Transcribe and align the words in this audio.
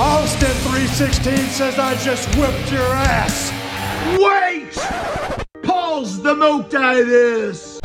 Austin 0.00 0.48
3.16 0.48 1.48
says 1.48 1.76
I 1.76 1.96
just 1.96 2.28
whipped 2.36 2.70
your 2.70 2.86
ass. 2.94 3.50
Wait! 4.16 4.72
Pause 5.64 6.22
the 6.22 6.36
motives! 6.36 7.80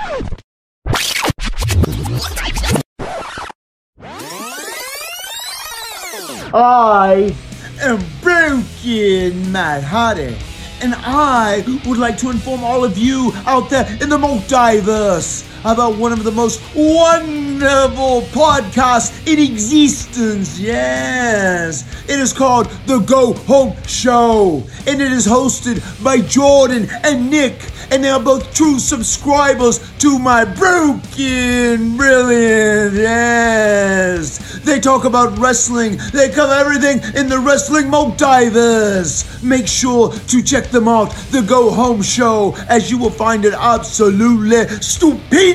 I 6.53 7.35
am 7.81 8.05
Broken 8.21 9.51
Matt 9.51 9.83
Hardy, 9.83 10.37
and 10.83 10.93
I 10.95 11.63
would 11.87 11.97
like 11.97 12.19
to 12.19 12.29
inform 12.29 12.63
all 12.63 12.83
of 12.83 12.95
you 12.95 13.31
out 13.47 13.71
there 13.71 13.87
in 13.99 14.09
the 14.09 14.19
multiverse 14.19 15.49
about 15.65 15.97
one 15.97 16.11
of 16.11 16.23
the 16.23 16.31
most 16.31 16.61
wonderful 16.75 18.21
podcasts 18.33 19.25
in 19.27 19.39
existence. 19.39 20.59
Yes, 20.59 21.83
it 22.09 22.19
is 22.19 22.33
called 22.33 22.67
The 22.85 22.99
Go 22.99 23.33
Home 23.33 23.75
Show, 23.87 24.63
and 24.87 25.01
it 25.01 25.11
is 25.11 25.25
hosted 25.25 25.81
by 26.03 26.19
Jordan 26.19 26.87
and 27.03 27.29
Nick, 27.29 27.71
and 27.91 28.03
they 28.03 28.09
are 28.09 28.19
both 28.19 28.53
true 28.53 28.79
subscribers 28.79 29.79
to 29.99 30.19
my 30.19 30.43
broken 30.43 31.95
brilliant. 31.95 32.95
Yes, 32.95 34.59
they 34.63 34.79
talk 34.79 35.05
about 35.05 35.37
wrestling. 35.37 35.97
They 36.11 36.29
cover 36.29 36.53
everything 36.53 36.99
in 37.15 37.29
the 37.29 37.39
wrestling 37.39 37.85
multiverse. 37.85 39.41
Make 39.43 39.67
sure 39.67 40.11
to 40.13 40.41
check 40.41 40.69
them 40.69 40.87
out. 40.87 41.11
The 41.31 41.41
Go 41.41 41.69
Home 41.71 42.01
Show, 42.01 42.55
as 42.67 42.91
you 42.91 42.97
will 42.97 43.11
find 43.11 43.45
it 43.45 43.53
absolutely 43.53 44.67
stupendous. 44.81 45.52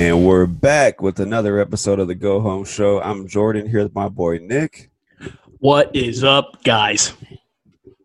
And 0.00 0.24
we're 0.24 0.46
back 0.46 1.02
with 1.02 1.20
another 1.20 1.60
episode 1.60 2.00
of 2.00 2.08
the 2.08 2.14
Go 2.14 2.40
Home 2.40 2.64
Show. 2.64 3.02
I'm 3.02 3.28
Jordan 3.28 3.68
here 3.68 3.82
with 3.82 3.94
my 3.94 4.08
boy 4.08 4.38
Nick. 4.38 4.90
What 5.58 5.94
is 5.94 6.24
up, 6.24 6.64
guys? 6.64 7.12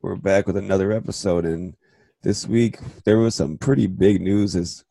We're 0.02 0.18
back 0.18 0.46
with 0.46 0.58
another 0.58 0.92
episode, 0.92 1.46
and 1.46 1.74
this 2.22 2.46
week 2.46 2.80
there 3.06 3.18
was 3.18 3.34
some 3.34 3.58
pretty 3.58 3.88
big 3.88 4.22
news 4.22 4.58
as 4.58 4.84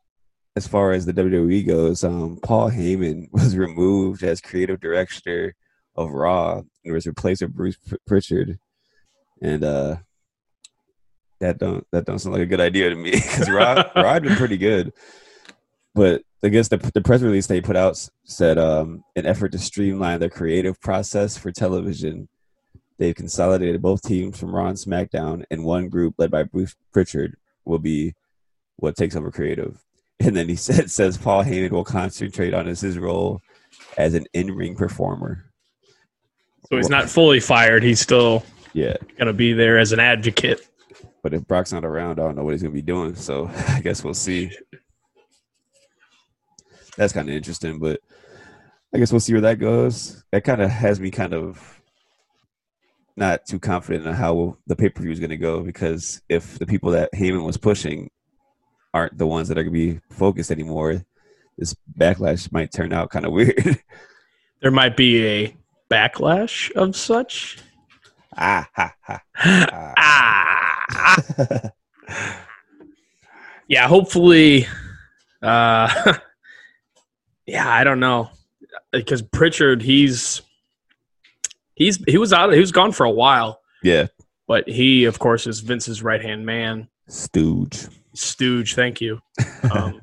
as 0.56 0.66
far 0.66 0.92
as 0.92 1.04
the 1.04 1.12
WWE 1.12 1.66
goes. 1.66 2.04
Um, 2.04 2.38
Paul 2.42 2.70
Heyman 2.70 3.28
was 3.32 3.54
removed 3.54 4.22
as 4.22 4.40
creative 4.40 4.80
director 4.80 5.54
of 5.94 6.10
Raw 6.10 6.62
and 6.84 6.94
was 6.94 7.06
replaced 7.06 7.42
with 7.42 7.54
Bruce 7.54 7.76
Pr- 7.76 7.96
Pritchard, 8.06 8.58
and 9.42 9.62
uh, 9.62 9.96
that 11.44 11.58
don't 11.58 11.86
that 11.92 12.06
don't 12.06 12.18
sound 12.18 12.34
like 12.34 12.42
a 12.42 12.46
good 12.46 12.60
idea 12.60 12.88
to 12.88 12.96
me 12.96 13.10
because 13.12 13.50
Rod 13.50 13.90
had 13.94 14.22
been 14.22 14.36
pretty 14.36 14.56
good, 14.56 14.92
but 15.94 16.22
I 16.42 16.48
guess 16.48 16.68
the 16.68 16.78
the 16.94 17.02
press 17.02 17.20
release 17.20 17.46
they 17.46 17.60
put 17.60 17.76
out 17.76 18.02
said 18.24 18.58
um, 18.58 19.04
an 19.14 19.26
effort 19.26 19.52
to 19.52 19.58
streamline 19.58 20.20
the 20.20 20.30
creative 20.30 20.80
process 20.80 21.36
for 21.36 21.52
television. 21.52 22.28
They've 22.98 23.14
consolidated 23.14 23.82
both 23.82 24.02
teams 24.02 24.38
from 24.38 24.54
Raw 24.54 24.68
and 24.68 24.78
SmackDown, 24.78 25.44
and 25.50 25.64
one 25.64 25.88
group 25.88 26.14
led 26.16 26.30
by 26.30 26.44
Bruce 26.44 26.76
Pritchard 26.92 27.36
will 27.64 27.78
be 27.78 28.14
what 28.76 28.96
takes 28.96 29.16
over 29.16 29.30
creative. 29.30 29.82
And 30.20 30.34
then 30.36 30.48
he 30.48 30.56
said 30.66 30.90
says 30.90 31.18
Paul 31.18 31.44
Heyman 31.44 31.72
will 31.72 31.84
concentrate 31.84 32.54
on 32.54 32.66
his, 32.66 32.80
his 32.80 32.98
role 32.98 33.42
as 33.98 34.14
an 34.14 34.24
in-ring 34.32 34.76
performer. 34.76 35.44
So 36.70 36.76
he's 36.78 36.88
not 36.88 37.10
fully 37.10 37.40
fired. 37.40 37.82
He's 37.82 38.00
still 38.00 38.42
Yeah, 38.72 38.96
going 39.18 39.26
to 39.26 39.34
be 39.34 39.52
there 39.52 39.78
as 39.78 39.92
an 39.92 40.00
advocate. 40.00 40.66
But 41.24 41.32
if 41.32 41.46
Brock's 41.48 41.72
not 41.72 41.86
around, 41.86 42.20
I 42.20 42.24
don't 42.24 42.36
know 42.36 42.44
what 42.44 42.52
he's 42.52 42.62
gonna 42.62 42.74
be 42.74 42.82
doing. 42.82 43.14
So 43.14 43.50
I 43.68 43.80
guess 43.80 44.04
we'll 44.04 44.12
see. 44.12 44.52
That's 46.98 47.14
kind 47.14 47.28
of 47.28 47.34
interesting, 47.34 47.80
but 47.80 47.98
I 48.94 48.98
guess 48.98 49.10
we'll 49.10 49.20
see 49.20 49.32
where 49.32 49.40
that 49.40 49.58
goes. 49.58 50.22
That 50.30 50.44
kind 50.44 50.60
of 50.60 50.70
has 50.70 51.00
me 51.00 51.10
kind 51.10 51.32
of 51.32 51.80
not 53.16 53.46
too 53.46 53.58
confident 53.58 54.06
in 54.06 54.12
how 54.12 54.58
the 54.66 54.76
pay 54.76 54.90
per 54.90 55.02
view 55.02 55.12
is 55.12 55.18
going 55.18 55.30
to 55.30 55.36
go 55.36 55.62
because 55.62 56.20
if 56.28 56.58
the 56.58 56.66
people 56.66 56.90
that 56.90 57.10
Heyman 57.14 57.44
was 57.44 57.56
pushing 57.56 58.10
aren't 58.92 59.16
the 59.16 59.26
ones 59.26 59.48
that 59.48 59.56
are 59.56 59.64
going 59.64 59.74
to 59.74 59.94
be 59.94 60.00
focused 60.10 60.50
anymore, 60.50 61.04
this 61.56 61.74
backlash 61.98 62.52
might 62.52 62.70
turn 62.70 62.92
out 62.92 63.10
kind 63.10 63.24
of 63.24 63.32
weird. 63.32 63.80
There 64.60 64.70
might 64.70 64.96
be 64.96 65.26
a 65.26 65.56
backlash 65.90 66.70
of 66.72 66.94
such. 66.94 67.58
ah, 68.36 68.68
ha, 68.74 68.92
ha. 69.00 69.20
Ah. 69.96 70.73
yeah, 73.68 73.88
hopefully. 73.88 74.66
Uh, 75.42 76.14
yeah, 77.46 77.68
I 77.68 77.84
don't 77.84 78.00
know 78.00 78.30
because 78.92 79.22
Pritchard, 79.22 79.82
he's 79.82 80.42
he's 81.74 82.02
he 82.06 82.18
was 82.18 82.32
out. 82.32 82.52
He 82.52 82.60
was 82.60 82.72
gone 82.72 82.92
for 82.92 83.04
a 83.04 83.10
while, 83.10 83.60
yeah, 83.82 84.06
but 84.46 84.68
he, 84.68 85.04
of 85.04 85.18
course, 85.18 85.46
is 85.46 85.60
Vince's 85.60 86.02
right 86.02 86.22
hand 86.22 86.44
man. 86.46 86.88
stooge. 87.08 87.86
Stooge, 88.14 88.74
thank 88.74 89.00
you. 89.00 89.20
Um, 89.72 90.00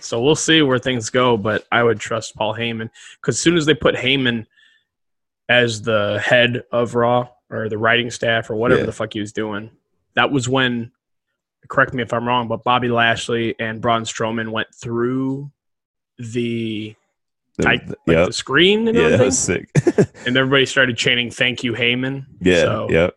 so 0.00 0.22
we'll 0.22 0.34
see 0.34 0.62
where 0.62 0.78
things 0.78 1.10
go, 1.10 1.36
but 1.36 1.64
I 1.70 1.82
would 1.82 2.00
trust 2.00 2.34
Paul 2.36 2.54
Heyman 2.54 2.88
because 3.20 3.36
as 3.36 3.40
soon 3.40 3.56
as 3.56 3.66
they 3.66 3.74
put 3.74 3.94
Heyman 3.94 4.46
as 5.48 5.82
the 5.82 6.20
head 6.24 6.62
of 6.72 6.94
Raw 6.94 7.28
or 7.50 7.68
the 7.68 7.76
writing 7.78 8.10
staff 8.10 8.50
or 8.50 8.56
whatever 8.56 8.80
Yeah. 8.80 8.86
the 8.86 8.92
fuck 8.92 9.12
he 9.12 9.20
was 9.20 9.32
doing, 9.32 9.70
that 10.18 10.30
was 10.30 10.48
when. 10.48 10.92
Correct 11.68 11.92
me 11.92 12.02
if 12.02 12.12
I'm 12.12 12.26
wrong, 12.26 12.48
but 12.48 12.64
Bobby 12.64 12.88
Lashley 12.88 13.54
and 13.58 13.80
Braun 13.80 14.02
Strowman 14.02 14.50
went 14.50 14.68
through 14.74 15.50
the 16.18 16.94
like 17.58 17.82
yep. 18.06 18.26
the 18.26 18.32
screen 18.32 18.88
and 18.88 18.96
Yeah, 18.96 19.08
that 19.08 19.20
was 19.20 19.38
sick. 19.38 19.70
and 20.26 20.36
everybody 20.36 20.66
started 20.66 20.96
chanting 20.96 21.30
"Thank 21.30 21.64
you, 21.64 21.72
Heyman." 21.72 22.26
yeah, 22.40 22.62
So, 22.62 22.90
yep. 22.90 23.16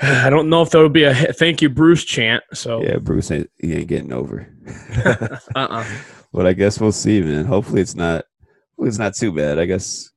I 0.02 0.30
don't 0.30 0.48
know 0.48 0.62
if 0.62 0.70
there 0.70 0.82
would 0.82 0.92
be 0.92 1.04
a 1.04 1.14
"Thank 1.14 1.62
you, 1.62 1.68
Bruce" 1.68 2.04
chant. 2.04 2.44
So, 2.52 2.82
Yeah, 2.82 2.98
Bruce 2.98 3.30
ain't 3.30 3.50
he 3.58 3.74
ain't 3.74 3.88
getting 3.88 4.12
over. 4.12 4.46
uh-uh. 5.54 5.84
but 6.32 6.46
I 6.46 6.52
guess 6.52 6.80
we'll 6.80 6.92
see, 6.92 7.20
man. 7.20 7.46
Hopefully 7.46 7.80
it's 7.80 7.94
not 7.94 8.24
hopefully 8.70 8.88
it's 8.88 8.98
not 8.98 9.14
too 9.14 9.32
bad. 9.32 9.58
I 9.58 9.66
guess 9.66 10.10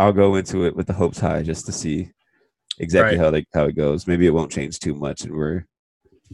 I'll 0.00 0.12
go 0.12 0.34
into 0.34 0.64
it 0.64 0.74
with 0.74 0.86
the 0.86 0.94
hopes 0.94 1.20
high 1.20 1.42
just 1.42 1.66
to 1.66 1.72
see 1.72 2.10
exactly 2.82 3.16
Right. 3.16 3.24
how 3.24 3.30
they 3.30 3.46
how 3.54 3.64
it 3.64 3.76
goes. 3.76 4.06
Maybe 4.06 4.26
it 4.26 4.34
won't 4.34 4.52
change 4.52 4.78
too 4.78 4.94
much 4.94 5.22
and 5.22 5.34
we're 5.34 5.64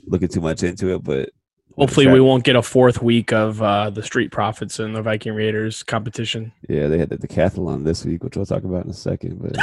looking 0.06 0.28
too 0.28 0.40
much 0.40 0.62
into 0.62 0.94
it, 0.94 1.04
but 1.04 1.30
Hopefully, 1.76 2.08
we 2.08 2.20
won't 2.20 2.42
get 2.42 2.56
a 2.56 2.62
fourth 2.62 3.00
week 3.00 3.32
of 3.32 3.62
uh, 3.62 3.88
the 3.88 4.02
Street 4.02 4.32
Profits 4.32 4.80
and 4.80 4.96
the 4.96 5.02
Viking 5.02 5.32
Raiders 5.32 5.84
competition. 5.84 6.50
Yeah, 6.68 6.88
they 6.88 6.98
had 6.98 7.08
the 7.08 7.18
decathlon 7.18 7.84
this 7.84 8.04
week, 8.04 8.24
which 8.24 8.36
we'll 8.36 8.46
talk 8.46 8.64
about 8.64 8.84
in 8.84 8.90
a 8.90 8.94
second. 8.94 9.40
But 9.40 9.56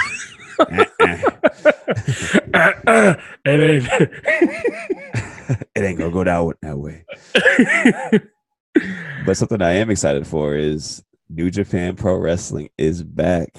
it 3.45 5.83
ain't 5.83 5.97
gonna 5.97 6.11
go 6.11 6.23
down 6.23 6.53
that 6.61 6.77
way. 6.77 7.05
But 9.25 9.37
something 9.37 9.61
I 9.61 9.75
am 9.75 9.89
excited 9.89 10.27
for 10.27 10.55
is 10.55 11.01
New 11.29 11.49
Japan 11.49 11.95
Pro 11.95 12.17
Wrestling 12.17 12.69
is 12.77 13.01
back. 13.01 13.55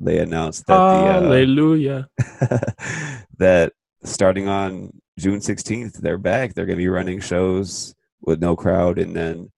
They 0.00 0.18
announced 0.18 0.66
that 0.66 0.74
the 0.74 0.80
uh, 0.80 1.22
Hallelujah. 1.22 2.08
that 3.38 3.72
starting 4.02 4.48
on 4.48 4.98
June 5.18 5.40
16th, 5.40 5.98
they're 5.98 6.16
back. 6.16 6.54
They're 6.54 6.64
going 6.64 6.78
to 6.78 6.82
be 6.82 6.88
running 6.88 7.20
shows 7.20 7.94
with 8.22 8.40
no 8.40 8.56
crowd, 8.56 8.98
and 8.98 9.14
then 9.14 9.52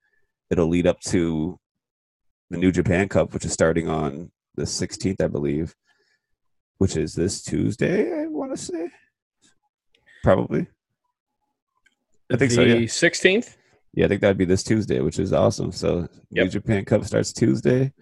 it'll 0.50 0.68
lead 0.68 0.88
up 0.88 1.00
to 1.00 1.58
the 2.50 2.58
New 2.58 2.72
Japan 2.72 3.08
Cup, 3.08 3.32
which 3.32 3.44
is 3.44 3.52
starting 3.52 3.88
on 3.88 4.32
the 4.56 4.64
16th, 4.64 5.22
I 5.22 5.28
believe, 5.28 5.74
which 6.78 6.96
is 6.96 7.14
this 7.14 7.42
Tuesday, 7.42 8.12
I 8.12 8.26
want 8.26 8.50
to 8.50 8.56
say. 8.56 8.90
Probably. 10.24 10.66
I 12.32 12.36
think 12.36 12.50
the 12.50 12.56
so, 12.56 12.62
yeah. 12.62 12.74
16th? 12.76 13.56
Yeah, 13.94 14.06
I 14.06 14.08
think 14.08 14.22
that'd 14.22 14.38
be 14.38 14.44
this 14.44 14.62
Tuesday, 14.62 15.00
which 15.00 15.18
is 15.18 15.32
awesome. 15.32 15.70
So 15.70 16.08
New 16.30 16.48
Japan 16.48 16.84
Cup 16.84 17.04
starts 17.04 17.32
Tuesday, 17.32 17.92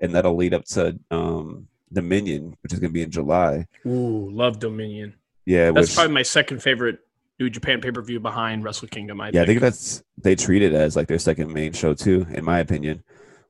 and 0.00 0.14
that'll 0.14 0.36
lead 0.36 0.54
up 0.54 0.64
to 0.66 0.98
um, 1.10 1.66
Dominion, 1.92 2.56
which 2.62 2.72
is 2.72 2.78
going 2.78 2.90
to 2.90 2.94
be 2.94 3.02
in 3.02 3.10
July. 3.10 3.66
Ooh, 3.86 4.30
love 4.30 4.58
Dominion. 4.58 5.14
Yeah, 5.46 5.70
That's 5.72 5.88
which, 5.88 5.94
probably 5.96 6.14
my 6.14 6.22
second 6.22 6.62
favorite 6.62 7.00
New 7.38 7.50
Japan 7.50 7.80
pay 7.80 7.90
per 7.90 8.02
view 8.02 8.20
behind 8.20 8.62
Wrestle 8.64 8.88
Kingdom. 8.88 9.20
I 9.20 9.30
Yeah, 9.32 9.42
I 9.42 9.46
think. 9.46 9.46
think 9.46 9.60
that's 9.60 10.02
they 10.18 10.36
treat 10.36 10.62
it 10.62 10.74
as 10.74 10.94
like 10.96 11.08
their 11.08 11.18
second 11.18 11.52
main 11.52 11.72
show 11.72 11.94
too, 11.94 12.26
in 12.30 12.44
my 12.44 12.58
opinion. 12.60 13.02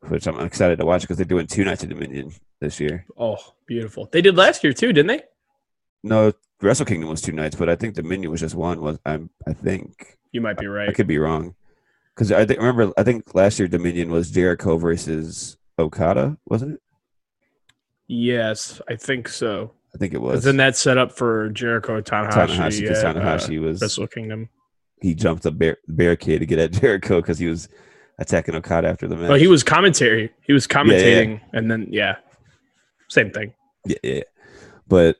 Which 0.09 0.27
I'm 0.27 0.41
excited 0.41 0.79
to 0.79 0.87
watch 0.87 1.03
because 1.03 1.19
they're 1.19 1.27
doing 1.27 1.47
two 1.47 1.63
nights 1.65 1.83
of 1.83 1.91
Dominion 1.91 2.33
this 2.59 2.81
year. 2.81 3.05
Oh, 3.19 3.37
beautiful. 3.67 4.09
They 4.11 4.23
did 4.23 4.35
last 4.35 4.65
year 4.65 4.73
too, 4.73 4.95
didn't 4.95 5.09
they? 5.09 5.23
No, 6.03 6.33
Wrestle 6.63 6.87
Kingdom 6.87 7.11
was 7.11 7.21
two 7.21 7.33
nights, 7.33 7.55
but 7.57 7.69
I 7.69 7.77
think 7.77 7.97
Dominion 7.97 8.31
was 8.31 8.41
just 8.41 8.55
one. 8.55 8.81
Was 8.81 8.99
I'm 9.05 9.29
I 9.47 9.53
think 9.53 10.17
You 10.33 10.41
might 10.41 10.57
be 10.57 10.67
right. 10.69 10.85
I 10.85 10.87
right. 10.87 10.95
could 10.97 11.07
be 11.07 11.19
wrong 11.19 11.55
because 12.15 12.33
I 12.33 12.47
think 12.47 12.61
remember 12.61 12.93
I 12.97 13.03
think 13.03 13.35
last 13.35 13.59
year 13.59 13.69
Dominion 13.69 14.11
was 14.11 14.31
Jericho 14.31 14.79
versus 14.79 15.59
Okada, 15.79 16.39
wasn't 16.47 16.75
it? 16.75 16.81
Yes, 18.13 18.81
I 18.89 18.97
think 18.97 19.29
so. 19.29 19.71
I 19.95 19.99
think 19.99 20.15
it 20.15 20.21
was. 20.21 20.43
then 20.43 20.57
that 20.57 20.77
set 20.77 20.99
up 20.99 21.13
for 21.13 21.49
Jericho 21.51 22.01
Tanahashi. 22.01 22.31
Tanahashi 22.31 22.81
because 22.81 23.05
at, 23.05 23.17
uh, 23.17 23.61
was 23.61 23.81
Wrestle 23.81 24.09
Kingdom. 24.09 24.49
he 25.01 25.15
jumped 25.15 25.47
a 25.47 25.53
bar- 25.53 25.79
barricade 25.87 26.41
to 26.41 26.47
get 26.47 26.59
at 26.59 26.73
Jericho 26.81 27.21
because 27.21 27.39
he 27.39 27.47
was 27.47 27.69
attacking 28.19 28.57
Okada 28.57 28.89
after 28.89 29.07
the 29.07 29.15
match. 29.15 29.31
Oh, 29.31 29.35
he 29.35 29.47
was 29.47 29.63
commentary. 29.63 30.33
He 30.45 30.53
was 30.53 30.67
commentating, 30.67 31.41
and 31.53 31.71
then 31.71 31.87
yeah, 31.93 32.17
same 33.09 33.31
thing. 33.31 33.55
Yeah, 33.87 33.99
yeah. 34.03 34.23
But 34.89 35.17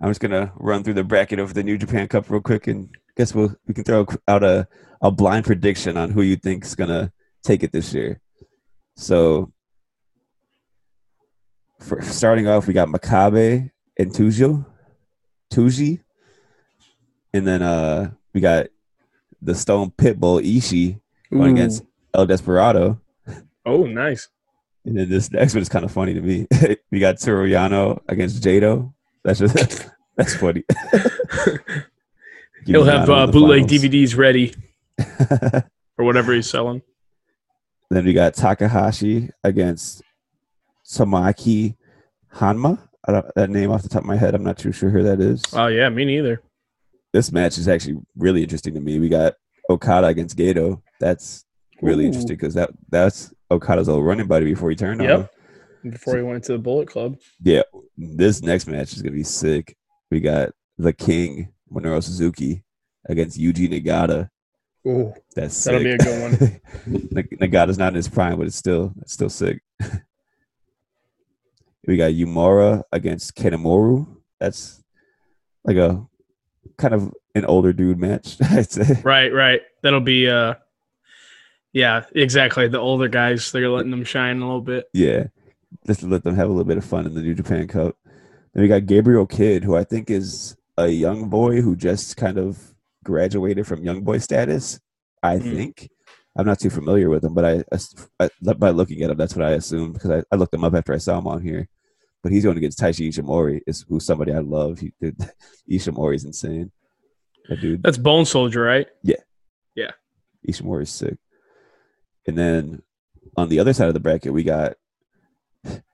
I'm 0.00 0.08
just 0.08 0.20
gonna 0.20 0.52
run 0.56 0.84
through 0.84 0.94
the 0.94 1.04
bracket 1.04 1.38
of 1.38 1.52
the 1.52 1.62
New 1.62 1.76
Japan 1.76 2.08
Cup 2.08 2.30
real 2.30 2.40
quick, 2.40 2.66
and 2.66 2.88
guess 3.14 3.34
we'll 3.34 3.54
we 3.66 3.74
can 3.74 3.84
throw 3.84 4.06
out 4.26 4.42
a 4.42 4.66
a 5.02 5.10
blind 5.10 5.44
prediction 5.44 5.98
on 5.98 6.12
who 6.12 6.22
you 6.22 6.36
think's 6.36 6.74
gonna 6.74 7.12
take 7.44 7.62
it 7.62 7.72
this 7.72 7.92
year. 7.92 8.22
So, 8.96 9.52
for 11.80 12.00
starting 12.02 12.48
off, 12.48 12.66
we 12.66 12.74
got 12.74 12.88
Makabe 12.88 13.70
and 13.98 14.10
Tujo, 14.10 14.64
Tsuji, 15.52 16.00
and 17.32 17.46
then 17.46 17.62
uh 17.62 18.10
we 18.32 18.40
got 18.40 18.66
the 19.42 19.54
Stone 19.54 19.90
Pitbull 19.92 20.42
Ishii 20.42 21.00
going 21.32 21.52
against 21.52 21.82
El 22.14 22.26
Desperado. 22.26 23.00
Oh, 23.64 23.84
nice. 23.84 24.28
And 24.84 24.96
then 24.96 25.08
this 25.08 25.30
next 25.32 25.54
one 25.54 25.62
is 25.62 25.68
kind 25.68 25.84
of 25.84 25.90
funny 25.90 26.14
to 26.14 26.20
me. 26.20 26.46
we 26.90 27.00
got 27.00 27.16
Yano 27.16 28.00
against 28.08 28.42
Jado. 28.42 28.92
That's 29.24 29.40
just 29.40 29.88
that's 30.16 30.36
funny. 30.36 30.64
He'll 32.66 32.84
have 32.84 33.08
uh, 33.10 33.26
bootleg 33.26 33.68
finals. 33.68 33.82
DVDs 33.84 34.16
ready 34.16 34.54
or 35.98 36.04
whatever 36.04 36.32
he's 36.32 36.48
selling. 36.50 36.82
then 37.90 38.04
we 38.04 38.12
got 38.12 38.34
Takahashi 38.34 39.30
against 39.44 40.02
Tomoaki 40.88 41.76
Honma. 42.34 42.78
I 43.08 43.12
don't, 43.12 43.26
that 43.36 43.50
name 43.50 43.70
off 43.70 43.82
the 43.82 43.88
top 43.88 44.02
of 44.02 44.06
my 44.06 44.16
head, 44.16 44.34
I'm 44.34 44.42
not 44.42 44.58
too 44.58 44.72
sure 44.72 44.90
who 44.90 45.02
that 45.04 45.20
is. 45.20 45.42
Oh 45.52 45.68
yeah, 45.68 45.88
me 45.88 46.04
neither. 46.04 46.42
this 47.12 47.30
match 47.32 47.56
is 47.58 47.68
actually 47.68 47.98
really 48.16 48.42
interesting 48.42 48.74
to 48.74 48.80
me. 48.80 48.98
We 48.98 49.08
got 49.08 49.34
Okada 49.70 50.08
against 50.08 50.36
Gedo. 50.36 50.82
That's 51.00 51.44
really 51.82 52.04
Ooh. 52.04 52.08
interesting 52.08 52.36
because 52.36 52.54
that 52.54 52.70
that's 52.90 53.32
Okada's 53.50 53.88
old 53.88 54.04
running 54.04 54.26
buddy 54.26 54.46
before 54.46 54.70
he 54.70 54.76
turned 54.76 55.00
on 55.02 55.08
Yep. 55.08 55.20
him. 55.84 55.92
Before 55.92 56.16
he 56.16 56.22
went 56.22 56.42
to 56.44 56.52
the 56.52 56.58
Bullet 56.58 56.88
Club. 56.88 57.16
Yeah, 57.42 57.62
this 57.96 58.42
next 58.42 58.66
match 58.66 58.92
is 58.92 59.02
gonna 59.02 59.14
be 59.14 59.22
sick. 59.22 59.76
We 60.10 60.18
got 60.20 60.50
the 60.78 60.92
King 60.92 61.52
Minoru 61.72 62.02
Suzuki 62.02 62.64
against 63.08 63.38
Yuji 63.38 63.68
Nagata. 63.70 64.28
Ooh, 64.88 65.12
That's 65.36 65.54
sick. 65.56 65.72
That'll 65.72 65.84
be 65.84 65.90
a 65.92 65.98
good 65.98 66.22
one. 66.22 66.60
Nagata's 67.40 67.78
not 67.78 67.88
in 67.88 67.94
his 67.96 68.08
prime, 68.08 68.36
but 68.38 68.46
it's 68.48 68.56
still 68.56 68.92
it's 69.00 69.12
still 69.12 69.30
sick. 69.30 69.62
we 71.86 71.96
got 71.96 72.12
Uemura 72.12 72.82
against 72.92 73.36
Kanemaru. 73.36 74.06
That's 74.40 74.82
like 75.64 75.76
a 75.76 76.06
kind 76.78 76.94
of 76.94 77.12
an 77.34 77.44
older 77.44 77.72
dude 77.72 77.98
match, 77.98 78.36
I'd 78.42 78.70
say. 78.70 79.00
right, 79.04 79.32
right. 79.32 79.60
That'll 79.82 80.00
be 80.00 80.28
uh, 80.28 80.54
yeah, 81.72 82.04
exactly. 82.14 82.68
The 82.68 82.78
older 82.80 83.08
guys, 83.08 83.50
they're 83.52 83.68
letting 83.68 83.90
them 83.90 84.04
shine 84.04 84.38
a 84.40 84.46
little 84.46 84.60
bit. 84.62 84.88
Yeah, 84.92 85.26
just 85.86 86.00
to 86.00 86.06
let 86.06 86.24
them 86.24 86.34
have 86.36 86.48
a 86.48 86.50
little 86.52 86.64
bit 86.64 86.78
of 86.78 86.84
fun 86.84 87.06
in 87.06 87.14
the 87.14 87.22
New 87.22 87.34
Japan 87.34 87.68
Cup. 87.68 87.96
Then 88.54 88.62
we 88.62 88.68
got 88.68 88.86
Gabriel 88.86 89.26
Kidd, 89.26 89.64
who 89.64 89.76
I 89.76 89.84
think 89.84 90.10
is 90.10 90.56
a 90.78 90.88
young 90.88 91.28
boy 91.28 91.60
who 91.60 91.76
just 91.76 92.16
kind 92.16 92.38
of 92.38 92.74
graduated 93.04 93.66
from 93.66 93.84
young 93.84 94.02
boy 94.02 94.18
status. 94.18 94.80
I 95.22 95.36
Mm. 95.36 95.54
think 95.54 95.90
I'm 96.38 96.46
not 96.46 96.58
too 96.60 96.70
familiar 96.70 97.08
with 97.10 97.24
him, 97.24 97.34
but 97.34 97.44
I, 97.44 97.64
I 98.20 98.28
by 98.54 98.70
looking 98.70 99.02
at 99.02 99.10
him, 99.10 99.16
that's 99.16 99.34
what 99.36 99.44
I 99.44 99.52
assumed 99.52 99.94
because 99.94 100.10
I, 100.10 100.22
I 100.30 100.36
looked 100.36 100.54
him 100.54 100.64
up 100.64 100.74
after 100.74 100.92
I 100.92 100.98
saw 100.98 101.18
him 101.18 101.26
on 101.26 101.42
here. 101.42 101.68
But 102.26 102.32
he's 102.32 102.42
going 102.42 102.56
against 102.56 102.80
Taiji 102.80 103.08
Ishimori, 103.08 103.60
is 103.68 103.86
who's 103.88 104.04
somebody 104.04 104.32
I 104.32 104.40
love. 104.40 104.80
He, 104.80 104.92
dude, 105.00 105.16
Ishimori's 105.70 106.24
insane. 106.24 106.72
That 107.48 107.60
dude. 107.60 107.84
That's 107.84 107.98
Bone 107.98 108.24
Soldier, 108.24 108.62
right? 108.62 108.88
Yeah. 109.04 109.20
Yeah. 109.76 109.92
Ishimori 110.48 110.82
is 110.82 110.90
sick. 110.90 111.18
And 112.26 112.36
then 112.36 112.82
on 113.36 113.48
the 113.48 113.60
other 113.60 113.72
side 113.72 113.86
of 113.86 113.94
the 113.94 114.00
bracket, 114.00 114.32
we 114.32 114.42
got 114.42 114.74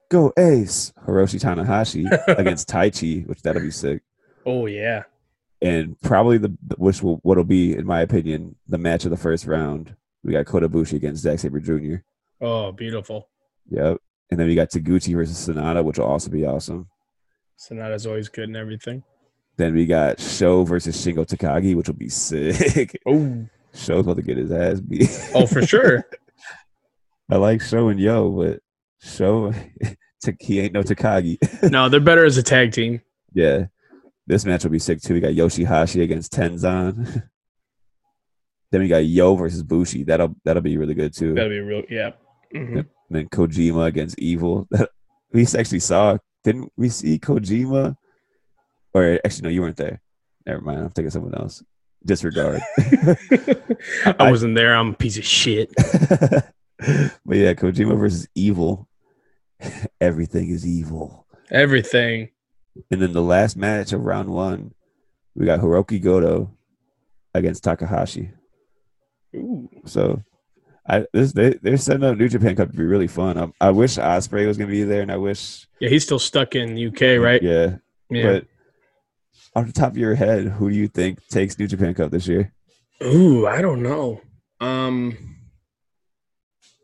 Go 0.09 0.33
Ace 0.39 0.95
Hiroshi 1.07 1.39
Tanahashi 1.39 2.09
against 2.39 2.67
Taichi, 2.67 3.27
which 3.27 3.43
that'll 3.43 3.61
be 3.61 3.71
sick. 3.71 4.01
Oh 4.47 4.65
yeah. 4.65 5.03
And 5.61 6.01
probably 6.01 6.39
the 6.39 6.57
which 6.79 7.03
will 7.03 7.17
what'll 7.25 7.45
be, 7.45 7.77
in 7.77 7.85
my 7.85 8.01
opinion, 8.01 8.57
the 8.69 8.79
match 8.79 9.05
of 9.05 9.11
the 9.11 9.19
first 9.19 9.47
round. 9.47 9.95
We 10.25 10.33
got 10.33 10.47
Kota 10.47 10.67
Ibushi 10.67 10.95
against 10.95 11.25
Zack 11.25 11.41
Sabre 11.41 11.61
Jr. 11.61 11.97
Oh, 12.41 12.73
beautiful. 12.73 13.29
Yep. 13.69 13.99
And 14.33 14.41
then 14.41 14.47
we 14.47 14.55
got 14.55 14.71
Taguchi 14.71 15.13
versus 15.15 15.47
Sanada, 15.47 15.85
which 15.85 15.99
will 15.99 16.07
also 16.07 16.31
be 16.31 16.47
awesome. 16.47 16.89
Sanada's 17.59 18.07
always 18.07 18.31
good 18.31 18.45
and 18.49 18.57
everything. 18.57 19.03
Then 19.59 19.75
we 19.75 19.85
got 19.85 20.19
Sho 20.19 20.65
versus 20.65 20.97
Shingo 20.97 21.27
Takagi, 21.27 21.77
which 21.77 21.87
will 21.89 21.95
be 21.97 22.09
sick. 22.09 22.99
Oh, 23.07 23.47
Sho's 23.75 24.01
about 24.07 24.17
to 24.17 24.23
get 24.23 24.39
his 24.39 24.51
ass 24.51 24.81
beat. 24.81 25.11
oh 25.35 25.47
for 25.47 25.61
sure. 25.67 26.07
I 27.31 27.37
like 27.37 27.61
Sho 27.61 27.89
and 27.89 28.01
Yo, 28.01 28.31
but 28.31 28.61
Sho, 29.03 29.53
he 30.41 30.61
ain't 30.61 30.73
no 30.73 30.83
Takagi. 30.83 31.71
no, 31.71 31.91
they're 31.91 32.01
better 32.01 32.25
as 32.25 32.39
a 32.39 32.43
tag 32.43 32.73
team. 32.73 33.03
Yeah. 33.35 33.67
This 34.27 34.47
match 34.47 34.65
will 34.65 34.71
be 34.71 34.79
sick 34.79 35.03
too. 35.03 35.13
We 35.13 35.21
got 35.21 35.33
Yoshihashi 35.33 36.03
against 36.03 36.33
Tenzan. 36.33 37.23
then 38.71 38.81
we 38.81 38.89
got 38.89 39.05
Yo 39.05 39.35
versus 39.37 39.63
Bushi. 39.63 40.05
That'll 40.05 40.35
that'll 40.43 40.63
be 40.63 40.79
really 40.79 40.95
good 40.95 41.13
too. 41.13 41.35
That'll 41.35 41.51
be 41.51 41.61
real. 41.61 41.83
Yeah. 41.91 42.13
Mhm. 42.55 42.87
And 43.13 43.21
then 43.21 43.29
Kojima 43.29 43.89
against 43.89 44.19
Evil. 44.19 44.67
we 45.33 45.43
actually 45.43 45.81
saw. 45.81 46.17
Didn't 46.45 46.73
we 46.79 46.89
see 46.89 47.19
Kojima? 47.19 47.95
Or 48.95 49.21
actually, 49.23 49.43
no, 49.43 49.49
you 49.51 49.61
weren't 49.61 49.77
there. 49.77 50.01
Never 50.47 50.63
mind. 50.63 50.81
I'm 50.81 50.89
thinking 50.89 51.11
someone 51.11 51.35
else. 51.35 51.63
Disregard. 52.03 52.63
I 54.19 54.31
wasn't 54.31 54.55
there. 54.55 54.75
I'm 54.75 54.89
a 54.89 54.95
piece 54.95 55.19
of 55.19 55.27
shit. 55.27 55.71
but 55.77 57.37
yeah, 57.37 57.53
Kojima 57.53 57.99
versus 57.99 58.27
Evil. 58.35 58.89
Everything 60.01 60.49
is 60.49 60.67
evil. 60.67 61.27
Everything. 61.51 62.31
And 62.91 63.03
then 63.03 63.13
the 63.13 63.21
last 63.21 63.59
match 63.59 63.93
of 63.93 64.01
round 64.01 64.31
one, 64.31 64.73
we 65.35 65.45
got 65.45 65.61
Hirooki 65.61 66.01
Goto 66.03 66.51
against 67.35 67.63
Takahashi. 67.63 68.31
Ooh. 69.37 69.69
So 69.85 70.23
I 70.89 71.07
this 71.13 71.33
they 71.33 71.51
they're 71.63 71.77
setting 71.77 72.03
up 72.05 72.17
New 72.19 72.29
Japan 72.29 72.57
Cup 72.57 72.71
to 72.71 72.77
be 72.77 72.85
really 72.85 73.07
fun. 73.07 73.39
I, 73.39 73.53
I 73.61 73.71
wish 73.71 73.99
Osprey 73.99 74.47
was 74.47 74.57
gonna 74.59 74.71
be 74.71 74.83
there, 74.83 75.03
and 75.03 75.13
I 75.13 75.17
wish 75.17 75.67
Yeah, 75.81 75.89
he's 75.89 76.03
still 76.05 76.19
stuck 76.19 76.55
in 76.57 76.77
UK, 76.77 77.21
right? 77.23 77.41
Yeah, 77.43 77.77
Yeah. 78.11 78.23
but 78.41 78.47
off 79.55 79.67
the 79.67 79.73
top 79.73 79.93
of 79.93 79.97
your 79.99 80.15
head, 80.15 80.47
who 80.47 80.71
do 80.71 80.75
you 80.77 80.89
think 80.89 81.25
takes 81.29 81.59
New 81.59 81.67
Japan 81.69 81.95
Cup 81.95 82.11
this 82.11 82.27
year? 82.27 82.53
Ooh, 83.03 83.47
I 83.47 83.61
don't 83.63 83.83
know. 83.83 84.21
Um. 84.61 85.17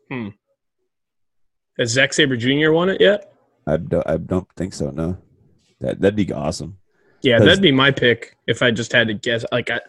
Hmm. 0.09 0.29
Has 1.77 1.91
Zack 1.91 2.13
Sabre 2.13 2.37
Jr. 2.37 2.71
won 2.71 2.89
it 2.89 2.99
yet? 3.01 3.31
I 3.67 3.77
don't 3.77 4.07
I 4.07 4.17
don't 4.17 4.47
think 4.55 4.73
so. 4.73 4.89
No, 4.91 5.17
that 5.81 5.99
that'd 6.01 6.15
be 6.15 6.31
awesome. 6.33 6.77
Yeah, 7.21 7.39
that'd 7.39 7.61
be 7.61 7.71
my 7.73 7.91
pick 7.91 8.37
if 8.47 8.61
I 8.61 8.71
just 8.71 8.93
had 8.93 9.07
to 9.09 9.13
guess. 9.13 9.43
Like 9.51 9.69
I, 9.69 9.81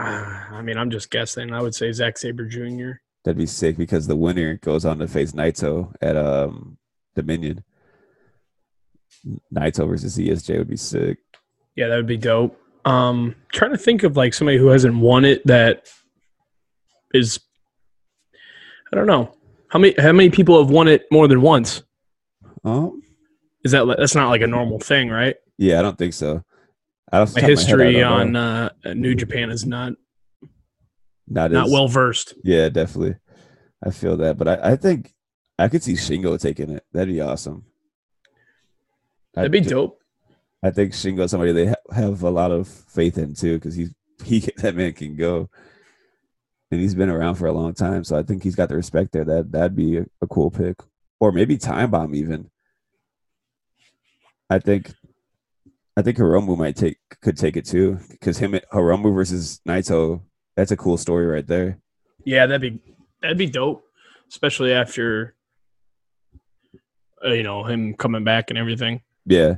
uh, 0.00 0.44
I 0.56 0.62
mean, 0.62 0.76
I'm 0.76 0.90
just 0.90 1.10
guessing. 1.10 1.52
I 1.52 1.60
would 1.62 1.74
say 1.74 1.92
Zack 1.92 2.18
Sabre 2.18 2.46
Jr. 2.46 2.92
That'd 3.24 3.38
be 3.38 3.46
sick 3.46 3.76
because 3.76 4.06
the 4.06 4.16
winner 4.16 4.56
goes 4.56 4.84
on 4.84 4.98
to 4.98 5.08
face 5.08 5.32
Naito 5.32 5.94
at 6.00 6.16
um 6.16 6.78
Dominion. 7.14 7.64
Naito 9.52 9.86
versus 9.88 10.16
ZSJ 10.16 10.58
would 10.58 10.68
be 10.70 10.76
sick. 10.76 11.18
Yeah, 11.76 11.88
that 11.88 11.96
would 11.96 12.06
be 12.06 12.16
dope. 12.16 12.58
Um, 12.84 13.34
trying 13.52 13.72
to 13.72 13.78
think 13.78 14.02
of 14.04 14.16
like 14.16 14.32
somebody 14.32 14.56
who 14.56 14.68
hasn't 14.68 14.96
won 14.96 15.24
it 15.24 15.46
that 15.46 15.86
is. 17.12 17.40
I 18.92 18.96
don't 18.96 19.06
know 19.06 19.36
how 19.68 19.78
many 19.78 19.94
how 19.98 20.12
many 20.12 20.30
people 20.30 20.58
have 20.60 20.70
won 20.70 20.88
it 20.88 21.04
more 21.12 21.28
than 21.28 21.42
once. 21.42 21.82
Um, 22.64 23.02
Is 23.64 23.72
that 23.72 23.84
that's 23.98 24.14
not 24.14 24.30
like 24.30 24.40
a 24.42 24.46
normal 24.46 24.78
thing, 24.80 25.10
right? 25.10 25.36
yeah, 25.58 25.78
I 25.78 25.82
don't 25.82 25.98
think 25.98 26.14
so. 26.14 26.42
I 27.12 27.18
My 27.24 27.40
history 27.40 28.02
on 28.02 28.36
uh, 28.36 28.70
New 28.94 29.14
Japan 29.14 29.50
is 29.50 29.66
not 29.66 29.94
not 31.26 31.50
not 31.50 31.70
well 31.70 31.88
versed. 31.88 32.34
Yeah, 32.44 32.68
definitely. 32.68 33.16
I 33.84 33.90
feel 33.90 34.16
that, 34.18 34.36
but 34.36 34.46
I, 34.48 34.72
I 34.72 34.76
think 34.76 35.12
I 35.58 35.68
could 35.68 35.82
see 35.82 35.94
Shingo 35.94 36.38
taking 36.40 36.70
it. 36.70 36.84
That'd 36.92 37.12
be 37.12 37.20
awesome. 37.20 37.64
I 39.36 39.42
That'd 39.42 39.52
be 39.52 39.60
do- 39.60 39.70
dope. 39.70 40.00
I 40.62 40.70
think 40.70 40.92
Shingo's 40.92 41.30
somebody 41.30 41.52
they 41.52 41.66
ha- 41.68 41.94
have 41.94 42.22
a 42.22 42.30
lot 42.30 42.50
of 42.50 42.68
faith 42.68 43.16
in 43.18 43.34
too, 43.34 43.54
because 43.54 43.74
he's 43.74 43.94
he 44.24 44.40
that 44.58 44.76
man 44.76 44.92
can 44.92 45.16
go, 45.16 45.48
and 46.70 46.80
he's 46.80 46.94
been 46.94 47.08
around 47.08 47.36
for 47.36 47.46
a 47.46 47.52
long 47.52 47.74
time. 47.74 48.04
So 48.04 48.16
I 48.16 48.22
think 48.22 48.42
he's 48.42 48.56
got 48.56 48.68
the 48.68 48.76
respect 48.76 49.12
there. 49.12 49.24
That 49.24 49.50
that'd 49.52 49.76
be 49.76 49.96
a, 49.98 50.06
a 50.20 50.26
cool 50.26 50.50
pick, 50.50 50.76
or 51.18 51.32
maybe 51.32 51.56
Time 51.56 51.90
Bomb 51.90 52.14
even. 52.14 52.50
I 54.52 54.58
think, 54.58 54.92
I 56.00 56.02
think 56.02 56.16
Hiromu 56.16 56.56
might 56.56 56.76
take 56.76 56.96
could 57.20 57.36
take 57.36 57.58
it 57.58 57.66
too, 57.66 57.98
because 58.08 58.38
him 58.38 58.58
Hiromu 58.72 59.14
versus 59.14 59.60
Naito. 59.68 60.22
That's 60.56 60.70
a 60.70 60.76
cool 60.76 60.96
story 60.96 61.26
right 61.26 61.46
there. 61.46 61.78
Yeah, 62.24 62.46
that'd 62.46 62.62
be 62.62 62.80
that'd 63.20 63.36
be 63.36 63.50
dope, 63.50 63.84
especially 64.30 64.72
after 64.72 65.34
uh, 67.22 67.32
you 67.32 67.42
know 67.42 67.64
him 67.64 67.92
coming 67.92 68.24
back 68.24 68.48
and 68.48 68.58
everything. 68.58 69.02
Yeah, 69.26 69.56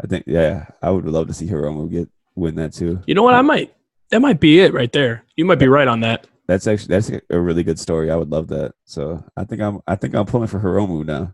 I 0.00 0.06
think 0.06 0.26
yeah, 0.28 0.66
I 0.80 0.90
would 0.90 1.06
love 1.06 1.26
to 1.26 1.34
see 1.34 1.48
Hiromu 1.48 1.90
get 1.90 2.08
win 2.36 2.54
that 2.54 2.72
too. 2.72 3.00
You 3.08 3.16
know 3.16 3.24
what? 3.24 3.34
I 3.34 3.42
might. 3.42 3.74
That 4.10 4.20
might 4.20 4.38
be 4.38 4.60
it 4.60 4.72
right 4.72 4.92
there. 4.92 5.24
You 5.34 5.44
might 5.44 5.58
be 5.58 5.66
right 5.66 5.88
on 5.88 5.98
that. 6.00 6.28
That's 6.46 6.68
actually 6.68 6.94
that's 6.94 7.10
a 7.30 7.40
really 7.40 7.64
good 7.64 7.80
story. 7.80 8.12
I 8.12 8.16
would 8.16 8.30
love 8.30 8.46
that. 8.48 8.74
So 8.84 9.24
I 9.36 9.42
think 9.42 9.60
I'm 9.60 9.80
I 9.88 9.96
think 9.96 10.14
I'm 10.14 10.26
pulling 10.26 10.46
for 10.46 10.60
Hiromu 10.60 11.04
now. 11.04 11.32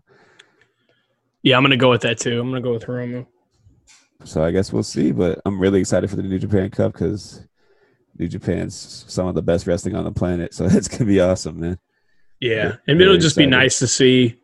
Yeah, 1.43 1.59
I'm 1.59 1.63
gonna 1.63 1.77
go 1.77 1.91
with 1.91 2.01
that 2.03 2.17
too. 2.17 2.41
I'm 2.41 2.49
gonna 2.49 2.63
go 2.63 2.73
with 2.73 2.87
Hiromu. 2.87 3.27
So 4.25 4.45
I 4.45 4.51
guess 4.51 4.73
we'll 4.73 4.83
see. 4.83 5.13
But 5.13 5.41
I'm 5.45 5.59
really 5.59 5.81
excited 5.81 6.09
for 6.11 6.17
the 6.17 6.23
New 6.23 6.39
Japan 6.39 6.71
Cup 6.71 6.93
because 6.93 7.47
New 8.19 8.29
Japan's 8.29 9.05
some 9.09 9.27
of 9.27 9.35
the 9.35 9.43
best 9.43 9.67
wrestling 9.67 9.95
on 9.95 10.05
the 10.05 10.13
planet. 10.13 10.55
So 10.55 10.65
it's 10.71 10.89
gonna 10.89 11.05
be 11.05 11.21
awesome, 11.21 11.61
man. 11.61 11.79
Yeah, 12.41 12.77
and 12.87 13.01
it'll 13.01 13.17
just 13.17 13.37
be 13.37 13.47
nice 13.47 13.79
to 13.79 13.87
see 13.87 14.41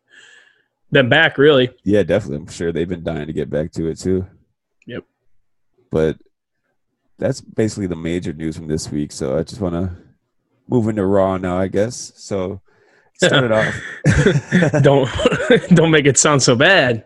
them 0.90 1.08
back. 1.08 1.38
Really. 1.38 1.70
Yeah, 1.84 2.02
definitely. 2.02 2.38
I'm 2.38 2.48
sure 2.48 2.72
they've 2.72 2.88
been 2.88 3.04
dying 3.04 3.26
to 3.26 3.32
get 3.32 3.50
back 3.50 3.72
to 3.72 3.88
it 3.88 3.98
too. 3.98 4.26
Yep. 4.86 5.04
But 5.90 6.16
that's 7.18 7.40
basically 7.40 7.86
the 7.86 7.96
major 7.96 8.32
news 8.32 8.56
from 8.56 8.66
this 8.66 8.90
week. 8.90 9.12
So 9.12 9.38
I 9.38 9.42
just 9.42 9.60
want 9.60 9.74
to 9.74 9.96
move 10.68 10.88
into 10.88 11.04
Raw 11.04 11.36
now, 11.36 11.58
I 11.58 11.68
guess. 11.68 12.12
So 12.16 12.60
start 13.14 13.44
it 13.44 13.52
off. 14.72 14.82
don't 14.82 15.08
don't 15.76 15.90
make 15.90 16.06
it 16.06 16.18
sound 16.18 16.42
so 16.42 16.56
bad. 16.56 17.04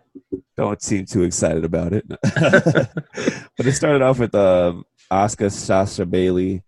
Don't 0.56 0.80
seem 0.82 1.04
too 1.04 1.22
excited 1.22 1.64
about 1.64 1.92
it. 1.92 2.04
but 2.08 3.66
it 3.66 3.72
started 3.72 4.02
off 4.02 4.18
with 4.18 4.34
um, 4.34 4.84
Asuka, 5.10 5.52
Sasha 5.52 6.06
Bayley, 6.06 6.62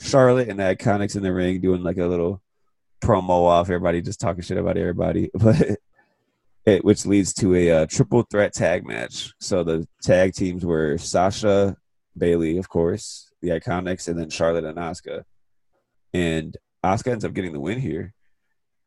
Charlotte, 0.00 0.48
and 0.48 0.58
the 0.58 0.64
Iconics 0.64 1.16
in 1.16 1.22
the 1.22 1.32
ring 1.32 1.60
doing 1.60 1.82
like 1.82 1.98
a 1.98 2.06
little 2.06 2.42
promo 3.00 3.46
off. 3.46 3.66
Everybody 3.66 4.00
just 4.00 4.20
talking 4.20 4.42
shit 4.42 4.58
about 4.58 4.76
everybody, 4.76 5.30
but 5.34 5.78
it, 6.64 6.84
which 6.84 7.06
leads 7.06 7.32
to 7.34 7.54
a 7.54 7.70
uh, 7.70 7.86
triple 7.86 8.22
threat 8.30 8.52
tag 8.52 8.86
match. 8.86 9.32
So 9.40 9.62
the 9.62 9.86
tag 10.02 10.34
teams 10.34 10.64
were 10.64 10.98
Sasha, 10.98 11.76
Bayley, 12.16 12.58
of 12.58 12.68
course, 12.68 13.30
the 13.42 13.50
Iconics, 13.50 14.08
and 14.08 14.18
then 14.18 14.30
Charlotte 14.30 14.64
and 14.64 14.78
Asuka. 14.78 15.24
And 16.14 16.56
Asuka 16.84 17.12
ends 17.12 17.24
up 17.24 17.34
getting 17.34 17.52
the 17.52 17.60
win 17.60 17.80
here, 17.80 18.14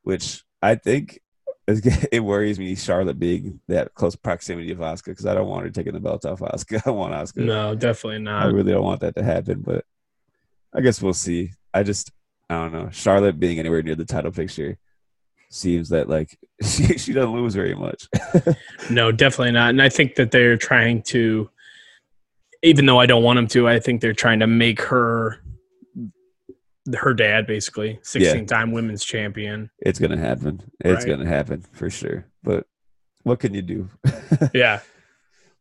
which 0.03 0.43
I 0.61 0.75
think 0.75 1.19
it 2.11 2.23
worries 2.23 2.59
me. 2.59 2.75
Charlotte 2.75 3.19
being 3.19 3.59
that 3.67 3.93
close 3.93 4.15
proximity 4.15 4.71
of 4.71 4.79
Asuka, 4.79 5.05
because 5.05 5.25
I 5.25 5.33
don't 5.33 5.47
want 5.47 5.65
her 5.65 5.69
taking 5.69 5.93
the 5.93 5.99
belt 5.99 6.25
off 6.25 6.39
Asuka. 6.39 6.81
I 6.85 6.91
want 6.91 7.13
Asuka. 7.13 7.45
No, 7.45 7.75
definitely 7.75 8.19
not. 8.19 8.43
I 8.43 8.49
really 8.49 8.71
don't 8.71 8.83
want 8.83 9.01
that 9.01 9.15
to 9.15 9.23
happen, 9.23 9.61
but 9.61 9.85
I 10.73 10.81
guess 10.81 11.01
we'll 11.01 11.13
see. 11.13 11.51
I 11.73 11.83
just 11.83 12.11
I 12.49 12.55
don't 12.55 12.73
know. 12.73 12.89
Charlotte 12.91 13.39
being 13.39 13.59
anywhere 13.59 13.81
near 13.81 13.95
the 13.95 14.05
title 14.05 14.31
picture 14.31 14.77
seems 15.49 15.89
that 15.89 16.09
like 16.09 16.37
she 16.63 16.97
she 16.97 17.13
doesn't 17.13 17.33
lose 17.33 17.55
very 17.55 17.75
much. 17.75 18.07
No, 18.89 19.11
definitely 19.11 19.53
not. 19.53 19.69
And 19.69 19.81
I 19.81 19.89
think 19.89 20.15
that 20.15 20.31
they're 20.31 20.57
trying 20.57 21.03
to, 21.03 21.49
even 22.63 22.85
though 22.85 22.99
I 22.99 23.05
don't 23.05 23.23
want 23.23 23.37
them 23.37 23.47
to, 23.47 23.67
I 23.67 23.79
think 23.79 24.01
they're 24.01 24.13
trying 24.13 24.39
to 24.39 24.47
make 24.47 24.81
her 24.81 25.41
her 26.95 27.13
dad 27.13 27.45
basically 27.47 27.99
16 28.01 28.45
time 28.47 28.71
women's 28.71 29.03
champion. 29.03 29.69
it's 29.79 29.99
gonna 29.99 30.17
happen. 30.17 30.61
It's 30.79 31.05
Right. 31.05 31.11
gonna 31.17 31.29
happen 31.29 31.61
for 31.73 31.89
sure. 31.89 32.25
But 32.43 32.65
what 33.23 33.39
can 33.39 33.53
you 33.53 33.61
do? 33.61 33.89
Yeah. 34.53 34.79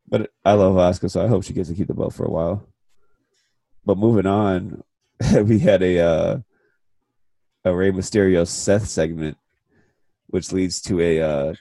But 0.09 0.31
I 0.45 0.55
love 0.55 0.75
Asuka, 0.75 1.11
so 1.11 1.23
I 1.25 1.29
hope 1.29 1.45
she 1.45 1.53
gets 1.53 1.69
to 1.69 1.75
keep 1.75 1.87
the 1.87 1.95
belt 1.95 2.15
for 2.15 2.25
a 2.25 2.31
while. 2.31 2.67
But 3.85 3.97
moving 3.99 4.27
on, 4.27 4.83
we 5.45 5.59
had 5.61 5.83
a 5.83 5.99
uh, 6.01 6.39
a 7.65 7.75
Rey 7.75 7.93
Mysterio 7.93 8.47
Seth 8.47 8.89
segment, 8.89 9.37
which 10.29 10.53
leads 10.53 10.81
to 10.83 11.01
a 11.01 11.21
uh, 11.21 11.55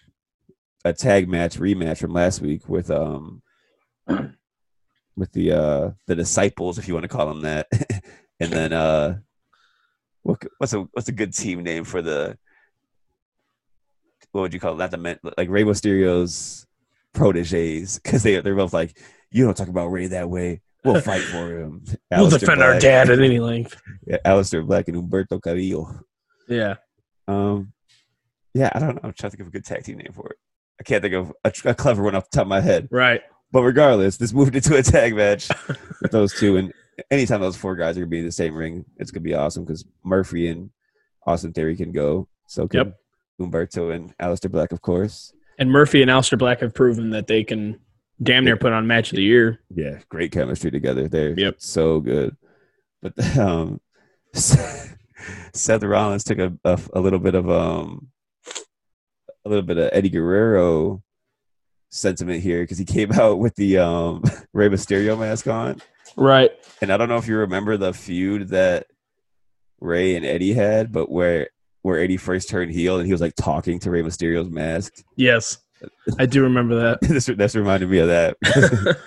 a 0.86 0.94
tag 0.94 1.28
match 1.30 1.60
rematch 1.60 1.98
from 2.00 2.14
last 2.14 2.42
week 2.42 2.68
with 2.70 2.90
um 2.90 3.42
with 5.16 5.32
the 5.34 5.52
uh 5.52 5.92
the 6.08 6.16
disciples, 6.16 6.78
if 6.80 6.88
you 6.88 6.94
want 6.94 7.04
to 7.04 7.10
call 7.10 7.28
them 7.28 7.42
that, 7.42 7.68
and 8.40 8.52
then 8.52 8.74
uh 8.74 9.18
what's 10.58 10.74
a 10.74 10.82
what's 10.94 11.10
a 11.10 11.14
good 11.14 11.34
team 11.34 11.64
name 11.64 11.84
for 11.84 12.02
the 12.02 12.38
what 14.32 14.42
would 14.42 14.54
you 14.54 14.60
call 14.60 14.74
it? 14.74 14.78
Not 14.78 14.92
the 14.92 14.98
men, 14.98 15.20
like 15.38 15.50
Rey 15.50 15.64
Mysterio's 15.64 16.66
proteges 17.14 18.00
because 18.00 18.24
they 18.24 18.40
they're 18.40 18.56
both 18.56 18.74
like, 18.74 18.98
you 19.32 19.46
don't 19.46 19.58
talk 19.58 19.68
about 19.68 19.88
Rey 19.88 20.08
that 20.08 20.30
way. 20.30 20.62
We'll 20.84 21.02
fight 21.02 21.22
for 21.22 21.60
him. 21.60 21.84
We'll 22.12 22.30
defend 22.30 22.62
our 22.62 22.80
dad 22.80 23.10
at 23.10 23.20
any 23.20 23.40
length. 23.40 23.80
Yeah, 24.06 24.18
Aleister 24.26 24.66
Black 24.66 24.88
and 24.88 24.98
Humberto 24.98 25.40
Carrillo. 25.40 26.02
Yeah. 26.48 26.76
Um, 27.28 27.74
yeah, 28.56 28.72
I 28.74 28.80
don't 28.80 28.96
know. 28.96 29.02
I'm 29.04 29.14
trying 29.14 29.30
to 29.30 29.38
think 29.38 29.42
of 29.42 29.48
a 29.48 29.52
good 29.52 29.66
tag 29.66 29.84
team 29.84 29.98
name 29.98 30.14
for 30.14 30.30
it. 30.32 30.38
I 30.80 30.84
can't 30.84 31.04
think 31.04 31.14
of 31.14 31.32
a, 31.44 31.54
a 31.66 31.76
clever 31.76 32.02
one 32.02 32.16
off 32.16 32.28
the 32.32 32.36
top 32.36 32.44
of 32.44 32.48
my 32.48 32.62
head. 32.62 32.88
Right. 32.90 33.22
But 33.52 33.64
regardless, 33.64 34.18
this 34.18 34.34
moved 34.34 34.56
into 34.56 34.76
a 34.78 34.82
tag 34.82 35.16
match 35.16 35.50
with 36.02 36.12
those 36.12 36.34
two, 36.34 36.58
and 36.58 36.74
anytime 37.12 37.42
those 37.42 37.58
four 37.58 37.76
guys 37.76 37.98
are 37.98 38.02
gonna 38.02 38.10
be 38.10 38.20
in 38.20 38.26
the 38.26 38.32
same 38.32 38.56
ring, 38.56 38.86
it's 38.98 39.12
gonna 39.12 39.24
be 39.24 39.34
awesome 39.34 39.64
because 39.66 39.86
Murphy 40.04 40.48
and 40.50 40.70
Austin 41.26 41.54
Theory 41.54 41.76
can 41.76 41.92
go. 41.92 42.28
So 42.48 42.68
can 42.68 42.78
Yep. 42.88 43.00
Humberto 43.42 43.94
and 43.96 44.16
Aleister 44.18 44.52
Black, 44.52 44.72
of 44.72 44.82
course. 44.82 45.34
And 45.58 45.72
Murphy 45.72 46.02
and 46.02 46.10
Aleister 46.12 46.38
Black 46.38 46.62
have 46.62 46.74
proven 46.74 47.10
that 47.12 47.28
they 47.28 47.44
can 47.44 47.80
damn 48.22 48.44
near 48.44 48.58
put 48.58 48.74
on 48.74 48.86
match 48.88 49.12
of 49.12 49.16
the 49.18 49.24
year. 49.24 49.60
Yeah, 49.74 50.00
great 50.10 50.32
chemistry 50.32 50.72
together. 50.72 51.08
They're 51.08 51.38
Yep. 51.40 51.56
so 51.60 52.00
good. 52.00 52.36
But 53.02 53.14
um, 53.38 53.80
Seth 55.54 55.84
Rollins 55.84 56.24
took 56.24 56.38
a, 56.40 56.54
a 56.64 56.80
a 56.94 57.00
little 57.00 57.20
bit 57.20 57.36
of 57.36 57.50
um 57.50 58.08
a 59.46 59.50
little 59.50 59.64
bit 59.64 59.78
of 59.78 59.90
Eddie 59.94 60.10
Guerrero 60.10 61.02
sentiment 61.92 62.42
here 62.44 62.62
because 62.62 62.78
he 62.78 62.86
came 62.86 63.12
out 63.20 63.40
with 63.40 63.56
the 63.56 63.78
um 63.78 64.24
Rey 64.54 64.70
Mysterio 64.70 65.18
mask 65.20 65.48
on, 65.48 65.82
Right. 66.20 66.52
and 66.82 66.92
I 66.92 66.98
don't 66.98 67.10
know 67.10 67.18
if 67.18 67.28
you 67.28 67.38
remember 67.38 67.78
the 67.78 67.94
feud 67.94 68.50
that 68.50 68.88
Rey 69.80 70.16
and 70.16 70.26
Eddie 70.26 70.54
had, 70.54 70.92
but 70.92 71.10
where 71.10 71.50
where 71.82 72.00
Eddie 72.00 72.18
first 72.18 72.50
turned 72.50 72.72
heel 72.72 72.98
and 72.98 73.06
he 73.06 73.12
was 73.14 73.22
like 73.22 73.36
talking 73.36 73.80
to 73.80 73.90
Rey 73.90 74.02
Mysterio's 74.04 74.50
mask. 74.50 74.94
Yes. 75.16 75.58
I 76.20 76.26
do 76.26 76.42
remember 76.44 76.76
that. 76.82 77.00
this 77.08 77.28
that's 77.28 77.56
reminded 77.56 77.90
me 77.90 78.00
of 78.00 78.10
that. 78.10 78.36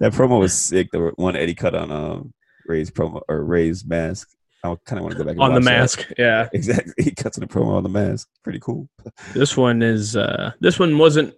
that 0.00 0.12
promo 0.12 0.40
was 0.40 0.54
sick. 0.54 0.88
The 0.92 1.12
one 1.16 1.36
Eddie 1.36 1.54
cut 1.54 1.74
on 1.74 1.90
um 1.92 2.32
Rey's 2.66 2.90
promo 2.90 3.20
or 3.28 3.44
Rey's 3.44 3.84
mask. 3.84 4.30
I 4.64 4.74
kind 4.86 4.98
of 4.98 5.04
want 5.04 5.12
to 5.12 5.18
go 5.18 5.24
back 5.24 5.32
and 5.34 5.42
on 5.42 5.50
the 5.50 5.54
watch 5.56 5.64
that. 5.64 5.78
mask. 5.78 6.12
Yeah. 6.18 6.48
Exactly, 6.54 7.04
he 7.04 7.10
cuts 7.10 7.36
in 7.36 7.44
a 7.44 7.46
promo 7.46 7.76
on 7.76 7.82
the 7.82 7.88
mask. 7.90 8.28
Pretty 8.42 8.58
cool. 8.60 8.88
This 9.34 9.56
one 9.56 9.82
is 9.82 10.16
uh 10.16 10.52
this 10.60 10.78
one 10.78 10.96
wasn't 10.96 11.34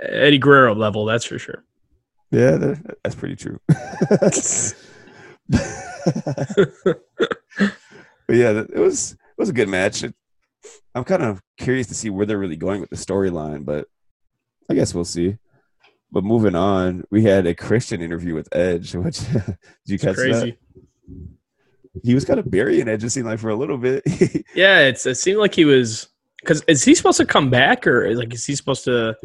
Eddie 0.00 0.38
Guerrero 0.38 0.74
level, 0.74 1.06
that's 1.06 1.24
for 1.24 1.38
sure. 1.38 1.64
Yeah, 2.30 2.56
that, 2.56 2.96
that's 3.02 3.14
pretty 3.16 3.36
true. 3.36 3.58
but 8.26 8.36
yeah, 8.36 8.50
it 8.60 8.76
was 8.78 9.12
it 9.12 9.18
was 9.38 9.48
a 9.48 9.52
good 9.54 9.68
match. 9.68 10.02
It- 10.04 10.14
I'm 10.94 11.04
kind 11.04 11.22
of 11.22 11.40
curious 11.58 11.86
to 11.88 11.94
see 11.94 12.10
where 12.10 12.26
they're 12.26 12.38
really 12.38 12.56
going 12.56 12.80
with 12.80 12.90
the 12.90 12.96
storyline, 12.96 13.64
but 13.64 13.86
I 14.68 14.74
guess 14.74 14.92
we'll 14.94 15.04
see. 15.04 15.36
But 16.10 16.24
moving 16.24 16.54
on, 16.56 17.04
we 17.10 17.22
had 17.22 17.46
a 17.46 17.54
Christian 17.54 18.00
interview 18.02 18.34
with 18.34 18.48
Edge, 18.54 18.94
which 18.96 19.20
did 19.20 19.56
you 19.86 19.98
catch 19.98 20.16
that? 20.16 20.30
crazy. 20.30 20.58
He 22.02 22.14
was 22.14 22.24
kind 22.24 22.38
of 22.40 22.50
burying 22.50 22.88
Edge. 22.88 23.04
It 23.04 23.10
seemed 23.10 23.26
like 23.26 23.38
for 23.38 23.50
a 23.50 23.54
little 23.56 23.78
bit. 23.78 24.02
Yeah, 24.54 24.80
it's 24.80 25.06
it 25.06 25.14
seemed 25.16 25.38
like 25.38 25.54
he 25.54 25.64
was 25.64 26.08
because 26.40 26.62
is 26.66 26.82
he 26.84 26.94
supposed 26.94 27.18
to 27.18 27.26
come 27.26 27.48
back 27.50 27.86
or 27.86 28.12
like 28.16 28.34
is 28.34 28.44
he 28.44 28.56
supposed 28.56 28.84
to 28.84 29.16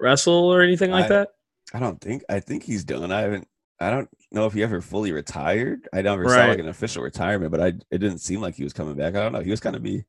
wrestle 0.00 0.34
or 0.52 0.62
anything 0.62 0.90
like 0.90 1.06
I- 1.06 1.08
that? 1.08 1.28
I 1.74 1.80
don't 1.80 2.00
think. 2.00 2.22
I 2.30 2.40
think 2.40 2.62
he's 2.62 2.84
done. 2.84 3.12
I 3.12 3.20
haven't. 3.22 3.46
I 3.80 3.90
don't 3.90 4.08
know 4.30 4.46
if 4.46 4.52
he 4.54 4.62
ever 4.62 4.80
fully 4.80 5.10
retired. 5.12 5.88
I 5.92 6.00
never 6.02 6.24
saw 6.28 6.36
Right. 6.36 6.48
like 6.50 6.58
an 6.60 6.68
official 6.68 7.02
retirement, 7.02 7.50
but 7.50 7.60
I 7.60 7.66
it 7.90 7.98
didn't 7.98 8.18
seem 8.18 8.40
like 8.40 8.54
he 8.54 8.64
was 8.64 8.72
coming 8.72 8.94
back. 8.94 9.16
I 9.16 9.22
don't 9.22 9.32
know. 9.32 9.40
He 9.40 9.50
was 9.50 9.60
kind 9.60 9.74
of 9.76 9.82
be. 9.82 10.04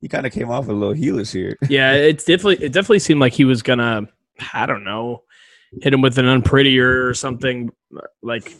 He 0.00 0.08
kind 0.08 0.26
of 0.26 0.32
came 0.32 0.50
off 0.50 0.68
a 0.68 0.72
little 0.72 0.94
heelish 0.94 1.32
here. 1.32 1.56
Yeah, 1.68 1.92
it's 1.92 2.24
definitely 2.24 2.64
it 2.64 2.72
definitely 2.72 3.00
seemed 3.00 3.20
like 3.20 3.32
he 3.34 3.44
was 3.44 3.62
gonna 3.62 4.08
I 4.52 4.66
don't 4.66 4.84
know 4.84 5.24
hit 5.82 5.92
him 5.94 6.00
with 6.02 6.18
an 6.18 6.26
unprettier 6.26 7.06
or 7.08 7.14
something 7.14 7.70
like 8.22 8.54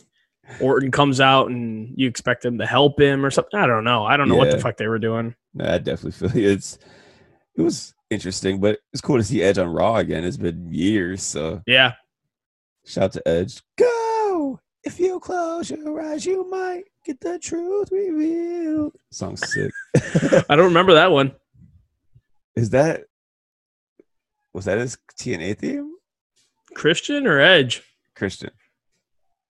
Orton 0.59 0.91
comes 0.91 1.21
out 1.21 1.49
and 1.49 1.93
you 1.95 2.07
expect 2.07 2.43
him 2.43 2.57
to 2.57 2.65
help 2.65 2.99
him 2.99 3.25
or 3.25 3.31
something. 3.31 3.59
I 3.59 3.67
don't 3.67 3.83
know. 3.83 4.03
I 4.05 4.17
don't 4.17 4.27
know 4.29 4.35
what 4.35 4.51
the 4.51 4.59
fuck 4.59 4.77
they 4.77 4.87
were 4.87 4.99
doing. 4.99 5.35
No, 5.53 5.65
I 5.65 5.77
definitely 5.77 6.11
feel 6.11 6.31
you. 6.41 6.49
it's. 6.49 6.77
It 7.55 7.61
was 7.61 7.93
interesting, 8.09 8.59
but 8.59 8.79
it's 8.93 9.01
cool 9.01 9.17
to 9.17 9.23
see 9.23 9.43
Edge 9.43 9.59
on 9.59 9.67
Raw 9.67 9.97
again. 9.97 10.23
It's 10.23 10.37
been 10.37 10.73
years, 10.73 11.21
so 11.21 11.61
Yeah, 11.67 11.93
shout 12.85 13.03
out 13.05 13.11
to 13.13 13.27
Edge. 13.27 13.61
Go 13.77 14.59
if 14.83 14.99
you 14.99 15.19
close 15.19 15.69
your 15.71 16.01
eyes, 16.01 16.25
you 16.25 16.49
might 16.49 16.83
get 17.05 17.19
the 17.21 17.39
truth 17.39 17.89
revealed. 17.91 18.93
Song's 19.11 19.41
sick. 19.51 19.71
I 20.49 20.55
don't 20.55 20.65
remember 20.65 20.93
that 20.95 21.11
one. 21.11 21.33
Is 22.55 22.69
that 22.71 23.05
was 24.53 24.65
that 24.65 24.77
his 24.77 24.97
TNA 25.19 25.57
theme? 25.57 25.93
Christian 26.75 27.25
or 27.25 27.39
Edge? 27.39 27.81
Christian. 28.15 28.51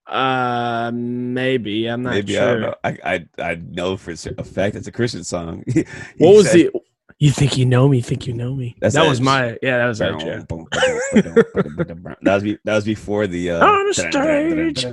Uh, 0.06 0.92
maybe 0.94 1.88
I'm 1.88 2.04
not 2.04 2.14
Maybe 2.14 2.34
sure. 2.34 2.42
I 2.44 2.52
don't 2.52 2.62
know. 2.62 2.76
I 2.84 2.98
I 3.04 3.26
I 3.52 3.56
know 3.56 3.98
for 3.98 4.12
a 4.12 4.44
fact 4.44 4.76
it's 4.76 4.88
a 4.88 4.92
Christian 4.92 5.24
song. 5.24 5.64
What 6.18 6.36
was 6.36 6.52
said- 6.52 6.72
the? 6.74 6.80
You 7.24 7.32
think 7.32 7.58
you 7.58 7.66
know 7.66 7.88
me? 7.88 8.02
Think 8.02 8.28
you 8.28 8.34
know 8.34 8.54
me? 8.54 8.76
That's 8.82 8.96
that 8.96 9.08
was 9.08 9.22
my 9.22 9.58
yeah. 9.62 9.78
That 9.78 9.86
was 9.88 10.02
Edge. 10.02 10.24
Yeah. 10.24 10.40
that 10.40 12.34
was 12.34 12.44
be, 12.44 12.58
that 12.66 12.76
was 12.76 12.84
before 12.84 13.28
the 13.28 13.52
uh, 13.52 13.66
On 13.66 13.88
the 13.88 13.94
stage. 13.94 14.84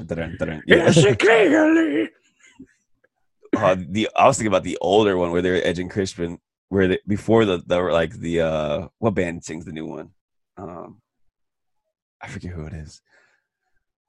yeah. 0.64 2.06
Uh, 3.56 3.74
the 3.76 4.08
I 4.14 4.28
was 4.28 4.36
thinking 4.36 4.46
about 4.46 4.62
the 4.62 4.78
older 4.80 5.16
one 5.16 5.32
where 5.32 5.42
they're 5.42 5.66
Edge 5.66 5.80
and 5.80 5.90
Christian, 5.90 6.38
where 6.68 6.86
they, 6.86 7.00
before 7.08 7.44
the 7.44 7.60
the 7.66 7.80
like 7.80 8.12
the 8.12 8.42
uh 8.42 8.86
what 9.00 9.14
band 9.14 9.44
sings 9.44 9.64
the 9.64 9.72
new 9.72 9.86
one? 9.86 10.10
Um, 10.56 11.00
I 12.22 12.28
forget 12.28 12.52
who 12.52 12.64
it 12.66 12.74
is. 12.74 13.02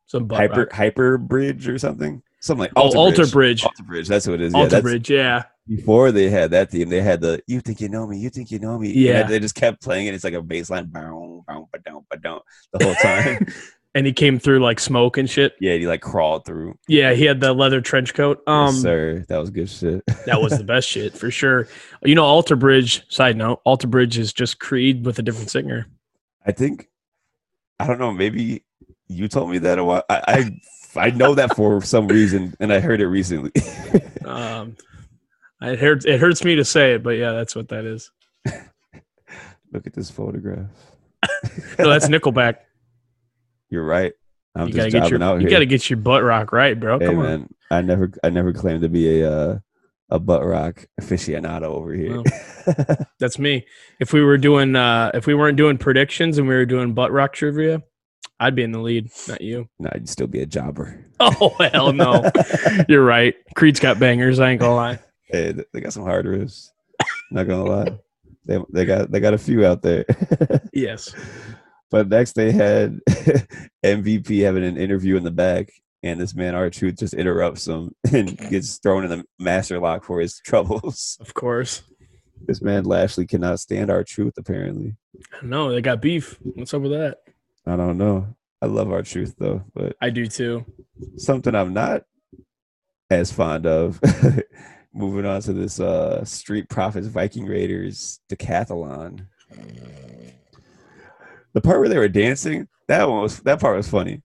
Some 0.06 0.30
Hyper 0.30 0.60
rock. 0.60 0.74
Hyper 0.74 1.18
Bridge 1.18 1.68
or 1.68 1.80
something. 1.80 2.22
Something 2.40 2.62
like 2.62 2.74
Oh, 2.76 2.96
Alter 2.96 3.26
Bridge. 3.26 3.64
Alter 3.64 3.82
Bridge. 3.82 4.08
That's 4.08 4.28
what 4.28 4.36
it 4.36 4.42
is. 4.42 4.54
Alter 4.54 4.70
that's 4.70 4.84
Bridge. 4.84 5.10
Yeah. 5.10 5.46
Before 5.68 6.12
they 6.12 6.30
had 6.30 6.52
that 6.52 6.72
theme. 6.72 6.90
They 6.90 7.02
had 7.02 7.22
the 7.22 7.42
"You 7.48 7.62
think 7.62 7.82
you 7.82 7.90
know 7.90 8.08
me? 8.08 8.18
You 8.18 8.30
think 8.30 8.52
you 8.52 8.60
know 8.60 8.78
me?" 8.78 8.92
Yeah. 8.92 9.22
And 9.22 9.30
they 9.30 9.40
just 9.40 9.56
kept 9.56 9.82
playing 9.82 10.08
it. 10.08 10.14
It's 10.14 10.24
like 10.24 10.34
a 10.34 10.42
bass 10.42 10.70
line, 10.70 10.86
bow, 10.88 11.44
bow, 11.48 11.68
ba-dum, 11.72 12.42
the 12.74 12.86
whole 12.86 12.96
time. 12.96 13.48
and 13.94 14.06
he 14.06 14.14
came 14.14 14.40
through 14.40 14.60
like 14.60 14.80
smoke 14.80 15.18
and 15.18 15.30
shit. 15.30 15.54
yeah, 15.60 15.74
he 15.74 15.88
like 15.88 16.02
crawled 16.02 16.46
through. 16.46 16.78
Yeah, 16.88 17.14
he 17.14 17.26
had 17.26 17.42
the 17.42 17.54
leather 17.54 17.82
trench 17.82 18.14
coat. 18.14 18.42
Um, 18.48 18.74
yes, 18.74 18.82
sir, 18.82 19.26
that 19.28 19.38
was 19.38 19.50
good 19.50 19.70
shit. 19.70 20.04
that 20.26 20.42
was 20.42 20.58
the 20.58 20.64
best 20.64 20.88
shit 20.88 21.18
for 21.18 21.30
sure. 21.30 21.68
You 22.04 22.16
know, 22.16 22.24
Alter 22.24 22.56
Bridge. 22.56 23.04
Side 23.10 23.38
note: 23.38 23.62
Alter 23.66 23.88
Bridge 23.88 24.18
is 24.18 24.34
just 24.34 24.60
Creed 24.60 25.06
with 25.06 25.20
a 25.20 25.22
different 25.22 25.50
singer. 25.50 25.88
I 26.46 26.52
think 26.52 26.90
I 27.80 27.88
don't 27.88 28.00
know. 28.00 28.12
Maybe 28.12 28.64
you 29.08 29.28
told 29.28 29.50
me 29.50 29.58
that 29.60 29.80
a 29.80 29.84
while. 29.84 30.04
I 30.10 30.22
I, 30.96 31.08
I 31.08 31.10
know 31.12 31.36
that 31.36 31.56
for 31.56 31.82
some 31.82 32.08
reason, 32.08 32.56
and 32.60 32.72
I 32.72 32.80
heard 32.80 33.02
it 33.02 33.08
recently. 33.08 33.52
Um, 34.24 34.78
it 35.62 35.80
hurts. 35.80 36.06
It 36.06 36.20
hurts 36.20 36.44
me 36.44 36.56
to 36.56 36.66
say 36.66 36.94
it, 36.94 37.04
but 37.04 37.12
yeah, 37.12 37.32
that's 37.34 37.56
what 37.56 37.70
that 37.70 37.86
is. 37.86 38.12
Look 39.72 39.88
at 39.88 39.94
this 39.94 40.10
photograph. 40.10 40.68
No, 41.80 41.90
that's 41.90 42.08
Nickelback. 42.08 42.56
You're 43.70 43.86
right. 43.86 44.14
I'm 44.56 44.68
you 44.68 44.74
just 44.74 44.92
gotta 44.92 44.92
get 44.92 45.10
your 45.10 45.34
you 45.36 45.40
here. 45.40 45.50
gotta 45.50 45.66
get 45.66 45.90
your 45.90 45.98
butt 45.98 46.24
rock 46.24 46.52
right, 46.52 46.78
bro. 46.78 47.00
hey 47.00 47.06
Come 47.06 47.20
on. 47.20 47.50
I 47.70 47.82
never 47.82 48.12
I 48.22 48.30
never 48.30 48.52
claimed 48.52 48.82
to 48.82 48.90
be 48.90 49.22
a 49.22 49.32
uh, 49.32 49.60
a 50.10 50.20
butt 50.20 50.44
rock 50.46 50.86
aficionado 51.00 51.64
over 51.64 51.94
here. 51.94 52.22
That's 53.20 53.40
me. 53.40 53.66
If 54.02 54.12
we 54.12 54.22
were 54.22 54.38
doing 54.38 54.76
uh 54.76 55.12
if 55.14 55.26
we 55.26 55.36
weren't 55.36 55.56
doing 55.56 55.78
predictions 55.78 56.38
and 56.38 56.50
we 56.50 56.54
were 56.56 56.66
doing 56.66 56.94
butt 56.94 57.14
rock 57.14 57.32
trivia, 57.32 57.82
I'd 58.42 58.56
be 58.56 58.64
in 58.64 58.74
the 58.74 58.80
lead, 58.80 59.10
not 59.30 59.40
you. 59.40 59.70
no, 59.80 59.90
I'd 59.94 60.10
still 60.10 60.28
be 60.28 60.42
a 60.42 60.46
jobber. 60.46 61.06
Oh 61.22 61.56
hell 61.72 61.94
no. 61.94 62.30
You're 62.90 63.06
right. 63.06 63.36
Creed's 63.56 63.80
got 63.80 64.00
bangers, 64.00 64.40
I 64.40 64.50
ain't 64.52 64.60
gonna 64.60 64.76
lie. 64.76 65.00
Hey, 65.32 65.54
they 65.74 65.82
got 65.82 65.94
some 65.94 66.04
hard 66.04 66.26
riffs. 66.26 66.70
Not 67.32 67.48
gonna 67.48 67.64
lie, 67.66 67.98
they 68.46 68.60
they 68.70 68.86
got 68.86 69.12
they 69.12 69.20
got 69.20 69.34
a 69.34 69.38
few 69.38 69.66
out 69.66 69.82
there. 69.82 70.06
Yes. 70.74 71.14
but 71.90 72.08
next 72.08 72.34
they 72.34 72.52
had 72.52 73.00
MVP 73.86 74.44
having 74.44 74.64
an 74.64 74.78
interview 74.78 75.18
in 75.18 75.24
the 75.24 75.32
back, 75.32 75.72
and 76.04 76.20
this 76.20 76.34
man 76.36 76.56
R 76.56 76.70
Truth 76.70 77.00
just 77.00 77.14
interrupts 77.14 77.68
him 77.68 77.94
and 78.14 78.38
gets 78.38 78.78
thrown 78.78 79.04
in 79.04 79.10
the 79.10 79.26
master 79.40 79.80
lock 79.80 80.04
for 80.04 80.20
his 80.22 80.40
troubles. 80.46 81.18
Of 81.20 81.34
course. 81.34 81.84
This 82.48 82.62
man 82.62 82.86
Lashley 82.86 83.28
cannot 83.28 83.60
stand 83.60 83.92
R 83.92 84.04
Truth. 84.04 84.34
Apparently, 84.38 84.96
No, 85.44 85.72
they 85.72 85.82
got 85.82 86.02
beef. 86.02 86.38
What's 86.42 86.74
up 86.74 86.82
with 86.82 86.92
that? 86.92 87.20
I 87.68 87.76
don't 87.76 87.98
know. 87.98 88.36
I 88.62 88.66
love 88.68 88.92
R 88.92 89.04
Truth 89.04 89.36
though, 89.38 89.64
but 89.74 89.96
I 90.02 90.10
do 90.10 90.26
too. 90.28 90.66
something 91.18 91.54
I'm 91.54 91.74
not 91.74 92.04
as 93.10 93.32
fond 93.32 93.66
of. 93.68 94.00
Moving 94.94 95.26
on 95.26 95.42
to 95.44 95.54
this 95.54 95.80
uh 95.80 96.24
Street 96.26 96.68
Profits 96.70 97.08
Viking 97.08 97.46
Raiders 97.46 98.20
decathlon. 98.30 99.26
The 101.54 101.62
part 101.62 101.80
where 101.80 101.90
they 101.90 101.98
were 101.98 102.08
dancing, 102.10 102.68
that 102.88 103.10
one 103.10 103.22
was 103.22 103.40
that 103.42 103.60
part 103.60 103.78
was 103.78 103.90
funny. 103.90 104.22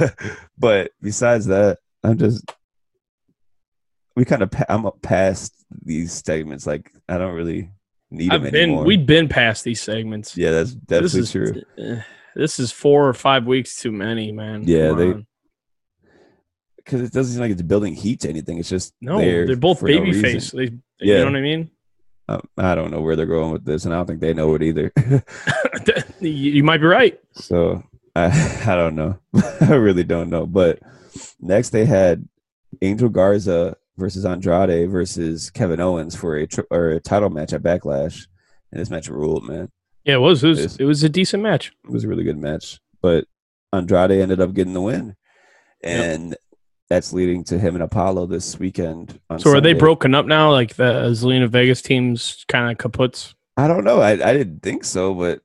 but 0.58 0.90
besides 1.00 1.46
that, 1.46 1.78
I'm 2.02 2.18
just 2.18 2.44
we 4.16 4.24
kind 4.24 4.42
of 4.42 4.50
pa- 4.50 4.64
I'm 4.68 4.86
up 4.86 5.00
past 5.02 5.54
these 5.84 6.12
segments. 6.24 6.66
Like 6.66 6.90
I 7.08 7.18
don't 7.18 7.34
really 7.34 7.70
need 8.10 8.30
them 8.30 8.44
I've 8.44 8.50
been 8.50 8.62
anymore. 8.62 8.84
we've 8.84 9.06
been 9.06 9.28
past 9.28 9.62
these 9.64 9.80
segments. 9.80 10.36
yeah, 10.36 10.50
that's 10.50 10.74
this 10.74 11.12
definitely 11.12 11.20
is 11.20 11.30
true. 11.32 11.62
eh, 11.78 12.02
this 12.34 12.58
is 12.58 12.72
four 12.72 13.08
or 13.08 13.14
five 13.14 13.46
weeks 13.46 13.76
too 13.80 13.92
many, 13.92 14.32
man. 14.32 14.62
Yeah, 14.66 14.88
Come 14.88 14.98
they- 14.98 15.06
on. 15.12 15.26
Because 16.84 17.02
it 17.02 17.12
doesn't 17.12 17.32
seem 17.32 17.40
like 17.40 17.50
it's 17.50 17.62
building 17.62 17.94
heat 17.94 18.20
to 18.20 18.28
anything. 18.28 18.58
It's 18.58 18.68
just 18.68 18.94
no, 19.00 19.18
there 19.18 19.46
they're 19.46 19.56
both 19.56 19.80
for 19.80 19.88
no 19.88 19.98
baby 19.98 20.20
face. 20.20 20.50
They, 20.50 20.70
you 21.00 21.14
know 21.18 21.24
what 21.26 21.36
I 21.36 21.40
mean? 21.40 21.70
Um, 22.28 22.42
I 22.56 22.74
don't 22.74 22.90
know 22.92 23.00
where 23.00 23.16
they're 23.16 23.26
going 23.26 23.50
with 23.50 23.64
this, 23.64 23.84
and 23.84 23.92
I 23.92 23.96
don't 23.96 24.06
think 24.06 24.20
they 24.20 24.34
know 24.34 24.54
it 24.54 24.62
either. 24.62 24.92
you 26.20 26.62
might 26.62 26.78
be 26.78 26.86
right. 26.86 27.18
so 27.32 27.82
I, 28.14 28.26
I 28.66 28.74
don't 28.76 28.94
know. 28.94 29.18
I 29.60 29.74
really 29.74 30.04
don't 30.04 30.30
know. 30.30 30.46
But 30.46 30.78
next 31.40 31.70
they 31.70 31.84
had 31.84 32.28
Angel 32.82 33.08
Garza 33.08 33.76
versus 33.96 34.24
Andrade 34.24 34.90
versus 34.90 35.50
Kevin 35.50 35.80
Owens 35.80 36.14
for 36.14 36.36
a 36.36 36.46
tri- 36.46 36.64
or 36.70 36.90
a 36.90 37.00
title 37.00 37.30
match 37.30 37.52
at 37.52 37.62
Backlash, 37.62 38.26
and 38.72 38.80
this 38.80 38.90
match 38.90 39.08
ruled, 39.08 39.46
man. 39.46 39.70
Yeah, 40.04 40.14
it 40.14 40.20
was. 40.20 40.42
It 40.44 40.48
was, 40.48 40.60
Yes. 40.60 40.76
it 40.76 40.84
was 40.84 41.02
a 41.02 41.08
decent 41.08 41.42
match. 41.42 41.72
It 41.84 41.90
was 41.90 42.04
a 42.04 42.08
really 42.08 42.24
good 42.24 42.38
match, 42.38 42.80
but 43.02 43.26
Andrade 43.72 44.12
ended 44.12 44.40
up 44.40 44.54
getting 44.54 44.72
the 44.72 44.80
win, 44.80 45.16
and 45.82 46.36
that's 46.90 47.12
leading 47.14 47.44
to 47.44 47.58
him 47.58 47.74
and 47.76 47.82
Apollo 47.84 48.26
this 48.26 48.58
weekend. 48.58 49.18
On 49.30 49.38
So 49.38 49.50
are 49.54 49.60
they 49.60 49.72
broken 49.72 50.14
up 50.14 50.26
now? 50.26 50.50
Like 50.50 50.74
the 50.74 51.08
Zelina 51.12 51.48
Vegas 51.48 51.80
teams 51.80 52.44
kind 52.48 52.70
of 52.70 52.76
kaputs? 52.78 53.34
I 53.56 53.68
don't 53.68 53.84
know. 53.84 54.00
I, 54.00 54.10
I 54.12 54.32
didn't 54.34 54.60
think 54.62 54.84
so, 54.84 55.14
but 55.14 55.40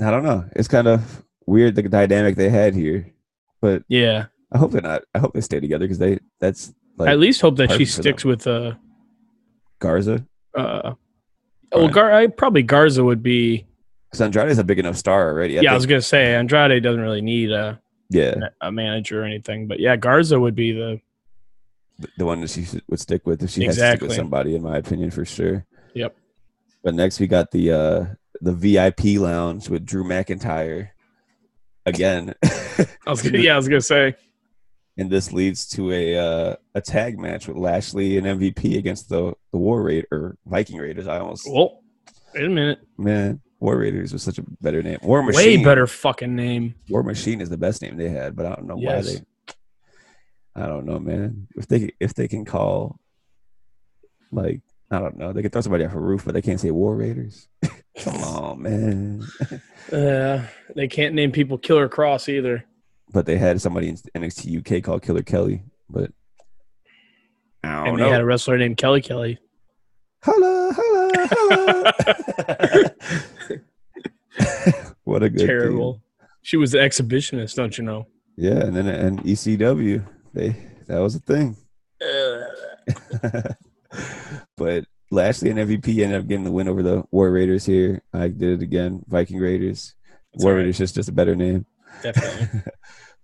I 0.00 0.10
don't 0.10 0.24
know. 0.24 0.44
It's 0.56 0.66
kind 0.66 0.88
of 0.88 1.22
weird 1.46 1.74
the 1.76 1.82
dynamic 1.82 2.36
they 2.36 2.48
had 2.48 2.74
here. 2.74 3.12
But 3.60 3.84
Yeah. 3.88 4.26
I 4.52 4.58
hope 4.58 4.72
they're 4.72 4.80
not. 4.80 5.02
I 5.14 5.18
hope 5.18 5.34
they 5.34 5.40
stay 5.42 5.60
together 5.60 5.84
because 5.84 5.98
they 5.98 6.18
that's 6.40 6.72
like 6.96 7.08
I 7.10 7.12
at 7.12 7.18
least 7.18 7.40
hope 7.42 7.56
that 7.56 7.72
she 7.72 7.84
sticks 7.84 8.24
with 8.24 8.46
uh 8.46 8.74
Garza. 9.78 10.24
uh 10.54 10.94
well 11.72 11.88
Gar 11.88 12.12
I, 12.12 12.28
probably 12.28 12.62
Garza 12.62 13.04
would 13.04 13.22
be 13.22 13.66
Because 14.08 14.20
Andrade's 14.22 14.58
a 14.58 14.64
big 14.64 14.78
enough 14.78 14.96
star 14.96 15.28
already. 15.30 15.54
yeah, 15.54 15.72
I 15.72 15.74
was 15.74 15.84
gonna 15.84 16.00
say 16.00 16.34
Andrade 16.34 16.82
doesn't 16.82 17.00
really 17.00 17.20
need 17.22 17.50
a 17.50 17.80
yeah, 18.08 18.34
a 18.60 18.70
manager 18.70 19.22
or 19.22 19.24
anything, 19.24 19.66
but 19.66 19.80
yeah, 19.80 19.96
Garza 19.96 20.38
would 20.38 20.54
be 20.54 20.72
the 20.72 21.00
the- 22.16 22.26
one 22.26 22.40
that 22.40 22.50
she 22.50 22.66
would 22.88 23.00
stick 23.00 23.26
with 23.26 23.42
if 23.42 23.50
she 23.50 23.64
has 23.64 23.76
to 23.76 23.88
stick 23.88 24.02
with 24.02 24.12
somebody, 24.12 24.54
in 24.54 24.62
my 24.62 24.76
opinion, 24.78 25.10
for 25.10 25.24
sure. 25.24 25.64
Yep. 25.94 26.16
But 26.82 26.94
next 26.94 27.20
we 27.20 27.26
got 27.26 27.50
the 27.50 27.72
uh 27.72 28.04
the 28.40 28.52
VIP 28.52 29.20
lounge 29.20 29.68
with 29.68 29.86
Drew 29.86 30.04
McIntyre 30.04 30.90
again. 31.84 32.34
I 32.44 33.10
was 33.10 33.22
gonna, 33.22 33.38
yeah, 33.38 33.54
I 33.54 33.56
was 33.56 33.68
gonna 33.68 33.80
say 33.80 34.14
and 34.96 35.10
this 35.10 35.32
leads 35.32 35.66
to 35.68 35.92
a 35.92 36.16
uh, 36.16 36.56
a 36.74 36.80
tag 36.80 37.18
match 37.18 37.48
with 37.48 37.56
Lashley 37.56 38.18
and 38.18 38.26
MVP 38.26 38.78
against 38.78 39.08
the 39.08 39.34
the 39.52 39.58
War 39.58 39.82
Raid 39.82 40.06
or 40.10 40.36
Viking 40.46 40.78
Raiders. 40.78 41.06
I 41.06 41.18
almost 41.18 41.48
well 41.50 41.82
wait 42.34 42.44
a 42.44 42.48
minute. 42.48 42.80
man, 42.96 43.40
War 43.66 43.78
Raiders 43.78 44.12
was 44.12 44.22
such 44.22 44.38
a 44.38 44.44
better 44.60 44.80
name. 44.80 44.98
War 45.02 45.24
Machine, 45.24 45.58
Way 45.58 45.64
better 45.64 45.88
fucking 45.88 46.36
name. 46.36 46.76
War 46.88 47.02
Machine 47.02 47.40
is 47.40 47.50
the 47.50 47.56
best 47.56 47.82
name 47.82 47.96
they 47.96 48.08
had, 48.08 48.36
but 48.36 48.46
I 48.46 48.50
don't 48.54 48.68
know 48.68 48.76
Yes. 48.78 49.06
why 49.06 49.12
they. 49.12 50.62
I 50.62 50.66
don't 50.68 50.86
know, 50.86 51.00
man. 51.00 51.48
If 51.56 51.66
they 51.66 51.90
if 51.98 52.14
they 52.14 52.28
can 52.28 52.44
call, 52.44 53.00
like 54.30 54.60
I 54.88 55.00
don't 55.00 55.16
know, 55.16 55.32
they 55.32 55.42
can 55.42 55.50
throw 55.50 55.62
somebody 55.62 55.84
off 55.84 55.94
a 55.94 55.98
roof, 56.00 56.24
but 56.24 56.34
they 56.34 56.42
can't 56.42 56.60
say 56.60 56.70
War 56.70 56.94
Raiders. 56.94 57.48
Come 57.98 58.14
on, 58.22 58.62
man. 58.62 59.26
Uh, 59.92 60.42
they 60.74 60.88
can't 60.88 61.14
name 61.14 61.30
people 61.30 61.56
Killer 61.58 61.88
Kross 61.88 62.28
either. 62.28 62.64
But 63.12 63.24
they 63.24 63.36
had 63.38 63.60
somebody 63.60 63.88
in 63.88 63.96
NXT 64.16 64.58
UK 64.78 64.82
called 64.82 65.02
Killer 65.04 65.22
Kelly, 65.22 65.62
but 65.88 66.10
I 67.62 67.76
don't 67.84 67.88
And 67.90 67.98
know. 67.98 68.10
had 68.10 68.20
a 68.20 68.24
wrestler 68.24 68.58
named 68.58 68.78
Kelly 68.78 69.00
Kelly. 69.00 69.38
Holla, 70.24 70.72
holla. 70.74 70.85
what 75.04 75.22
a 75.22 75.30
good 75.30 75.38
team. 75.38 75.46
Terrible. 75.46 76.02
She 76.42 76.56
was 76.56 76.72
the 76.72 76.78
exhibitionist, 76.78 77.56
don't 77.56 77.76
you 77.76 77.84
know? 77.84 78.06
Yeah, 78.36 78.64
and 78.64 78.76
then 78.76 78.86
and 78.86 79.22
ECW, 79.22 80.06
they 80.32 80.56
that 80.86 80.98
was 80.98 81.14
a 81.14 81.20
thing. 81.20 81.56
but 84.56 84.84
Lashley 85.10 85.50
and 85.50 85.58
MVP 85.58 86.02
ended 86.02 86.20
up 86.20 86.28
getting 86.28 86.44
the 86.44 86.52
win 86.52 86.68
over 86.68 86.82
the 86.82 87.04
War 87.10 87.30
Raiders 87.30 87.64
here. 87.64 88.02
I 88.12 88.28
did 88.28 88.60
it 88.60 88.62
again, 88.62 89.02
Viking 89.08 89.38
Raiders. 89.38 89.94
That's 90.32 90.44
War 90.44 90.52
right. 90.52 90.58
Raiders 90.58 90.80
is 90.80 90.92
just 90.92 91.08
a 91.08 91.12
better 91.12 91.34
name. 91.34 91.66
Definitely. 92.02 92.62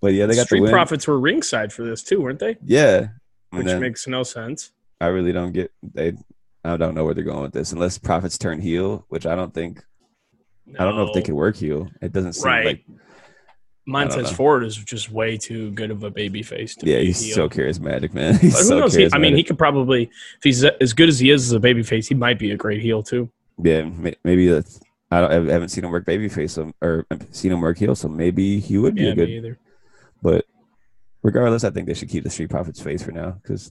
But 0.03 0.15
yeah, 0.15 0.27
they 0.27 0.35
got 0.35 0.47
Street 0.47 0.59
the 0.59 0.65
win. 0.65 0.73
Profits 0.73 1.07
were 1.07 1.21
ringside 1.21 1.73
for 1.73 1.85
this 1.85 2.03
too, 2.03 2.21
weren't 2.21 2.41
they? 2.41 2.59
Yeah, 2.65 3.07
Which 3.51 3.67
makes 3.67 4.09
no 4.09 4.25
sense. 4.25 4.73
I 5.01 5.07
really 5.07 5.33
don't 5.33 5.53
get 5.53 5.71
they. 5.81 6.15
I 6.65 6.77
don't 6.77 6.95
know 6.95 7.05
where 7.05 7.15
they're 7.15 7.25
going 7.25 7.43
with 7.43 7.53
this 7.53 7.73
unless 7.73 7.99
Profits 7.99 8.39
turn 8.39 8.61
heel, 8.61 9.05
which 9.09 9.27
I 9.27 9.35
don't 9.35 9.53
think. 9.53 9.83
I 10.79 10.85
don't 10.85 10.97
know 10.97 11.09
if 11.09 11.13
they 11.13 11.23
could 11.23 11.35
work 11.35 11.57
heel. 11.57 11.89
It 12.01 12.13
doesn't 12.13 12.35
seem 12.35 12.47
Right. 12.47 12.65
like. 12.67 12.85
Montez. 13.85 14.31
Ford 14.31 14.63
is 14.63 14.77
just 14.77 15.11
way 15.11 15.37
too 15.37 15.73
good 15.73 15.91
of 15.91 16.05
a 16.05 16.11
baby 16.11 16.45
face 16.45 16.77
to 16.77 16.87
Yeah, 16.87 16.99
be 17.01 17.07
he's 17.07 17.21
heel. 17.21 17.35
so 17.35 17.49
charismatic, 17.49 18.15
man. 18.15 18.35
He's 18.39 18.57
who 18.57 18.65
so 18.65 18.79
knows? 18.79 18.95
charismatic. 18.97 19.09
He, 19.09 19.15
I 19.15 19.19
mean, 19.19 19.35
he 19.37 19.43
could 19.43 19.59
probably, 19.59 20.05
if 20.05 20.43
he's 20.45 20.63
as 20.63 20.93
good 20.93 21.09
as 21.09 21.19
he 21.19 21.31
is 21.31 21.47
as 21.47 21.53
a 21.53 21.59
baby 21.59 21.83
face, 21.83 22.07
he 22.07 22.15
might 22.15 22.39
be 22.39 22.53
a 22.53 22.57
great 22.57 22.81
heel 22.81 23.03
too. 23.03 23.29
Yeah, 23.61 23.91
maybe 24.25 24.47
that's. 24.47 24.81
I, 25.11 25.21
don't, 25.21 25.31
I 25.49 25.53
haven't 25.53 25.71
seen 25.71 25.85
him 25.85 25.91
work 25.91 26.07
babyface, 26.07 26.51
so, 26.51 26.63
um, 26.63 26.75
or 26.81 27.05
um, 27.11 27.21
seen 27.33 27.51
him 27.53 27.61
work 27.61 27.77
heel, 27.77 27.95
so 27.97 28.09
maybe 28.09 28.61
he 28.61 28.79
would 28.79 28.95
be 28.95 29.03
Yeah, 29.03 29.11
a 29.11 29.15
good. 29.17 29.29
either. 29.29 29.59
But 30.23 30.47
regardless, 31.25 31.65
I 31.65 31.71
think 31.71 31.89
they 31.89 31.95
should 31.95 32.09
keep 32.09 32.23
the 32.23 32.31
Street 32.31 32.51
Profits 32.51 32.81
face 32.81 33.03
for 33.03 33.11
now 33.11 33.33
because 33.43 33.71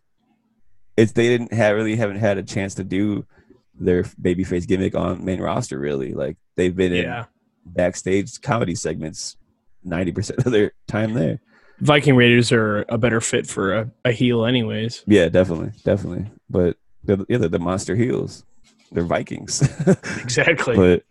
it's 0.98 1.14
they 1.14 1.28
didn't 1.28 1.54
have 1.54 1.76
really 1.76 1.96
haven't 1.96 2.18
had 2.20 2.38
a 2.38 2.44
chance 2.44 2.76
to 2.76 2.84
do 2.84 3.26
their 3.74 4.04
babyface 4.04 4.68
gimmick 4.68 4.96
on 4.96 5.24
main 5.26 5.42
roster. 5.42 5.80
Really, 5.80 6.14
like 6.14 6.38
they've 6.56 6.76
been 6.76 6.94
in 6.94 7.26
backstage 7.66 8.42
comedy 8.42 8.76
segments 8.76 9.38
ninety 9.84 10.12
percent 10.12 10.46
of 10.46 10.52
their 10.52 10.72
time 10.88 11.14
there. 11.14 11.40
Viking 11.80 12.16
Raiders 12.16 12.52
are 12.52 12.86
a 12.90 12.98
better 12.98 13.20
fit 13.20 13.48
for 13.48 13.74
a, 13.74 13.92
a 14.06 14.12
heel, 14.12 14.46
anyways. 14.46 15.04
Yeah, 15.08 15.30
definitely, 15.30 15.72
definitely. 15.84 16.30
But 16.48 16.78
they're, 17.04 17.18
yeah, 17.28 17.40
they're 17.40 17.50
the 17.50 17.58
monster 17.58 17.96
heels. 17.96 18.46
They're 18.92 19.04
Vikings. 19.04 19.68
Exactly. 20.22 20.76
but 20.76 21.04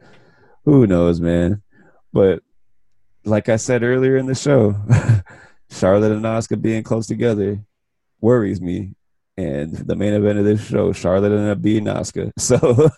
who 0.64 0.86
knows, 0.86 1.20
man? 1.20 1.62
But 2.12 2.42
like 3.24 3.48
I 3.48 3.56
said 3.56 3.82
earlier 3.82 4.16
in 4.16 4.26
the 4.26 4.34
show, 4.34 4.76
Charlotte 5.70 6.12
and 6.12 6.24
Asuka 6.24 6.60
being 6.60 6.84
close 6.84 7.06
together 7.06 7.60
worries 8.20 8.60
me. 8.60 8.94
And 9.40 9.72
the 9.72 9.96
main 9.96 10.12
event 10.12 10.38
of 10.38 10.44
this 10.44 10.62
show, 10.66 10.92
Charlotte 10.92 11.32
ended 11.32 11.48
up 11.50 11.62
being 11.62 11.84
Asuka. 11.84 12.30
So 12.38 12.90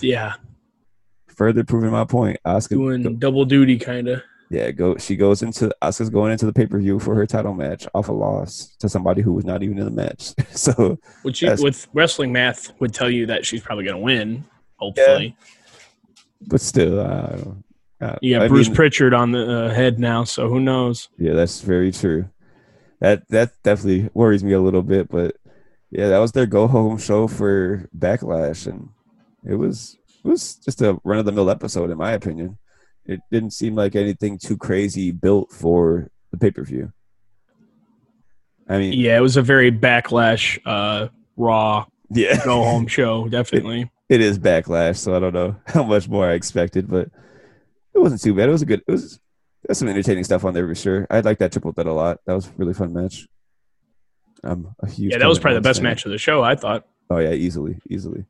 yeah, 0.00 0.34
further 1.28 1.64
proving 1.64 1.90
my 1.90 2.04
point, 2.04 2.38
Asuka, 2.46 2.68
doing 2.70 3.02
go- 3.02 3.10
double 3.14 3.44
duty, 3.44 3.78
kind 3.78 4.08
of. 4.08 4.22
yeah, 4.50 4.70
go. 4.72 4.96
She 4.98 5.16
goes 5.16 5.42
into 5.42 5.74
Asuka's 5.82 6.10
going 6.10 6.32
into 6.32 6.44
the 6.44 6.52
pay 6.52 6.66
per 6.66 6.78
view 6.78 6.98
for 6.98 7.14
her 7.14 7.26
title 7.26 7.54
match 7.54 7.86
off 7.94 8.08
a 8.08 8.12
loss 8.12 8.76
to 8.80 8.88
somebody 8.88 9.22
who 9.22 9.32
was 9.32 9.44
not 9.46 9.62
even 9.62 9.78
in 9.78 9.84
the 9.86 9.90
match. 9.90 10.34
so 10.52 10.98
Which 11.22 11.40
you, 11.42 11.54
with 11.60 11.88
wrestling 11.94 12.32
math 12.32 12.72
would 12.80 12.92
tell 12.92 13.10
you 13.10 13.26
that 13.26 13.46
she's 13.46 13.62
probably 13.62 13.84
going 13.84 13.96
to 13.96 14.02
win. 14.02 14.44
Hopefully, 14.76 15.34
but 16.48 16.60
still, 16.60 17.00
I 17.00 17.36
don't. 17.36 17.64
You 18.20 18.34
got 18.34 18.42
I 18.42 18.48
Bruce 18.48 18.66
mean- 18.68 18.76
Pritchard 18.76 19.14
on 19.14 19.32
the 19.32 19.66
uh, 19.66 19.74
head 19.74 19.98
now, 19.98 20.24
so 20.24 20.48
who 20.48 20.60
knows? 20.60 21.08
Yeah, 21.16 21.32
that's 21.32 21.62
very 21.62 21.90
true. 21.92 22.28
That 23.00 23.26
that 23.28 23.52
definitely 23.62 24.10
worries 24.14 24.44
me 24.44 24.52
a 24.52 24.60
little 24.60 24.82
bit, 24.82 25.08
but 25.10 25.36
yeah, 25.96 26.08
that 26.08 26.18
was 26.18 26.32
their 26.32 26.44
go 26.44 26.66
home 26.66 26.98
show 26.98 27.26
for 27.26 27.88
Backlash, 27.96 28.66
and 28.66 28.90
it 29.48 29.54
was 29.54 29.96
it 30.22 30.28
was 30.28 30.56
just 30.56 30.82
a 30.82 31.00
run 31.04 31.18
of 31.18 31.24
the 31.24 31.32
mill 31.32 31.48
episode, 31.48 31.90
in 31.90 31.96
my 31.96 32.12
opinion. 32.12 32.58
It 33.06 33.20
didn't 33.32 33.52
seem 33.52 33.74
like 33.74 33.96
anything 33.96 34.36
too 34.36 34.58
crazy 34.58 35.10
built 35.10 35.52
for 35.52 36.10
the 36.32 36.36
pay 36.36 36.50
per 36.50 36.64
view. 36.64 36.92
I 38.68 38.76
mean, 38.76 38.92
Yeah, 38.92 39.16
it 39.16 39.20
was 39.20 39.38
a 39.38 39.42
very 39.42 39.72
backlash, 39.72 40.58
uh, 40.66 41.08
raw 41.38 41.86
yeah, 42.10 42.36
go 42.44 42.62
home 42.62 42.86
show. 42.88 43.26
Definitely. 43.28 43.90
it 44.10 44.20
is 44.20 44.38
Backlash, 44.38 44.98
so 44.98 45.16
I 45.16 45.18
don't 45.18 45.32
know 45.32 45.56
how 45.66 45.82
much 45.82 46.10
more 46.10 46.28
I 46.28 46.34
expected, 46.34 46.88
but 46.88 47.08
it 47.94 47.98
wasn't 48.00 48.20
too 48.20 48.34
bad. 48.34 48.50
It 48.50 48.52
was 48.52 48.62
a 48.62 48.66
good. 48.66 48.82
It 48.86 48.92
was 48.92 49.18
there's 49.62 49.78
some 49.78 49.88
entertaining 49.88 50.24
stuff 50.24 50.44
on 50.44 50.52
there 50.52 50.68
for 50.68 50.74
sure. 50.74 51.06
I 51.08 51.20
like 51.20 51.38
that 51.38 51.52
triple 51.52 51.72
threat 51.72 51.86
a 51.86 51.92
lot. 51.92 52.18
That 52.26 52.34
was 52.34 52.48
a 52.48 52.52
really 52.58 52.74
fun 52.74 52.92
match. 52.92 53.26
I'm 54.42 54.74
a 54.80 54.88
huge. 54.88 55.12
Yeah, 55.12 55.18
that 55.18 55.28
was 55.28 55.38
probably 55.38 55.56
the 55.56 55.62
best 55.62 55.78
fan. 55.78 55.84
match 55.84 56.04
of 56.04 56.12
the 56.12 56.18
show. 56.18 56.42
I 56.42 56.54
thought. 56.54 56.86
Oh 57.10 57.18
yeah, 57.18 57.32
easily, 57.32 57.78
easily. 57.88 58.24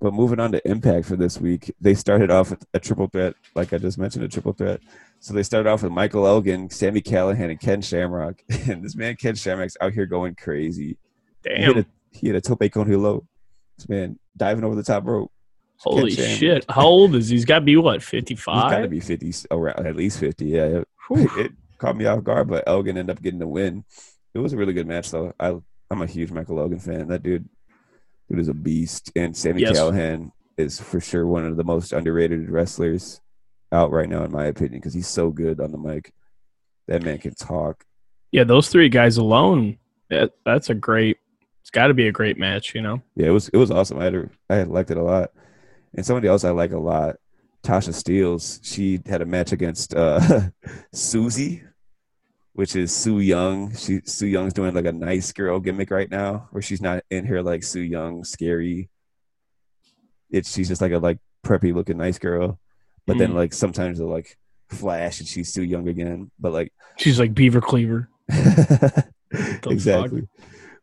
But 0.00 0.12
moving 0.12 0.40
on 0.40 0.52
to 0.52 0.68
Impact 0.68 1.06
for 1.06 1.16
this 1.16 1.40
week, 1.40 1.74
they 1.80 1.94
started 1.94 2.30
off 2.30 2.50
with 2.50 2.64
a 2.74 2.78
triple 2.78 3.06
threat, 3.06 3.34
like 3.54 3.72
I 3.72 3.78
just 3.78 3.96
mentioned, 3.96 4.24
a 4.24 4.28
triple 4.28 4.52
threat. 4.52 4.80
So 5.20 5.32
they 5.32 5.42
started 5.42 5.70
off 5.70 5.82
with 5.82 5.92
Michael 5.92 6.26
Elgin, 6.26 6.68
Sami 6.68 7.00
Callihan, 7.00 7.50
and 7.50 7.60
Ken 7.60 7.80
Shamrock. 7.80 8.42
And 8.68 8.84
this 8.84 8.94
man, 8.94 9.16
Ken 9.16 9.34
Shamrock's 9.34 9.76
out 9.80 9.92
here 9.92 10.06
going 10.06 10.34
crazy. 10.34 10.98
He 11.44 11.50
hit 11.50 11.74
Damn. 11.74 11.78
a, 11.78 11.86
he 12.10 12.26
hit 12.26 12.36
a 12.36 12.40
tope 12.40 12.70
con 12.72 12.86
hilo. 12.86 13.26
This 13.78 13.88
man 13.88 14.18
diving 14.36 14.64
over 14.64 14.74
the 14.74 14.82
top 14.82 15.06
rope. 15.06 15.32
Holy 15.78 16.10
shit! 16.10 16.64
How 16.70 16.86
old 16.86 17.14
is 17.14 17.28
he? 17.28 17.36
He's 17.36 17.44
got 17.44 17.60
to 17.60 17.64
be 17.64 17.76
what 17.76 18.02
55? 18.02 18.54
He's 18.54 18.72
got 18.72 18.82
to 18.82 18.88
be 18.88 19.00
50, 19.00 19.32
around, 19.50 19.86
at 19.86 19.94
least 19.94 20.18
50. 20.18 20.46
Yeah, 20.46 20.64
it, 20.64 20.88
it 21.10 21.52
caught 21.78 21.96
me 21.96 22.06
off 22.06 22.24
guard, 22.24 22.48
but 22.48 22.64
Elgin 22.66 22.96
ended 22.96 23.16
up 23.16 23.22
getting 23.22 23.38
the 23.38 23.46
win. 23.46 23.84
It 24.36 24.42
was 24.42 24.52
a 24.52 24.56
really 24.56 24.72
good 24.74 24.86
match, 24.86 25.10
though. 25.10 25.32
I, 25.40 25.56
I'm 25.90 26.02
a 26.02 26.06
huge 26.06 26.30
Michael 26.30 26.60
Elgin 26.60 26.78
fan. 26.78 27.08
That 27.08 27.22
dude, 27.22 27.48
dude 28.28 28.38
is 28.38 28.48
a 28.48 28.54
beast. 28.54 29.10
And 29.16 29.36
Sami 29.36 29.62
Yes. 29.62 29.78
Callihan 29.78 30.30
is 30.58 30.80
for 30.80 31.00
sure 31.00 31.26
one 31.26 31.46
of 31.46 31.56
the 31.56 31.64
most 31.64 31.92
underrated 31.92 32.50
wrestlers 32.50 33.20
out 33.72 33.90
right 33.90 34.08
now, 34.08 34.24
in 34.24 34.32
my 34.32 34.44
opinion, 34.44 34.78
because 34.78 34.94
he's 34.94 35.08
so 35.08 35.30
good 35.30 35.60
on 35.60 35.72
the 35.72 35.78
mic. 35.78 36.12
That 36.88 37.02
man 37.02 37.18
can 37.18 37.34
talk. 37.34 37.84
Yeah, 38.30 38.44
those 38.44 38.68
three 38.68 38.88
guys 38.88 39.16
alone. 39.16 39.78
That, 40.10 40.32
that's 40.44 40.70
a 40.70 40.74
great. 40.74 41.16
It's 41.62 41.70
got 41.70 41.88
to 41.88 41.94
be 41.94 42.06
a 42.06 42.12
great 42.12 42.38
match. 42.38 42.74
You 42.74 42.82
know. 42.82 43.02
Yeah, 43.16 43.28
it 43.28 43.30
was 43.30 43.48
it 43.48 43.56
was 43.56 43.70
awesome. 43.70 43.98
I 43.98 44.04
had 44.04 44.14
a, 44.14 44.30
I 44.50 44.54
had 44.56 44.68
liked 44.68 44.90
it 44.90 44.98
a 44.98 45.02
lot. 45.02 45.30
And 45.94 46.04
somebody 46.04 46.28
else 46.28 46.44
I 46.44 46.50
like 46.50 46.72
a 46.72 46.78
lot, 46.78 47.16
Tasha 47.64 47.90
Steelz. 47.90 48.60
She 48.62 49.00
had 49.06 49.22
a 49.22 49.26
match 49.26 49.50
against 49.52 49.94
uh, 49.94 50.42
Susie, 50.92 51.62
which 52.56 52.74
is 52.74 52.90
Su 52.90 53.18
Yung. 53.20 53.74
She 53.76 54.00
Su 54.04 54.26
Yung's 54.26 54.54
doing 54.54 54.72
like 54.74 54.86
a 54.86 54.92
nice 54.92 55.30
girl 55.30 55.60
gimmick 55.60 55.90
right 55.90 56.10
now, 56.10 56.48
where 56.52 56.62
she's 56.62 56.80
not 56.80 57.04
in 57.10 57.26
her 57.26 57.42
like 57.42 57.62
Su 57.62 57.80
Yung 57.80 58.24
scary. 58.24 58.88
It's 60.30 60.52
she's 60.54 60.68
just 60.68 60.80
like 60.80 60.92
a 60.92 60.98
like 60.98 61.18
preppy 61.44 61.74
looking 61.74 61.98
nice 61.98 62.18
girl, 62.18 62.58
but 63.06 63.18
then 63.18 63.32
Mm. 63.32 63.34
like 63.34 63.52
sometimes 63.52 63.98
they'll 63.98 64.08
like 64.08 64.38
flash 64.70 65.20
and 65.20 65.28
she's 65.28 65.52
Su 65.52 65.62
Yung 65.62 65.86
again. 65.86 66.30
But 66.40 66.52
like 66.52 66.72
She's 66.96 67.20
like 67.20 67.34
Beaver 67.34 67.60
Cleaver. 67.60 68.08
exactly. 69.66 70.26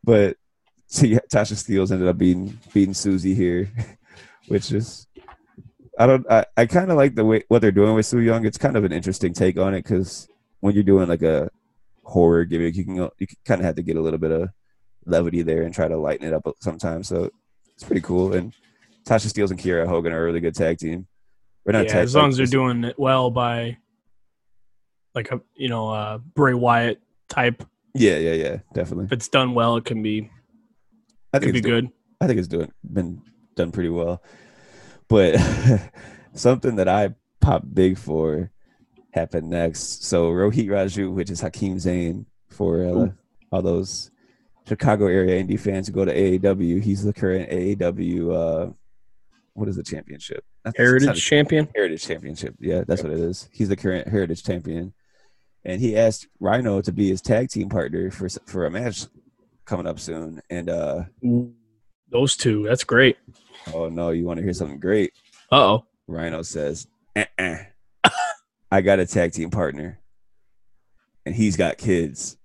But 0.04 0.38
so 0.86 1.08
yeah, 1.08 1.26
Tasha 1.32 1.56
Steelz 1.56 1.92
ended 1.92 2.08
up 2.08 2.20
beating 2.20 2.60
beating 2.72 2.94
Susie 2.94 3.34
here, 3.34 3.72
which 4.48 4.72
is 4.72 5.08
I 5.98 6.06
don't 6.06 6.26
I, 6.32 6.46
I 6.56 6.66
kind 6.68 6.92
of 6.92 6.98
like 6.98 7.16
the 7.16 7.26
way 7.26 7.44
what 7.48 7.64
they're 7.64 7.72
doing 7.72 7.96
with 7.96 8.06
Su 8.06 8.20
Yung. 8.20 8.46
It's 8.46 8.60
kind 8.60 8.78
of 8.78 8.84
an 8.84 8.92
interesting 8.92 9.34
take 9.34 9.58
on 9.58 9.74
it 9.74 9.82
because 9.84 10.28
when 10.60 10.76
you're 10.76 10.84
doing 10.84 11.10
like 11.10 11.24
a 11.24 11.50
horror 12.04 12.46
gimmick, 12.46 12.76
you 12.76 12.86
can 12.86 12.96
go- 12.98 13.12
you 13.20 13.28
kind 13.46 13.62
of 13.62 13.66
have 13.66 13.76
to 13.76 13.84
get 13.84 13.98
a 13.98 14.02
little 14.02 14.20
bit 14.20 14.32
of 14.32 14.50
levity 15.06 15.42
there 15.42 15.64
and 15.64 15.74
try 15.74 15.88
to 15.88 15.98
lighten 15.98 16.28
it 16.28 16.34
up 16.34 16.48
sometimes. 16.62 17.08
So 17.08 17.30
it's 17.74 17.84
pretty 17.84 18.02
cool. 18.02 18.34
And 18.34 18.54
Tasha 19.06 19.28
Steelz 19.32 19.52
and 19.52 19.60
Kiera 19.60 19.88
Hogan 19.88 20.14
are 20.14 20.22
a 20.22 20.26
really 20.26 20.40
good 20.40 20.56
tag 20.56 20.78
team. 20.78 21.08
We're 21.66 21.74
not 21.74 21.86
Yeah, 21.86 21.94
tag, 21.94 22.04
as 22.04 22.16
long 22.16 22.26
like, 22.26 22.32
as 22.32 22.38
they're 22.38 22.46
doing 22.48 22.84
it 22.84 22.98
well 23.00 23.30
by, 23.32 23.78
like 25.16 25.32
a 25.32 25.42
you 25.56 25.70
know 25.70 25.90
uh, 25.90 26.18
Bray 26.18 26.54
Wyatt 26.54 27.02
type. 27.30 27.64
Yeah, 27.94 28.18
yeah, 28.18 28.34
yeah, 28.34 28.58
definitely. 28.74 29.06
If 29.06 29.12
it's 29.12 29.28
done 29.28 29.54
well, 29.54 29.78
it 29.78 29.86
can 29.86 30.02
be 30.02 30.30
I 31.34 31.40
could 31.40 31.52
be 31.54 31.60
it's 31.60 31.68
doing- 31.68 31.86
good. 31.86 31.92
I 32.22 32.28
think 32.28 32.40
it's 32.40 32.48
doing 32.48 32.72
been 32.84 33.22
done 33.56 33.72
pretty 33.72 33.90
well. 33.90 34.24
But 35.10 35.36
something 36.34 36.78
that 36.78 36.88
I 36.88 37.14
pop 37.42 37.64
big 37.74 37.98
for 37.98 38.50
happened 39.14 39.50
next. 39.50 40.04
So 40.04 40.32
Rohit 40.32 40.68
Raju, 40.68 41.14
which 41.14 41.30
is 41.30 41.40
Hakim 41.42 41.80
Zane 41.80 42.26
for 42.50 42.86
uh, 42.86 43.08
all 43.52 43.62
those 43.62 44.12
Chicago 44.68 45.08
area 45.08 45.44
indie 45.44 45.60
fans 45.60 45.88
who 45.88 45.94
go 45.94 46.06
to 46.06 46.14
AAW, 46.14 46.82
he's 46.82 47.04
the 47.04 47.14
current 47.14 47.50
AAW. 47.50 48.68
Uh, 48.70 48.74
what 49.54 49.70
is 49.70 49.76
the 49.76 49.84
championship? 49.84 50.44
Not 50.66 50.76
Heritage 50.78 51.10
a- 51.18 51.22
champion. 51.22 51.68
Heritage 51.76 52.06
Championship. 52.08 52.56
Yeah, 52.60 52.84
that's 52.88 53.04
what 53.04 53.12
it 53.12 53.20
is. 53.20 53.48
He's 53.52 53.70
the 53.70 53.76
current 53.76 54.08
Heritage 54.08 54.44
Champion, 54.44 54.94
and 55.64 55.80
he 55.80 55.96
asked 55.98 56.28
Rhino 56.40 56.82
to 56.82 56.92
be 56.92 57.10
his 57.10 57.22
tag 57.22 57.50
team 57.50 57.70
partner 57.70 58.10
for 58.10 58.28
for 58.48 58.66
a 58.66 58.72
match 58.72 59.06
coming 59.66 59.86
up 59.86 60.00
soon. 60.00 60.42
And 60.50 60.70
uh, 60.70 61.04
Those 62.10 62.36
two. 62.36 62.64
That's 62.64 62.84
great. 62.84 63.18
oh 63.74 63.90
no, 63.90 64.10
you 64.10 64.26
want 64.26 64.38
to 64.38 64.44
hear 64.44 64.54
something 64.54 64.80
great? 64.80 65.12
Uh 65.52 65.74
oh. 65.74 65.86
Rhino 66.08 66.42
says, 66.42 66.88
uh-uh. 67.16 67.58
"I 68.74 68.82
got 68.82 69.00
a 69.00 69.06
tag 69.06 69.32
team 69.34 69.50
partner, 69.50 70.00
and 71.26 71.36
he's 71.36 71.56
got 71.58 71.78
kids." 71.78 72.38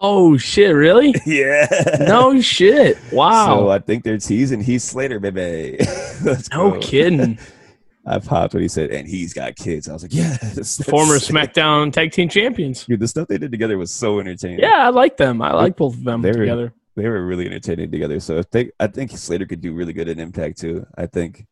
Oh 0.00 0.36
shit! 0.36 0.74
Really? 0.74 1.14
yeah. 1.26 1.66
no 2.00 2.40
shit. 2.40 2.98
Wow. 3.12 3.46
So 3.46 3.68
I 3.70 3.78
think 3.78 4.02
they're 4.04 4.18
teasing. 4.18 4.60
He's 4.62 4.84
Slater, 4.84 5.20
baby. 5.20 5.78
No 6.52 6.70
go. 6.72 6.80
kidding. 6.80 7.38
I 8.06 8.18
popped 8.18 8.54
when 8.54 8.62
he 8.62 8.68
said, 8.68 8.90
"And 8.90 9.06
he's 9.08 9.32
got 9.32 9.56
kids." 9.56 9.88
I 9.88 9.92
was 9.94 10.02
like, 10.02 10.12
"Yes." 10.14 10.82
Former 10.84 11.18
sick." 11.18 11.34
SmackDown 11.34 11.92
Tag 11.92 12.12
Team 12.12 12.28
Champions. 12.28 12.84
Dude, 12.84 13.00
the 13.00 13.08
stuff 13.08 13.28
they 13.28 13.38
did 13.38 13.50
together 13.50 13.78
was 13.78 13.90
so 13.92 14.20
entertaining. 14.20 14.60
Yeah, 14.60 14.86
I 14.86 14.90
like 14.90 15.16
them. 15.16 15.40
I 15.42 15.52
like 15.52 15.76
both 15.76 15.94
of 15.94 16.04
them 16.04 16.20
They 16.22 16.30
were- 16.32 16.38
together. 16.38 16.72
they 16.96 17.08
were 17.08 17.24
really 17.26 17.46
entertaining 17.46 17.90
together. 17.90 18.20
So 18.20 18.38
I 18.38 18.42
think 18.42 18.72
I 18.78 18.86
think 18.88 19.10
Slater 19.12 19.46
could 19.46 19.60
do 19.62 19.72
really 19.72 19.92
good 19.92 20.08
in 20.08 20.18
Impact 20.20 20.58
too. 20.60 20.86
I 20.98 21.06
think 21.06 21.46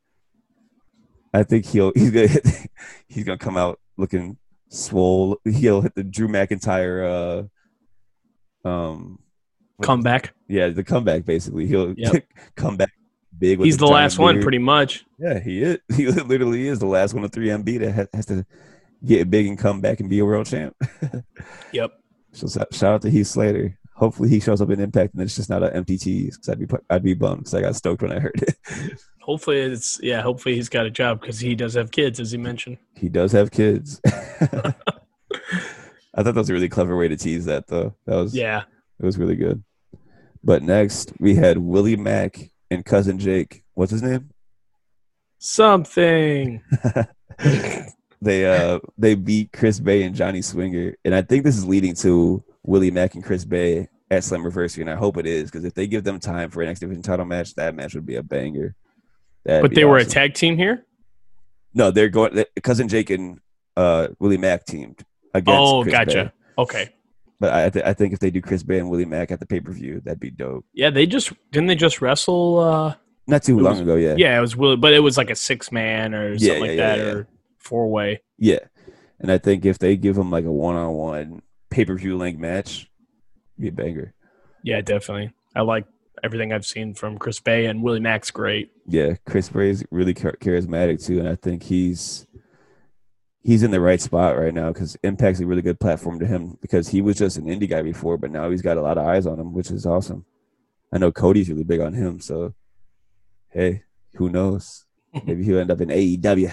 I 1.34 1.42
think 1.44 1.66
he'll 1.66 1.92
he's 1.94 2.10
gonna 2.10 2.26
hit, 2.26 2.46
he's 3.08 3.24
gonna 3.24 3.38
come 3.38 3.56
out 3.56 3.78
looking 3.96 4.36
swole. 4.68 5.38
He'll 5.44 5.80
hit 5.80 5.94
the 5.94 6.04
Drew 6.04 6.28
McIntyre 6.28 7.48
uh 8.64 8.68
um 8.68 9.18
Comeback. 9.82 10.32
Yeah, 10.48 10.68
the 10.68 10.84
comeback 10.84 11.24
basically. 11.24 11.66
He'll 11.66 11.92
Yep. 11.96 12.24
come 12.56 12.76
back 12.76 12.92
big. 13.36 13.58
With 13.58 13.66
He's 13.66 13.78
the 13.78 13.86
last 13.86 14.18
one, 14.18 14.36
beard. 14.36 14.42
pretty 14.44 14.58
much. 14.58 15.04
Yeah, 15.18 15.40
he 15.40 15.62
is. 15.62 15.78
He 15.96 16.06
literally 16.06 16.68
is 16.68 16.78
the 16.78 16.86
last 16.86 17.14
one 17.14 17.24
of 17.24 17.30
3MB 17.32 17.78
that 17.80 17.92
ha- 17.92 18.06
has 18.16 18.26
to 18.26 18.46
get 19.04 19.28
big 19.30 19.46
and 19.48 19.58
come 19.58 19.80
back 19.80 19.98
and 20.00 20.08
be 20.08 20.20
a 20.20 20.24
world 20.24 20.46
champ. 20.46 20.76
Yep. 21.72 21.90
So 22.32 22.46
so- 22.46 22.64
shout 22.70 22.94
out 22.94 23.02
to 23.02 23.10
Heath 23.10 23.26
Slater. 23.26 23.76
Hopefully 23.96 24.28
he 24.28 24.40
shows 24.40 24.60
up 24.60 24.70
in 24.70 24.80
Impact 24.80 25.14
and 25.14 25.22
it's 25.22 25.36
just 25.36 25.50
not 25.50 25.62
an 25.62 25.72
empty 25.74 25.98
tease 25.98 26.36
because 26.36 26.48
I'd 26.50 26.58
be 26.60 26.66
I'd 26.90 27.02
be 27.02 27.14
bummed 27.14 27.40
because 27.40 27.54
I 27.54 27.60
got 27.62 27.76
stoked 27.76 28.02
when 28.02 28.12
I 28.12 28.20
heard 28.20 28.40
it. 28.42 28.56
Hopefully 29.22 29.60
it's 29.60 30.00
yeah. 30.02 30.20
Hopefully 30.20 30.54
he's 30.54 30.68
got 30.68 30.86
a 30.86 30.90
job 30.90 31.20
because 31.20 31.38
he 31.38 31.54
does 31.54 31.74
have 31.74 31.90
kids, 31.90 32.20
as 32.20 32.32
he 32.32 32.38
mentioned. 32.38 32.78
He 32.96 33.08
does 33.08 33.32
have 33.32 33.50
kids. 33.50 34.00
I 34.04 34.74
thought 36.22 36.34
that 36.34 36.34
was 36.34 36.50
a 36.50 36.52
really 36.52 36.68
clever 36.68 36.96
way 36.96 37.08
to 37.08 37.16
tease 37.16 37.46
that, 37.46 37.68
though. 37.68 37.94
That 38.06 38.16
was 38.16 38.34
Yeah, 38.34 38.62
it 39.00 39.04
was 39.04 39.18
really 39.18 39.36
good. 39.36 39.62
But 40.44 40.62
next 40.62 41.12
we 41.18 41.36
had 41.36 41.58
Willie 41.58 41.96
Mack 41.96 42.50
and 42.70 42.84
cousin 42.84 43.18
Jake. 43.18 43.64
What's 43.74 43.92
his 43.92 44.02
name? 44.02 44.30
something. 45.42 46.62
they 48.22 48.46
uh 48.46 48.78
they 48.96 49.14
beat 49.14 49.52
Chris 49.52 49.80
Bey 49.80 50.04
and 50.04 50.14
Johnny 50.14 50.40
Swinger, 50.40 50.96
and 51.04 51.14
I 51.14 51.22
think 51.22 51.44
this 51.44 51.56
is 51.56 51.66
leading 51.66 51.94
to 51.96 52.42
Willie 52.62 52.90
Mack 52.90 53.14
and 53.14 53.24
Chris 53.24 53.44
Bey 53.44 53.88
at 54.10 54.22
Slammiversary, 54.22 54.82
and 54.82 54.90
I 54.90 54.94
hope 54.94 55.16
it 55.16 55.26
is 55.26 55.50
because 55.50 55.64
if 55.64 55.74
they 55.74 55.86
give 55.86 56.04
them 56.04 56.20
time 56.20 56.50
for 56.50 56.62
an 56.62 56.68
X 56.68 56.80
Division 56.80 57.02
title 57.02 57.26
match, 57.26 57.54
that 57.54 57.74
match 57.74 57.94
would 57.94 58.06
be 58.06 58.16
a 58.16 58.22
banger. 58.22 58.74
That'd 59.44 59.62
But 59.62 59.74
they 59.74 59.84
were 59.84 59.98
a 59.98 60.04
tag 60.04 60.34
team 60.34 60.56
here. 60.56 60.84
no, 61.74 61.90
they're 61.90 62.08
going 62.08 62.44
cousin 62.62 62.88
Jake 62.88 63.10
and 63.10 63.40
uh 63.76 64.08
Willie 64.18 64.36
Mack 64.38 64.64
teamed 64.66 65.04
against. 65.34 65.58
Oh, 65.60 65.82
Chris 65.82 65.92
gotcha. 65.92 66.24
Bey. 66.24 66.62
Okay. 66.62 66.88
But 67.40 67.52
I 67.54 67.70
th- 67.70 67.84
I 67.84 67.92
think 67.92 68.12
if 68.12 68.18
they 68.20 68.30
do 68.30 68.40
Chris 68.40 68.62
Bey 68.62 68.78
and 68.78 68.88
Willie 68.90 69.04
Mack 69.04 69.30
at 69.32 69.40
the 69.40 69.46
pay 69.46 69.60
per 69.60 69.72
view, 69.72 70.00
that'd 70.04 70.20
be 70.20 70.30
dope. 70.30 70.64
Yeah, 70.72 70.90
they 70.90 71.06
just 71.06 71.32
didn't 71.50 71.66
they 71.68 71.74
just 71.74 72.00
wrestle. 72.00 72.58
uh 72.60 72.94
Not 73.26 73.42
too 73.42 73.58
long 73.58 73.72
was- 73.72 73.80
ago, 73.80 73.96
yeah. 73.96 74.14
Yeah, 74.16 74.38
it 74.38 74.40
was 74.40 74.56
Willie, 74.56 74.76
but 74.76 74.92
it 74.92 75.00
was 75.00 75.16
like 75.16 75.30
a 75.30 75.34
six 75.34 75.72
man 75.72 76.14
or 76.14 76.38
something 76.38 76.54
Yeah, 76.54 76.60
like 76.60 76.70
yeah, 76.78 76.96
that, 76.96 77.06
or 77.16 77.28
four 77.58 77.88
way. 77.90 78.22
Yeah. 78.38 78.60
And 79.18 79.30
I 79.32 79.38
think 79.38 79.64
if 79.64 79.78
they 79.78 79.96
give 79.96 80.14
them 80.16 80.30
like 80.30 80.44
a 80.44 80.52
one 80.52 80.76
on 80.76 80.92
one 80.94 81.42
pay 81.70 81.84
per 81.84 81.96
view 81.96 82.16
length 82.16 82.38
match, 82.38 82.88
be 83.58 83.68
a 83.68 83.72
banger. 83.72 84.14
Yeah, 84.62 84.80
definitely. 84.82 85.32
I 85.56 85.62
like 85.62 85.86
everything 86.22 86.52
I've 86.52 86.66
seen 86.66 86.94
from 86.94 87.18
Chris 87.18 87.40
Bey 87.40 87.66
and 87.66 87.82
Willie 87.82 88.00
Mack's 88.00 88.30
great. 88.30 88.72
Yeah, 88.86 89.14
Chris 89.26 89.48
Bey's 89.48 89.84
really 89.90 90.14
char- 90.14 90.36
charismatic 90.40 91.04
too, 91.04 91.18
and 91.18 91.28
I 91.28 91.36
think 91.36 91.62
he's 91.62 92.26
he's 93.42 93.62
in 93.62 93.70
the 93.70 93.80
right 93.80 94.00
spot 94.00 94.38
right 94.38 94.54
now 94.54 94.72
because 94.72 94.96
Impact's 95.02 95.40
a 95.40 95.46
really 95.46 95.62
good 95.62 95.80
platform 95.80 96.20
to 96.20 96.26
him 96.26 96.56
because 96.60 96.88
he 96.88 97.00
was 97.00 97.16
just 97.16 97.36
an 97.38 97.46
indie 97.46 97.68
guy 97.68 97.82
before, 97.82 98.16
but 98.16 98.30
now 98.30 98.50
he's 98.50 98.62
got 98.62 98.76
a 98.76 98.82
lot 98.82 98.98
of 98.98 99.06
eyes 99.06 99.26
on 99.26 99.38
him, 99.38 99.52
which 99.52 99.70
is 99.70 99.86
awesome. 99.86 100.24
I 100.92 100.98
know 100.98 101.10
Cody's 101.10 101.48
really 101.48 101.64
big 101.64 101.80
on 101.80 101.94
him, 101.94 102.20
so 102.20 102.54
hey, 103.50 103.82
who 104.14 104.28
knows? 104.28 104.84
Maybe 105.24 105.44
he'll 105.44 105.58
end 105.58 105.70
up 105.70 105.80
in 105.80 105.88
AEW. 105.88 106.52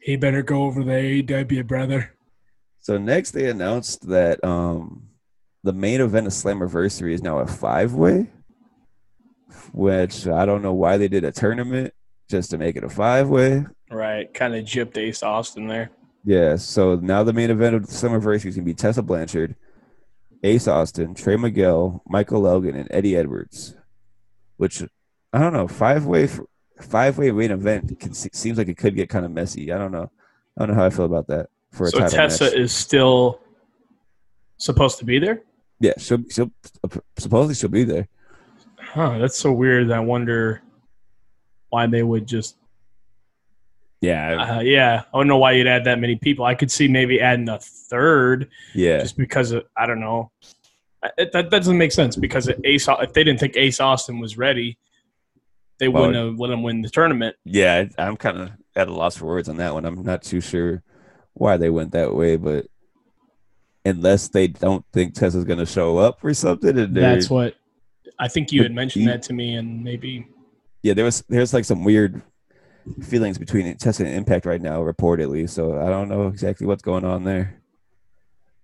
He 0.00 0.16
better 0.16 0.42
go 0.42 0.64
over 0.64 0.84
the 0.84 0.92
AEW, 1.24 1.66
brother. 1.66 2.14
So 2.78 2.96
next 2.96 3.32
they 3.32 3.50
announced 3.50 4.06
that 4.08 4.42
um 4.44 5.05
the 5.66 5.72
main 5.72 6.00
event 6.00 6.28
of 6.28 6.32
Slammiversary 6.32 7.12
is 7.12 7.24
now 7.24 7.40
a 7.40 7.46
five 7.46 7.92
way, 7.92 8.30
which 9.72 10.28
I 10.28 10.46
don't 10.46 10.62
know 10.62 10.72
why 10.72 10.96
they 10.96 11.08
did 11.08 11.24
a 11.24 11.32
tournament 11.32 11.92
just 12.30 12.50
to 12.50 12.58
make 12.58 12.76
it 12.76 12.84
a 12.84 12.88
five 12.88 13.28
way. 13.28 13.66
Right, 13.90 14.32
kind 14.32 14.54
of 14.54 14.64
gypped 14.64 14.96
Ace 14.96 15.24
Austin 15.24 15.66
there. 15.66 15.90
Yeah, 16.24 16.54
so 16.54 16.94
now 16.94 17.24
the 17.24 17.32
main 17.32 17.50
event 17.50 17.74
of 17.74 17.82
Slammiversary 17.82 18.46
is 18.46 18.54
gonna 18.54 18.64
be 18.64 18.74
Tessa 18.74 19.02
Blanchard, 19.02 19.56
Ace 20.44 20.68
Austin, 20.68 21.14
Trey 21.14 21.36
Miguel, 21.36 22.00
Michael 22.06 22.42
Logan, 22.42 22.76
and 22.76 22.86
Eddie 22.92 23.16
Edwards. 23.16 23.76
Which 24.58 24.84
I 25.32 25.40
don't 25.40 25.52
know, 25.52 25.66
five 25.66 26.06
way 26.06 26.28
five 26.80 27.18
way 27.18 27.32
main 27.32 27.50
event 27.50 27.98
can, 27.98 28.14
seems 28.14 28.56
like 28.56 28.68
it 28.68 28.76
could 28.76 28.94
get 28.94 29.08
kind 29.08 29.24
of 29.24 29.32
messy. 29.32 29.72
I 29.72 29.78
don't 29.78 29.92
know. 29.92 30.12
I 30.56 30.64
don't 30.64 30.76
know 30.76 30.80
how 30.80 30.86
I 30.86 30.90
feel 30.90 31.06
about 31.06 31.26
that 31.26 31.48
for 31.72 31.88
a 31.88 31.90
So 31.90 31.98
title 31.98 32.16
Tessa 32.16 32.44
match. 32.44 32.54
is 32.54 32.72
still 32.72 33.40
supposed 34.58 34.98
to 35.00 35.04
be 35.04 35.18
there. 35.18 35.42
Yeah, 35.80 35.92
she'll 35.98 36.22
she'll 36.30 36.50
supposedly 37.18 37.54
she'll 37.54 37.68
be 37.70 37.84
there. 37.84 38.08
Huh, 38.78 39.18
that's 39.18 39.36
so 39.38 39.52
weird. 39.52 39.90
I 39.90 40.00
wonder 40.00 40.62
why 41.70 41.86
they 41.86 42.02
would 42.02 42.26
just. 42.26 42.56
Yeah, 44.02 44.56
Uh, 44.58 44.60
yeah, 44.60 45.02
I 45.12 45.18
don't 45.18 45.26
know 45.26 45.38
why 45.38 45.52
you'd 45.52 45.66
add 45.66 45.84
that 45.84 45.98
many 45.98 46.16
people. 46.16 46.44
I 46.44 46.54
could 46.54 46.70
see 46.70 46.86
maybe 46.86 47.18
adding 47.20 47.48
a 47.48 47.58
third 47.58 48.48
yeah, 48.74 49.00
just 49.00 49.16
because 49.16 49.52
of, 49.52 49.64
I 49.76 49.86
don't 49.86 50.00
know. 50.00 50.30
It, 51.16 51.32
that, 51.32 51.50
that 51.50 51.50
doesn't 51.50 51.78
make 51.78 51.92
sense 51.92 52.14
because 52.14 52.48
Ace, 52.64 52.86
if 52.88 53.12
they 53.14 53.24
didn't 53.24 53.40
think 53.40 53.56
Ace 53.56 53.80
Austin 53.80 54.18
was 54.20 54.36
ready, 54.36 54.76
they 55.78 55.88
Well, 55.88 56.06
wouldn't 56.08 56.24
have 56.30 56.38
let 56.38 56.50
him 56.50 56.62
win 56.62 56.82
the 56.82 56.90
tournament. 56.90 57.36
yeah. 57.44 57.86
I'm 57.96 58.16
kind 58.18 58.38
of 58.38 58.50
at 58.76 58.88
a 58.88 58.92
loss 58.92 59.16
for 59.16 59.26
words 59.26 59.48
on 59.48 59.56
that 59.56 59.72
one. 59.72 59.86
I'm 59.86 60.02
not 60.02 60.22
too 60.22 60.42
sure 60.42 60.82
why 61.32 61.56
they 61.56 61.70
went 61.70 61.92
that 61.92 62.14
way, 62.14 62.36
but 62.36 62.66
unless 63.86 64.28
they 64.28 64.48
don't 64.48 64.84
think 64.92 65.14
Tessa's 65.14 65.44
going 65.44 65.58
to 65.58 65.66
show 65.66 65.98
up 65.98 66.22
or 66.24 66.34
something, 66.34 66.78
and 66.78 66.94
That's 66.94 67.30
what 67.30 67.54
I 68.18 68.28
think 68.28 68.52
you 68.52 68.62
had 68.62 68.72
mentioned 68.72 69.06
that 69.08 69.22
to 69.24 69.32
me, 69.32 69.54
and 69.54 69.82
maybe 69.82 70.26
yeah, 70.82 70.94
there 70.94 71.04
was 71.04 71.24
there's 71.28 71.52
like 71.52 71.64
some 71.64 71.84
weird 71.84 72.22
feelings 73.02 73.38
between 73.38 73.76
Tessa 73.76 74.04
and 74.04 74.14
Impact 74.14 74.46
right 74.46 74.60
now, 74.60 74.80
reportedly. 74.82 75.48
So 75.48 75.80
I 75.80 75.88
don't 75.88 76.08
know 76.08 76.28
exactly 76.28 76.66
what's 76.66 76.82
going 76.82 77.04
on 77.04 77.24
there, 77.24 77.60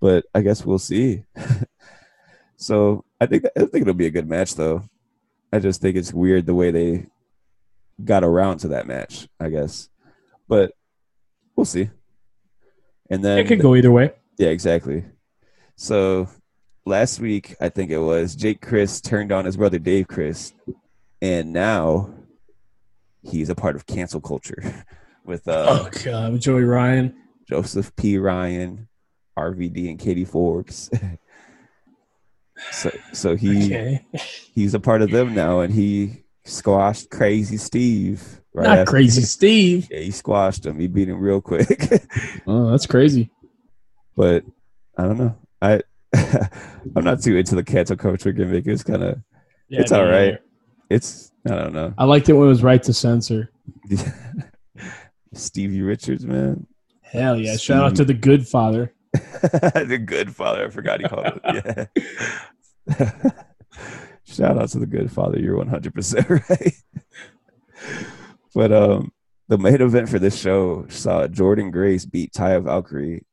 but 0.00 0.24
I 0.34 0.42
guess 0.42 0.64
we'll 0.64 0.78
see. 0.78 1.24
so 2.56 3.04
I 3.20 3.26
think 3.26 3.44
I 3.56 3.60
think 3.60 3.82
it'll 3.82 3.94
be 3.94 4.06
a 4.06 4.10
good 4.10 4.28
match, 4.28 4.54
though. 4.54 4.84
I 5.52 5.58
just 5.58 5.80
think 5.80 5.96
it's 5.96 6.12
weird 6.12 6.46
the 6.46 6.54
way 6.54 6.70
they 6.70 7.06
got 8.04 8.24
around 8.24 8.58
to 8.58 8.68
that 8.68 8.86
match. 8.86 9.28
I 9.40 9.48
guess, 9.48 9.88
but 10.48 10.72
we'll 11.56 11.64
see. 11.64 11.90
And 13.10 13.22
then 13.24 13.38
it 13.38 13.48
could 13.48 13.60
go 13.60 13.74
either 13.74 13.90
way. 13.90 14.12
yeah, 14.38 14.48
exactly. 14.48 15.04
So 15.82 16.28
last 16.86 17.18
week, 17.18 17.56
I 17.60 17.68
think 17.68 17.90
it 17.90 17.98
was 17.98 18.36
Jake 18.36 18.60
Crist 18.60 19.04
turned 19.04 19.32
on 19.32 19.44
his 19.44 19.56
brother 19.56 19.80
Dave 19.80 20.06
Crist, 20.06 20.54
and 21.20 21.52
now 21.52 22.08
he's 23.24 23.50
a 23.50 23.56
part 23.56 23.74
of 23.74 23.84
cancel 23.84 24.20
culture 24.20 24.84
with 25.24 25.48
uh, 25.48 25.66
oh 25.68 25.90
god, 26.04 26.40
Joey 26.40 26.62
Ryan. 26.62 27.16
Joseph 27.48 27.96
P. 27.96 28.16
Ryan, 28.16 28.86
RVD, 29.36 29.90
and 29.90 29.98
Katie 29.98 30.24
Forbes. 30.24 30.88
so, 32.70 32.96
so 33.12 33.34
he 33.34 33.64
Okay, 33.66 34.06
he's 34.54 34.74
a 34.74 34.80
part 34.80 35.02
of 35.02 35.10
them 35.10 35.34
now, 35.34 35.62
and 35.62 35.74
he 35.74 36.22
squashed 36.44 37.10
Crazy 37.10 37.56
Steve. 37.56 38.40
Right 38.54 38.68
not 38.68 38.78
after- 38.78 38.90
crazy, 38.90 39.22
Steve. 39.22 39.88
Yeah, 39.90 39.98
he 39.98 40.12
squashed 40.12 40.64
him. 40.64 40.78
He 40.78 40.86
beat 40.86 41.08
him 41.08 41.18
real 41.18 41.40
quick. 41.40 41.90
Oh, 42.46 42.70
that's 42.70 42.86
crazy. 42.86 43.30
but 44.16 44.44
I 44.96 45.02
don't 45.02 45.18
know. 45.18 45.36
I 45.62 45.80
I'm 46.96 47.04
not 47.04 47.22
too 47.22 47.36
into 47.36 47.54
the 47.54 47.64
cancel 47.64 47.96
culture 47.96 48.32
gimmick. 48.32 48.66
It's 48.66 48.82
kind 48.82 49.02
of 49.02 49.22
Yeah, 49.68 49.80
It's 49.80 49.92
all 49.92 50.04
right. 50.04 50.32
neither. 50.32 50.40
it's 50.90 51.32
I 51.48 51.54
don't 51.54 51.72
know. 51.72 51.94
I 51.96 52.04
liked 52.04 52.28
it 52.28 52.34
when 52.34 52.46
it 52.46 52.50
was 52.50 52.62
right 52.62 52.82
to 52.82 52.92
censor. 52.92 53.50
Stevie 55.32 55.80
Richards, 55.82 56.26
man, 56.26 56.66
Hell 57.00 57.38
yeah! 57.38 57.56
Shout 57.56 57.84
out 57.84 57.96
to 57.96 58.04
the 58.04 58.14
Good 58.14 58.46
Father. 58.46 58.92
the 59.12 60.02
good 60.04 60.34
father. 60.34 60.66
I 60.66 60.70
forgot 60.70 61.00
he 61.00 61.06
called 61.08 61.26
it. 61.44 61.88
Yeah. 62.88 63.20
Shout 64.24 64.56
out 64.56 64.68
to 64.70 64.78
the 64.78 64.86
good 64.86 65.12
father. 65.12 65.38
You're 65.38 65.56
100 65.56 65.94
percent 65.94 66.28
right. 66.30 66.74
but 68.54 68.72
um, 68.72 69.12
the 69.48 69.58
main 69.58 69.82
event 69.82 70.08
for 70.08 70.18
this 70.18 70.38
show 70.40 70.86
saw 70.88 71.26
Jordynne 71.26 71.72
Grace 71.72 72.06
beat 72.06 72.32
Taya 72.32 72.62
Valkyrie 72.62 73.26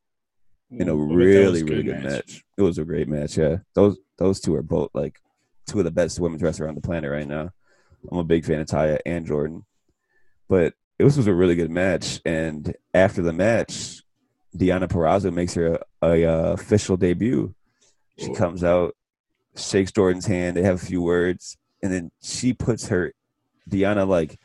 in 0.72 0.88
a 0.88 0.96
Ooh, 0.96 1.06
I 1.06 1.08
bet 1.08 1.34
that 1.34 1.52
was 1.52 1.64
really 1.64 1.64
really 1.64 1.84
good 1.84 2.04
match. 2.04 2.44
It 2.58 2.62
was 2.62 2.78
a 2.78 2.86
great 2.86 3.08
match. 3.08 3.38
Yeah, 3.38 3.58
those 3.74 3.98
those 4.18 4.40
two 4.40 4.56
are 4.56 4.62
both 4.62 4.92
like 4.94 5.20
two 5.68 5.80
of 5.80 5.86
the 5.86 5.92
best 5.92 6.20
women's 6.20 6.42
wrestlers 6.42 6.70
on 6.70 6.76
the 6.76 6.82
planet 6.82 7.12
right 7.12 7.28
now. 7.28 7.52
I'm 8.12 8.18
a 8.18 8.24
big 8.24 8.46
fan 8.46 8.60
of 8.60 8.68
Taya 8.68 9.00
and 9.06 9.26
Jordan, 9.26 9.66
but 10.48 10.74
it 10.98 11.04
was, 11.04 11.18
was 11.18 11.28
a 11.28 11.34
really 11.34 11.56
good 11.56 11.72
match. 11.72 12.22
And 12.26 12.74
after 12.94 13.22
the 13.22 13.34
match, 13.34 14.02
Deonna 14.56 14.88
Purrazzo 14.88 15.34
makes 15.34 15.54
her 15.54 15.80
a, 16.02 16.08
a, 16.08 16.26
uh, 16.26 16.54
official 16.54 16.98
debut. 16.98 17.54
She 18.18 18.34
comes 18.34 18.64
out, 18.64 18.96
shakes 19.56 19.92
Jordan's 19.92 20.26
hand. 20.26 20.58
They 20.58 20.64
have 20.64 20.82
a 20.82 20.86
few 20.86 21.02
words, 21.02 21.58
and 21.82 21.92
then 21.92 22.12
she 22.22 22.54
puts 22.54 22.88
her 22.88 23.14
Deonna 23.70 24.08
like 24.08 24.40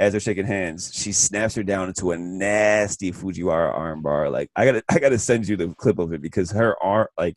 as 0.00 0.12
they're 0.12 0.20
shaking 0.20 0.46
hands. 0.46 0.90
She 0.94 1.12
snaps 1.12 1.54
her 1.54 1.62
down 1.62 1.88
into 1.88 2.10
a 2.12 2.18
nasty 2.18 3.12
Fujiwara 3.12 3.78
armbar. 3.78 4.32
Like 4.32 4.50
I 4.56 4.64
gotta, 4.64 4.82
I 4.88 4.98
gotta 4.98 5.18
send 5.18 5.46
you 5.46 5.56
the 5.56 5.68
clip 5.74 5.98
of 5.98 6.14
it 6.14 6.22
because 6.22 6.50
her 6.52 6.74
arm, 6.82 7.06
like 7.18 7.36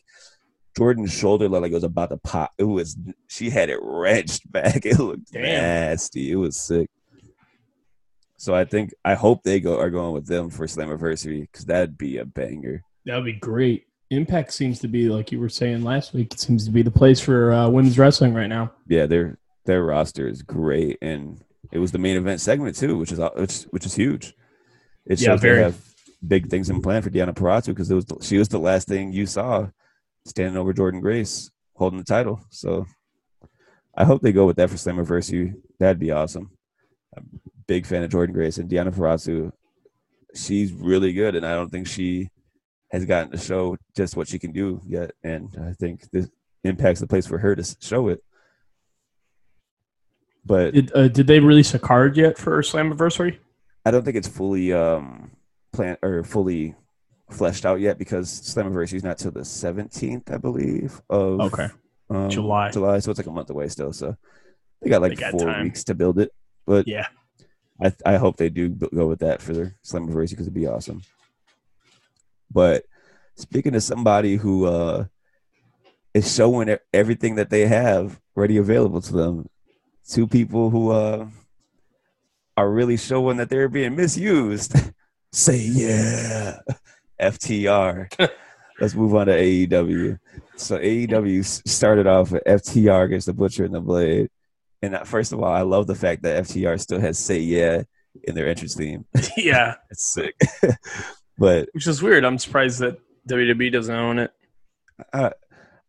Jordan's 0.76 1.14
shoulder, 1.14 1.50
looked 1.50 1.64
like 1.64 1.72
it 1.72 1.76
was 1.76 1.84
about 1.84 2.10
to 2.10 2.18
pop. 2.18 2.52
It 2.58 2.64
was. 2.64 2.98
She 3.28 3.50
had 3.50 3.70
it 3.70 3.80
wrenched 3.84 4.50
back. 4.52 4.86
It 4.86 4.98
looked 4.98 5.34
Damn. 5.34 5.44
nasty. 5.44 6.32
It 6.32 6.38
was 6.38 6.56
sick. 6.56 6.90
So 8.38 8.56
I 8.56 8.66
think 8.66 8.94
I 9.04 9.14
hope 9.14 9.44
they 9.44 9.60
go 9.60 9.78
are 9.78 9.90
going 9.90 10.14
with 10.14 10.26
them 10.26 10.50
for 10.50 10.66
Slammiversary 10.66 11.42
because 11.42 11.66
that'd 11.66 11.98
be 11.98 12.18
a 12.18 12.26
banger. 12.26 12.84
That 13.06 13.18
would 13.18 13.26
be 13.26 13.34
great. 13.34 13.88
Impact 14.10 14.54
seems 14.54 14.80
to 14.80 14.88
be 14.88 15.10
like 15.10 15.32
you 15.32 15.40
were 15.40 15.50
saying 15.50 15.84
last 15.84 16.14
week. 16.14 16.34
It 16.34 16.40
seems 16.40 16.66
to 16.66 16.72
be 16.72 16.82
the 16.82 16.92
place 16.92 17.20
for 17.20 17.52
uh, 17.52 17.68
women's 17.70 17.98
wrestling 18.00 18.34
right 18.34 18.48
now. 18.48 18.72
Yeah, 18.88 19.06
their 19.06 19.38
their 19.66 19.84
roster 19.84 20.28
is 20.28 20.42
great, 20.42 20.98
and 21.02 21.44
it 21.74 21.80
was 21.80 21.92
the 21.92 21.98
main 21.98 22.16
event 22.16 22.40
segment 22.40 22.76
too, 22.78 22.98
which 22.98 23.12
is 23.12 23.20
uh, 23.20 23.32
which 23.36 23.64
which 23.72 23.86
is 23.86 23.96
huge. 23.96 24.34
It 25.06 25.20
Yeah, 25.20 25.32
shows 25.32 25.42
very. 25.42 25.58
they 25.58 25.64
have 25.64 25.82
big 26.26 26.50
things 26.50 26.70
in 26.70 26.82
plan 26.82 27.02
for 27.02 27.10
Deonna 27.10 27.34
Purrazzo 27.34 27.68
because 27.68 27.92
it 27.92 27.96
was 27.96 28.06
she 28.22 28.38
was 28.38 28.48
the 28.48 28.60
last 28.60 28.88
thing 28.88 29.12
you 29.12 29.26
saw 29.26 29.68
standing 30.26 30.56
over 30.56 30.74
Jordynne 30.74 31.02
Grace 31.02 31.52
holding 31.76 32.00
the 32.00 32.06
title. 32.06 32.40
So 32.50 32.86
I 33.96 34.06
hope 34.06 34.22
they 34.22 34.32
go 34.32 34.46
with 34.46 34.56
that 34.58 34.70
for 34.70 34.78
Slammiversary. 34.78 35.56
That'd 35.80 36.00
be 36.00 36.12
awesome. 36.12 36.52
big 37.68 37.86
fan 37.86 38.04
of 38.04 38.12
Jordynne 38.12 38.34
Grace 38.34 38.58
and 38.60 38.70
Deonna 38.70 38.94
Purrazzo. 38.94 39.52
She's 40.36 40.72
really 40.74 41.14
good, 41.14 41.36
and 41.36 41.46
I 41.46 41.54
don't 41.54 41.70
think 41.70 41.88
she 41.88 42.30
has 42.92 43.06
gotten 43.06 43.32
to 43.32 43.38
show 43.38 43.76
just 43.96 44.16
what 44.16 44.28
she 44.28 44.40
can 44.40 44.52
do 44.52 44.80
yet. 44.86 45.12
And 45.24 45.50
I 45.60 45.74
think 45.74 46.10
this 46.12 46.30
impact's 46.64 47.02
the 47.02 47.08
place 47.08 47.28
for 47.28 47.38
her 47.40 47.56
to 47.56 47.64
show 47.82 48.08
it. 48.10 48.24
But 50.46 50.74
Did, 50.74 50.92
uh, 50.94 51.08
did 51.08 51.28
they 51.28 51.40
release 51.40 51.74
a 51.74 51.80
card 51.80 52.18
yet 52.18 52.38
for 52.38 52.62
Slammiversary? 52.62 53.38
I 53.86 53.92
don't 53.92 54.04
think 54.04 54.18
it's 54.18 54.28
fully 54.28 54.74
um 54.74 55.32
plant 55.72 56.00
or 56.04 56.24
fully 56.24 56.76
fleshed 57.32 57.66
out 57.66 57.80
yet 57.80 57.98
because 57.98 58.30
Slammiversary 58.30 58.96
is 58.96 59.04
not 59.04 59.18
till 59.18 59.32
the 59.32 59.46
seventeenth, 59.46 60.32
I 60.32 60.38
believe. 60.38 61.02
Of 61.10 61.40
Okay. 61.42 61.68
um, 62.10 62.30
July. 62.30 62.72
July, 62.72 63.00
so 63.00 63.12
it's 63.12 63.18
like 63.20 63.28
a 63.28 63.32
month 63.32 63.50
away 63.50 63.68
still. 63.70 63.94
So 63.94 64.16
they 64.82 64.90
got 64.90 65.02
like 65.02 65.12
They 65.16 65.22
got 65.22 65.32
four 65.32 65.46
time. 65.46 65.64
weeks 65.64 65.84
to 65.86 65.96
build 65.96 66.20
it. 66.20 66.32
But 66.66 66.88
Yeah. 66.88 67.08
I 67.82 67.94
I 68.06 68.16
hope 68.18 68.38
they 68.38 68.50
do 68.50 68.70
go 68.70 69.08
with 69.08 69.20
that 69.20 69.42
for 69.42 69.54
their 69.54 69.76
Slammiversary 69.86 70.32
because 70.32 70.46
it'd 70.48 70.54
be 70.54 70.68
awesome. 70.68 71.02
But 72.52 72.86
speaking 73.36 73.72
to 73.74 73.82
somebody 73.82 74.36
who 74.36 74.66
uh 74.66 75.06
is 76.14 76.34
showing 76.34 76.78
everything 76.94 77.36
that 77.36 77.50
they 77.50 77.66
have 77.66 78.20
ready 78.36 78.58
available 78.58 79.02
to 79.02 79.14
them, 79.14 79.50
two 80.08 80.28
people 80.28 80.70
who 80.70 80.92
uh 80.92 81.28
are 82.56 82.70
really 82.70 82.98
showing 82.98 83.38
that 83.38 83.50
they're 83.50 83.70
being 83.70 83.96
misused. 83.96 84.76
Say 85.32 85.58
yeah, 85.58 86.60
FTR. 87.20 88.30
Let's 88.80 88.94
move 88.94 89.16
on 89.16 89.28
to 89.28 89.34
AEW. 89.34 90.20
So 90.56 90.78
AEW 90.78 91.68
started 91.68 92.06
off 92.06 92.32
with 92.32 92.44
FTR 92.46 93.06
against 93.06 93.26
the 93.26 93.34
Butcher 93.34 93.66
and 93.66 93.74
the 93.74 93.82
Blade. 93.82 94.30
And 94.84 94.96
uh, 94.96 95.04
first 95.04 95.32
of 95.32 95.42
all, 95.42 95.52
I 95.52 95.62
love 95.62 95.88
the 95.88 95.96
fact 95.96 96.24
that 96.24 96.44
FTR 96.44 96.80
still 96.80 97.00
has 97.00 97.18
"Say 97.18 97.40
Yeah" 97.40 97.84
in 98.24 98.36
their 98.36 98.48
entrance 98.48 98.76
theme. 98.76 99.06
yeah. 99.38 99.76
It's 99.90 100.14
sick. 100.14 100.36
but 101.38 101.70
Which 101.74 101.88
is 101.88 102.02
weird. 102.04 102.26
I'm 102.26 102.38
surprised 102.38 102.80
that 102.80 103.00
WWE 103.30 103.72
doesn't 103.72 103.96
own 103.96 104.20
it. 104.20 104.32
I, 105.12 105.32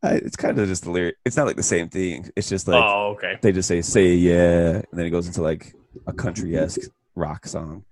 I, 0.04 0.14
it's 0.16 0.36
kind 0.36 0.58
of 0.58 0.68
just 0.68 0.84
the 0.84 0.90
lyric. 0.90 1.16
It's 1.24 1.36
not 1.36 1.46
like 1.46 1.56
the 1.56 1.62
same 1.62 1.88
thing. 1.88 2.30
It's 2.36 2.48
just 2.48 2.68
like 2.68 2.82
oh, 2.82 3.12
okay. 3.16 3.38
they 3.40 3.52
just 3.52 3.68
say 3.68 3.80
"Say 3.82 4.14
Yeah," 4.14 4.74
and 4.76 4.84
then 4.92 5.06
it 5.06 5.10
goes 5.10 5.26
into 5.26 5.42
like 5.42 5.74
a 6.06 6.12
country 6.12 6.56
esque 6.56 6.90
rock 7.14 7.46
song. 7.46 7.84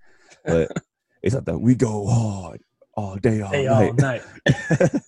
But 0.45 0.71
it's 1.23 1.33
not 1.33 1.45
that 1.45 1.57
we 1.57 1.75
go 1.75 2.05
hard 2.07 2.61
all 2.95 3.15
day, 3.15 3.41
all 3.41 3.51
Hey, 3.51 3.65
night. 3.65 3.87
all 3.87 3.93
night. 3.93 4.21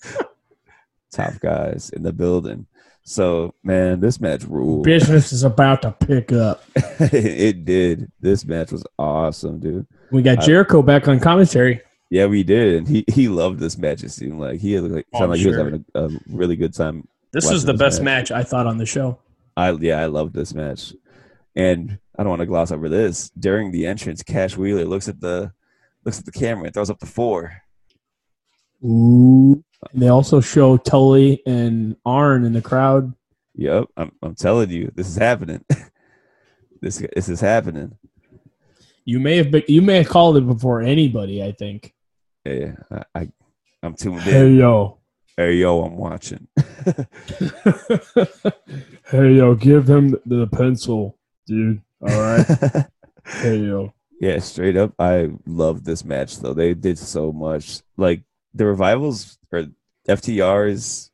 Top 1.11 1.39
guys 1.39 1.91
in 1.91 2.03
the 2.03 2.11
building. 2.11 2.65
So 3.03 3.53
man, 3.63 3.99
this 3.99 4.19
match 4.19 4.43
ruled. 4.43 4.83
Business 4.83 5.31
is 5.31 5.43
about 5.43 5.83
to 5.83 5.91
pick 5.91 6.31
up. 6.31 6.63
it 6.99 7.63
did. 7.63 8.11
This 8.19 8.45
match 8.45 8.71
was 8.71 8.83
awesome, 8.97 9.59
dude. 9.59 9.85
We 10.11 10.21
got 10.23 10.39
I- 10.39 10.45
Jericho 10.45 10.81
back 10.81 11.07
on 11.07 11.19
commentary. 11.19 11.81
Yeah, 12.15 12.27
we 12.27 12.43
did, 12.43 12.75
and 12.75 12.87
he 12.87 13.03
he 13.11 13.27
loved 13.27 13.59
this 13.59 13.77
match. 13.77 14.01
It 14.01 14.09
seemed 14.09 14.39
like 14.39 14.61
he 14.61 14.71
had 14.71 14.85
like 14.85 15.05
Oh, 15.13 15.19
sounded 15.19 15.23
I'm 15.25 15.29
like 15.31 15.39
he 15.41 15.47
was 15.47 15.57
having 15.57 15.85
a, 15.95 16.05
a 16.05 16.09
really 16.29 16.55
good 16.55 16.73
time. 16.73 17.05
This 17.33 17.43
Watching 17.43 17.55
was 17.55 17.65
the 17.65 17.73
this 17.73 17.79
best 17.79 18.01
match. 18.01 18.31
match 18.31 18.39
I 18.39 18.41
thought 18.41 18.67
on 18.67 18.77
the 18.77 18.85
show. 18.85 19.19
I 19.57 19.71
yeah, 19.71 19.99
I 19.99 20.05
loved 20.05 20.33
this 20.33 20.53
match, 20.53 20.93
and 21.57 21.99
I 22.17 22.23
don't 22.23 22.29
want 22.29 22.39
to 22.39 22.45
gloss 22.45 22.71
over 22.71 22.87
this. 22.87 23.31
During 23.31 23.73
the 23.73 23.85
entrance, 23.85 24.23
Cash 24.23 24.55
Wheeler 24.55 24.85
looks 24.85 25.09
at 25.09 25.19
the 25.19 25.51
looks 26.05 26.17
at 26.17 26.23
the 26.23 26.31
camera 26.31 26.63
and 26.63 26.73
throws 26.73 26.89
up 26.89 26.99
the 26.99 27.05
four. 27.05 27.51
Ooh. 28.81 29.61
And 29.91 30.01
they 30.01 30.07
also 30.07 30.39
show 30.39 30.77
Tully 30.77 31.41
and 31.45 31.97
Arn 32.05 32.45
in 32.45 32.53
the 32.53 32.61
crowd. 32.61 33.13
Yep, 33.55 33.87
I'm 33.97 34.13
I'm 34.23 34.35
telling 34.35 34.69
you, 34.69 34.89
this 34.95 35.09
is 35.09 35.17
happening. 35.17 35.65
this 36.81 37.05
this 37.13 37.27
is 37.27 37.41
happening. 37.41 37.97
You 39.03 39.19
may 39.19 39.35
have 39.35 39.51
been, 39.51 39.63
you 39.67 39.81
may 39.81 39.97
have 39.97 40.07
called 40.07 40.37
it 40.37 40.47
before 40.47 40.81
anybody. 40.81 41.43
I 41.43 41.51
think. 41.51 41.91
Yeah, 42.45 42.75
I, 42.91 43.03
I 43.15 43.27
I'm 43.81 43.95
tuned 43.95 44.21
Hey 44.21 44.51
yo, 44.51 44.99
Hey 45.35 45.55
yo, 45.55 45.81
I'm 45.81 45.97
watching. 45.97 46.47
hey 49.09 49.33
yo, 49.33 49.55
give 49.55 49.89
him 49.89 50.15
the 50.25 50.47
pencil, 50.51 51.17
dude. 51.47 51.81
All 52.01 52.21
right. 52.21 52.45
hey 53.25 53.57
yo. 53.57 53.93
Yeah, 54.21 54.39
straight 54.39 54.77
up. 54.77 54.93
I 54.99 55.31
love 55.45 55.83
this 55.83 56.05
match 56.05 56.37
though. 56.37 56.53
They 56.53 56.73
did 56.73 56.97
so 56.97 57.31
much. 57.31 57.81
Like 57.97 58.21
the 58.53 58.65
revivals 58.65 59.37
or 59.51 59.65
FTRs, 60.07 61.09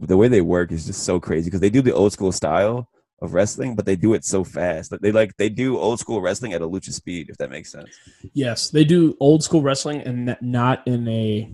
the 0.00 0.16
way 0.16 0.28
they 0.28 0.42
work 0.42 0.72
is 0.72 0.86
just 0.86 1.04
so 1.04 1.20
crazy 1.20 1.46
because 1.46 1.60
they 1.60 1.70
do 1.70 1.80
the 1.80 1.94
old 1.94 2.12
school 2.12 2.32
style 2.32 2.90
of 3.22 3.32
wrestling, 3.34 3.74
but 3.74 3.86
they 3.86 3.96
do 3.96 4.12
it 4.14 4.24
so 4.24 4.44
fast. 4.44 4.92
Like 4.92 5.00
they 5.00 5.12
like 5.12 5.36
they 5.36 5.48
do 5.48 5.78
old 5.78 5.98
school 6.00 6.20
wrestling 6.20 6.52
at 6.52 6.62
a 6.62 6.68
lucha 6.68 6.92
speed, 6.92 7.30
if 7.30 7.36
that 7.38 7.50
makes 7.50 7.72
sense. 7.72 7.88
Yes, 8.34 8.70
they 8.70 8.84
do 8.84 9.16
old 9.20 9.42
school 9.42 9.62
wrestling, 9.62 10.00
and 10.02 10.36
not 10.40 10.86
in 10.86 11.08
a. 11.08 11.50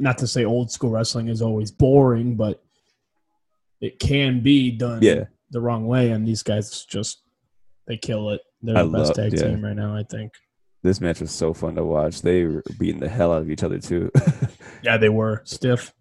Not 0.00 0.16
to 0.18 0.26
say 0.26 0.46
old 0.46 0.70
school 0.70 0.88
wrestling 0.90 1.28
is 1.28 1.42
always 1.42 1.70
boring, 1.70 2.36
but 2.36 2.62
it 3.82 3.98
can 3.98 4.40
be 4.42 4.70
done 4.70 5.02
Yeah. 5.02 5.24
the 5.50 5.60
wrong 5.60 5.86
way, 5.86 6.10
and 6.10 6.26
these 6.26 6.42
guys 6.42 6.84
just 6.86 7.20
they 7.86 7.98
kill 7.98 8.30
it. 8.30 8.40
They're 8.62 8.78
I 8.78 8.82
the 8.84 8.88
best 8.88 9.08
love- 9.08 9.16
tag 9.16 9.32
yeah. 9.34 9.48
team 9.48 9.62
right 9.62 9.76
now, 9.76 9.94
I 9.94 10.02
think. 10.04 10.32
This 10.82 11.00
match 11.02 11.20
was 11.20 11.30
so 11.30 11.52
fun 11.54 11.74
to 11.76 11.84
watch. 11.84 12.22
They 12.22 12.44
were 12.44 12.62
beating 12.78 13.00
the 13.00 13.08
hell 13.08 13.32
out 13.32 13.42
of 13.42 13.50
each 13.50 13.62
other 13.62 13.78
too. 13.78 14.10
Yeah, 14.82 14.98
they 14.98 15.08
were 15.08 15.40
stiff. 15.46 15.94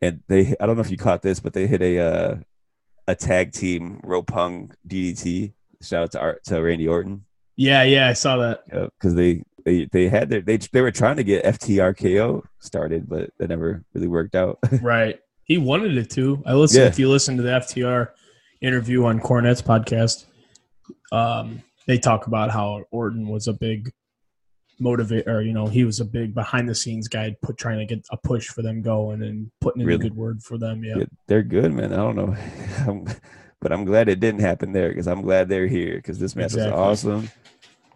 and 0.00 0.20
they 0.26 0.54
I 0.58 0.64
don't 0.66 0.76
know 0.76 0.80
if 0.80 0.90
you 0.90 0.96
caught 0.96 1.20
this, 1.20 1.40
but 1.40 1.52
they 1.52 1.66
hit 1.66 1.82
a 1.82 1.98
uh, 1.98 2.36
a 3.10 3.14
tag 3.14 3.52
team 3.52 4.00
rope 4.04 4.30
hung 4.30 4.72
DDT. 4.86 5.52
Shout 5.82 6.02
out 6.04 6.12
to 6.12 6.20
Art, 6.20 6.44
to 6.44 6.60
Randy 6.60 6.86
Orton. 6.86 7.24
Yeah, 7.56 7.82
yeah, 7.82 8.08
I 8.08 8.12
saw 8.12 8.36
that. 8.38 8.64
because 8.70 9.14
they, 9.14 9.42
they 9.64 9.86
they 9.92 10.08
had 10.08 10.30
their 10.30 10.40
they 10.40 10.56
they 10.56 10.80
were 10.80 10.90
trying 10.90 11.16
to 11.16 11.24
get 11.24 11.44
FTRKO 11.44 12.42
started, 12.60 13.08
but 13.08 13.30
that 13.38 13.48
never 13.48 13.84
really 13.94 14.08
worked 14.08 14.34
out. 14.34 14.58
Right. 14.82 15.18
He 15.44 15.58
wanted 15.58 15.96
it 15.96 16.10
to. 16.10 16.42
I 16.46 16.54
listened. 16.54 16.82
Yeah. 16.82 16.88
If 16.88 16.98
you 17.00 17.08
listen 17.10 17.36
to 17.36 17.42
the 17.42 17.50
FTR 17.50 18.10
interview 18.60 19.04
on 19.04 19.18
Cornette's 19.18 19.60
podcast, 19.60 20.26
um, 21.10 21.62
they 21.88 21.98
talk 21.98 22.28
about 22.28 22.52
how 22.52 22.84
Orton 22.92 23.26
was 23.26 23.48
a 23.48 23.52
big 23.52 23.90
motivate, 24.80 25.28
or 25.28 25.42
you 25.42 25.52
know, 25.52 25.66
he 25.66 25.84
was 25.84 26.00
a 26.00 26.04
big 26.04 26.34
behind 26.34 26.68
the 26.68 26.74
scenes 26.74 27.08
guy, 27.08 27.36
put 27.42 27.56
trying 27.58 27.78
to 27.78 27.86
get 27.86 28.04
a 28.10 28.16
push 28.16 28.48
for 28.48 28.62
them 28.62 28.82
going 28.82 29.22
and 29.22 29.50
putting 29.60 29.82
in 29.82 29.86
Really? 29.86 30.06
a 30.06 30.08
good 30.08 30.16
word 30.16 30.42
for 30.42 30.58
them. 30.58 30.82
Yeah. 30.84 30.98
Yeah, 30.98 31.04
they're 31.26 31.42
good, 31.42 31.72
man. 31.72 31.92
I 31.92 31.96
don't 31.96 32.16
know, 32.16 33.06
but 33.60 33.72
I'm 33.72 33.84
glad 33.84 34.08
it 34.08 34.20
didn't 34.20 34.40
happen 34.40 34.72
there 34.72 34.88
because 34.88 35.06
I'm 35.06 35.22
glad 35.22 35.48
they're 35.48 35.66
here 35.66 35.96
because 35.96 36.18
this 36.18 36.34
match 36.34 36.46
Exactly. 36.46 36.72
was 36.72 36.80
awesome. 37.04 37.30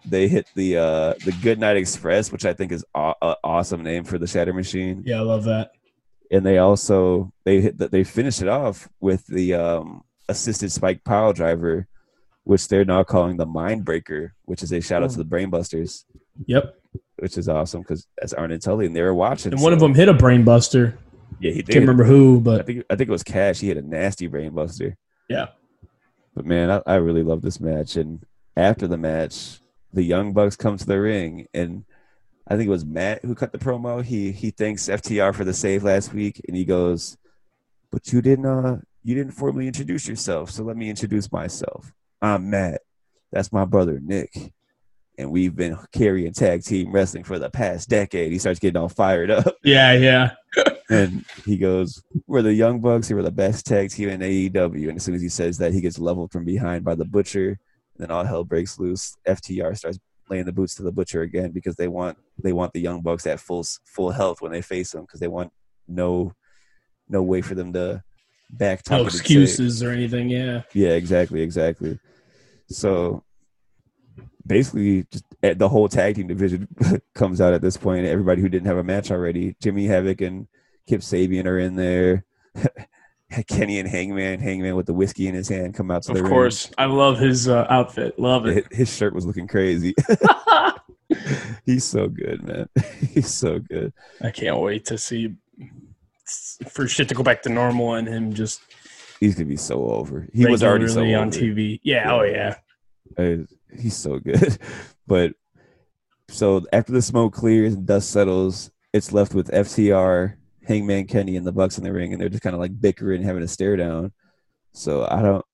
They 0.07 0.29
hit 0.29 0.47
the 0.55 0.77
uh 0.77 1.15
the 1.25 1.35
Good 1.43 1.59
Night 1.59 1.77
Express, 1.79 2.31
which 2.31 2.45
I 2.45 2.53
think 2.53 2.73
is 2.73 2.85
an 2.95 3.15
awesome 3.43 3.83
name 3.83 4.05
for 4.05 4.19
the 4.19 4.27
Shatter 4.27 4.53
Machine. 4.53 5.03
Yeah, 5.07 5.17
I 5.19 5.23
love 5.23 5.45
that. 5.45 5.71
and 6.31 6.45
they 6.45 6.59
also 6.59 7.33
they 7.45 7.61
hit 7.63 7.79
the, 7.79 7.89
they 7.89 8.05
finished 8.05 8.43
it 8.43 8.49
off 8.49 8.89
with 9.01 9.27
the 9.27 9.55
um 9.55 10.05
assisted 10.29 10.71
spike 10.73 11.05
pile 11.05 11.33
driver 11.33 11.87
which 12.45 12.69
they're 12.69 12.85
now 12.85 13.03
calling 13.05 13.37
the 13.39 13.45
mind 13.47 13.85
breaker 13.85 14.35
which 14.47 14.63
is 14.63 14.73
a 14.73 14.81
shout 14.81 15.03
out 15.03 15.11
to 15.11 15.19
the 15.19 15.25
brainbusters 15.25 16.05
Yep. 16.47 16.75
which 17.19 17.39
is 17.39 17.49
awesome 17.49 17.81
because 17.83 18.07
that's 18.19 18.33
Arn 18.33 18.51
and 18.51 18.61
Tully 18.63 18.87
and 18.87 18.95
they 18.95 19.03
were 19.03 19.15
watching 19.15 19.53
And 19.53 19.63
one 19.63 19.73
of 19.73 19.81
them 19.81 19.95
hit 19.95 20.09
a 20.09 20.15
brainbuster. 20.15 20.97
yeah 21.41 21.53
he 21.53 21.63
did 21.63 21.73
Can't 21.73 21.83
remember 21.83 22.05
who, 22.05 22.41
but 22.41 22.61
I 22.61 22.65
think 22.65 22.85
I 22.91 22.97
think 22.97 23.09
it 23.09 23.13
was 23.13 23.23
Cash 23.23 23.61
he 23.61 23.69
had 23.69 23.77
a 23.79 23.83
nasty 23.83 24.29
brainbuster 24.29 24.97
yeah. 25.29 25.47
but 26.35 26.45
man 26.45 26.71
I, 26.71 26.83
I 26.87 26.95
really 26.97 27.23
love 27.23 27.43
this 27.43 27.61
match 27.61 27.97
and 27.97 28.25
after 28.57 28.87
the 28.87 28.97
match 28.99 29.61
the 29.93 30.03
young 30.03 30.33
bucks 30.33 30.57
come 30.57 30.77
to 30.77 30.87
the 30.87 31.01
ring 31.01 31.47
and 31.55 31.85
I 32.47 32.57
think 32.57 32.67
it 32.67 32.71
was 32.71 32.85
Matt 32.85 33.25
who 33.25 33.35
cut 33.35 33.53
the 33.53 33.59
promo. 33.59 34.05
He 34.05 34.31
he 34.31 34.51
thanks 34.51 34.89
FTR 34.89 35.35
for 35.35 35.45
the 35.45 35.55
save 35.55 35.83
last 35.83 36.13
week, 36.13 36.43
and 36.47 36.55
he 36.55 36.67
goes, 36.67 37.17
"But 37.91 38.13
you 38.13 38.21
didn't 38.21 38.45
uh 38.45 38.81
you 39.03 39.15
didn't 39.15 39.33
formally 39.33 39.67
introduce 39.67 40.07
yourself, 40.07 40.51
so 40.51 40.63
let 40.63 40.77
me 40.77 40.91
introduce 40.91 41.33
myself. 41.33 41.95
I'm 42.21 42.51
Matt. 42.51 42.83
That's 43.33 43.51
my 43.51 43.65
brother 43.65 43.99
Nick, 43.99 44.53
and 45.19 45.31
we've 45.31 45.55
been 45.55 45.79
carrying 45.93 46.33
tag 46.33 46.63
team 46.65 46.93
wrestling 46.93 47.25
for 47.25 47.39
the 47.39 47.51
past 47.51 47.89
decade." 47.89 48.33
He 48.33 48.39
starts 48.39 48.59
getting 48.61 48.81
all 48.81 48.89
fired 48.89 49.31
up, 49.31 49.55
Yeah, 49.65 49.93
yeah. 49.95 50.31
and 50.91 51.25
he 51.45 51.57
goes, 51.57 52.03
"We're 52.27 52.43
the 52.43 52.53
Young 52.55 52.81
Bucks. 52.81 53.11
We're 53.11 53.23
the 53.23 53.31
best 53.31 53.67
tag 53.67 53.91
team 53.91 54.09
in 54.09 54.21
AEW." 54.21 54.89
And 54.89 54.97
as 54.97 55.05
soon 55.05 55.15
as 55.15 55.23
he 55.23 55.29
says 55.29 55.59
that, 55.59 55.73
he 55.73 55.81
gets 55.81 55.99
leveled 55.99 56.33
from 56.33 56.45
behind 56.45 56.85
by 56.85 56.95
the 56.95 57.05
Butcher. 57.05 57.49
And 57.49 57.59
then 57.99 58.11
all 58.11 58.25
hell 58.25 58.45
breaks 58.45 58.79
loose. 58.79 59.17
FTR 59.27 59.77
starts 59.77 59.99
laying 60.29 60.47
the 60.47 60.53
boots 60.53 60.75
to 60.77 60.83
the 60.83 60.91
Butcher 60.91 61.23
again 61.23 61.51
because 61.53 61.77
they 61.77 61.87
want 61.89 62.19
they 62.43 62.53
want 62.53 62.73
the 62.73 62.81
Young 62.81 63.01
Bucks 63.03 63.27
at 63.27 63.39
full 63.41 63.65
full 63.85 64.11
health 64.11 64.41
when 64.41 64.51
they 64.53 64.63
face 64.63 64.91
them 64.93 65.03
because 65.03 65.21
they 65.21 65.29
want 65.29 65.53
no 65.87 66.33
no 67.09 67.23
way 67.23 67.41
for 67.43 67.55
them 67.55 67.73
to 67.75 68.03
back 68.51 68.83
talk 68.83 68.93
No 68.93 69.03
it 69.03 69.03
and 69.05 69.13
say- 69.13 69.19
excuses 69.19 69.83
or 69.83 69.91
anything. 69.91 70.29
Yeah. 70.31 70.63
yeah, 70.73 70.91
exactly, 70.91 71.41
exactly. 71.43 71.99
So 72.69 73.23
basically, 74.47 75.05
just 75.11 75.25
eh, 75.43 75.55
the 75.55 75.69
whole 75.69 75.89
tag 75.89 76.17
team 76.17 76.27
division 76.27 76.69
comes 77.15 77.41
out 77.41 77.53
at 77.55 77.63
this 77.63 77.77
point. 77.77 78.07
Everybody 78.07 78.43
who 78.43 78.49
didn't 78.49 78.67
have 78.67 78.77
a 78.79 78.85
match 78.85 79.11
already, 79.11 79.57
Jimmy 79.61 79.87
Havoc 79.87 80.21
and 80.21 80.47
Kip 80.87 81.01
Sabian 81.01 81.47
are 81.47 81.59
in 81.59 81.77
there. 81.77 82.25
Kenny 83.49 83.81
and 83.81 83.89
Hangman, 83.89 84.39
Hangman 84.39 84.77
with 84.77 84.87
the 84.87 84.93
whiskey 84.95 85.27
in 85.27 85.35
his 85.35 85.49
hand, 85.49 85.75
come 85.75 85.91
out 85.91 86.03
to 86.05 86.13
Of 86.13 86.19
the 86.19 86.23
ring. 86.23 86.31
course, 86.33 86.71
I 86.79 86.85
love 86.85 87.19
his 87.19 87.49
uh, 87.49 87.67
outfit. 87.69 88.17
Love 88.19 88.47
it. 88.47 88.73
His- 88.73 88.95
shirt 88.95 89.13
was 89.15 89.27
looking 89.27 89.49
crazy. 89.49 89.95
He's 91.67 91.85
so 91.85 92.09
good, 92.09 92.43
man. 92.47 92.69
He's 93.11 93.33
so 93.33 93.59
good. 93.59 93.93
I 94.23 94.31
can't 94.31 94.61
wait 94.61 94.85
to 94.87 94.99
see 94.99 95.35
for 96.69 96.87
shit 96.89 97.09
to 97.09 97.15
go 97.15 97.23
back 97.23 97.43
to 97.43 97.49
normal 97.49 97.95
and 97.95 98.07
him 98.09 98.33
just 98.33 98.61
He's 99.21 99.35
gonna 99.35 99.47
be 99.47 99.57
so 99.57 99.85
over. 99.91 100.27
He 100.33 100.47
was 100.47 100.63
already 100.63 100.89
so 100.89 101.03
on 101.03 101.29
over. 101.29 101.31
TV. 101.31 101.81
Yeah, 101.83 102.13
oh 102.13 102.23
yeah. 102.23 102.57
He's 103.79 103.97
so 103.97 104.19
good. 104.19 104.59
But 105.07 105.35
so 106.31 106.65
after 106.73 106.93
the 106.93 107.03
smoke 107.03 107.35
clears 107.35 107.75
and 107.75 107.87
dust 107.87 108.11
settles, 108.11 108.71
it's 108.95 109.13
left 109.13 109.35
with 109.35 109.51
FTR, 109.51 110.37
Hangman 110.67 111.07
Kenny, 111.07 111.37
and 111.37 111.47
the 111.47 111.53
Bucks 111.53 111.77
in 111.77 111.85
the 111.85 111.93
ring, 111.93 112.13
and 112.13 112.21
they're 112.21 112.31
just 112.31 112.43
kind 112.43 112.55
of 112.55 112.61
like 112.61 112.81
bickering, 112.81 113.23
having 113.23 113.43
a 113.43 113.49
stare 113.49 113.77
down. 113.77 114.13
So 114.73 115.07
I 115.11 115.21
don't. 115.21 115.45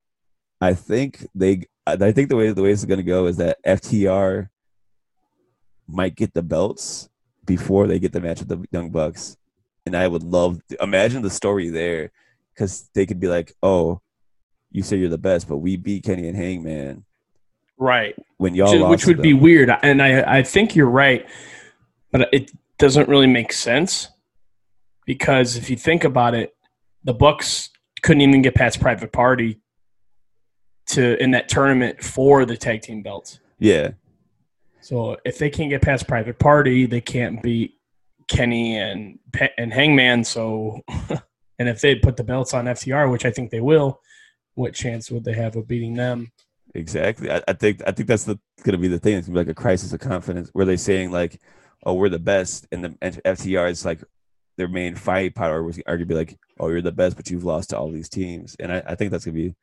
I 0.60 0.74
think 0.74 1.26
they. 1.34 1.64
I 1.86 2.12
think 2.12 2.28
the 2.28 2.36
way 2.36 2.52
the 2.52 2.62
way 2.62 2.70
it's 2.70 2.84
going 2.84 2.98
to 2.98 3.02
go 3.02 3.26
is 3.26 3.38
that 3.38 3.58
FTR 3.66 4.48
might 5.88 6.14
get 6.14 6.32
the 6.32 6.42
belts 6.42 7.08
before 7.44 7.86
they 7.88 7.98
get 7.98 8.12
the 8.12 8.20
match 8.20 8.38
with 8.38 8.48
the 8.48 8.64
Young 8.70 8.90
Bucks, 8.90 9.36
and 9.84 9.96
I 9.96 10.06
would 10.06 10.22
love 10.22 10.60
imagine 10.80 11.22
the 11.22 11.30
story 11.30 11.70
there 11.70 12.12
because 12.54 12.88
they 12.94 13.06
could 13.06 13.18
be 13.18 13.28
like, 13.28 13.54
"Oh, 13.62 14.00
you 14.70 14.82
say 14.82 14.98
you're 14.98 15.08
the 15.08 15.18
best, 15.18 15.48
but 15.48 15.58
we 15.58 15.76
beat 15.76 16.04
Kenny 16.04 16.28
and 16.28 16.36
Hangman." 16.36 17.04
Right. 17.80 18.14
when 18.36 18.54
y'all 18.54 18.90
which, 18.90 19.00
which 19.00 19.06
would 19.06 19.22
be 19.22 19.32
weird. 19.32 19.70
And 19.82 20.02
I, 20.02 20.38
I 20.38 20.42
think 20.42 20.76
you're 20.76 20.90
right, 20.90 21.26
but 22.12 22.28
it 22.32 22.52
doesn't 22.78 23.08
really 23.08 23.26
make 23.26 23.54
sense 23.54 24.08
because 25.06 25.56
if 25.56 25.70
you 25.70 25.76
think 25.76 26.04
about 26.04 26.34
it, 26.34 26.54
the 27.04 27.14
Bucks 27.14 27.70
couldn't 28.02 28.20
even 28.20 28.42
get 28.42 28.54
past 28.54 28.80
Private 28.80 29.12
Party 29.12 29.60
to 30.88 31.20
in 31.22 31.30
that 31.30 31.48
tournament 31.48 32.02
for 32.04 32.44
the 32.44 32.56
tag 32.56 32.82
team 32.82 33.02
belts. 33.02 33.40
yeah 33.58 33.92
So 34.80 35.16
if 35.24 35.38
they 35.38 35.48
can't 35.48 35.70
get 35.70 35.82
past 35.82 36.06
Private 36.06 36.38
Party, 36.38 36.84
they 36.84 37.00
can't 37.00 37.42
beat 37.42 37.78
Kenny 38.28 38.76
and 38.76 39.18
and 39.56 39.72
Hangman. 39.72 40.24
So, 40.24 40.80
and 41.58 41.68
if 41.68 41.80
they'd 41.80 42.02
put 42.02 42.16
the 42.16 42.24
belts 42.24 42.52
on 42.52 42.66
FTR, 42.66 43.10
which 43.10 43.24
I 43.24 43.30
think 43.30 43.50
they 43.50 43.60
will, 43.60 44.00
what 44.54 44.74
chance 44.74 45.10
would 45.10 45.24
they 45.24 45.32
have 45.32 45.56
of 45.56 45.66
beating 45.66 45.94
them? 45.94 46.32
Exactly 46.74 47.30
I, 47.30 47.42
I 47.48 47.52
think 47.52 47.82
i 47.86 47.90
think 47.92 48.08
that's 48.08 48.24
the 48.24 48.38
gonna 48.64 48.78
be 48.78 48.88
the 48.88 48.98
thing 48.98 49.16
it's 49.16 49.26
gonna 49.26 49.38
be 49.40 49.46
like 49.46 49.56
a 49.56 49.60
crisis 49.60 49.92
of 49.92 50.00
confidence 50.00 50.50
where 50.52 50.64
they're 50.64 50.76
saying 50.76 51.10
like 51.10 51.40
oh 51.84 51.94
we're 51.94 52.08
the 52.08 52.18
best 52.18 52.66
and 52.70 52.84
the 52.84 52.94
and 53.02 53.20
ftr 53.24 53.68
is 53.70 53.84
like 53.84 54.02
their 54.56 54.68
main 54.68 54.94
fight 54.94 55.34
power 55.34 55.62
was 55.62 55.78
arguably 55.78 56.14
like 56.14 56.38
oh 56.60 56.68
you're 56.68 56.82
the 56.82 56.92
best 56.92 57.16
but 57.16 57.28
you've 57.30 57.44
lost 57.44 57.70
to 57.70 57.78
all 57.78 57.90
these 57.90 58.08
teams 58.08 58.56
and 58.60 58.72
i, 58.72 58.82
I 58.86 58.94
think 58.94 59.10
that's 59.10 59.24
gonna 59.24 59.34
be 59.36 59.54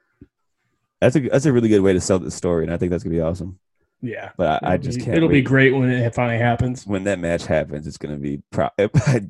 that's 0.99 1.15
a 1.15 1.19
that's 1.29 1.45
a 1.45 1.53
really 1.53 1.69
good 1.69 1.81
way 1.81 1.93
to 1.93 2.01
sell 2.01 2.19
the 2.19 2.31
story 2.31 2.63
and 2.65 2.73
i 2.73 2.77
think 2.77 2.91
that's 2.91 3.03
gonna 3.03 3.15
be 3.15 3.21
awesome 3.21 3.59
Yeah, 4.01 4.31
but 4.37 4.63
i, 4.63 4.73
I 4.73 4.77
just 4.77 4.97
be- 4.99 5.05
can't 5.05 5.17
It'll 5.17 5.29
wait. 5.29 5.35
be 5.35 5.41
great 5.43 5.73
when 5.73 5.89
it 5.89 6.13
finally 6.15 6.39
happens. 6.39 6.85
when 6.85 7.03
that 7.05 7.19
match 7.19 7.45
happens 7.45 7.87
it's 7.87 7.97
gonna 7.97 8.17
be 8.17 8.41
pro- 8.51 8.69
I, 8.77 8.89
I 8.95 9.21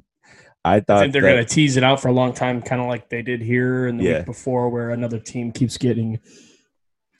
I 0.65 0.79
thought 0.81 0.99
think 1.01 1.13
they're 1.13 1.21
that- 1.21 1.31
going 1.33 1.45
to 1.45 1.53
tease 1.53 1.77
it 1.77 1.83
out 1.83 2.01
for 2.01 2.09
a 2.09 2.11
long 2.11 2.33
time, 2.33 2.61
kind 2.61 2.81
of 2.81 2.87
like 2.87 3.07
they 3.07 3.21
did 3.21 3.41
here 3.41 3.87
and 3.87 3.97
the 3.97 4.03
Yeah. 4.03 4.17
week 4.17 4.25
before, 4.25 4.67
where 4.67 4.89
another 4.89 5.17
team 5.17 5.53
keeps 5.53 5.77
getting 5.77 6.19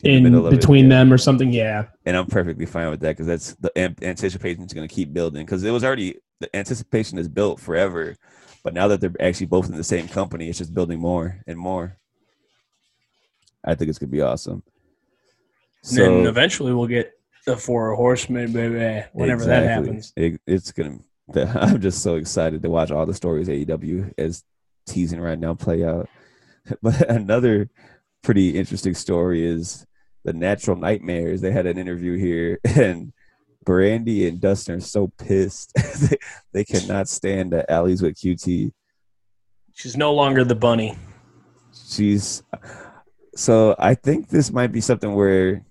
In 0.04 0.14
in, 0.14 0.24
middle 0.24 0.46
of 0.46 0.54
it, 0.54 0.60
between 0.60 0.86
yeah. 0.86 0.98
them 0.98 1.14
or 1.14 1.18
something. 1.18 1.52
Yeah, 1.52 1.86
and 2.06 2.16
I'm 2.16 2.28
perfectly 2.28 2.66
fine 2.66 2.90
with 2.90 3.00
that 3.02 3.18
because 3.18 3.28
that's 3.28 3.54
the 3.56 3.72
anticipation 4.04 4.64
is 4.64 4.74
going 4.74 4.88
to 4.88 4.94
keep 4.94 5.12
building 5.14 5.46
because 5.46 5.64
it 5.64 5.72
was 5.72 5.84
already 5.84 6.20
the 6.40 6.56
anticipation 6.56 7.18
is 7.18 7.28
built 7.28 7.60
forever, 7.60 8.16
but 8.64 8.74
now 8.74 8.88
that 8.90 9.02
they're 9.02 9.14
actually 9.20 9.48
both 9.48 9.70
in 9.70 9.76
the 9.76 9.84
same 9.84 10.08
company, 10.08 10.50
it's 10.50 10.60
just 10.60 10.74
building 10.74 11.00
more 11.00 11.42
and 11.48 11.58
more. 11.58 11.98
I 13.66 13.76
think 13.76 13.90
it's 13.90 13.98
gonna 13.98 14.12
be 14.12 14.22
awesome. 14.22 14.62
and 15.90 15.98
then 15.98 16.24
So 16.24 16.30
eventually 16.30 16.74
we'll 16.74 16.88
get 16.88 17.14
the 17.46 17.58
four 17.58 17.96
horsemen, 17.96 18.52
baby. 18.52 19.04
Whenever 19.14 19.46
that 19.46 19.64
happens, 19.64 20.14
It- 20.16 20.42
it's 20.46 20.72
gonna. 20.72 21.00
I'm 21.36 21.82
just 21.82 22.04
so 22.04 22.16
excited 22.16 22.62
to 22.62 22.70
watch 22.70 22.92
all 22.92 23.06
the 23.06 23.14
stories 23.14 23.50
AEW 23.50 24.14
is 24.18 24.44
teasing 24.86 25.20
right 25.20 25.40
now 25.40 25.56
play 25.56 25.84
out. 25.84 26.08
But 26.82 27.10
another 27.10 27.70
pretty 28.22 28.58
interesting 28.58 28.94
story 28.94 29.46
is 29.46 29.87
the 30.28 30.34
Natural 30.34 30.76
Nightmares. 30.76 31.40
They 31.40 31.52
had 31.52 31.66
an 31.66 31.78
interview 31.78 32.18
here, 32.18 32.60
and 32.76 33.14
Brandy 33.64 34.28
and 34.28 34.42
Dustin 34.42 34.76
are 34.76 34.82
so 34.82 35.08
pissed. 35.18 35.72
they, 36.02 36.18
they 36.52 36.64
cannot 36.66 37.08
stand 37.08 37.54
the 37.54 37.70
alleys 37.72 38.02
with 38.02 38.16
QT. 38.16 38.74
she's 39.74 39.98
no 39.98 40.14
longer 40.14 40.44
the 40.44 40.54
bunny. 40.54 40.98
She's 41.90 42.44
so 43.36 43.74
I 43.80 43.96
think 43.96 44.28
this 44.28 44.52
might 44.52 44.74
be 44.74 44.82
something 44.82 45.14
where 45.16 45.64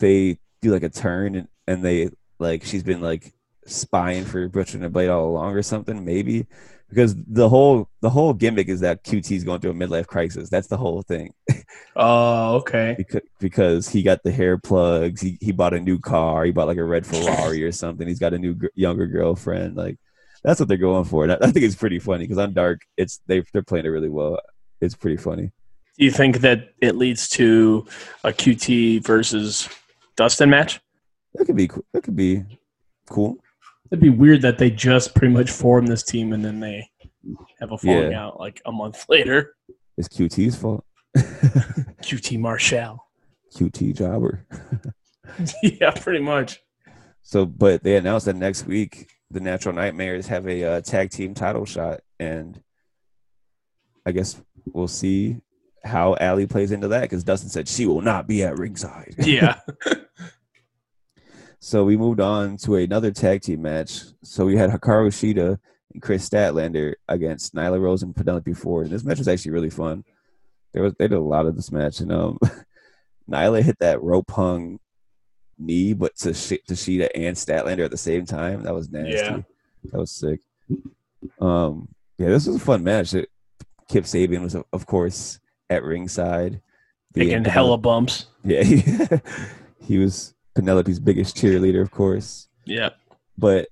they 0.00 0.38
do 0.60 0.72
like 0.72 0.82
a 0.82 0.88
turn 0.88 1.36
and, 1.36 1.48
and 1.68 1.84
they 1.84 2.10
like 2.40 2.64
she's 2.64 2.82
been 2.82 3.00
like 3.00 3.32
spying 3.64 4.24
for 4.24 4.48
Butcher 4.48 4.76
and 4.76 4.84
the 4.84 4.88
Blade 4.88 5.08
all 5.08 5.28
along 5.28 5.54
or 5.54 5.62
something, 5.62 6.04
maybe. 6.04 6.46
Because 6.92 7.14
the 7.16 7.48
whole 7.48 7.88
the 8.02 8.10
whole 8.10 8.34
gimmick 8.34 8.68
is 8.68 8.80
that 8.80 9.02
QT's 9.02 9.44
going 9.44 9.60
through 9.60 9.70
a 9.70 9.74
midlife 9.74 10.06
crisis. 10.06 10.50
That's 10.50 10.66
the 10.66 10.76
whole 10.76 11.02
thing. 11.02 11.32
Oh, 11.96 12.56
okay. 12.56 12.94
because, 12.96 13.20
because 13.38 13.88
he 13.88 14.02
got 14.02 14.22
the 14.22 14.30
hair 14.30 14.58
plugs. 14.58 15.20
He 15.20 15.38
he 15.40 15.52
bought 15.52 15.72
a 15.72 15.80
new 15.80 15.98
car. 15.98 16.44
He 16.44 16.50
bought 16.50 16.66
like 16.66 16.76
a 16.76 16.84
red 16.84 17.06
Ferrari 17.06 17.64
or 17.64 17.72
something. 17.72 18.06
He's 18.06 18.18
got 18.18 18.34
a 18.34 18.38
new 18.38 18.58
younger 18.74 19.06
girlfriend. 19.06 19.76
Like 19.76 19.98
that's 20.42 20.60
what 20.60 20.68
they're 20.68 20.76
going 20.76 21.04
for. 21.04 21.24
And 21.24 21.32
I, 21.32 21.36
I 21.36 21.50
think 21.50 21.64
it's 21.64 21.74
pretty 21.74 21.98
funny 21.98 22.24
because 22.24 22.38
on 22.38 22.52
Dark, 22.52 22.80
it's 22.96 23.20
they 23.26 23.42
they're 23.52 23.62
playing 23.62 23.86
it 23.86 23.90
really 23.90 24.10
well. 24.10 24.38
It's 24.80 24.94
pretty 24.94 25.16
funny. 25.16 25.50
Do 25.98 26.04
you 26.04 26.10
think 26.10 26.40
that 26.40 26.72
it 26.80 26.96
leads 26.96 27.28
to 27.30 27.86
a 28.24 28.32
QT 28.32 29.06
versus 29.06 29.68
Dustin 30.16 30.50
match? 30.50 30.80
That 31.34 31.46
could 31.46 31.56
be. 31.56 31.70
That 31.92 32.02
could 32.02 32.16
be 32.16 32.44
cool. 33.08 33.36
It'd 33.92 34.00
be 34.00 34.08
weird 34.08 34.40
that 34.42 34.56
they 34.56 34.70
just 34.70 35.14
pretty 35.14 35.34
much 35.34 35.50
formed 35.50 35.86
this 35.86 36.02
team 36.02 36.32
and 36.32 36.42
then 36.42 36.60
they 36.60 36.88
have 37.60 37.70
a 37.72 37.76
falling 37.78 38.10
Yeah. 38.12 38.24
out 38.26 38.40
like 38.40 38.60
a 38.64 38.72
month 38.72 39.04
later. 39.10 39.54
It's 39.98 40.08
QT's 40.08 40.56
fault. 40.56 40.84
QT 41.16 42.40
Marshall. 42.40 43.04
QT 43.54 43.94
jobber. 43.94 44.46
yeah, 45.62 45.90
pretty 45.90 46.20
much. 46.24 46.58
So, 47.22 47.44
but 47.44 47.82
they 47.82 47.96
announced 47.96 48.24
that 48.26 48.36
next 48.36 48.66
week 48.66 49.08
the 49.30 49.40
Natural 49.40 49.74
Nightmares 49.74 50.26
have 50.28 50.48
a 50.48 50.64
uh, 50.64 50.80
tag 50.80 51.10
team 51.10 51.34
title 51.34 51.66
shot, 51.66 52.00
and 52.18 52.60
I 54.06 54.12
guess 54.12 54.40
we'll 54.72 54.88
see 54.88 55.36
how 55.84 56.16
Allie 56.18 56.46
plays 56.46 56.72
into 56.72 56.88
that 56.88 57.02
because 57.02 57.24
Dustin 57.24 57.50
said 57.50 57.68
she 57.68 57.84
will 57.86 58.00
not 58.00 58.26
be 58.26 58.42
at 58.42 58.58
ringside. 58.58 59.14
Yeah. 59.18 59.60
So 61.64 61.84
we 61.84 61.96
moved 61.96 62.18
on 62.18 62.56
to 62.58 62.74
another 62.74 63.12
tag 63.12 63.40
team 63.40 63.62
match. 63.62 64.00
So 64.24 64.44
we 64.44 64.56
had 64.56 64.70
Hikaru 64.70 65.12
Shida 65.12 65.60
and 65.92 66.02
Kris 66.02 66.28
Statlander 66.28 66.94
against 67.06 67.54
Nyla 67.54 67.80
Rose 67.80 68.02
and 68.02 68.16
Penelope 68.16 68.52
Ford. 68.54 68.86
And 68.86 68.92
this 68.92 69.04
match 69.04 69.18
was 69.18 69.28
actually 69.28 69.52
really 69.52 69.70
fun. 69.70 70.02
There 70.72 70.82
was 70.82 70.92
they 70.98 71.06
did 71.06 71.18
a 71.18 71.20
lot 71.20 71.46
of 71.46 71.54
this 71.54 71.70
match, 71.70 72.00
and 72.00 72.10
um, 72.10 72.40
Nyla 73.30 73.62
hit 73.62 73.78
that 73.78 74.02
rope 74.02 74.28
hung 74.32 74.80
knee, 75.56 75.92
but 75.92 76.16
to 76.16 76.34
Sh- 76.34 76.66
to 76.66 76.74
Shida 76.74 77.10
and 77.14 77.36
Statlander 77.36 77.84
at 77.84 77.92
the 77.92 77.96
same 77.96 78.26
time. 78.26 78.64
That 78.64 78.74
was 78.74 78.90
nasty. 78.90 79.12
Yeah. 79.12 79.42
That 79.92 79.98
was 79.98 80.10
sick. 80.10 80.40
Um, 81.40 81.90
yeah, 82.18 82.30
this 82.30 82.48
was 82.48 82.56
a 82.56 82.58
fun 82.58 82.82
match. 82.82 83.14
It, 83.14 83.28
Kip 83.88 84.02
Sabian 84.02 84.42
was, 84.42 84.56
of 84.56 84.86
course, 84.86 85.38
at 85.70 85.84
ringside. 85.84 86.60
Taking 87.14 87.44
hella 87.44 87.78
bumps. 87.78 88.26
yeah, 88.42 88.62
he, 88.64 88.82
he 89.80 89.98
was 89.98 90.34
Penelope's 90.54 90.98
biggest 90.98 91.36
cheerleader, 91.36 91.80
of 91.82 91.90
course. 91.90 92.48
Yeah. 92.64 92.90
But 93.38 93.68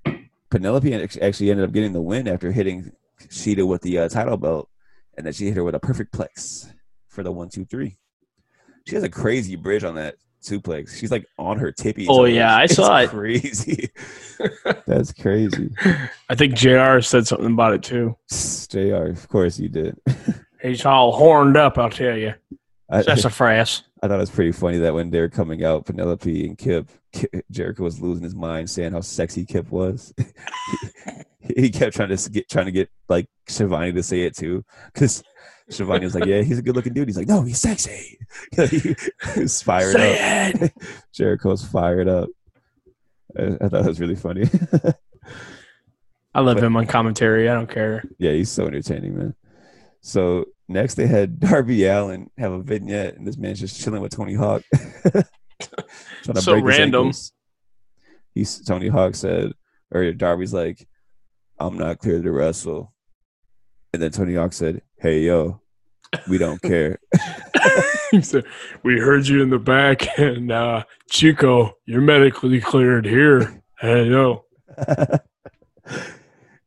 Penelope 0.51 0.93
actually 0.95 1.51
ended 1.51 1.65
up 1.67 1.73
getting 1.73 1.93
the 1.93 2.01
win 2.01 2.27
after 2.29 2.51
hitting 2.53 2.93
Shida 3.29 3.67
with 3.67 3.83
the 3.83 3.99
uh, 3.99 4.09
title 4.09 4.37
belt, 4.37 4.69
and 5.17 5.27
then 5.27 5.33
she 5.33 5.47
hit 5.47 5.57
her 5.57 5.65
with 5.65 5.75
a 5.75 5.81
perfect 5.81 6.13
plex 6.13 6.73
for 7.09 7.23
the 7.23 7.31
one, 7.33 7.49
two, 7.49 7.65
three. 7.65 7.99
She 8.87 8.95
has 8.95 9.05
a 9.05 9.09
crazy 9.11 9.57
bridge 9.57 9.85
on 9.85 9.95
that 9.97 10.17
suplex. 10.43 10.97
She's 10.97 11.11
like 11.11 11.27
on 11.39 11.59
her 11.59 11.71
tippy. 11.71 12.07
Oh, 12.09 12.25
toes. 12.25 12.35
yeah, 12.35 12.57
I 12.57 12.63
It's 12.65 12.75
saw 12.77 12.99
it. 12.99 13.11
Crazy. 13.11 13.91
That's 14.87 15.13
crazy. 15.13 15.71
I 16.31 16.35
think 16.35 16.55
JR 16.55 17.01
said 17.01 17.27
something 17.27 17.53
about 17.53 17.75
it 17.75 17.83
too. 17.83 18.17
Jr. 18.71 19.11
Of 19.11 19.29
course 19.29 19.59
you 19.59 19.69
did. 19.69 19.99
He's 20.63 20.85
all 20.85 21.13
horned 21.13 21.57
up, 21.57 21.79
I'll 21.79 21.91
tell 21.91 22.17
you. 22.17 22.35
I, 22.91 23.03
That's 23.03 23.25
a 23.25 23.31
phrase. 23.31 23.83
I 24.03 24.09
thought 24.09 24.17
it 24.17 24.19
was 24.19 24.31
pretty 24.31 24.53
funny 24.53 24.79
that 24.79 24.95
when 24.95 25.11
they 25.11 25.21
were 25.21 25.29
coming 25.29 25.63
out, 25.63 25.85
Penelope 25.85 26.47
and 26.47 26.57
Kip, 26.57 26.89
Ki- 27.13 27.29
Jericho 27.51 27.83
was 27.83 28.01
losing 28.01 28.25
his 28.25 28.35
mind, 28.35 28.71
saying 28.71 28.93
how 28.93 29.03
sexy 29.03 29.45
Kip 29.45 29.71
was. 29.71 30.15
he, 31.41 31.63
he 31.63 31.71
kept 31.71 31.95
trying 31.95 32.17
to 32.17 32.31
get 32.31 32.49
trying 32.49 32.67
to 32.67 32.73
get 32.73 32.89
like 33.09 33.27
Schiavone 33.47 33.93
to 33.93 34.03
say 34.03 34.23
it 34.23 34.35
too, 34.35 34.65
because 34.93 35.23
Schiavone 35.69 36.05
was 36.05 36.15
like, 36.15 36.25
"Yeah, 36.25 36.41
he's 36.41 36.59
a 36.59 36.63
good 36.63 36.77
looking 36.77 36.95
dude." 36.95 37.09
He's 37.09 37.19
like, 37.19 37.29
"No, 37.29 37.43
he's 37.43 37.61
sexy." 37.61 38.19
he 38.57 38.97
was 39.37 39.61
fired 39.61 39.97
up. 39.97 40.01
Say 40.01 40.51
it. 40.55 40.73
Jericho's 41.13 41.65
fired 41.65 42.09
up. 42.09 42.31
I, 43.39 43.43
I 43.43 43.49
thought 43.69 43.71
that 43.71 43.87
was 43.87 44.01
really 44.01 44.17
funny. 44.17 44.49
I 46.35 46.41
love 46.41 46.63
him 46.63 46.77
on 46.77 46.87
commentary. 46.87 47.49
I 47.51 47.55
don't 47.55 47.71
care. 47.71 48.05
yeah, 48.19 48.33
he's 48.33 48.51
so 48.51 48.67
entertaining, 48.67 49.19
man. 49.19 49.35
So 50.01 50.47
next 50.71 50.95
they 50.95 51.07
had 51.07 51.41
Darby 51.41 51.85
Allin 51.87 52.31
have 52.39 52.53
a 52.53 52.63
vignette, 52.63 53.17
and 53.17 53.27
this 53.27 53.37
man's 53.37 53.61
just 53.61 53.81
chilling 53.81 54.01
with 54.01 54.15
Tony 54.15 54.35
Hawk. 54.35 54.63
Trying 55.13 56.35
to 56.35 56.41
So 56.41 56.59
random. 56.61 57.13
He's 58.35 58.65
Tony 58.65 58.89
Hawk 58.89 59.15
said, 59.15 59.53
or 59.91 60.13
Darby's 60.13 60.55
like, 60.55 60.89
"I'm 61.59 61.77
not 61.77 61.99
clear 61.99 62.23
to 62.23 62.31
wrestle," 62.31 62.93
and 63.93 64.01
then 64.01 64.11
Tony 64.13 64.35
Hawk 64.35 64.53
said, 64.53 64.83
"Hey 64.99 65.21
yo, 65.21 65.61
we 66.29 66.39
don't 66.39 66.63
care." 66.63 66.99
He 68.11 68.23
said, 68.23 68.45
we 68.83 68.99
heard 68.99 69.29
you 69.29 69.41
in 69.41 69.51
the 69.51 69.59
back, 69.59 70.19
and 70.19 70.51
uh, 70.51 70.83
Chico, 71.09 71.77
you're 71.87 72.01
medically 72.01 72.61
cleared 72.61 73.05
here. 73.07 73.63
Hey, 73.79 74.07
yo. 74.07 74.45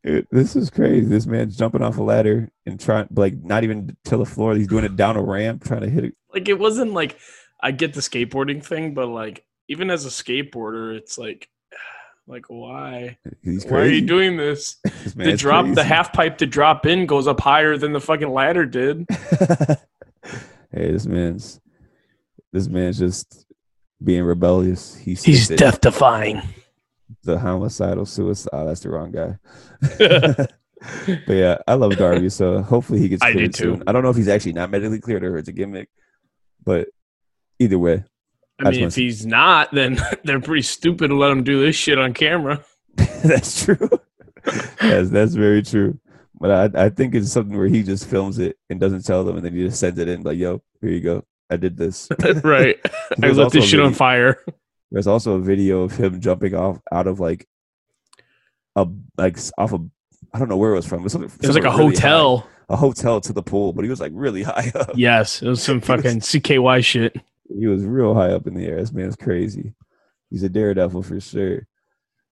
Dude, 0.04 0.28
this 0.32 0.56
is 0.56 0.70
crazy. 0.70 1.06
This 1.06 1.26
man's 1.26 1.56
jumping 1.56 1.82
off 1.82 1.98
a 1.98 2.04
ladder 2.04 2.52
and 2.66 2.80
trying, 2.80 3.08
like, 3.16 3.42
not 3.42 3.64
even 3.64 3.96
to 4.06 4.18
the 4.18 4.26
floor. 4.26 4.54
He's 4.54 4.68
doing 4.68 4.84
it 4.84 4.98
down 4.98 5.16
a 5.16 5.24
ramp, 5.24 5.64
trying 5.64 5.82
to 5.82 5.90
hit 5.90 6.04
it. 6.04 6.16
Like, 6.34 6.50
it 6.50 6.60
wasn't 6.60 6.92
like, 6.94 7.18
I 7.62 7.72
get 7.72 7.94
the 7.94 8.02
skateboarding 8.02 8.64
thing, 8.64 8.94
but 8.94 9.08
like, 9.08 9.46
even 9.70 9.90
as 9.90 10.06
a 10.06 10.10
skateboarder, 10.10 10.98
it's 10.98 11.18
like, 11.18 11.48
like, 12.28 12.46
why? 12.50 13.18
He's 13.42 13.66
Why 13.66 13.80
are 13.80 13.88
you 13.88 14.02
doing 14.02 14.36
this? 14.36 14.76
This 15.04 15.14
The 15.14 15.24
man's 15.24 15.42
drop, 15.42 15.66
the 15.68 15.74
crazy. 15.76 15.88
half 15.88 16.14
pipe 16.14 16.38
to 16.40 16.46
drop 16.46 16.86
in 16.86 17.06
goes 17.06 17.28
up 17.28 17.40
higher 17.40 17.78
than 17.78 17.94
the 17.94 18.02
fucking 18.02 18.30
ladder 18.30 18.66
did. 18.66 19.06
hey, 20.72 20.92
this 20.92 21.06
man's 21.06 21.62
this 22.54 22.68
man's 22.68 23.00
just 23.00 23.46
being 24.04 24.24
rebellious. 24.24 24.96
He's, 24.96 25.24
He's 25.24 25.48
death 25.48 25.82
defying. 25.82 26.42
The 27.24 27.38
homicidal 27.38 28.06
suicide. 28.06 28.50
Oh, 28.54 28.66
that's 28.66 28.82
the 28.82 28.90
wrong 28.90 29.12
guy. 29.12 29.38
but 31.26 31.34
yeah, 31.34 31.58
I 31.68 31.76
love 31.76 31.96
Darby, 31.98 32.30
so 32.30 32.62
hopefully 32.62 33.00
he 33.00 33.10
gets 33.10 33.22
I 33.22 33.34
too. 33.34 33.52
soon. 33.54 33.84
I 33.88 33.92
don't 33.92 34.04
know 34.04 34.10
if 34.10 34.16
he's 34.16 34.28
actually 34.28 34.54
not 34.54 34.72
medically 34.72 35.00
cleared 35.00 35.24
or 35.24 35.38
it's 35.38 35.50
a 35.50 35.54
gimmick, 35.54 35.90
but 36.64 36.88
either 37.60 37.80
way, 37.80 38.04
I 38.60 38.68
I 38.68 38.72
mean, 38.72 38.84
if 38.84 38.96
he's 38.96 39.26
not, 39.26 39.72
then 39.72 40.00
they're 40.24 40.40
pretty 40.40 40.62
stupid 40.62 41.10
to 41.10 41.16
let 41.16 41.32
him 41.32 41.44
do 41.44 41.62
this 41.62 41.76
shit 41.76 42.00
on 42.00 42.14
camera. 42.14 42.64
that's 42.96 43.66
true. 43.66 43.90
that's 44.80 45.10
that's 45.10 45.34
very 45.34 45.64
true. 45.64 46.00
But 46.40 46.76
I 46.76 46.86
I 46.86 46.90
think 46.90 47.16
it's 47.16 47.32
something 47.32 47.58
where 47.58 47.68
he 47.68 47.84
just 47.84 48.08
films 48.08 48.40
it 48.40 48.58
and 48.70 48.80
doesn't 48.80 49.06
tell 49.06 49.24
them, 49.24 49.38
and 49.38 49.46
then 49.46 49.54
he 49.54 49.66
just 49.66 49.80
sends 49.80 50.00
it 50.00 50.08
in 50.08 50.24
like, 50.24 50.38
"Yo, 50.38 50.62
here 50.82 50.90
you 50.90 51.02
go. 51.02 51.26
I 51.50 51.58
did 51.58 51.78
this." 51.78 52.10
right. 52.44 52.80
I 53.22 53.28
lit 53.30 53.52
this 53.52 53.66
shit 53.66 53.80
on 53.80 53.94
fire. 53.94 54.40
There's 54.94 55.08
also 55.08 55.34
a 55.34 55.40
video 55.42 55.82
of 55.82 55.92
him 55.92 56.22
jumping 56.22 56.54
off 56.56 56.80
out 56.92 57.08
of 57.08 57.20
like 57.20 57.48
a 58.76 58.88
like 59.18 59.38
off 59.58 59.74
of 59.74 59.90
I 60.34 60.40
don't 60.40 60.50
know 60.50 60.58
where 60.58 60.72
it 60.72 60.76
was 60.76 60.86
from. 60.88 61.00
It 61.00 61.04
was, 61.04 61.12
something, 61.12 61.32
It 61.42 61.48
was 61.48 61.56
like 61.56 61.66
a 61.66 61.70
really 61.76 61.96
high. 61.96 62.08
hotel. 62.10 62.48
a 62.70 62.76
hotel 62.78 63.20
to 63.22 63.34
the 63.34 63.44
pool, 63.44 63.74
but 63.74 63.84
he 63.84 63.90
was 63.90 64.00
like 64.00 64.12
really 64.16 64.44
high 64.54 64.72
up. 64.76 64.92
Yes, 64.96 65.42
it 65.42 65.48
was 65.50 65.62
some 65.62 65.82
fucking 65.90 66.22
CKY 66.22 66.84
shit. 66.86 67.16
He 67.60 67.68
was 67.68 67.84
real 67.84 68.14
high 68.16 68.32
up 68.32 68.48
in 68.48 68.54
the 68.54 68.66
air. 68.66 68.78
This 68.78 68.94
man's 68.94 69.16
crazy. 69.16 69.74
He's 70.30 70.44
a 70.44 70.50
daredevil 70.50 71.04
for 71.04 71.20
sure. 71.20 71.68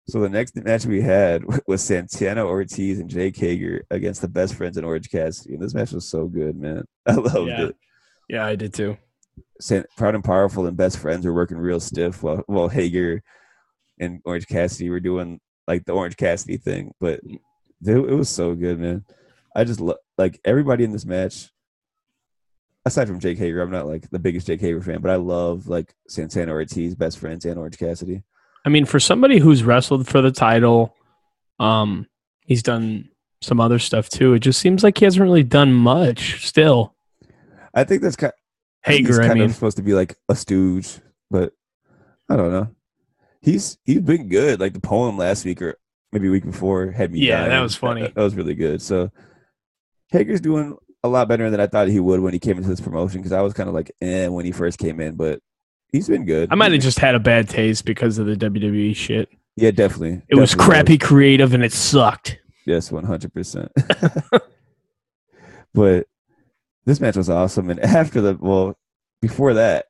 So 0.08 0.20
the 0.20 0.30
next 0.30 0.56
match 0.56 0.86
we 0.86 1.02
had 1.02 1.44
was 1.68 1.84
Santana 1.84 2.46
Ortiz 2.46 3.00
and 3.00 3.10
Jake 3.10 3.38
Hager 3.38 3.86
against 3.92 4.22
the 4.22 4.28
best 4.28 4.56
friends 4.56 4.78
in 4.78 4.84
Orange 4.84 5.10
Cassidy. 5.10 5.54
And 5.56 5.64
this 5.64 5.74
match 5.74 5.92
was 5.92 6.08
so 6.08 6.26
good, 6.28 6.56
man. 6.58 6.86
I 7.08 7.14
loved 7.14 7.48
Yeah. 7.50 7.66
it. 7.68 7.76
Yeah, 8.30 8.46
I 8.46 8.56
did 8.56 8.74
too. 8.74 8.98
Proud 9.98 10.16
and 10.16 10.24
Powerful 10.24 10.68
and 10.68 10.78
Best 10.78 10.98
Friends 11.00 11.26
were 11.26 11.34
working 11.34 11.58
real 11.58 11.80
stiff 11.80 12.22
while, 12.22 12.44
while 12.48 12.68
Hager 12.68 13.22
and 14.00 14.22
Orange 14.26 14.48
Cassidy 14.48 14.90
were 14.90 15.00
doing 15.00 15.40
like 15.68 15.86
the 15.86 15.94
Orange 15.94 16.18
Cassidy 16.18 16.58
thing. 16.58 16.94
But 17.00 17.22
they, 17.82 17.94
it 17.94 18.18
was 18.18 18.30
so 18.30 18.56
good, 18.56 18.80
man. 18.80 19.06
I 19.56 19.64
just 19.64 19.80
lo- 19.80 19.96
like 20.18 20.40
everybody 20.44 20.84
in 20.84 20.92
this 20.92 21.06
match. 21.06 21.50
Aside 22.86 23.08
from 23.08 23.20
Jake 23.20 23.38
Hager, 23.38 23.62
I'm 23.62 23.72
not 23.72 23.88
like 23.88 24.10
the 24.10 24.20
biggest 24.20 24.48
Jake 24.48 24.60
Hager 24.60 24.82
fan, 24.82 25.00
but 25.00 25.12
I 25.12 25.16
love 25.16 25.68
like 25.68 25.94
Santana 26.10 26.52
Ortiz, 26.52 26.96
Best 26.96 27.18
Friends, 27.18 27.46
and 27.46 27.58
Orange 27.58 27.78
Cassidy. 27.78 28.24
I 28.66 28.70
mean, 28.70 28.86
for 28.86 29.00
somebody 29.00 29.40
who's 29.40 29.64
wrestled 29.64 30.08
for 30.08 30.22
the 30.22 30.32
title, 30.32 30.94
um, 31.60 32.08
he's 32.46 32.64
done 32.64 33.10
some 33.42 33.62
other 33.62 33.80
stuff 33.80 34.10
too. 34.10 34.34
It 34.34 34.40
just 34.40 34.60
seems 34.60 34.84
like 34.84 34.98
he 34.98 35.06
hasn't 35.06 35.24
really 35.24 35.44
done 35.44 35.74
much 35.74 36.46
still. 36.46 36.94
I 37.74 37.84
think 37.84 38.02
that's 38.02 38.16
kind. 38.16 38.34
Hager, 38.84 39.22
I 39.22 39.28
kind 39.28 39.40
mean, 39.40 39.50
of 39.50 39.56
supposed 39.56 39.78
to 39.78 39.84
be 39.84 39.94
like 39.94 40.16
a 40.30 40.36
stooge, 40.36 41.00
but 41.32 41.54
I 42.30 42.36
don't 42.36 42.52
know. 42.52 42.68
He's 43.42 43.78
he's 43.84 44.02
been 44.02 44.30
good. 44.30 44.60
Like 44.60 44.74
the 44.74 44.80
poem 44.80 45.18
last 45.18 45.46
week 45.46 45.62
or 45.62 45.78
maybe 46.12 46.28
a 46.28 46.32
week 46.32 46.46
before 46.46 46.92
had 46.92 47.12
me. 47.12 47.20
Yeah, 47.20 47.48
that 47.48 47.62
was 47.62 47.76
funny. 47.76 48.02
That, 48.02 48.16
was 48.16 48.36
really 48.36 48.56
good. 48.56 48.82
So 48.82 49.12
Hager's 50.10 50.42
doing 50.42 50.78
a 51.04 51.10
lot 51.10 51.28
better 51.28 51.50
than 51.50 51.60
I 51.60 51.68
thought 51.68 51.88
he 51.90 52.00
would 52.00 52.22
when 52.22 52.34
he 52.34 52.40
came 52.40 52.58
into 52.58 52.70
this 52.70 52.80
promotion 52.82 53.20
because 53.20 53.34
I 53.34 53.42
was 53.42 53.54
kind 53.54 53.68
of 53.68 53.76
like 53.76 53.92
eh 54.02 54.28
when 54.28 54.46
he 54.46 54.52
first 54.52 54.80
came 54.80 55.00
in, 55.00 55.16
but 55.16 55.40
he's 55.92 56.08
been 56.08 56.26
good. 56.26 56.50
I 56.52 56.56
might 56.56 56.72
have 56.72 56.82
just 56.82 57.00
had 57.00 57.16
a 57.16 57.20
bad 57.20 57.50
taste 57.50 57.84
because 57.86 58.18
of 58.18 58.26
the 58.26 58.36
WWE 58.36 58.96
shit. 58.96 59.30
yeah, 59.58 59.72
definitely. 59.72 60.22
It 60.30 60.36
was 60.36 60.52
Definitely 60.52 60.74
crappy 60.74 60.98
creative 60.98 61.54
and 61.54 61.64
it 61.64 61.74
sucked. 61.74 62.40
Yes, 62.66 62.92
one 62.92 63.04
hundred 63.06 63.34
percent. 63.34 63.72
But 65.74 66.06
this 66.86 67.00
match 67.00 67.16
was 67.16 67.30
awesome, 67.30 67.70
and 67.70 67.80
after 67.84 68.22
the 68.22 68.38
well, 68.40 68.78
before 69.22 69.54
that, 69.56 69.86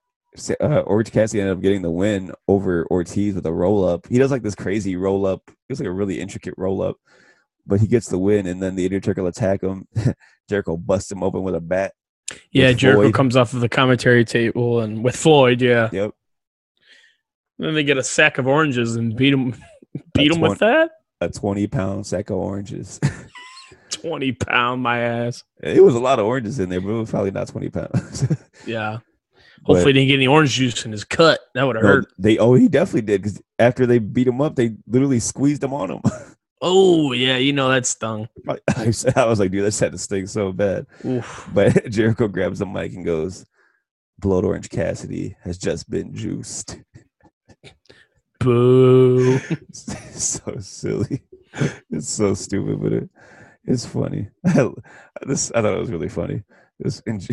uh, 0.62 0.80
Orange 0.82 1.12
Cassidy 1.12 1.42
ended 1.42 1.58
up 1.58 1.62
getting 1.62 1.82
the 1.82 1.92
win 1.92 2.32
over 2.48 2.86
Ortiz 2.88 3.36
with 3.36 3.46
a 3.46 3.54
roll 3.54 3.86
up. 3.88 4.08
He 4.08 4.18
does 4.18 4.32
like 4.32 4.42
this 4.44 4.56
crazy 4.56 4.96
roll 4.96 5.26
up. 5.26 5.42
It 5.48 5.56
was 5.70 5.80
like 5.80 5.88
a 5.88 5.92
really 5.92 6.20
intricate 6.20 6.56
roll 6.58 6.82
up, 6.82 6.98
but 7.66 7.80
he 7.80 7.88
gets 7.88 8.08
the 8.08 8.18
win, 8.18 8.48
and 8.48 8.62
then 8.62 8.76
the 8.76 8.86
Inner 8.86 9.02
Circle 9.02 9.28
attack 9.28 9.62
him. 9.64 9.88
Jericho 10.50 10.78
busts 10.78 11.12
him 11.12 11.24
open 11.24 11.44
with 11.44 11.56
a 11.56 11.62
bat. 11.62 11.94
Yeah, 12.52 12.72
Jericho 12.74 13.02
Floyd. 13.04 13.14
comes 13.14 13.36
off 13.36 13.54
of 13.54 13.60
the 13.62 13.70
commentary 13.70 14.26
table 14.26 14.80
and 14.82 15.04
with 15.04 15.16
Floyd, 15.16 15.62
yeah. 15.62 15.90
Yep, 15.92 16.12
Then 17.60 17.76
they 17.76 17.84
get 17.84 17.98
a 17.98 18.04
sack 18.04 18.38
of 18.40 18.48
oranges 18.48 18.96
and 18.96 19.16
beat 19.16 19.34
him, 19.34 19.52
beat 20.14 20.30
That's 20.30 20.36
him 20.36 20.42
with 20.42 20.60
that. 20.60 20.92
a 21.22 21.30
twenty 21.30 21.68
pound 21.68 22.06
sack 22.08 22.30
of 22.32 22.38
oranges. 22.38 23.00
Twenty 23.94 24.32
pound 24.32 24.82
my 24.82 25.00
ass. 25.00 25.44
it 25.62 25.84
was 25.84 25.96
a 25.96 26.00
lot 26.00 26.20
of 26.20 26.26
oranges 26.26 26.60
in 26.60 26.70
there, 26.70 26.82
but 26.82 26.90
it 26.90 27.00
was 27.00 27.10
probably 27.12 27.32
not 27.32 27.48
twenty 27.48 27.70
pounds. 27.70 28.28
Yeah. 28.68 29.00
But- 29.66 29.76
Hopefully, 29.76 29.94
he 29.94 30.00
didn't 30.00 30.08
get 30.10 30.16
any 30.16 30.28
orange 30.28 30.52
juice 30.52 30.86
in 30.86 30.92
his 30.92 31.04
cut. 31.06 31.40
That 31.56 31.64
would 31.64 31.78
have 31.78 31.84
No, 31.84 31.90
hurt. 31.90 32.14
they 32.18 32.38
oh 32.38 32.54
he 32.54 32.68
definitely 32.68 33.02
did 33.04 33.22
because 33.22 33.42
after 33.60 33.86
they 33.86 34.00
beat 34.00 34.28
him 34.28 34.42
up, 34.42 34.56
they 34.56 34.76
literally 34.88 35.20
squeezed 35.20 35.64
him 35.64 35.74
on 35.74 35.92
him. 35.92 36.02
Oh 36.66 37.12
yeah, 37.12 37.36
you 37.36 37.52
know 37.52 37.68
that 37.68 37.86
stung. 37.86 38.30
I, 38.48 38.58
I 38.78 39.26
was 39.26 39.38
like, 39.38 39.52
dude, 39.52 39.66
that's 39.66 39.78
had 39.82 39.92
to 39.92 39.98
sting 39.98 40.28
so 40.28 40.54
bad. 40.54 40.86
Oof. 41.04 41.50
But 41.54 41.90
Jericho 41.90 42.30
grabs 42.30 42.60
the 42.60 42.66
mic 42.66 42.94
and 42.94 43.04
goes, 43.04 43.46
Blood 44.20 44.46
Orange 44.46 44.70
Cassidy 44.70 45.36
has 45.44 45.58
just 45.58 45.90
been 45.90 46.16
juiced. 46.16 46.78
Boo. 48.40 49.40
so 49.74 50.58
silly. 50.60 51.24
It's 51.90 52.08
so 52.10 52.34
stupid, 52.34 52.82
but 52.82 52.94
it, 52.94 53.10
it's 53.66 53.86
funny. 53.86 54.30
I, 54.46 54.70
this, 55.26 55.52
I 55.52 55.62
thought 55.62 55.74
it 55.76 55.80
was 55.80 55.92
really 55.92 56.10
funny. 56.10 56.44
This, 56.80 57.02
and 57.06 57.26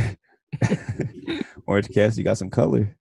Orange 1.67 1.89
Cassidy 1.89 2.23
got 2.23 2.39
some 2.39 2.51
color, 2.51 2.97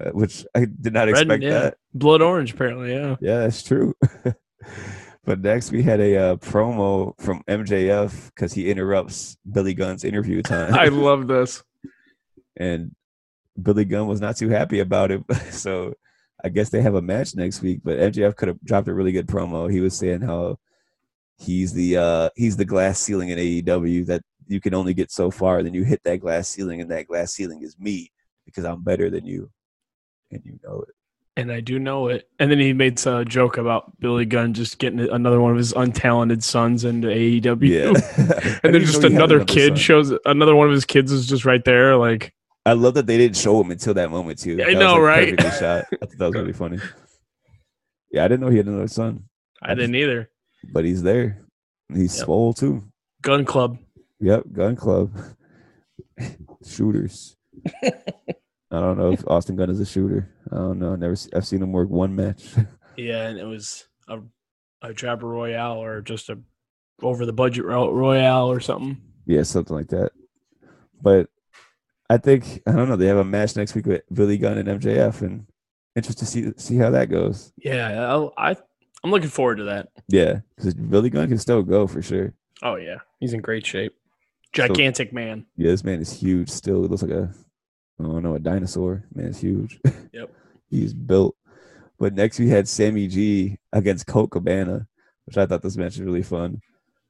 uh, 0.00 0.10
which 0.10 0.44
I 0.54 0.66
did 0.66 0.92
not 0.92 1.08
Red, 1.08 1.10
expect 1.10 1.42
yeah. 1.42 1.50
that. 1.50 1.76
Blood 1.94 2.22
orange, 2.22 2.54
apparently. 2.54 2.92
Yeah. 2.92 3.16
Yeah, 3.20 3.38
that's 3.40 3.62
true. 3.62 3.94
but 5.24 5.40
next 5.40 5.70
we 5.70 5.82
had 5.82 6.00
a 6.00 6.16
uh, 6.16 6.36
promo 6.36 7.14
from 7.20 7.42
MJF 7.48 8.28
because 8.28 8.52
he 8.52 8.70
interrupts 8.70 9.36
Billy 9.50 9.74
Gunn's 9.74 10.04
interview 10.04 10.42
time. 10.42 10.74
I 10.74 10.86
love 10.86 11.26
this. 11.26 11.62
and 12.56 12.94
Billy 13.60 13.84
Gunn 13.84 14.06
was 14.06 14.20
not 14.20 14.36
too 14.36 14.48
happy 14.48 14.80
about 14.80 15.10
it. 15.10 15.22
So 15.50 15.94
I 16.42 16.48
guess 16.48 16.70
they 16.70 16.80
have 16.80 16.94
a 16.94 17.02
match 17.02 17.34
next 17.34 17.60
week. 17.60 17.80
But 17.82 17.98
MJF 17.98 18.36
could 18.36 18.48
have 18.48 18.62
dropped 18.62 18.88
a 18.88 18.94
really 18.94 19.12
good 19.12 19.26
promo. 19.26 19.70
He 19.70 19.80
was 19.80 19.96
saying 19.96 20.22
how 20.22 20.58
he's 21.40 21.72
the 21.72 21.96
uh, 21.96 22.30
he's 22.36 22.56
the 22.56 22.64
glass 22.64 23.00
ceiling 23.00 23.30
in 23.30 23.38
AEW 23.38 24.06
that 24.06 24.22
you 24.46 24.60
can 24.60 24.74
only 24.74 24.94
get 24.94 25.10
so 25.10 25.30
far. 25.30 25.62
Then 25.62 25.74
you 25.74 25.84
hit 25.84 26.02
that 26.04 26.18
glass 26.18 26.48
ceiling, 26.48 26.80
and 26.80 26.90
that 26.90 27.06
glass 27.06 27.32
ceiling 27.32 27.62
is 27.62 27.78
me 27.78 28.12
because 28.44 28.64
I'm 28.64 28.82
better 28.82 29.10
than 29.10 29.24
you, 29.24 29.50
and 30.30 30.42
you 30.44 30.58
know 30.62 30.84
it. 30.88 30.94
And 31.36 31.50
I 31.50 31.60
do 31.60 31.78
know 31.78 32.08
it. 32.08 32.28
And 32.38 32.50
then 32.50 32.58
he 32.58 32.72
made 32.72 33.04
a 33.06 33.24
joke 33.24 33.56
about 33.56 33.98
Billy 34.00 34.26
Gunn 34.26 34.52
just 34.52 34.78
getting 34.78 35.00
another 35.00 35.40
one 35.40 35.52
of 35.52 35.56
his 35.56 35.72
untalented 35.72 36.42
sons 36.42 36.84
into 36.84 37.08
AEW. 37.08 37.62
Yeah. 37.62 38.58
And 38.64 38.74
then 38.74 38.82
just 38.82 39.00
know 39.00 39.08
he 39.08 39.14
had 39.14 39.22
another 39.22 39.36
another 39.36 39.44
kid 39.46 39.68
son. 39.70 39.76
shows 39.76 40.12
another 40.26 40.54
one 40.54 40.66
of 40.66 40.72
his 40.74 40.84
kids 40.84 41.12
is 41.12 41.26
just 41.26 41.46
right 41.46 41.64
there. 41.64 41.96
Like, 41.96 42.34
I 42.66 42.74
love 42.74 42.94
that 42.94 43.06
they 43.06 43.16
didn't 43.16 43.36
show 43.36 43.58
him 43.60 43.70
until 43.70 43.94
that 43.94 44.10
moment 44.10 44.40
too. 44.40 44.54
I 44.54 44.56
That 44.56 44.66
was, 44.66 44.76
know, 44.76 44.94
like, 44.94 45.02
right? 45.02 45.38
Perfectly 45.38 45.58
shot. 45.58 45.84
I 45.92 46.06
thought 46.06 46.18
that 46.18 46.26
was 46.26 46.34
really 46.34 46.52
funny. 46.52 46.78
Yeah, 48.12 48.24
I 48.24 48.28
didn't 48.28 48.40
know 48.40 48.50
he 48.50 48.56
had 48.56 48.66
another 48.66 48.88
son, 48.88 49.28
I 49.62 49.74
didn't 49.76 49.94
either. 49.94 50.28
But 50.72 50.84
he's 50.84 51.02
there. 51.02 51.38
He's 51.92 52.16
Yep. 52.16 52.24
swole 52.24 52.52
too. 52.54 52.84
Gun 53.22 53.44
Club. 53.44 53.78
Yep, 54.20 54.44
gun 54.52 54.76
club. 54.76 55.12
Shooters. 56.66 57.36
I 57.82 58.78
don't 58.78 58.98
know 58.98 59.12
if 59.12 59.26
Austin 59.26 59.56
Gunn 59.56 59.70
is 59.70 59.80
a 59.80 59.86
shooter. 59.86 60.30
I 60.52 60.56
don't 60.56 60.78
know. 60.78 60.94
Never. 60.94 61.16
se- 61.16 61.30
I've 61.34 61.46
seen 61.46 61.62
him 61.62 61.72
work 61.72 61.88
one 61.88 62.14
match. 62.14 62.48
Yeah, 62.96 63.28
and 63.28 63.38
it 63.38 63.44
was 63.46 63.86
a 64.08 64.18
a 64.82 64.92
Jabber 64.92 65.26
Royale 65.28 65.78
or 65.82 66.02
just 66.02 66.28
a 66.28 66.38
over 67.00 67.24
the 67.24 67.32
budget 67.32 67.64
Royale 67.64 68.50
or 68.50 68.60
something. 68.60 69.00
yeah, 69.24 69.42
something 69.44 69.74
like 69.74 69.88
that. 69.88 70.10
but 71.00 71.28
I 72.10 72.18
think 72.18 72.60
I 72.66 72.72
don't 72.72 72.88
know. 72.90 72.96
They 72.96 73.06
have 73.06 73.16
a 73.16 73.24
match 73.24 73.56
next 73.56 73.74
week 73.74 73.86
with 73.86 74.02
Billy 74.12 74.36
Gunn 74.36 74.58
and 74.58 74.68
MJF, 74.80 75.22
and 75.22 75.46
interested 75.96 76.26
to 76.26 76.30
see 76.30 76.52
see 76.58 76.76
how 76.76 76.90
that 76.90 77.08
goes. 77.08 77.52
Yeah, 77.56 78.06
I'll, 78.06 78.34
I 78.36 78.56
I'm 79.02 79.10
looking 79.10 79.30
forward 79.30 79.56
to 79.56 79.64
that. 79.64 79.88
Yeah, 80.08 80.40
because 80.56 80.74
Billy 80.74 81.10
Gunn 81.10 81.28
can 81.28 81.38
still 81.38 81.62
go 81.62 81.86
for 81.86 82.02
sure. 82.02 82.34
Oh 82.62 82.76
yeah, 82.76 82.98
he's 83.18 83.32
in 83.32 83.40
great 83.40 83.64
shape. 83.64 83.94
Gigantic 84.52 85.12
man. 85.12 85.46
Yeah, 85.56 85.70
this 85.70 85.84
man 85.84 86.00
is 86.00 86.12
huge. 86.12 86.50
Still, 86.50 86.80
looks 86.80 87.02
like 87.02 87.12
a 87.12 87.32
I 87.98 88.02
don't 88.02 88.22
know 88.22 88.34
a 88.34 88.38
dinosaur. 88.38 89.04
Man 89.14 89.26
is 89.26 89.40
huge. 89.40 89.80
Yep. 90.12 90.30
he's 90.70 90.92
built. 90.92 91.36
But 91.98 92.14
next 92.14 92.38
we 92.40 92.48
had 92.48 92.66
Sammy 92.66 93.06
G 93.06 93.58
against 93.72 94.06
Colt 94.06 94.30
Cabana, 94.30 94.86
which 95.24 95.38
I 95.38 95.46
thought 95.46 95.62
this 95.62 95.76
match 95.76 95.96
was 95.96 96.00
really 96.00 96.22
fun. 96.22 96.60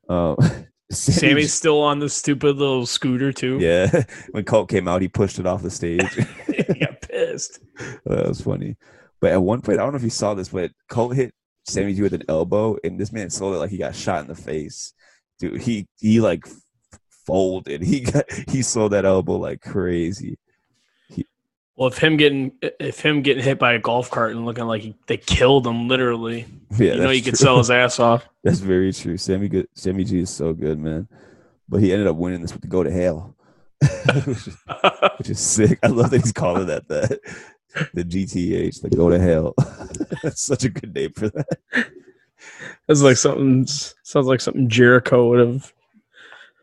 Um, 0.09 0.36
Sammy 0.93 1.30
Sammy's 1.30 1.55
still 1.55 1.80
on 1.80 1.99
the 1.99 2.09
stupid 2.09 2.57
little 2.57 2.84
scooter 2.84 3.32
too. 3.32 3.59
Yeah, 3.59 4.03
when 4.32 4.45
Colt 4.45 4.68
came 4.68 4.86
out, 4.86 5.01
he 5.03 5.09
pushed 5.09 5.38
it 5.38 5.47
off 5.47 5.62
the 5.62 5.70
stage. 5.70 6.03
he 6.47 6.62
got 6.78 7.01
pissed. 7.01 7.61
that 8.05 8.28
was 8.28 8.41
funny. 8.43 8.76
But 9.20 9.32
at 9.32 9.43
one 9.43 9.61
point, 9.62 9.78
I 9.78 9.82
don't 9.82 9.93
know 9.93 9.99
if 9.99 10.03
you 10.05 10.11
saw 10.11 10.34
this, 10.34 10.49
but 10.49 10.72
Colt 10.88 11.14
hit 11.14 11.32
Sammy 11.65 11.95
G 11.95 12.03
with 12.03 12.15
an 12.15 12.25
elbow, 12.29 12.77
and 12.83 12.99
this 12.99 13.13
man 13.13 13.31
sold 13.31 13.55
it 13.55 13.59
like 13.59 13.71
he 13.71 13.79
got 13.79 13.95
shot 13.95 14.23
in 14.23 14.29
the 14.29 14.35
face. 14.35 14.93
Dude, 15.39 15.61
he 15.61 15.87
he 15.99 16.21
like 16.21 16.47
folded. 17.27 17.83
He 17.91 18.01
got 18.01 18.25
he 18.49 18.63
sold 18.63 18.93
that 18.93 19.05
elbow 19.05 19.37
like 19.37 19.61
crazy. 19.61 20.39
Well, 21.81 21.89
if 21.89 21.97
him 21.97 22.19
getting 22.19 22.53
if 22.61 23.01
him 23.01 23.23
getting 23.23 23.43
hit 23.43 23.59
by 23.59 23.73
a 23.73 23.79
golf 23.79 24.11
cart 24.11 24.33
and 24.33 24.45
looking 24.45 24.67
like 24.67 24.83
he, 24.83 24.95
they 25.07 25.17
killed 25.17 25.67
him 25.67 25.89
literally, 25.89 26.45
Yeah, 26.77 26.93
you 26.93 27.01
know 27.01 27.11
you 27.11 27.23
could 27.23 27.39
sell 27.39 27.57
his 27.57 27.71
ass 27.71 27.99
off. 27.99 28.29
That's 28.45 28.59
very 28.59 28.93
true. 28.93 29.17
Sammy 29.17 29.49
good. 29.49 29.67
Sammy 29.75 30.05
G 30.05 30.19
is 30.19 30.29
so 30.29 30.53
good, 30.53 30.79
man. 30.79 31.09
But 31.71 31.81
he 31.81 31.91
ended 31.91 32.07
up 32.07 32.17
winning 32.17 32.43
this 32.43 32.53
with 32.53 32.61
the 32.61 32.69
go 32.69 32.83
to 32.83 32.91
hell, 32.91 33.35
which, 34.27 34.49
is, 34.49 34.57
which 35.19 35.31
is 35.31 35.41
sick. 35.41 35.79
I 35.83 35.87
love 35.87 36.11
that 36.11 36.21
he's 36.21 36.33
calling 36.33 36.67
that 36.67 36.87
that 36.89 37.19
the 37.95 38.05
GTH, 38.05 38.83
the 38.83 38.91
go 38.91 39.09
to 39.09 39.19
hell. 39.19 39.55
That's 40.23 40.43
such 40.43 40.64
a 40.64 40.68
good 40.68 40.95
name 40.95 41.12
for 41.12 41.29
that. 41.31 41.59
That's 42.87 43.03
like 43.03 43.16
something 43.16 43.66
sounds 43.66 44.27
like 44.27 44.41
something 44.41 44.68
Jericho 44.68 45.29
would 45.29 45.47
have 45.47 45.73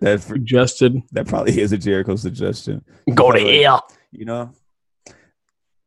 That 0.02 0.20
for, 0.22 0.34
suggested. 0.36 1.02
that 1.12 1.28
probably 1.28 1.60
is 1.60 1.72
a 1.72 1.78
Jericho 1.78 2.16
suggestion. 2.16 2.84
Go 3.14 3.32
to 3.32 3.38
Probably- 3.40 3.62
hell. 3.64 3.88
You 4.12 4.26
know, 4.26 4.52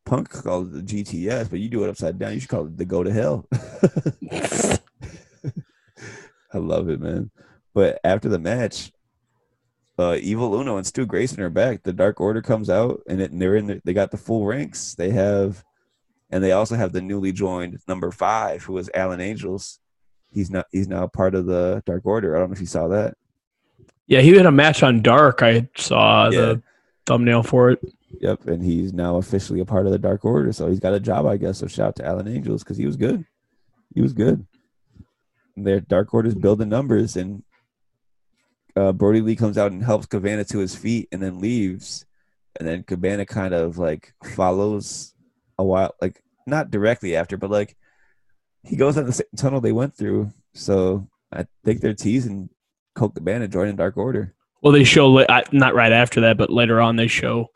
Punk 0.04 0.30
called 0.30 0.74
it 0.74 0.86
the 0.86 1.02
GTS, 1.04 1.50
but 1.50 1.58
you 1.60 1.68
do 1.68 1.84
it 1.84 1.90
upside 1.90 2.18
down. 2.18 2.34
You 2.34 2.40
should 2.40 2.48
call 2.48 2.66
it 2.66 2.76
the 2.76 2.84
go 2.84 3.02
to 3.02 3.12
hell. 3.12 3.46
I 6.52 6.58
love 6.58 6.88
it, 6.88 7.00
man. 7.00 7.30
But 7.74 8.00
after 8.04 8.28
the 8.28 8.38
match, 8.38 8.92
uh, 9.98 10.16
Evil 10.20 10.54
Uno 10.58 10.76
and 10.76 10.86
Stu 10.86 11.06
Grayson 11.06 11.40
are 11.42 11.50
back. 11.50 11.82
The 11.82 11.92
Dark 11.92 12.20
Order 12.20 12.42
comes 12.42 12.68
out, 12.68 13.02
and, 13.08 13.20
it, 13.20 13.30
and 13.30 13.40
they're 13.40 13.56
in. 13.56 13.66
The, 13.66 13.80
they 13.84 13.92
got 13.92 14.10
the 14.10 14.16
full 14.16 14.44
ranks. 14.46 14.94
They 14.94 15.10
have, 15.10 15.62
and 16.30 16.42
they 16.42 16.52
also 16.52 16.76
have 16.76 16.92
the 16.92 17.00
newly 17.02 17.32
joined 17.32 17.78
number 17.88 18.10
five, 18.10 18.62
who 18.62 18.76
is 18.78 18.90
Alan 18.94 19.20
Angels. 19.20 19.78
He's 20.32 20.50
not. 20.50 20.66
He's 20.70 20.88
now 20.88 21.06
part 21.08 21.34
of 21.34 21.46
the 21.46 21.82
Dark 21.86 22.02
Order. 22.06 22.36
I 22.36 22.40
don't 22.40 22.50
know 22.50 22.54
if 22.54 22.60
you 22.60 22.66
saw 22.66 22.88
that. 22.88 23.14
Yeah, 24.06 24.20
he 24.20 24.34
had 24.36 24.46
a 24.46 24.50
match 24.52 24.82
on 24.82 25.02
Dark. 25.02 25.42
I 25.42 25.68
saw 25.76 26.30
Yeah. 26.30 26.40
the 26.40 26.62
thumbnail 27.06 27.42
for 27.42 27.70
it. 27.70 27.80
Yep, 28.20 28.46
and 28.48 28.62
he's 28.62 28.92
now 28.92 29.16
officially 29.16 29.60
a 29.60 29.64
part 29.64 29.86
of 29.86 29.92
the 29.92 29.98
Dark 29.98 30.24
Order, 30.24 30.52
so 30.52 30.68
he's 30.68 30.80
got 30.80 30.94
a 30.94 31.00
job, 31.00 31.26
I 31.26 31.36
guess. 31.36 31.58
So 31.58 31.66
shout 31.68 31.88
out 31.88 31.96
to 31.96 32.04
Alan 32.06 32.26
Angels 32.28 32.62
because 32.64 32.76
he 32.76 32.86
was 32.86 32.96
good. 32.96 33.24
He 33.94 34.00
was 34.00 34.12
good. 34.12 34.44
And 35.56 35.66
their 35.66 35.80
Dark 35.80 36.12
Order's 36.12 36.34
building 36.34 36.68
numbers, 36.68 37.16
and 37.16 37.42
uh, 38.76 38.92
Brodie 38.92 39.20
Lee 39.20 39.36
comes 39.36 39.58
out 39.58 39.72
and 39.72 39.82
helps 39.82 40.06
Cabana 40.06 40.44
to 40.44 40.58
his 40.58 40.74
feet, 40.74 41.08
and 41.12 41.22
then 41.22 41.40
leaves, 41.40 42.04
and 42.58 42.66
then 42.68 42.82
Cabana 42.82 43.26
kind 43.26 43.54
of 43.54 43.78
like 43.78 44.12
follows 44.24 45.14
a 45.60 45.64
while, 45.64 45.94
like 46.00 46.22
not 46.46 46.70
directly 46.70 47.16
after, 47.16 47.36
but 47.36 47.50
like 47.50 47.76
he 48.64 48.76
goes 48.76 48.96
down 48.96 49.06
the 49.06 49.12
same 49.12 49.26
tunnel 49.36 49.60
they 49.60 49.72
went 49.72 49.96
through. 49.96 50.32
So 50.54 51.08
I 51.32 51.46
think 51.64 51.80
they're 51.80 51.94
teasing 51.94 52.50
Colt 52.94 53.14
Cabana 53.14 53.48
joining 53.48 53.76
Dark 53.76 53.96
Order. 53.96 54.34
Well, 54.62 54.72
they 54.72 54.84
show 54.84 55.24
not 55.52 55.74
right 55.74 55.92
after 55.92 56.22
that, 56.22 56.36
but 56.36 56.50
later 56.50 56.80
on 56.80 56.96
they 56.96 57.06
show 57.06 57.48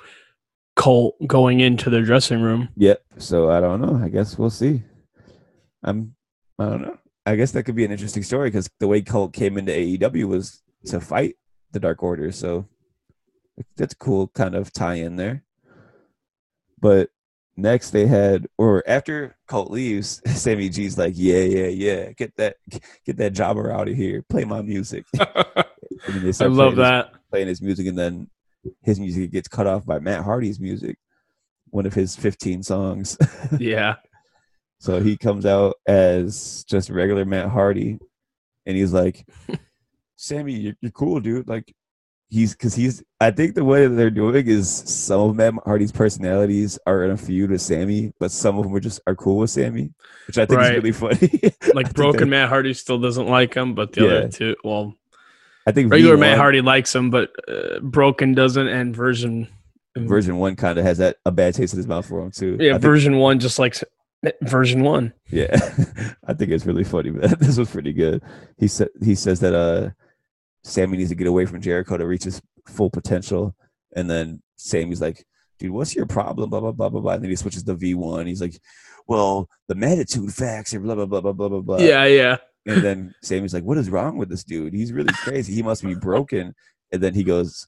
Colt 0.76 1.16
going 1.26 1.60
into 1.60 1.90
their 1.90 2.02
dressing 2.02 2.40
room. 2.40 2.68
Yep. 2.76 3.02
So 3.18 3.50
I 3.50 3.60
don't 3.60 3.80
know. 3.80 4.00
I 4.02 4.08
guess 4.08 4.38
we'll 4.38 4.50
see. 4.50 4.82
I'm. 5.82 6.14
I 6.58 6.66
don't 6.66 6.82
know. 6.82 6.98
I 7.26 7.36
guess 7.36 7.52
that 7.52 7.64
could 7.64 7.74
be 7.74 7.84
an 7.84 7.92
interesting 7.92 8.22
story 8.22 8.48
because 8.48 8.70
the 8.80 8.88
way 8.88 9.02
Colt 9.02 9.32
came 9.32 9.58
into 9.58 9.72
AEW 9.72 10.26
was 10.26 10.62
to 10.86 11.00
fight 11.00 11.36
the 11.72 11.80
Dark 11.80 12.02
Order. 12.02 12.32
So 12.32 12.68
that's 13.76 13.94
a 13.94 13.98
cool 13.98 14.28
kind 14.28 14.54
of 14.54 14.72
tie 14.72 14.94
in 14.94 15.16
there. 15.16 15.44
But 16.80 17.10
next 17.56 17.90
they 17.90 18.06
had, 18.06 18.46
or 18.58 18.82
after 18.86 19.36
Colt 19.48 19.70
leaves, 19.70 20.20
Sammy 20.40 20.68
G's 20.68 20.98
like, 20.98 21.14
yeah, 21.16 21.40
yeah, 21.40 21.66
yeah, 21.66 22.12
get 22.12 22.34
that, 22.36 22.56
get 23.06 23.16
that 23.18 23.32
jobber 23.32 23.70
out 23.72 23.88
of 23.88 23.96
here, 23.96 24.22
play 24.28 24.44
my 24.44 24.62
music. 24.62 25.04
And 26.06 26.16
then 26.16 26.30
they 26.32 26.44
I 26.44 26.48
love 26.48 26.56
playing 26.56 26.70
his- 26.70 26.76
that. 26.78 27.12
playing 27.30 27.46
his 27.48 27.62
music, 27.62 27.86
and 27.86 27.96
then 27.98 28.28
his 28.82 28.98
music 28.98 29.30
gets 29.30 29.46
cut 29.48 29.66
off 29.66 29.86
by 29.86 30.00
Matt 30.00 30.24
Hardy's 30.24 30.58
music, 30.58 30.96
one 31.70 31.86
of 31.86 31.94
his 31.94 32.16
15 32.16 32.62
songs. 32.62 33.16
Yeah. 33.60 33.96
so 34.78 35.00
he 35.00 35.16
comes 35.16 35.46
out 35.46 35.76
as 35.86 36.64
just 36.68 36.90
regular 36.90 37.24
Matt 37.24 37.48
Hardy, 37.48 37.98
and 38.66 38.76
he's 38.76 38.92
like, 38.92 39.24
"Sammy, 40.16 40.54
you're, 40.54 40.74
you're 40.80 40.90
cool, 40.92 41.20
dude." 41.20 41.48
Like, 41.48 41.72
he's 42.30 42.52
because 42.52 42.74
he's. 42.74 43.02
I 43.20 43.30
think 43.30 43.54
the 43.54 43.64
way 43.64 43.86
that 43.86 43.94
they're 43.94 44.10
doing 44.10 44.46
is 44.46 44.68
some 44.70 45.20
of 45.20 45.36
Matt 45.36 45.54
Hardy's 45.64 45.92
personalities 45.92 46.78
are 46.86 47.04
in 47.04 47.10
a 47.10 47.16
feud 47.16 47.50
with 47.50 47.60
Sammy, 47.62 48.12
but 48.20 48.30
some 48.30 48.58
of 48.58 48.64
them 48.64 48.74
are 48.74 48.80
just 48.80 49.00
are 49.06 49.14
cool 49.14 49.38
with 49.38 49.50
Sammy, 49.50 49.92
which 50.26 50.38
I 50.38 50.46
think 50.46 50.58
Right. 50.60 50.72
is 50.76 50.76
really 50.76 50.92
funny. 50.92 51.52
Like 51.74 51.92
broken 51.94 52.28
Matt 52.30 52.48
Hardy 52.48 52.74
still 52.74 52.98
doesn't 52.98 53.26
like 53.28 53.54
him, 53.54 53.74
but 53.74 53.92
the 53.92 54.02
Yeah. 54.02 54.10
other 54.10 54.28
two, 54.28 54.56
well, 54.64 54.94
I 55.66 55.72
think 55.72 55.90
regular 55.90 56.16
V1 56.16 56.20
Matt 56.20 56.38
Hardy 56.38 56.60
likes 56.60 56.94
him, 56.94 57.10
but 57.10 57.30
uh, 57.48 57.80
broken 57.80 58.34
doesn't, 58.34 58.68
and 58.68 58.94
version 58.94 59.48
version 59.96 60.36
one 60.38 60.56
kind 60.56 60.76
of 60.78 60.84
has 60.84 60.98
that 60.98 61.16
a 61.24 61.30
bad 61.30 61.54
taste 61.54 61.72
in 61.72 61.78
his 61.78 61.86
mouth 61.86 62.04
for 62.06 62.20
him 62.20 62.30
too. 62.30 62.56
I 62.60 62.62
yeah, 62.64 62.72
think- 62.72 62.82
version 62.82 63.16
one 63.18 63.38
just 63.38 63.58
likes 63.58 63.82
version 64.42 64.82
one. 64.82 65.12
Yeah, 65.30 65.54
I 66.26 66.34
think 66.34 66.50
it's 66.50 66.66
really 66.66 66.84
funny, 66.84 67.10
man. 67.10 67.34
This 67.38 67.56
was 67.56 67.70
pretty 67.70 67.92
good. 67.92 68.22
He 68.58 68.68
said 68.68 68.88
he 69.02 69.14
says 69.14 69.40
that 69.40 69.54
uh 69.54 69.90
Sammy 70.64 70.96
needs 70.98 71.10
to 71.10 71.14
get 71.16 71.26
away 71.26 71.46
from 71.46 71.60
Jericho 71.60 71.96
to 71.96 72.06
reach 72.06 72.24
his 72.24 72.40
full 72.66 72.90
potential, 72.90 73.54
and 73.94 74.08
then 74.10 74.42
Sammy's 74.56 75.00
like, 75.00 75.24
"Dude, 75.58 75.70
what's 75.70 75.94
your 75.94 76.06
problem?" 76.06 76.50
Blah 76.50 76.60
blah 76.60 76.72
blah 76.72 76.88
blah 76.88 77.00
blah. 77.00 77.12
And 77.12 77.22
then 77.22 77.30
he 77.30 77.36
switches 77.36 77.62
to 77.64 77.74
V 77.74 77.94
one. 77.94 78.26
He's 78.26 78.40
like, 78.40 78.58
"Well, 79.06 79.48
the 79.68 79.74
Matitude 79.74 80.32
facts 80.32 80.74
are 80.74 80.80
blah 80.80 80.94
blah 80.94 81.06
blah 81.06 81.20
blah 81.20 81.32
blah 81.32 81.48
blah 81.48 81.60
blah." 81.60 81.78
yeah, 81.78 82.06
yeah. 82.06 82.36
And 82.66 82.82
then 82.82 83.14
Sammy's 83.22 83.52
like, 83.54 83.64
"What 83.64 83.78
is 83.78 83.90
wrong 83.90 84.16
with 84.16 84.30
this 84.30 84.42
dude? 84.44 84.72
He's 84.74 84.92
really 84.92 85.12
crazy. 85.12 85.52
He 85.54 85.62
must 85.62 85.82
be 85.84 85.94
broken." 85.94 86.54
And 86.92 87.02
then 87.02 87.14
he 87.14 87.24
goes, 87.24 87.66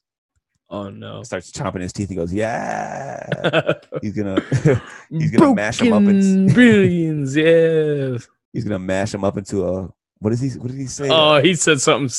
Oh 0.69 0.89
no. 0.89 1.23
starts 1.23 1.51
chomping 1.51 1.81
his 1.81 1.93
teeth. 1.93 2.09
He 2.09 2.15
goes, 2.15 2.33
"Yeah." 2.33 3.25
He's 4.01 4.13
gonna 4.13 4.41
He's 5.09 5.31
gonna 5.31 5.55
mash 5.55 5.81
'em 5.81 5.93
up 5.93 6.03
Broken 6.03 6.47
Brilliance, 6.53 7.35
yeah. 7.35 8.17
he's 8.51 8.63
gonna 8.65 8.79
mash 8.79 9.13
him 9.13 9.23
up 9.23 9.37
into 9.37 9.65
a 9.67 9.89
what 10.19 10.33
is 10.33 10.41
he? 10.41 10.49
What 10.59 10.69
did 10.71 10.79
he 10.79 10.87
say? 10.87 11.07
Oh, 11.11 11.41
he 11.41 11.53
said 11.55 11.79
something 11.79 12.09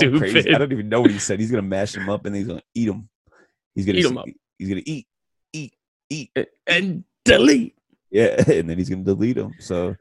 stupid. 0.00 0.18
crazy. 0.18 0.54
I 0.54 0.58
don't 0.58 0.72
even 0.72 0.88
know 0.88 1.00
what 1.00 1.10
he 1.10 1.18
said. 1.18 1.40
He's 1.40 1.50
gonna 1.50 1.62
mash 1.62 1.92
them 1.92 2.08
up 2.08 2.24
and 2.26 2.34
he's 2.34 2.46
gonna 2.46 2.62
eat 2.74 2.86
them. 2.86 3.08
He's 3.74 3.86
gonna 3.86 3.98
Eat 3.98 4.06
'em 4.06 4.18
up. 4.18 4.26
He's 4.58 4.68
gonna 4.68 4.82
eat, 4.86 5.06
eat, 5.52 5.74
eat. 6.10 6.30
and 6.66 7.04
delete. 7.24 7.74
Yeah, 8.10 8.42
and 8.50 8.68
then 8.70 8.78
he's 8.78 8.88
gonna 8.88 9.02
delete 9.04 9.36
them. 9.36 9.52
So 9.58 9.96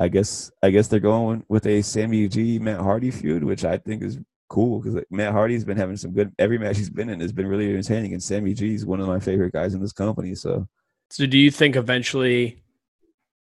I 0.00 0.08
guess 0.08 0.50
I 0.62 0.70
guess 0.70 0.88
they're 0.88 0.98
going 1.00 1.44
with 1.48 1.66
a 1.66 1.82
Sammy 1.82 2.26
G 2.28 2.58
Matt 2.58 2.80
Hardy 2.80 3.10
feud, 3.10 3.44
which 3.44 3.64
I 3.64 3.78
think 3.78 4.02
is 4.02 4.18
cool 4.48 4.80
because 4.80 4.96
like, 4.96 5.06
Matt 5.10 5.32
Hardy's 5.32 5.64
been 5.64 5.76
having 5.76 5.96
some 5.96 6.12
good. 6.12 6.32
Every 6.38 6.58
match 6.58 6.76
he's 6.78 6.90
been 6.90 7.08
in 7.08 7.20
has 7.20 7.32
been 7.32 7.46
really 7.46 7.70
entertaining, 7.70 8.12
and 8.12 8.22
Sammy 8.22 8.52
G 8.54 8.74
is 8.74 8.84
one 8.84 9.00
of 9.00 9.06
my 9.06 9.20
favorite 9.20 9.52
guys 9.52 9.74
in 9.74 9.80
this 9.80 9.92
company. 9.92 10.34
So 10.34 10.66
So, 11.10 11.26
do 11.26 11.38
you 11.38 11.50
think 11.52 11.76
eventually 11.76 12.62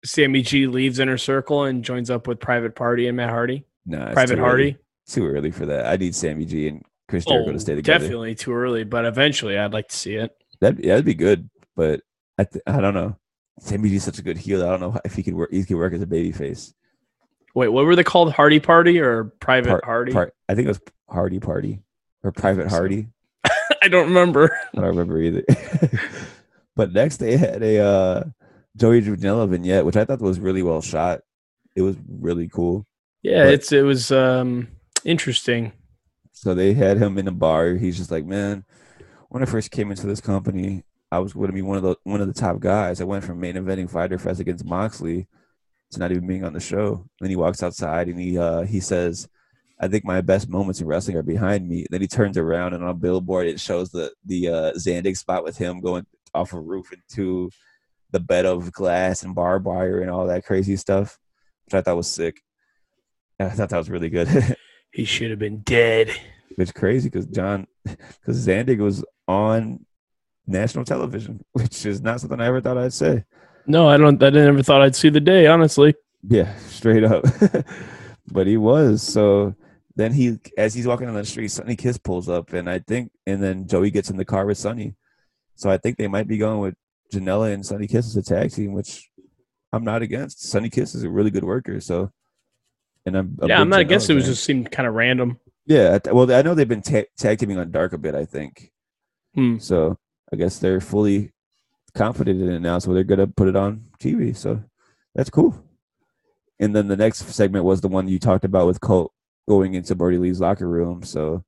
Sammy 0.04 0.42
G 0.42 0.68
leaves 0.68 1.00
Inner 1.00 1.18
Circle 1.18 1.64
and 1.66 1.84
joins 1.86 2.10
up 2.10 2.28
with 2.28 2.40
Private 2.42 2.76
Party 2.76 3.08
and 3.08 3.16
Matt 3.16 3.30
Hardy? 3.30 3.64
nah, 3.86 4.12
Private 4.12 4.40
Hardy? 4.40 4.64
early. 4.64 4.78
Too 5.08 5.26
early 5.26 5.52
for 5.52 5.66
that. 5.68 5.86
I 5.88 5.98
need 5.98 6.16
Sammy 6.16 6.46
G 6.46 6.68
and 6.68 6.84
Chris 7.08 7.26
Jericho 7.26 7.50
Oh, 7.50 7.54
to 7.54 7.60
stay 7.60 7.76
together. 7.76 8.00
definitely 8.00 8.36
too 8.36 8.54
early, 8.54 8.84
but 8.84 9.06
eventually 9.06 9.58
I'd 9.58 9.74
like 9.74 9.90
to 9.90 9.96
see 9.96 10.16
it. 10.16 10.32
That 10.62 10.80
yeah, 10.84 10.92
that'd 10.94 11.06
be 11.06 11.14
good, 11.14 11.50
but 11.76 12.02
I 12.38 12.44
th- 12.46 12.64
I 12.68 12.80
don't 12.82 12.94
know. 12.94 13.18
Sammy 13.60 13.90
G's 13.90 14.04
such 14.04 14.20
a 14.20 14.24
good 14.24 14.38
heel. 14.38 14.64
I 14.64 14.70
don't 14.70 14.80
know 14.80 15.00
if 15.04 15.14
he 15.16 15.24
could 15.24 15.34
work. 15.34 15.52
He 15.52 15.64
could 15.64 15.78
work 15.78 15.94
as 15.94 16.02
a 16.02 16.08
baby 16.08 16.32
face. 16.32 16.74
Wait, 17.54 17.68
what 17.68 17.86
were 17.86 17.96
they 17.96 18.04
called? 18.04 18.32
Hardy 18.32 18.60
Party 18.60 19.00
or 19.00 19.26
Private 19.42 19.70
Par- 19.70 19.82
Hardy? 19.84 20.14
Par- 20.14 20.34
I 20.48 20.56
think 20.56 20.66
it 20.66 20.70
was 20.70 20.80
Hardy 21.10 21.40
Party 21.40 21.82
or 22.24 22.32
Private. 22.32 22.70
Hardy. 22.70 23.08
I 23.82 23.88
don't 23.90 24.08
remember. 24.08 24.56
I 24.74 24.78
don't 24.78 24.86
remember 24.86 25.20
either. 25.20 25.44
but 26.76 26.94
next 26.94 27.18
they 27.18 27.36
had 27.38 27.62
a 27.62 27.80
uh, 27.80 28.24
Joey 28.78 29.02
Janela 29.02 29.50
vignette, 29.50 29.86
which 29.86 29.98
I 29.98 30.06
thought 30.06 30.22
was 30.22 30.40
really 30.40 30.64
well 30.64 30.82
shot. 30.82 31.22
It 31.76 31.82
was 31.82 31.96
really 32.08 32.48
cool. 32.48 32.86
Yeah, 33.22 33.46
But- 33.46 33.54
it's 33.56 33.72
it 33.72 33.82
was 33.82 34.12
um 34.12 34.68
interesting. 35.06 35.74
So 36.32 36.54
they 36.54 36.74
had 36.74 36.98
him 36.98 37.18
in 37.18 37.28
a 37.28 37.32
bar. 37.32 37.76
He's 37.76 37.98
just 37.98 38.12
like, 38.12 38.26
man, 38.26 38.66
when 39.30 39.44
I 39.44 39.46
first 39.46 39.72
came 39.72 39.92
into 39.92 40.08
this 40.08 40.22
company, 40.22 40.84
I 41.12 41.20
was 41.20 41.34
going 41.34 41.48
to 41.48 41.54
be 41.54 41.62
one 41.62 41.78
of 41.78 41.84
the 41.84 41.96
one 42.04 42.22
of 42.22 42.28
the 42.28 42.34
top 42.34 42.60
guys. 42.60 43.02
I 43.02 43.06
went 43.06 43.24
from 43.24 43.40
main 43.40 43.56
eventing 43.56 43.90
Fyter 43.90 44.18
Fest 44.18 44.40
against 44.40 44.66
Moxley 44.66 45.28
to 45.92 46.00
not 46.00 46.12
even 46.12 46.26
being 46.26 46.46
on 46.46 46.54
the 46.54 46.60
show. 46.60 47.06
then 47.20 47.30
he 47.30 47.36
walks 47.36 47.62
outside 47.62 48.08
and 48.08 48.20
he 48.20 48.38
uh, 48.38 48.62
he 48.62 48.80
says, 48.80 49.28
"I 49.80 49.88
think 49.88 50.06
my 50.06 50.22
best 50.22 50.50
moments 50.50 50.80
in 50.80 50.88
wrestling 50.88 51.18
are 51.18 51.24
behind 51.24 51.68
me." 51.68 51.86
then 51.90 52.02
he 52.02 52.08
turns 52.08 52.38
around 52.38 52.74
and 52.74 52.84
on 52.84 52.90
a 52.90 52.94
billboard 52.94 53.48
it 53.48 53.60
shows 53.60 53.92
the 53.92 54.12
the 54.26 54.48
uh, 54.48 54.72
Zandig 54.74 55.18
spot 55.18 55.44
with 55.44 55.58
him 55.58 55.82
going 55.82 56.06
off 56.34 56.54
a 56.54 56.60
roof 56.60 56.94
into 56.94 57.50
the 58.12 58.20
bed 58.20 58.46
of 58.46 58.72
glass 58.72 59.24
and 59.24 59.36
barbed 59.36 59.66
wire 59.66 60.02
and 60.02 60.10
all 60.10 60.28
that 60.28 60.46
crazy 60.46 60.78
stuff, 60.78 61.20
which 61.66 61.74
I 61.74 61.82
thought 61.82 61.98
was 61.98 62.10
sick. 62.10 62.42
I 63.40 63.50
thought 63.50 63.70
that 63.70 63.78
was 63.78 63.90
really 63.90 64.10
good. 64.10 64.28
He 64.92 65.06
should 65.06 65.30
have 65.30 65.40
been 65.40 65.60
dead. 65.60 66.12
it's 66.58 66.72
crazy 66.72 67.10
because 67.10 67.26
John, 67.28 67.68
because 67.84 68.46
Zandig 68.48 68.80
was 68.80 69.04
on 69.28 69.86
national 70.48 70.86
television, 70.86 71.44
which 71.54 71.86
is 71.86 72.02
not 72.02 72.20
something 72.22 72.40
I 72.42 72.48
ever 72.48 72.62
thought 72.62 72.78
I'd 72.78 72.94
say. 72.94 73.24
No, 73.68 73.88
I 73.88 73.98
don't. 73.98 74.22
I 74.22 74.30
never 74.32 74.64
thought 74.64 74.82
I'd 74.82 74.96
see 74.96 75.10
the 75.10 75.20
day. 75.20 75.48
Honestly, 75.48 75.94
Yeah, 76.28 76.56
straight 76.68 77.04
up. 77.04 77.24
but 78.32 78.48
he 78.48 78.58
was. 78.58 79.02
So 79.04 79.56
then 79.96 80.14
he, 80.14 80.40
as 80.58 80.74
he's 80.74 80.88
walking 80.88 81.06
down 81.08 81.16
the 81.16 81.26
street, 81.26 81.50
Sonny 81.50 81.76
Kiss 81.76 81.98
pulls 81.98 82.28
up, 82.28 82.54
and 82.54 82.70
I 82.70 82.80
think, 82.80 83.12
and 83.28 83.42
then 83.42 83.68
Joey 83.68 83.92
gets 83.92 84.10
in 84.10 84.18
the 84.18 84.26
car 84.26 84.46
with 84.46 84.58
Sonny. 84.58 84.96
So 85.56 85.70
I 85.70 85.78
think 85.78 85.98
they 85.98 86.08
might 86.08 86.28
be 86.28 86.38
going 86.40 86.60
with 86.60 86.76
Janela 87.14 87.54
and 87.54 87.64
Sonny 87.66 87.88
Kiss 87.88 88.08
as 88.08 88.18
a 88.18 88.24
tag 88.24 88.52
team, 88.52 88.74
which 88.74 89.10
I'm 89.72 89.84
not 89.84 90.02
against. 90.02 90.42
Sonny 90.50 90.70
Kiss 90.70 90.96
is 90.96 91.04
a 91.04 91.10
really 91.10 91.30
good 91.30 91.44
worker. 91.44 91.80
So, 91.80 92.12
and 93.06 93.18
I'm 93.18 93.38
a 93.42 93.48
yeah, 93.48 93.62
I'm 93.62 93.70
not 93.70 93.80
against 93.82 94.10
it. 94.10 94.14
It 94.14 94.16
was 94.16 94.26
just 94.26 94.44
seemed 94.44 94.72
kind 94.72 94.88
of 94.88 94.94
random. 94.94 95.40
yeah. 95.66 95.98
Well, 96.12 96.32
I 96.32 96.42
know 96.42 96.54
they've 96.56 96.68
been 96.68 96.82
ta- 96.82 97.10
tag 97.18 97.40
teaming 97.40 97.58
on 97.58 97.72
Dark 97.72 97.94
a 97.94 97.98
bit. 97.98 98.16
I 98.16 98.26
think. 98.26 98.72
Hmm. 99.36 99.58
So 99.58 99.98
I 100.32 100.36
guess 100.36 100.60
they're 100.60 100.82
fully 100.82 101.32
confident 101.94 102.42
in 102.42 102.50
it 102.50 102.60
now, 102.60 102.80
so 102.80 102.94
they're 102.94 103.04
gonna 103.04 103.28
put 103.28 103.48
it 103.48 103.56
on 103.56 103.86
TV. 104.00 104.36
So 104.36 104.64
that's 105.16 105.30
cool. 105.30 105.64
And 106.60 106.76
then 106.76 106.88
the 106.88 106.98
next 106.98 107.28
segment 107.30 107.66
was 107.66 107.82
the 107.82 107.88
one 107.88 108.08
you 108.08 108.20
talked 108.20 108.46
about 108.46 108.68
with 108.68 108.82
Colt 108.82 109.12
going 109.50 109.74
into 109.74 109.96
Brodie 109.96 110.20
Lee's 110.20 110.40
locker 110.40 110.68
room. 110.68 111.02
So 111.04 111.44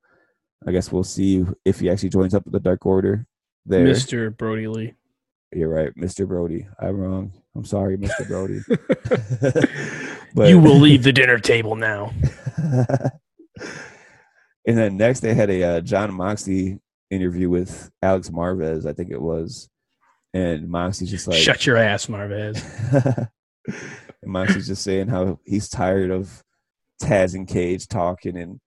I 0.65 0.71
guess 0.71 0.91
we'll 0.91 1.03
see 1.03 1.45
if 1.65 1.79
he 1.79 1.89
actually 1.89 2.09
joins 2.09 2.33
up 2.33 2.45
with 2.45 2.53
the 2.53 2.59
Dark 2.59 2.85
Order. 2.85 3.27
There, 3.65 3.83
Mister 3.83 4.29
Brodie 4.29 4.67
Lee. 4.67 4.93
you're 5.53 5.69
right, 5.69 5.95
Mr. 5.95 6.27
Brodie. 6.27 6.67
I'm 6.79 6.97
wrong. 6.97 7.31
I'm 7.55 7.63
sorry, 7.63 7.97
Mr. 7.97 8.27
Brodie. 8.27 8.61
but 10.33 10.49
you 10.49 10.59
will 10.59 10.79
leave 10.79 11.03
the 11.03 11.13
dinner 11.13 11.39
table 11.39 11.75
now. 11.75 12.11
and 12.57 13.11
then 14.77 14.97
next 14.97 15.19
they 15.19 15.33
had 15.33 15.49
a 15.49 15.63
uh, 15.63 15.81
Jon 15.81 16.13
Moxley 16.13 16.79
interview 17.09 17.49
with 17.49 17.91
Alex 18.01 18.29
Marvez, 18.29 18.85
I 18.85 18.93
think 18.93 19.11
it 19.11 19.21
was, 19.21 19.69
and 20.33 20.67
Moxley's 20.67 21.11
just 21.11 21.27
like, 21.27 21.37
Shut 21.37 21.65
your 21.65 21.77
ass, 21.77 22.07
Marvez. 22.07 22.61
and 23.67 24.31
Moxley's 24.31 24.67
just 24.67 24.83
saying 24.83 25.07
how 25.07 25.39
he's 25.45 25.69
tired 25.69 26.11
of 26.11 26.43
Taz 27.01 27.35
and 27.35 27.47
Cage 27.47 27.87
talking, 27.87 28.37
and 28.37 28.59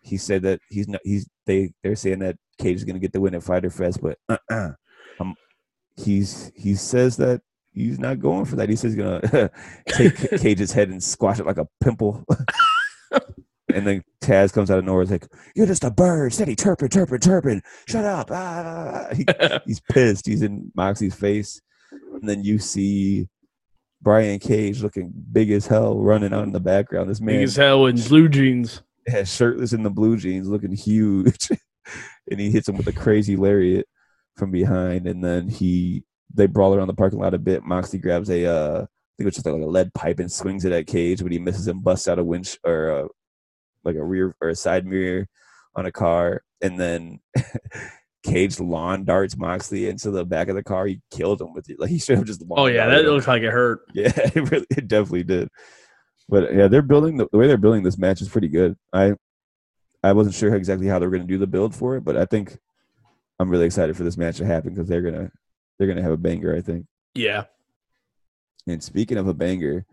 he 0.00 0.16
said 0.16 0.42
that 0.42 0.60
he's 0.68 0.88
not. 0.88 1.00
He's 1.04 1.28
they 1.46 1.72
they're 1.82 1.96
saying 1.96 2.20
that 2.20 2.36
Cage 2.58 2.76
is 2.76 2.84
going 2.84 2.94
to 2.94 3.00
get 3.00 3.12
the 3.12 3.20
win 3.20 3.34
at 3.34 3.42
Fyter 3.42 3.70
Fest, 3.70 4.00
but 4.00 4.18
uh-uh. 4.28 4.70
um, 5.18 5.34
he's 5.96 6.50
he 6.54 6.74
says 6.74 7.16
that 7.18 7.42
he's 7.72 7.98
not 7.98 8.18
going 8.20 8.44
for 8.44 8.56
that. 8.56 8.68
He 8.68 8.76
says 8.76 8.92
he's 8.94 9.02
going 9.02 9.20
to 9.22 9.50
take 9.88 10.16
Cage's 10.40 10.72
head 10.72 10.88
and 10.88 11.02
squash 11.02 11.38
it 11.38 11.46
like 11.46 11.58
a 11.58 11.66
pimple. 11.82 12.24
and 13.12 13.86
then 13.86 14.02
Taz 14.22 14.52
comes 14.52 14.70
out 14.70 14.78
of 14.78 14.84
nowhere, 14.84 15.04
like, 15.04 15.26
"You're 15.54 15.66
just 15.66 15.84
a 15.84 15.90
bird, 15.90 16.32
steady 16.32 16.56
turpin, 16.56 16.88
turpin, 16.88 17.20
turpin. 17.20 17.62
Shut 17.88 18.04
up!" 18.04 18.28
Ah. 18.30 18.34
ah, 18.34 18.64
ah, 18.66 19.08
ah. 19.10 19.14
He- 19.14 19.60
he's 19.66 19.80
pissed. 19.80 20.26
He's 20.26 20.42
in 20.42 20.70
Moxie's 20.74 21.14
face, 21.14 21.60
and 21.90 22.28
then 22.28 22.42
you 22.44 22.58
see 22.58 23.28
Brian 24.02 24.38
Cage 24.38 24.82
looking 24.82 25.12
big 25.32 25.50
as 25.50 25.66
hell 25.66 25.98
running 25.98 26.32
out 26.32 26.44
in 26.44 26.52
the 26.52 26.60
background. 26.60 27.08
This 27.10 27.20
man 27.20 27.36
Big 27.36 27.44
as 27.44 27.56
hell 27.56 27.86
in 27.86 27.96
blue 27.96 28.28
jeans. 28.28 28.82
has 29.06 29.32
shirtless 29.34 29.72
in 29.72 29.82
the 29.82 29.90
blue 29.90 30.16
jeans, 30.16 30.48
looking 30.48 30.72
huge, 30.74 31.48
and 32.30 32.40
he 32.40 32.50
hits 32.50 32.68
him 32.68 32.76
with 32.76 32.86
a 32.88 32.92
crazy 32.92 33.36
lariat 33.36 33.86
from 34.36 34.50
behind, 34.50 35.06
and 35.06 35.22
then 35.22 35.48
he 35.48 36.02
they 36.34 36.46
brawl 36.46 36.74
around 36.74 36.88
the 36.88 36.94
parking 36.94 37.18
lot 37.18 37.34
a 37.34 37.38
bit. 37.38 37.64
Moxley 37.64 37.98
grabs 37.98 38.30
a 38.30 38.46
uh, 38.46 38.82
I 38.82 38.86
think 39.16 39.28
it's 39.28 39.36
just 39.36 39.46
like 39.46 39.54
a 39.54 39.66
lead 39.66 39.92
pipe 39.94 40.18
and 40.18 40.30
swings 40.30 40.64
it 40.64 40.72
at 40.72 40.86
Cage, 40.86 41.22
but 41.22 41.32
he 41.32 41.38
misses 41.38 41.66
and 41.66 41.82
busts 41.82 42.08
out 42.08 42.18
a 42.18 42.24
winch 42.24 42.58
or 42.64 42.88
a, 42.88 43.08
like 43.84 43.96
a 43.96 44.04
rear 44.04 44.34
or 44.40 44.48
a 44.48 44.56
side 44.56 44.86
mirror 44.86 45.26
on 45.74 45.86
a 45.86 45.92
car, 45.92 46.42
and 46.60 46.78
then 46.78 47.20
Cage 48.22 48.60
lawn 48.60 49.04
darts 49.04 49.36
Moxley 49.36 49.88
into 49.88 50.10
the 50.10 50.24
back 50.24 50.48
of 50.48 50.54
the 50.54 50.62
car. 50.62 50.86
He 50.86 51.00
killed 51.10 51.40
him 51.40 51.52
with 51.54 51.68
it. 51.70 51.80
Like 51.80 51.90
he 51.90 51.98
should 51.98 52.18
have 52.18 52.26
just. 52.26 52.42
Oh 52.50 52.66
yeah, 52.66 52.86
that 52.86 53.04
him. 53.04 53.06
looks 53.06 53.26
like 53.26 53.42
it 53.42 53.50
hurt. 53.50 53.80
Yeah, 53.94 54.12
it 54.14 54.50
really, 54.50 54.66
it 54.70 54.88
definitely 54.88 55.24
did. 55.24 55.48
But 56.28 56.54
yeah, 56.54 56.68
they're 56.68 56.82
building 56.82 57.16
the, 57.16 57.28
the 57.32 57.38
way 57.38 57.46
they're 57.46 57.56
building 57.56 57.82
this 57.82 57.98
match 57.98 58.20
is 58.20 58.28
pretty 58.28 58.48
good. 58.48 58.76
I 58.92 59.14
I 60.02 60.12
wasn't 60.12 60.36
sure 60.36 60.54
exactly 60.54 60.86
how 60.86 60.98
they 60.98 61.06
were 61.06 61.12
going 61.12 61.26
to 61.26 61.32
do 61.32 61.38
the 61.38 61.46
build 61.46 61.74
for 61.74 61.96
it, 61.96 62.04
but 62.04 62.16
I 62.16 62.24
think 62.24 62.56
I'm 63.38 63.50
really 63.50 63.66
excited 63.66 63.96
for 63.96 64.04
this 64.04 64.16
match 64.16 64.36
to 64.36 64.46
happen 64.46 64.74
because 64.74 64.88
they're 64.88 65.02
gonna 65.02 65.30
they're 65.80 65.88
gonna 65.88 66.02
have 66.02 66.12
a 66.12 66.18
banger. 66.18 66.54
I 66.54 66.60
think. 66.60 66.84
Yeah. 67.14 67.44
And 68.66 68.82
speaking 68.82 69.16
of 69.16 69.26
a 69.26 69.34
banger, 69.34 69.86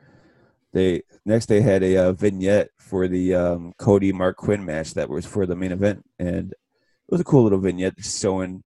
they 0.73 1.03
next 1.25 1.45
they 1.45 1.61
had 1.61 1.81
a 1.81 1.97
uh, 1.97 2.11
vignette 2.11 2.71
for 2.77 3.07
the 3.07 3.33
um, 3.33 3.73
Cody 3.79 4.11
Marq 4.11 4.35
Quen 4.35 4.65
match 4.65 4.93
that 4.95 5.09
was 5.09 5.25
for 5.25 5.45
the 5.45 5.55
main 5.55 5.71
event, 5.71 6.03
and 6.19 6.51
it 6.51 7.09
was 7.09 7.21
a 7.21 7.23
cool 7.23 7.43
little 7.43 7.59
vignette 7.59 7.93
showing 8.01 8.63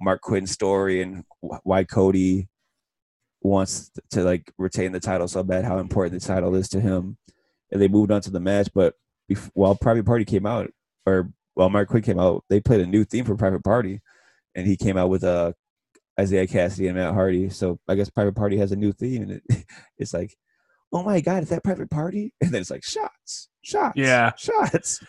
Marq 0.00 0.20
Quen's 0.20 0.52
story 0.52 1.02
and 1.02 1.24
wh- 1.42 1.64
why 1.64 1.82
Cody 1.82 2.48
wants 3.42 3.90
to 4.10 4.22
like 4.22 4.52
retain 4.56 4.92
the 4.92 5.00
title 5.00 5.26
so 5.26 5.42
bad, 5.42 5.64
how 5.64 5.78
important 5.78 6.20
the 6.20 6.26
title 6.26 6.54
is 6.54 6.68
to 6.68 6.80
him. 6.80 7.18
And 7.72 7.82
they 7.82 7.88
moved 7.88 8.12
on 8.12 8.20
to 8.20 8.30
the 8.30 8.38
match, 8.38 8.68
but 8.72 8.94
while 9.54 9.74
Private 9.74 10.06
Party 10.06 10.24
came 10.24 10.46
out, 10.46 10.70
or 11.04 11.32
while 11.54 11.68
Marq 11.68 11.88
Quen 11.88 12.02
came 12.02 12.20
out, 12.20 12.44
they 12.48 12.60
played 12.60 12.80
a 12.80 12.86
new 12.86 13.04
theme 13.04 13.24
for 13.24 13.34
Private 13.34 13.64
Party, 13.64 14.00
and 14.54 14.66
he 14.66 14.76
came 14.76 14.96
out 14.96 15.10
with 15.10 15.24
uh, 15.24 15.52
Isiah 16.20 16.46
Kassidy 16.46 16.88
and 16.88 16.96
Matt 16.96 17.14
Hardy. 17.14 17.50
So 17.50 17.78
I 17.88 17.94
guess 17.94 18.10
Private 18.10 18.34
Party 18.34 18.56
has 18.58 18.72
a 18.72 18.76
new 18.76 18.92
theme, 18.92 19.22
and 19.22 19.30
it, 19.32 19.64
it's 19.98 20.14
like, 20.14 20.36
oh 20.92 21.02
my 21.02 21.20
god, 21.20 21.42
is 21.42 21.48
that 21.50 21.64
Private 21.64 21.90
Party? 21.90 22.32
And 22.40 22.50
then 22.52 22.60
it's 22.60 22.70
like 22.70 22.84
shots, 22.84 23.48
shots, 23.62 23.94
Yeah. 23.96 24.32
shots. 24.36 25.02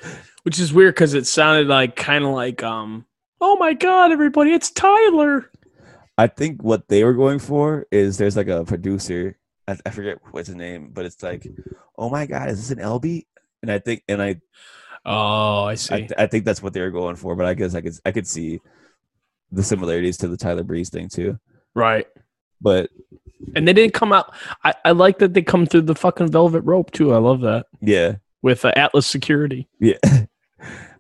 Which 0.44 0.60
is 0.60 0.74
weird 0.74 0.96
because 0.96 1.14
it 1.14 1.28
sounded 1.28 1.68
like 1.68 1.96
kind 1.96 2.24
of 2.26 2.32
like 2.32 2.64
um. 2.64 3.06
Oh 3.40 3.56
my 3.58 3.74
God, 3.74 4.12
everybody! 4.12 4.52
It's 4.54 4.72
Tyler. 4.72 5.52
I 6.18 6.26
think 6.28 6.64
what 6.64 6.88
they 6.88 7.04
were 7.04 7.14
going 7.14 7.38
for 7.38 7.86
is 7.92 8.18
there's 8.18 8.36
like 8.36 8.48
a 8.48 8.66
producer. 8.66 9.38
I, 9.68 9.78
I 9.86 9.90
forget 9.92 10.18
what's 10.32 10.48
his 10.48 10.56
name, 10.56 10.90
but 10.92 11.06
it's 11.06 11.22
like, 11.22 11.46
oh 11.98 12.10
my 12.10 12.26
god, 12.26 12.50
is 12.50 12.58
this 12.58 12.72
an 12.78 12.84
LB? 12.84 13.26
And 13.62 13.72
I 13.72 13.78
think, 13.80 14.04
and 14.08 14.22
I, 14.22 14.42
Oh, 15.06 15.64
I 15.66 15.72
I, 15.72 15.76
see. 15.76 16.10
I 16.18 16.28
think 16.28 16.44
that's 16.46 16.62
what 16.62 16.74
they 16.74 16.82
were 16.82 16.92
going 16.92 17.16
for. 17.16 17.36
But 17.36 17.46
I 17.46 17.54
guess 17.54 17.76
I 17.76 17.82
could, 17.82 17.94
I 18.06 18.12
could 18.12 18.28
see 18.28 18.60
the 19.52 19.64
similarities 19.64 20.18
to 20.18 20.28
the 20.28 20.38
Tyler 20.38 20.64
Breeze 20.64 20.90
thing 20.90 21.10
too. 21.10 21.40
right. 21.76 22.08
But 22.60 22.90
And 23.56 23.68
they 23.68 23.74
didn't 23.74 23.94
come 23.94 24.12
out. 24.12 24.34
I, 24.64 24.74
I 24.84 24.92
like 24.92 25.20
that 25.20 25.34
they 25.36 25.44
come 25.44 25.66
through 25.68 25.84
the 25.84 25.94
fucking 25.96 26.32
velvet 26.32 26.62
rope 26.62 26.90
too. 26.92 27.14
I 27.14 27.18
love 27.20 27.42
that 27.42 27.68
yeah, 27.82 28.16
with 28.42 28.66
uh, 28.66 28.72
Atlas 28.76 29.06
Security. 29.08 29.68
yeah. 29.80 29.98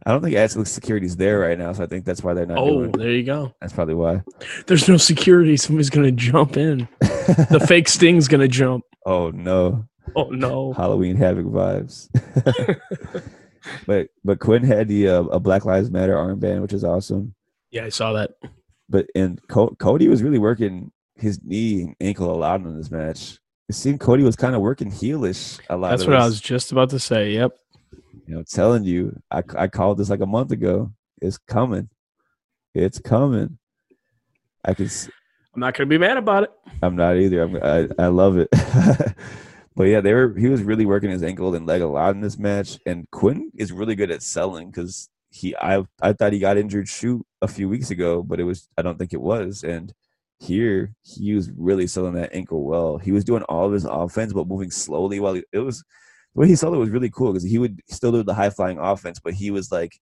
I 0.06 0.12
don't 0.12 0.22
think 0.22 0.36
Atlas 0.38 0.72
Security's 0.72 1.18
there 1.18 1.40
right 1.40 1.58
now, 1.58 1.74
so 1.74 1.84
I 1.84 1.88
think 1.88 2.06
that's 2.06 2.24
why 2.24 2.34
they're 2.34 2.46
not 2.46 2.60
Oh, 2.60 2.86
there 2.88 3.12
you 3.12 3.24
go. 3.24 3.54
That's 3.60 3.74
probably 3.74 3.96
why. 3.96 4.22
There's 4.66 4.88
no 4.88 4.96
security. 4.96 5.58
Somebody's 5.58 5.90
gonna 5.90 6.14
jump 6.14 6.56
in. 6.56 6.88
The 7.02 7.64
fake 7.68 7.90
Sting's 7.90 8.28
gonna 8.30 8.48
jump. 8.48 8.86
oh 9.06 9.32
no, 9.32 9.86
Oh 10.16 10.30
no. 10.30 10.72
Halloween 10.74 11.18
Havoc 11.18 11.48
vibes. 11.48 12.08
but 13.86 14.08
but 14.24 14.40
Quen 14.40 14.64
had 14.64 14.88
the 14.88 15.08
uh, 15.10 15.24
a 15.24 15.40
Black 15.40 15.66
Lives 15.66 15.92
Matter 15.92 16.16
armband, 16.16 16.62
which 16.62 16.74
is 16.74 16.84
awesome. 16.86 17.34
Yeah, 17.72 17.86
I 17.86 17.90
saw 17.90 18.14
that. 18.14 18.32
But 18.90 19.08
and 19.16 19.46
Co- 19.48 19.76
Cody 19.80 20.08
was 20.08 20.24
really 20.24 20.40
working 20.40 20.92
his 21.16 21.42
knee 21.44 21.82
and 21.82 21.96
ankle 22.00 22.34
a 22.34 22.38
lot 22.38 22.62
in 22.62 22.78
this 22.78 22.92
match. 22.92 23.40
It 23.70 23.76
seemed 23.76 24.00
Cody 24.00 24.24
was 24.24 24.38
kind 24.38 24.56
of 24.56 24.62
working 24.62 24.90
heelish 24.90 25.60
a 25.70 25.76
lot. 25.76 25.90
That's 25.90 26.06
what 26.06 26.16
I 26.16 26.26
was 26.26 26.40
just 26.40 26.72
about 26.72 26.90
to 26.92 27.00
say. 27.00 27.32
Yep. 27.32 27.58
you 28.26 28.36
know, 28.36 28.44
telling 28.44 28.86
you. 28.86 29.20
I 29.30 29.44
I 29.58 29.68
called 29.68 29.98
this 29.98 30.10
like 30.10 30.22
a 30.22 30.26
month 30.26 30.52
ago. 30.52 30.94
It's 31.22 31.38
coming. 31.38 31.90
It's 32.74 33.00
coming. 33.00 33.58
I 34.64 34.74
can. 34.74 34.90
I'm 35.54 35.60
not 35.60 35.74
gonna 35.74 35.88
be 35.88 35.98
mad 35.98 36.18
about 36.18 36.44
it. 36.44 36.52
I'm 36.82 36.96
not 36.96 37.18
either. 37.18 37.42
I'm, 37.42 37.56
I 37.62 38.04
I 38.06 38.08
love 38.08 38.38
it. 38.38 38.48
but 39.76 39.84
yeah, 39.84 40.00
they 40.00 40.14
were. 40.14 40.34
He 40.38 40.48
was 40.48 40.64
really 40.64 40.86
working 40.86 41.10
his 41.10 41.24
ankle 41.24 41.54
and 41.56 41.66
leg 41.66 41.82
a 41.82 41.88
lot 41.88 42.16
in 42.16 42.22
this 42.22 42.38
match. 42.38 42.80
And 42.86 43.10
Quen 43.12 43.52
is 43.56 43.74
really 43.74 43.96
good 43.96 44.12
at 44.12 44.24
selling 44.24 44.70
because 44.70 45.10
he. 45.30 45.58
I 45.58 45.84
I 46.02 46.14
thought 46.14 46.32
he 46.32 46.40
got 46.40 46.58
injured 46.58 46.88
shoot 46.88 47.26
a 47.42 47.48
few 47.48 47.70
weeks 47.70 47.92
ago, 47.92 48.24
but 48.24 48.40
it 48.40 48.44
was. 48.44 48.68
I 48.78 48.82
don't 48.82 48.98
think 48.98 49.14
it 49.14 49.22
was. 49.22 49.64
And 49.64 49.94
here 50.40 50.94
he 51.04 51.34
was 51.34 51.50
really 51.58 51.88
selling 51.88 52.14
that 52.14 52.34
ankle 52.34 52.64
well. 52.64 52.98
He 52.98 53.12
was 53.12 53.24
doing 53.24 53.44
all 53.44 53.66
of 53.66 53.74
his 53.74 53.86
offense, 53.86 54.34
but 54.34 54.48
moving 54.48 54.72
slowly 54.72 55.20
while 55.20 55.34
he, 55.36 55.44
it 55.52 55.60
was. 55.60 55.84
The 56.36 56.42
way 56.42 56.48
he 56.48 56.56
sold 56.56 56.76
it 56.76 56.78
was 56.78 56.92
really 56.92 57.10
cool 57.10 57.34
because 57.34 57.50
he 57.50 57.58
would 57.58 57.82
still 57.88 58.12
do 58.12 58.22
the 58.22 58.34
high 58.34 58.52
flying 58.52 58.78
offense, 58.78 59.20
but 59.20 59.34
he 59.34 59.50
was 59.50 59.72
like 59.72 60.00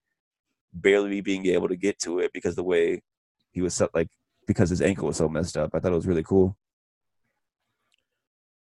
barely 0.73 1.21
being 1.21 1.45
able 1.45 1.69
to 1.69 1.77
get 1.77 1.97
to 1.99 2.19
it 2.19 2.33
because 2.33 2.55
the 2.55 2.63
way 2.63 3.01
he 3.51 3.61
was 3.61 3.73
so, 3.73 3.87
like 3.93 4.09
because 4.45 4.69
his 4.69 4.81
ankle 4.81 5.07
was 5.07 5.17
so 5.17 5.29
messed 5.29 5.55
up. 5.55 5.71
I 5.73 5.79
thought 5.79 5.93
it 5.93 5.95
was 5.95 6.07
really 6.07 6.23
cool. 6.23 6.57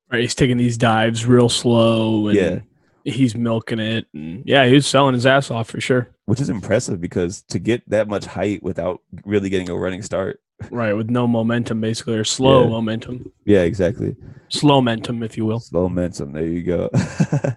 Right, 0.09 0.21
he's 0.21 0.35
taking 0.35 0.57
these 0.57 0.77
dives 0.77 1.25
real 1.25 1.49
slow, 1.49 2.27
and 2.27 2.37
Yeah. 2.37 2.59
He's 3.05 3.35
milking 3.35 3.79
it, 3.79 4.07
and 4.13 4.43
yeah, 4.45 4.65
he 4.65 4.73
was 4.73 4.87
selling 4.87 5.13
his 5.13 5.25
ass 5.25 5.49
off 5.51 5.69
for 5.69 5.79
sure. 5.79 6.09
Which 6.25 6.41
is 6.41 6.49
impressive 6.49 6.99
because 6.99 7.43
to 7.49 7.59
get 7.59 7.87
that 7.89 8.07
much 8.09 8.25
height 8.25 8.61
without 8.63 9.01
really 9.23 9.49
getting 9.49 9.69
a 9.69 9.75
running 9.75 10.01
start. 10.01 10.41
Right, 10.71 10.93
with 10.93 11.09
no 11.09 11.27
momentum, 11.27 11.81
basically, 11.81 12.17
or 12.17 12.23
slow 12.23 12.63
Yeah. 12.63 12.69
momentum, 12.69 13.31
Yeah, 13.45 13.61
exactly. 13.61 14.15
slow 14.49 14.81
momentum, 14.81 15.21
if 15.23 15.37
you 15.37 15.45
will. 15.45 15.59
Slow 15.59 15.87
momentum. 15.89 16.31
There 16.33 16.45
you 16.45 16.63
go. 16.63 16.89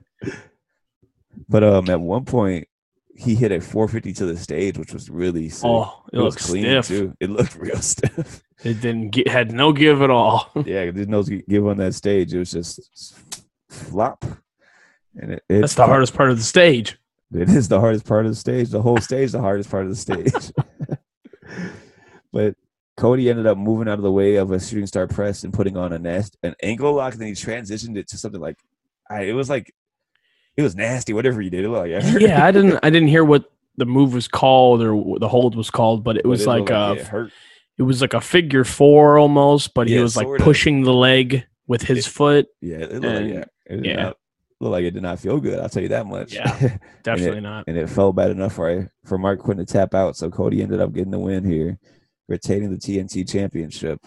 but 1.49 1.65
um, 1.65 1.89
at 1.89 2.01
one 2.01 2.25
point, 2.25 2.69
he 3.17 3.35
hit 3.35 3.53
a 3.53 3.61
450 3.61 4.13
to 4.15 4.27
the 4.27 4.37
stage, 4.37 4.79
which 4.79 4.93
was 4.93 5.11
really 5.11 5.49
sick. 5.49 5.65
Oh, 5.65 6.03
it, 6.13 6.19
was 6.19 6.35
looks 6.35 6.45
stiff. 6.45 6.89
too. 6.89 7.15
It 7.21 7.31
looked 7.31 7.55
real 7.57 7.79
stiff. 7.81 8.43
It 8.65 8.81
didn't 8.81 9.11
get 9.11 9.29
had 9.29 9.53
no 9.53 9.73
give 9.73 10.03
at 10.03 10.11
all. 10.11 10.51
yeah, 10.67 10.91
there's 10.91 11.09
no 11.09 11.23
give 11.23 11.67
on 11.67 11.79
that 11.79 11.95
stage. 11.95 12.35
It 12.35 12.39
was 12.39 12.53
just 12.53 13.15
flop. 13.69 14.25
And 15.19 15.33
it, 15.33 15.43
it 15.49 15.61
That's 15.61 15.75
the 15.75 15.87
hardest 15.87 16.15
part 16.15 16.31
of 16.31 16.37
the 16.39 16.43
stage. 16.45 16.97
It 17.35 17.49
is 17.51 17.69
the 17.69 17.81
hardest 17.81 18.07
part 18.07 18.25
of 18.25 18.33
the 18.33 18.37
stage. 18.37 18.71
The 18.71 18.81
whole 18.81 18.99
stage, 18.99 19.33
the 19.33 19.41
hardest 19.41 19.71
part 19.71 19.85
of 19.85 19.91
the 19.91 19.97
stage. 19.97 20.33
but 22.33 22.55
Cody 22.97 23.31
ended 23.31 23.47
up 23.47 23.59
moving 23.59 23.89
out 23.89 23.99
of 23.99 24.03
the 24.03 24.11
way 24.13 24.37
of 24.37 24.51
a 24.51 24.61
shooting 24.61 24.87
star 24.87 25.07
press 25.07 25.45
and 25.45 25.53
putting 25.53 25.77
on 25.77 25.93
a 25.93 25.99
nest 25.99 26.37
an 26.43 26.55
ankle 26.63 26.93
lock, 26.95 27.13
and 27.13 27.21
then 27.23 27.29
he 27.29 27.35
transitioned 27.35 27.97
it 27.97 28.09
to 28.09 28.17
something 28.19 28.41
like, 28.41 28.57
I, 29.11 29.23
it 29.23 29.33
was 29.33 29.49
like, 29.51 29.75
it 30.57 30.63
was 30.63 30.75
nasty. 30.75 31.13
Whatever 31.13 31.41
he 31.41 31.51
did, 31.51 31.65
it 31.65 31.69
like 31.69 31.91
yeah, 32.21 32.45
I 32.45 32.51
didn't 32.51 32.79
I 32.83 32.91
didn't 32.91 33.09
hear 33.09 33.25
what 33.25 33.51
the 33.77 33.87
move 33.87 34.13
was 34.15 34.27
called 34.27 34.83
or 34.83 34.97
what 34.97 35.21
the 35.21 35.29
hold 35.29 35.55
was 35.55 35.71
called, 35.71 36.03
but 36.03 36.17
it 36.17 36.23
But 36.25 36.31
was 36.31 36.47
looked 36.47 36.71
like 36.71 36.71
a 36.71 36.77
uh, 36.77 36.93
it 36.95 37.07
hurt. 37.07 37.33
it 37.79 37.83
was 37.85 38.01
like 38.01 38.15
a 38.15 38.21
figure 38.21 38.65
four 38.65 39.19
almost, 39.19 39.75
but 39.75 39.87
he 39.87 39.99
was 40.01 40.17
like 40.17 40.27
pushing 40.39 40.83
the 40.83 40.93
leg 40.93 41.47
with 41.69 41.83
his 41.83 42.07
It- 42.07 42.11
foot. 42.11 42.47
Yeah, 42.61 42.79
it 42.79 42.93
looked 42.95 43.05
and- 43.05 43.27
like 43.27 43.35
yeah, 43.35 43.75
it 43.77 43.85
yeah. 43.85 44.03
not 44.03 44.17
look 44.61 44.73
like 44.73 44.85
it 44.85 44.91
did 44.93 45.03
not 45.03 45.21
feel 45.21 45.39
good. 45.41 45.59
I'll 45.61 45.69
tell 45.69 45.83
you 45.83 45.89
that 45.91 46.07
much. 46.07 46.35
Yeah. 46.35 46.77
Definitely 47.03 47.41
not. 47.41 47.65
and 47.67 47.77
it 47.77 47.89
felt 47.89 48.17
bad 48.17 48.31
enough 48.31 48.55
for 48.55 48.91
for 49.05 49.19
Marq 49.19 49.39
Quen 49.39 49.59
to 49.59 49.65
tap 49.65 49.95
out. 49.95 50.17
So 50.17 50.31
Cody 50.31 50.63
ended 50.63 50.81
up 50.81 50.93
getting 50.93 51.11
the 51.13 51.19
win 51.19 51.45
here, 51.45 51.79
retaining 52.29 52.71
the 52.71 52.77
TNT 52.77 53.29
Championship. 53.29 54.01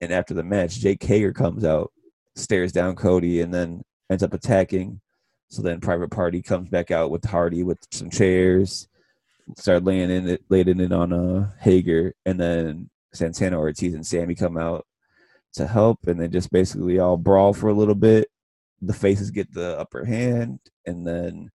And 0.00 0.12
after 0.12 0.32
the 0.34 0.44
match, 0.44 0.78
Jake 0.78 1.02
Hager 1.02 1.32
comes 1.32 1.64
out, 1.64 1.92
stares 2.36 2.72
down 2.72 2.94
Cody, 2.96 3.40
and 3.40 3.52
then 3.52 3.82
ends 4.10 4.22
up 4.22 4.32
attacking. 4.32 5.00
So 5.48 5.62
then 5.62 5.80
Private 5.80 6.10
Party 6.10 6.42
comes 6.42 6.68
back 6.68 6.90
out 6.90 7.10
with 7.10 7.24
Hardy 7.24 7.62
with 7.62 7.78
some 7.90 8.10
chairs, 8.10 8.86
start 9.56 9.84
laying 9.84 10.10
in 10.10 10.28
it, 10.28 10.44
laying 10.48 10.80
it 10.80 10.92
on 10.92 11.12
uh 11.12 11.50
Hager, 11.60 12.14
and 12.26 12.38
then 12.38 12.90
Santana 13.12 13.58
Ortiz 13.58 13.94
and 13.94 14.06
Sammy 14.06 14.34
come 14.34 14.56
out 14.56 14.86
to 15.54 15.66
help, 15.66 16.06
and 16.06 16.20
then 16.20 16.30
just 16.30 16.50
basically 16.50 16.98
all 16.98 17.16
brawl 17.16 17.52
for 17.52 17.68
a 17.68 17.74
little 17.74 17.94
bit. 17.94 18.28
The 18.80 18.92
faces 18.92 19.30
get 19.30 19.52
the 19.52 19.78
upper 19.78 20.04
hand, 20.04 20.60
and 20.86 21.06
then 21.06 21.50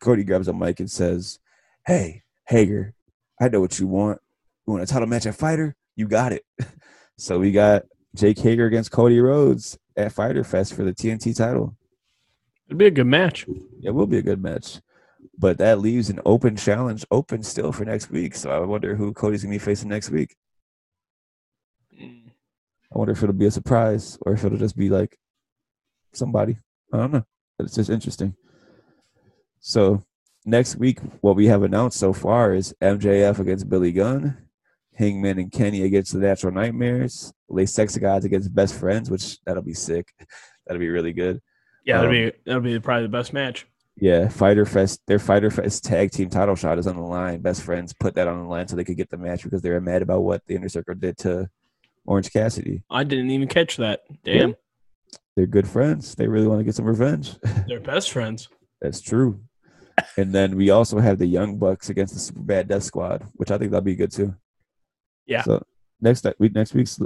Cody 0.00 0.24
grabs 0.24 0.48
a 0.48 0.52
mic 0.52 0.80
and 0.80 0.90
says, 0.90 1.38
Hey, 1.86 2.22
Hager, 2.46 2.94
I 3.40 3.48
know 3.48 3.60
what 3.60 3.78
you 3.78 3.86
want. 3.86 4.20
You 4.66 4.74
want 4.74 4.84
a 4.84 4.86
title 4.86 5.08
match 5.08 5.26
at 5.26 5.34
Fyter? 5.34 5.74
You 5.96 6.08
got 6.08 6.32
it. 6.32 6.44
So 7.16 7.38
we 7.38 7.52
got 7.52 7.84
Jake 8.16 8.38
Hager 8.38 8.66
against 8.66 8.90
Cody 8.90 9.20
Rhodes 9.20 9.78
at 9.96 10.12
Fyter 10.12 10.42
Fest 10.42 10.74
for 10.74 10.82
the 10.82 10.92
TNT 10.92 11.36
title. 11.36 11.76
It'd 12.66 12.76
be 12.76 12.86
a 12.86 12.90
good 12.90 13.06
match. 13.06 13.46
It 13.82 13.90
will 13.90 14.06
be 14.06 14.18
a 14.18 14.22
good 14.22 14.42
match. 14.42 14.80
But 15.38 15.58
that 15.58 15.78
leaves 15.78 16.10
an 16.10 16.20
open 16.24 16.56
challenge 16.56 17.04
open 17.10 17.42
still 17.42 17.70
for 17.70 17.84
next 17.84 18.10
week. 18.10 18.34
So 18.34 18.50
I 18.50 18.58
wonder 18.60 18.96
who 18.96 19.12
Cody's 19.12 19.44
gonna 19.44 19.54
be 19.54 19.58
facing 19.58 19.88
next 19.88 20.10
week. 20.10 20.34
Hmm. 21.96 22.28
I 22.92 22.98
wonder 22.98 23.12
if 23.12 23.22
it'll 23.22 23.32
be 23.32 23.46
a 23.46 23.50
surprise 23.50 24.18
or 24.22 24.32
if 24.32 24.44
it'll 24.44 24.58
just 24.58 24.76
be 24.76 24.90
like 24.90 25.18
somebody. 26.16 26.58
I 26.92 26.98
don't 26.98 27.12
know. 27.12 27.24
But 27.58 27.66
it's 27.66 27.74
just 27.76 27.90
interesting. 27.90 28.34
So 29.60 30.02
next 30.44 30.76
week, 30.76 30.98
what 31.20 31.36
we 31.36 31.46
have 31.46 31.62
announced 31.62 31.98
so 31.98 32.12
far 32.12 32.54
is 32.54 32.74
MJF 32.82 33.38
against 33.38 33.68
Billy 33.68 33.92
Gunn, 33.92 34.36
Hangman 34.94 35.38
and 35.38 35.50
Kenny 35.52 35.82
against 35.82 36.12
the 36.12 36.18
Natural 36.18 36.52
Nightmares, 36.52 37.32
Le 37.48 37.66
Sex 37.66 37.96
Gods 37.96 38.24
against 38.24 38.54
Best 38.54 38.78
Friends, 38.78 39.10
which 39.10 39.38
that'll 39.44 39.62
be 39.62 39.74
sick. 39.74 40.08
That'll 40.66 40.80
be 40.80 40.88
really 40.88 41.12
good. 41.12 41.42
Yeah, 41.84 41.96
that'll 41.98 42.08
Um, 42.10 42.16
be 42.16 42.32
that'll 42.46 42.62
be 42.62 42.80
probably 42.80 43.02
the 43.02 43.10
best 43.10 43.34
match. 43.34 43.66
Yeah, 43.96 44.28
Fyter 44.30 44.64
Fest, 44.64 45.02
their 45.06 45.18
Fyter 45.18 45.50
Fest 45.50 45.84
tag 45.84 46.10
team 46.10 46.30
title 46.30 46.54
shot 46.54 46.78
is 46.78 46.86
on 46.86 46.96
the 46.96 47.02
line. 47.02 47.42
Best 47.42 47.62
Friends 47.62 47.92
put 47.92 48.14
that 48.14 48.26
on 48.28 48.38
the 48.42 48.48
line 48.48 48.66
so 48.66 48.74
they 48.74 48.82
could 48.82 48.96
get 48.96 49.10
the 49.10 49.18
match 49.18 49.44
because 49.44 49.60
they 49.60 49.68
were 49.68 49.82
mad 49.82 50.00
about 50.00 50.22
what 50.22 50.40
the 50.46 50.54
Inner 50.54 50.70
Circle 50.70 50.94
did 50.94 51.18
to 51.18 51.50
Orange 52.06 52.32
Cassidy. 52.32 52.82
I 52.88 53.04
didn't 53.04 53.28
even 53.30 53.46
catch 53.46 53.76
that. 53.76 54.04
Damn, 54.24 54.54
They're 55.36 55.46
good 55.46 55.68
friends. 55.68 56.14
They 56.14 56.28
really 56.28 56.46
want 56.46 56.60
to 56.60 56.64
get 56.64 56.74
some 56.74 56.84
revenge. 56.84 57.36
they're 57.68 57.80
best 57.80 58.12
friends. 58.12 58.48
That's 58.80 59.00
true. 59.00 59.40
and 60.16 60.32
then 60.32 60.56
we 60.56 60.70
also 60.70 60.98
have 60.98 61.18
the 61.18 61.26
Young 61.26 61.58
Bucks 61.58 61.90
against 61.90 62.14
the 62.14 62.20
Super 62.20 62.40
Bad 62.40 62.68
Death 62.68 62.84
Squad, 62.84 63.26
which 63.34 63.50
I 63.50 63.58
think 63.58 63.70
that'll 63.70 63.84
be 63.84 63.96
good 63.96 64.12
too. 64.12 64.34
Yeah. 65.26 65.42
So 65.42 65.62
next 66.00 66.26
week, 66.38 66.54
next 66.54 66.74
week's 66.74 67.00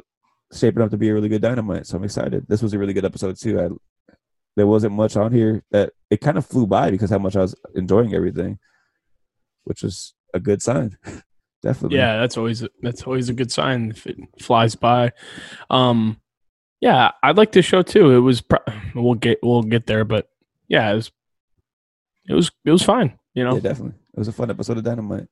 shaping 0.53 0.83
up 0.83 0.91
to 0.91 0.97
be 0.97 1.09
a 1.09 1.15
really 1.15 1.29
good 1.29 1.43
dynamite. 1.43 1.87
So 1.87 1.97
I'm 1.97 2.05
excited. 2.05 2.47
This 2.49 2.63
was 2.63 2.73
a 2.75 2.79
really 2.79 2.93
good 2.93 3.05
episode 3.05 3.39
too. 3.39 3.61
I, 3.61 3.69
there 4.57 4.67
wasn't 4.67 4.95
much 4.95 5.17
on 5.17 5.33
here 5.33 5.63
that 5.71 5.93
it 6.11 6.21
kind 6.21 6.37
of 6.37 6.47
flew 6.47 6.67
by 6.67 6.91
because 6.91 7.11
how 7.11 7.19
much 7.19 7.37
I 7.37 7.43
was 7.43 7.55
enjoying 7.75 8.15
everything, 8.15 8.59
which 9.65 9.83
was 9.83 10.15
a 10.35 10.41
good 10.41 10.63
sign. 10.63 10.99
Definitely. 11.63 11.99
Yeah, 11.99 12.19
that's 12.19 12.37
always 12.37 12.65
that's 12.83 13.03
always 13.03 13.29
a 13.29 13.35
good 13.35 13.51
sign 13.51 13.91
if 13.91 14.07
it 14.07 14.17
flies 14.41 14.77
by. 14.77 15.13
Um, 15.71 16.21
yeah, 16.81 17.11
I 17.23 17.33
like 17.33 17.53
this 17.53 17.65
show 17.67 17.83
too. 17.83 18.11
It 18.13 18.21
was 18.21 18.41
pro- 18.41 18.59
we'll 18.95 19.15
get 19.15 19.39
we'll 19.43 19.63
get 19.63 19.87
there, 19.87 20.05
but 20.05 20.29
yeah, 20.69 20.91
it 20.91 20.95
was 20.95 21.11
it 22.29 22.35
was 22.35 22.51
it 22.65 22.71
was 22.71 22.83
fine. 22.83 23.19
You 23.35 23.45
know, 23.45 23.55
Yeah, 23.55 23.61
definitely. 23.61 23.95
It 24.15 24.19
was 24.19 24.29
a 24.29 24.33
fun 24.33 24.51
episode 24.51 24.79
of 24.79 24.85
Dynamite. 24.85 25.29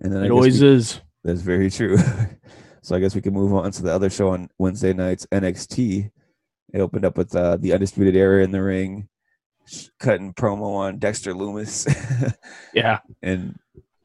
And 0.00 0.12
then 0.12 0.22
I 0.22 0.26
it 0.26 0.30
always 0.30 0.60
we- 0.62 0.68
is. 0.68 1.00
That's 1.24 1.40
very 1.42 1.70
true. 1.70 1.96
so 2.82 2.96
I 2.96 2.98
guess 3.00 3.14
we 3.14 3.20
can 3.20 3.32
move 3.34 3.52
on 3.52 3.70
to 3.72 3.82
the 3.82 3.92
other 3.92 4.10
show 4.10 4.30
on 4.30 4.48
Wednesday 4.58 4.92
nights, 4.92 5.26
NXT. 5.32 6.10
It 6.74 6.80
opened 6.80 7.04
up 7.04 7.16
with 7.18 7.34
uh, 7.36 7.56
the 7.58 7.72
Undisputed 7.74 8.16
Era 8.16 8.42
in 8.42 8.50
the 8.50 8.62
ring, 8.62 9.08
cutting 10.00 10.32
promo 10.34 10.74
on 10.76 10.98
Dexter 10.98 11.34
Lumis, 11.34 11.86
Yeah, 12.74 12.98
and 13.22 13.56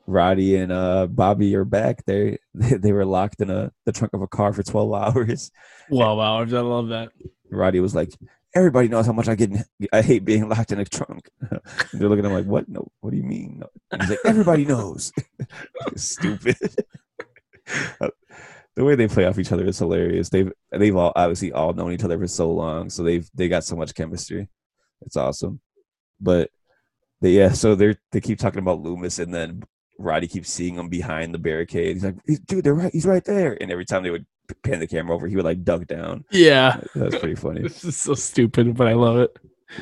Roddy 0.08 0.56
and 0.56 0.72
uh, 0.72 1.08
Bobby 1.08 1.54
are 1.56 1.66
back. 1.66 2.06
They 2.06 2.40
they 2.54 2.94
were 2.94 3.06
locked 3.06 3.42
in 3.42 3.50
a 3.50 3.72
the 3.86 3.92
trunk 3.92 4.14
of 4.14 4.22
a 4.22 4.28
car 4.28 4.54
for 4.54 4.64
twelve 4.64 4.94
hours. 5.16 5.52
twelve 5.90 6.20
hours. 6.20 6.54
I 6.54 6.62
love 6.62 6.88
that. 6.90 7.10
Roddy 7.52 7.82
was 7.82 7.94
like, 7.94 8.12
"Everybody 8.56 8.88
knows 8.88 9.06
how 9.06 9.14
much 9.14 9.28
I 9.28 9.36
get. 9.36 9.52
In, 9.52 9.64
I 9.92 10.02
hate 10.02 10.26
being 10.26 10.48
locked 10.50 10.72
in 10.72 10.80
a 10.80 10.86
trunk." 10.86 11.30
They're 11.94 12.10
looking 12.10 12.26
at 12.26 12.30
him 12.32 12.34
like, 12.38 12.46
"What? 12.46 12.70
No, 12.70 12.88
what 13.02 13.12
do 13.12 13.18
you 13.18 13.24
mean?" 13.24 13.60
No. 13.60 14.00
He's 14.00 14.10
like, 14.10 14.20
"Everybody 14.26 14.66
knows." 14.66 15.12
Stupid. 15.96 16.58
the 18.00 18.84
way 18.84 18.96
they 18.96 19.10
play 19.10 19.26
off 19.26 19.40
each 19.40 19.52
other 19.52 19.66
is 19.66 19.78
hilarious. 19.78 20.30
They've 20.30 20.52
they've 20.72 20.96
all 20.96 21.12
obviously 21.16 21.52
all 21.52 21.74
known 21.74 21.92
each 21.92 22.04
other 22.04 22.18
for 22.18 22.28
so 22.28 22.50
long, 22.50 22.90
so 22.90 23.04
they've 23.04 23.30
they 23.34 23.50
got 23.50 23.66
so 23.66 23.76
much 23.76 23.94
chemistry. 23.94 24.48
It's 25.02 25.18
awesome. 25.18 25.60
But 26.20 26.50
they, 27.20 27.32
yeah, 27.32 27.52
so 27.52 27.76
they 27.76 27.88
are 27.88 27.96
they 28.14 28.22
keep 28.22 28.40
talking 28.40 28.60
about 28.60 28.82
Lumis, 28.82 29.20
and 29.20 29.34
then 29.34 29.64
Roddy 29.98 30.28
keeps 30.28 30.50
seeing 30.50 30.76
him 30.76 30.90
behind 30.90 31.34
the 31.34 31.40
barricade. 31.40 31.96
He's 31.96 32.04
like, 32.04 32.16
"Dude, 32.46 32.64
they're 32.64 32.74
right. 32.74 32.94
He's 32.94 33.06
right 33.06 33.24
there." 33.24 33.58
And 33.62 33.72
every 33.72 33.86
time 33.86 34.04
they 34.04 34.12
would 34.12 34.26
pan 34.64 34.80
the 34.80 34.88
camera 34.88 35.16
over, 35.16 35.28
he 35.28 35.36
would 35.36 35.46
like 35.46 35.64
duck 35.64 35.88
down. 35.88 36.26
Yeah, 36.32 36.80
That's 36.96 37.18
pretty 37.18 37.36
funny. 37.36 37.62
this 37.64 37.84
is 37.84 37.98
so 37.98 38.14
stupid, 38.14 38.76
but 38.76 38.88
I 38.88 38.94
love 38.94 39.18
it. 39.18 39.36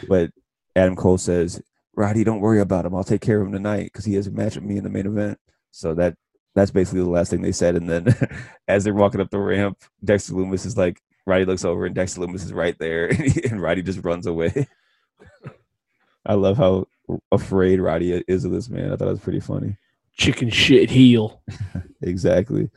But 0.08 0.32
Adam 0.76 0.96
Cole 0.96 1.18
says, 1.18 1.62
Roddy, 1.96 2.24
don't 2.24 2.42
worry 2.42 2.60
about 2.60 2.86
him. 2.86 2.96
I'll 2.96 3.04
take 3.04 3.22
care 3.22 3.40
of 3.40 3.48
him 3.48 3.54
tonight 3.54 3.86
because 3.86 4.06
he 4.06 4.16
has 4.16 4.28
a 4.28 4.32
match 4.32 4.56
with 4.56 4.64
me 4.64 4.78
in 4.78 4.84
the 4.84 4.90
main 4.90 5.06
event. 5.06 5.40
So 5.72 5.94
that 5.96 6.16
that's 6.56 6.72
basically 6.72 7.02
the 7.02 7.10
last 7.10 7.30
thing 7.30 7.42
they 7.42 7.52
said. 7.52 7.76
And 7.76 7.90
then 7.90 8.16
as 8.68 8.84
they're 8.84 8.94
walking 8.94 9.22
up 9.22 9.30
the 9.30 9.40
ramp, 9.40 9.78
Dexter 10.04 10.34
Lumis 10.34 10.66
is 10.66 10.78
like, 10.78 11.02
Roddy 11.26 11.46
looks 11.46 11.66
over 11.66 11.86
and 11.86 11.96
Dexter 11.96 12.22
Lumis 12.22 12.46
is 12.46 12.54
right 12.54 12.78
there, 12.80 13.08
and, 13.08 13.20
he, 13.32 13.44
and 13.46 13.62
Roddy 13.62 13.82
just 13.82 14.04
runs 14.04 14.28
away. 14.28 14.68
I 16.26 16.34
love 16.34 16.58
how 16.58 16.88
afraid 17.32 17.80
Roddy 17.80 18.24
is 18.28 18.46
of 18.46 18.52
this 18.52 18.70
man. 18.70 18.92
I 18.92 18.96
thought 18.96 19.08
it 19.08 19.12
was 19.12 19.20
pretty 19.20 19.40
funny. 19.40 19.78
Chicken 20.16 20.50
shit 20.50 20.90
heel. 20.90 21.42
Exactly. 22.02 22.70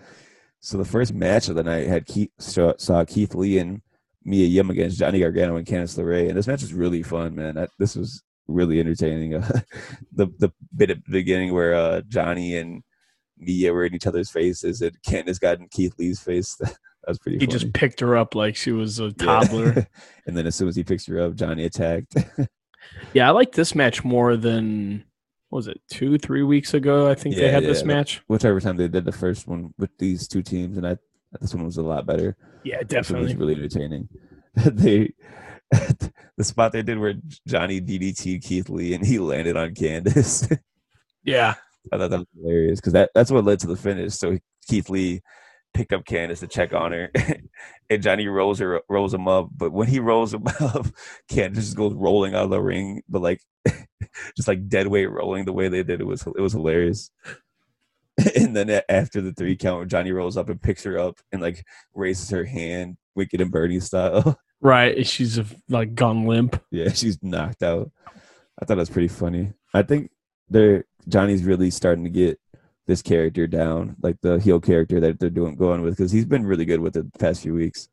So 0.61 0.79
the 0.79 0.85
first 0.87 1.13
match 1.13 1.49
of 1.49 1.55
the 1.55 1.63
night 1.63 1.87
had 1.87 2.07
Keith, 2.07 2.31
saw, 2.39 2.73
saw 2.79 3.05
Keith 3.05 3.35
Lee 3.35 3.59
and 3.59 3.83
Mia 4.25 4.47
Yim 4.47 4.71
against 4.71 4.99
Johnny 4.99 5.19
Gargano 5.21 5.57
and 5.57 5.67
Candice 5.67 5.99
LeRae, 5.99 6.29
and 6.29 6.37
this 6.39 6.47
match 6.47 6.63
was 6.63 6.73
really 6.73 7.03
fun, 7.03 7.35
man. 7.35 7.57
That, 7.57 7.69
this 7.79 7.95
was 7.95 8.23
really 8.47 8.81
entertaining. 8.81 9.35
Uh, 9.35 9.61
the 10.13 10.29
the 10.39 10.51
bit 10.75 10.91
at 10.91 11.05
the 11.05 11.11
beginning 11.13 11.53
where 11.53 11.75
uh, 11.75 12.01
Johnny 12.09 12.57
and 12.57 12.83
Mia 13.37 13.73
were 13.73 13.85
in 13.85 13.95
each 13.95 14.07
other's 14.07 14.31
faces, 14.31 14.81
and 14.81 14.97
Candice 15.03 15.41
got 15.41 15.59
in 15.59 15.69
Keith 15.69 15.95
Lee's 15.99 16.21
face. 16.21 16.55
that 16.61 16.75
was 17.07 17.19
pretty. 17.19 17.39
He 17.39 17.47
funny. 17.47 17.59
just 17.59 17.73
picked 17.75 18.01
her 18.01 18.17
up 18.17 18.35
like 18.35 18.57
she 18.57 18.73
was 18.73 18.99
a 18.99 19.07
Yeah. 19.07 19.13
toddler. 19.19 19.87
and 20.27 20.37
then 20.37 20.47
as 20.47 20.55
soon 20.55 20.69
as 20.69 20.77
he 20.77 20.85
picks 20.85 21.07
her 21.07 21.21
up, 21.21 21.35
Johnny 21.35 21.65
attacked. 21.65 22.15
yeah, 23.13 23.29
I 23.29 23.33
like 23.33 23.53
this 23.53 23.75
match 23.75 24.05
more 24.05 24.37
than 24.37 25.05
was 25.51 25.67
it 25.69 25.81
two, 25.91 26.19
three 26.19 26.43
weeks 26.43 26.75
ago? 26.75 27.09
I 27.11 27.15
think 27.15 27.37
they 27.37 27.47
Yeah, 27.47 27.51
had 27.53 27.65
this 27.65 27.85
match. 27.85 28.23
Whichever 28.29 28.61
time 28.61 28.77
they 28.77 28.89
did 28.89 29.05
the 29.05 29.13
first 29.13 29.47
one 29.47 29.73
with 29.79 29.91
these 29.99 30.29
two 30.29 30.43
teams, 30.43 30.77
and 30.77 30.87
I 30.87 30.97
this 31.41 31.55
one 31.55 31.65
was 31.65 31.77
a 31.77 31.83
lot 31.83 32.07
better. 32.07 32.37
Yeah, 32.65 32.83
This 32.89 33.11
one 33.11 33.21
was 33.23 33.33
definitely. 33.33 33.35
really 33.37 33.55
entertaining. 33.65 34.09
they 34.55 35.13
the 36.37 36.45
spot 36.45 36.73
they 36.73 36.83
did 36.83 36.99
where 36.99 37.15
Johnny 37.47 37.81
DDT 37.81 38.43
Keith 38.43 38.69
Lee 38.71 38.95
and 38.95 39.05
he 39.07 39.19
landed 39.19 39.57
on 39.57 39.75
Candice. 39.75 40.59
Yeah, 41.25 41.55
I 41.93 41.99
thought 41.99 42.11
that 42.11 42.19
was 42.21 42.27
hilarious 42.41 42.81
because 42.81 42.95
that, 42.95 43.11
that's 43.15 43.31
what 43.31 43.45
led 43.45 43.59
to 43.61 43.67
the 43.67 43.77
finish. 43.77 44.15
So 44.15 44.39
Keith 44.67 44.89
Lee 44.89 45.21
picked 45.75 45.93
up 45.93 46.05
Candice 46.05 46.41
to 46.41 46.47
check 46.47 46.73
on 46.73 46.93
her, 46.93 47.11
and 47.91 48.03
Johnny 48.03 48.27
rolls 48.29 48.59
her 48.59 48.81
rolls 48.89 49.15
him 49.15 49.29
up. 49.29 49.49
But 49.57 49.73
when 49.73 49.89
he 49.89 50.01
rolls 50.01 50.35
him 50.35 50.45
up, 50.61 50.87
Candace 51.29 51.65
just 51.67 51.77
goes 51.77 51.95
rolling 51.95 52.35
out 52.35 52.45
of 52.45 52.51
the 52.51 52.61
ring, 52.61 53.03
but 53.09 53.23
like 53.23 53.41
just 54.37 54.49
like 54.49 54.69
dead 54.69 54.87
weight 54.89 55.11
rolling 55.11 55.45
the 55.45 55.53
way 55.53 55.69
they 55.69 55.83
did. 55.83 56.01
It 56.01 56.07
was 56.07 56.27
it 56.27 56.41
was 56.41 56.53
hilarious. 56.53 57.11
And 58.35 58.57
then 58.57 58.69
a- 58.69 58.91
after 58.91 59.21
the 59.21 59.33
three 59.33 59.57
count, 59.57 59.89
Johnny 59.91 60.11
rolls 60.11 60.37
up 60.37 60.49
and 60.49 60.61
picks 60.61 60.83
her 60.83 60.99
up 60.99 61.19
and 61.31 61.41
like 61.41 61.65
raises 61.95 62.31
her 62.31 62.45
hand, 62.45 62.97
Weekend 63.15 63.43
at 63.43 63.51
Bernie's 63.53 63.85
style. 63.85 64.37
right. 64.61 65.07
She's 65.07 65.39
like 65.69 65.95
gone 65.95 66.27
limp. 66.27 66.61
Yeah, 66.73 66.91
she's 66.93 67.23
knocked 67.23 67.63
out. 67.63 67.93
I 68.61 68.65
thought 68.65 68.75
that 68.75 68.77
was 68.79 68.91
pretty 68.91 69.07
funny. 69.09 69.53
I 69.73 69.83
think 69.83 70.11
they're 70.49 70.85
Johnny's 71.09 71.45
really 71.45 71.71
starting 71.71 72.03
to 72.05 72.11
get 72.11 72.41
this 72.89 73.03
character 73.03 73.47
down, 73.47 73.95
like 74.03 74.17
the 74.23 74.41
heel 74.41 74.59
character 74.61 74.99
that 74.99 75.21
they're 75.21 75.31
doing 75.31 75.55
going 75.55 75.83
with, 75.83 75.97
because 75.97 76.11
he's 76.11 76.25
been 76.25 76.45
really 76.45 76.65
good 76.65 76.81
with 76.81 76.97
it 76.97 77.13
the 77.13 77.19
past 77.21 77.43
few 77.43 77.55
weeks. 77.55 77.89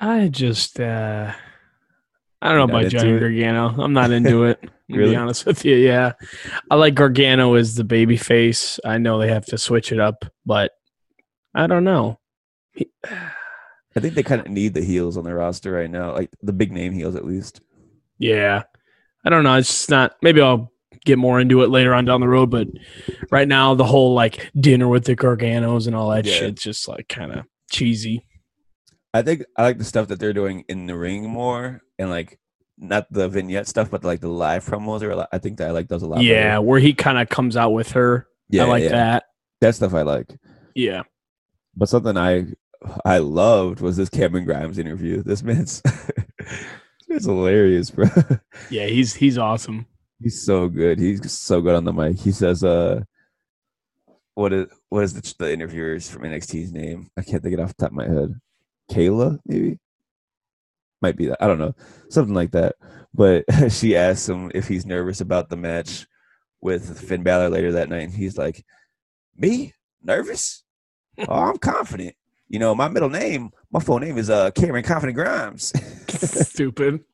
I 0.00 0.28
just, 0.28 0.80
uh 0.80 1.32
I 2.40 2.48
don't 2.48 2.56
know 2.56 2.76
about 2.76 2.90
Johnny 2.90 3.12
it? 3.12 3.20
Gargano. 3.20 3.68
I'm 3.80 3.92
not 3.92 4.10
into 4.10 4.44
it. 4.44 4.60
To 4.90 4.98
Really? 4.98 5.12
be 5.12 5.16
honest 5.16 5.46
with 5.46 5.64
you, 5.64 5.74
yeah, 5.76 6.12
I 6.70 6.74
like 6.74 6.94
Gargano 6.94 7.54
as 7.54 7.76
the 7.76 7.84
baby 7.84 8.18
face. 8.18 8.78
I 8.84 8.98
know 8.98 9.18
they 9.18 9.28
have 9.28 9.46
to 9.46 9.56
switch 9.56 9.90
it 9.90 9.98
up, 9.98 10.26
but 10.44 10.72
I 11.54 11.66
don't 11.66 11.84
know. 11.84 12.18
He- 12.74 12.90
I 13.06 14.00
think 14.00 14.12
they 14.14 14.22
kind 14.22 14.42
of 14.42 14.48
need 14.48 14.74
the 14.74 14.82
heels 14.84 15.16
on 15.16 15.24
their 15.24 15.36
roster 15.36 15.72
right 15.72 15.88
now, 15.88 16.12
like 16.12 16.28
the 16.42 16.52
big 16.52 16.72
name 16.72 16.92
heels 16.92 17.14
at 17.16 17.24
least. 17.24 17.62
Yeah. 18.18 18.64
I 19.24 19.30
don't 19.30 19.44
know. 19.44 19.54
It's 19.56 19.68
just 19.68 19.88
not 19.88 20.16
maybe 20.20 20.42
I'll 20.42 20.71
get 21.04 21.18
more 21.18 21.40
into 21.40 21.62
it 21.62 21.70
later 21.70 21.94
on 21.94 22.04
down 22.04 22.20
the 22.20 22.28
road, 22.28 22.50
but 22.50 22.68
right 23.30 23.48
now 23.48 23.74
the 23.74 23.84
whole 23.84 24.14
like 24.14 24.50
dinner 24.58 24.88
with 24.88 25.04
the 25.04 25.16
Garganos 25.16 25.86
and 25.86 25.96
all 25.96 26.10
that 26.10 26.24
Yeah. 26.24 26.34
shit's 26.34 26.62
just 26.62 26.86
like 26.88 27.08
kind 27.08 27.32
of 27.32 27.44
cheesy. 27.70 28.24
I 29.14 29.22
think 29.22 29.44
I 29.56 29.62
like 29.62 29.78
the 29.78 29.84
stuff 29.84 30.08
that 30.08 30.18
they're 30.20 30.32
doing 30.32 30.64
in 30.68 30.86
the 30.86 30.96
ring 30.96 31.28
more, 31.28 31.82
and 31.98 32.08
like 32.08 32.38
not 32.78 33.06
the 33.12 33.28
vignette 33.28 33.68
stuff, 33.68 33.90
but 33.90 34.04
like 34.04 34.20
the 34.20 34.28
live 34.28 34.64
promos. 34.64 35.02
Are 35.02 35.10
a 35.10 35.16
lot, 35.16 35.28
I 35.32 35.38
think 35.38 35.58
that 35.58 35.68
I 35.68 35.70
like 35.72 35.88
those 35.88 36.02
a 36.02 36.06
lot. 36.06 36.22
Yeah, 36.22 36.50
better. 36.56 36.62
where 36.62 36.80
he 36.80 36.94
kind 36.94 37.18
of 37.18 37.28
comes 37.28 37.56
out 37.56 37.70
with 37.72 37.92
her. 37.92 38.26
yeah, 38.48 38.64
I 38.64 38.68
like 38.68 38.84
yeah. 38.84 38.88
that. 38.90 39.24
That 39.60 39.74
stuff 39.74 39.92
I 39.94 40.02
like. 40.02 40.28
Yeah. 40.74 41.02
But 41.76 41.88
something 41.90 42.16
I 42.16 42.46
I 43.04 43.18
loved 43.18 43.80
was 43.80 43.96
this 43.98 44.08
Cameron 44.08 44.44
Grimes 44.46 44.78
interview. 44.78 45.22
This 45.22 45.42
man's 45.42 45.82
it's 47.08 47.26
hilarious, 47.26 47.90
bro. 47.90 48.06
Yeah, 48.70 48.86
he's 48.86 49.14
he's 49.14 49.36
awesome. 49.36 49.86
He's 50.22 50.42
so 50.42 50.68
good. 50.68 50.98
He's 50.98 51.32
so 51.32 51.60
good 51.60 51.74
on 51.74 51.84
the 51.84 51.92
mic. 51.92 52.18
He 52.18 52.32
says, 52.32 52.62
"Uh, 52.62 53.02
what 54.34 54.52
is 54.52 54.66
what 54.88 55.04
is 55.04 55.14
the, 55.14 55.34
the 55.38 55.52
interviewers 55.52 56.08
from 56.08 56.22
NXT's 56.22 56.72
name? 56.72 57.10
I 57.16 57.22
can't 57.22 57.42
think 57.42 57.54
it 57.54 57.60
off 57.60 57.74
the 57.76 57.82
top 57.84 57.90
of 57.90 57.96
my 57.96 58.06
head. 58.06 58.40
Kayla, 58.90 59.38
maybe, 59.46 59.78
might 61.00 61.16
be 61.16 61.26
that. 61.26 61.42
I 61.42 61.46
don't 61.46 61.58
know, 61.58 61.74
something 62.08 62.34
like 62.34 62.52
that. 62.52 62.76
But 63.12 63.44
she 63.70 63.96
asks 63.96 64.28
him 64.28 64.50
if 64.54 64.68
he's 64.68 64.86
nervous 64.86 65.20
about 65.20 65.48
the 65.48 65.56
match 65.56 66.06
with 66.60 67.00
Finn 67.00 67.22
Balor 67.22 67.50
later 67.50 67.72
that 67.72 67.88
night, 67.88 68.04
and 68.04 68.14
he's 68.14 68.38
like, 68.38 68.64
"Me 69.36 69.72
nervous? 70.02 70.62
Oh, 71.18 71.50
I'm 71.50 71.58
confident. 71.58 72.14
You 72.48 72.58
know, 72.58 72.74
my 72.74 72.88
middle 72.88 73.10
name, 73.10 73.50
my 73.70 73.80
full 73.80 73.98
name 73.98 74.18
is 74.18 74.30
uh 74.30 74.50
Cameron 74.52 74.84
Confident 74.84 75.16
Grimes." 75.16 75.72
Stupid. 76.08 77.04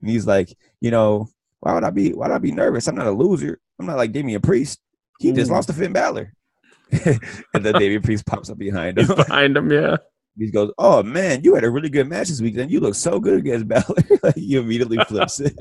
And 0.00 0.08
he's 0.08 0.26
like, 0.26 0.56
you 0.80 0.90
know, 0.92 1.28
why 1.60 1.74
would 1.74 1.84
I 1.84 1.90
be 1.90 2.12
why 2.12 2.28
would 2.28 2.34
I 2.34 2.38
be 2.38 2.52
nervous? 2.52 2.86
I'm 2.86 2.94
not 2.94 3.06
a 3.06 3.12
loser. 3.12 3.60
I'm 3.78 3.86
not 3.86 3.96
like 3.96 4.12
Damian 4.12 4.40
Priest. 4.40 4.80
He 5.18 5.32
just 5.32 5.50
mm. 5.50 5.54
lost 5.54 5.68
to 5.68 5.74
Finn 5.74 5.92
Balor. 5.92 6.32
and 7.04 7.64
then 7.64 7.74
Damian 7.74 8.02
Priest 8.02 8.26
pops 8.26 8.50
up 8.50 8.58
behind 8.58 8.98
him. 8.98 9.06
He's 9.06 9.14
behind 9.26 9.56
him, 9.56 9.70
yeah. 9.70 9.96
he 10.36 10.50
goes, 10.50 10.72
Oh 10.78 11.02
man, 11.02 11.42
you 11.42 11.54
had 11.54 11.64
a 11.64 11.70
really 11.70 11.88
good 11.88 12.08
match 12.08 12.28
this 12.28 12.40
weekend. 12.40 12.70
You 12.70 12.80
look 12.80 12.94
so 12.94 13.18
good 13.18 13.38
against 13.38 13.68
Balor. 13.68 13.94
like, 14.22 14.36
he 14.36 14.56
immediately 14.56 14.98
flips 15.06 15.40
it. 15.40 15.56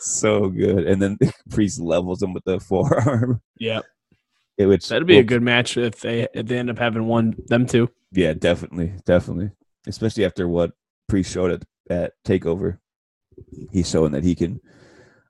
so 0.00 0.48
good. 0.48 0.86
And 0.86 1.02
then 1.02 1.18
Priest 1.50 1.80
levels 1.80 2.22
him 2.22 2.32
with 2.32 2.44
the 2.44 2.60
forearm. 2.60 3.40
Yeah. 3.58 3.80
It, 4.58 4.66
which 4.66 4.88
That'd 4.88 5.06
be 5.06 5.18
a 5.18 5.24
good 5.24 5.42
match 5.42 5.76
if 5.76 6.00
they 6.00 6.28
if 6.34 6.46
they 6.46 6.58
end 6.58 6.70
up 6.70 6.78
having 6.78 7.06
one 7.06 7.34
them 7.48 7.66
two. 7.66 7.90
Yeah, 8.12 8.34
definitely, 8.34 8.92
definitely. 9.06 9.50
Especially 9.86 10.24
after 10.24 10.46
what 10.46 10.72
Priest 11.08 11.32
showed 11.32 11.50
at, 11.50 11.62
at 11.90 12.12
Takeover, 12.24 12.78
he's 13.70 13.88
showing 13.88 14.12
that 14.12 14.24
he 14.24 14.34
can. 14.34 14.60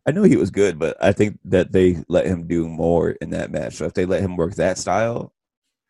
I 0.07 0.11
know 0.11 0.25
he 0.25 0.37
was 0.37 0.51
good, 0.51 0.79
but 0.79 0.97
I 1.03 1.13
think 1.13 1.39
that 1.45 1.71
they 1.73 2.03
let 2.09 2.27
him 2.27 2.49
do 2.49 2.69
more 2.69 3.11
in 3.11 3.31
that 3.31 3.53
match. 3.53 3.75
So 3.75 3.85
if 3.85 3.95
they 3.95 4.05
let 4.05 4.21
him 4.23 4.37
work 4.37 4.55
that 4.57 4.79
style, 4.79 5.33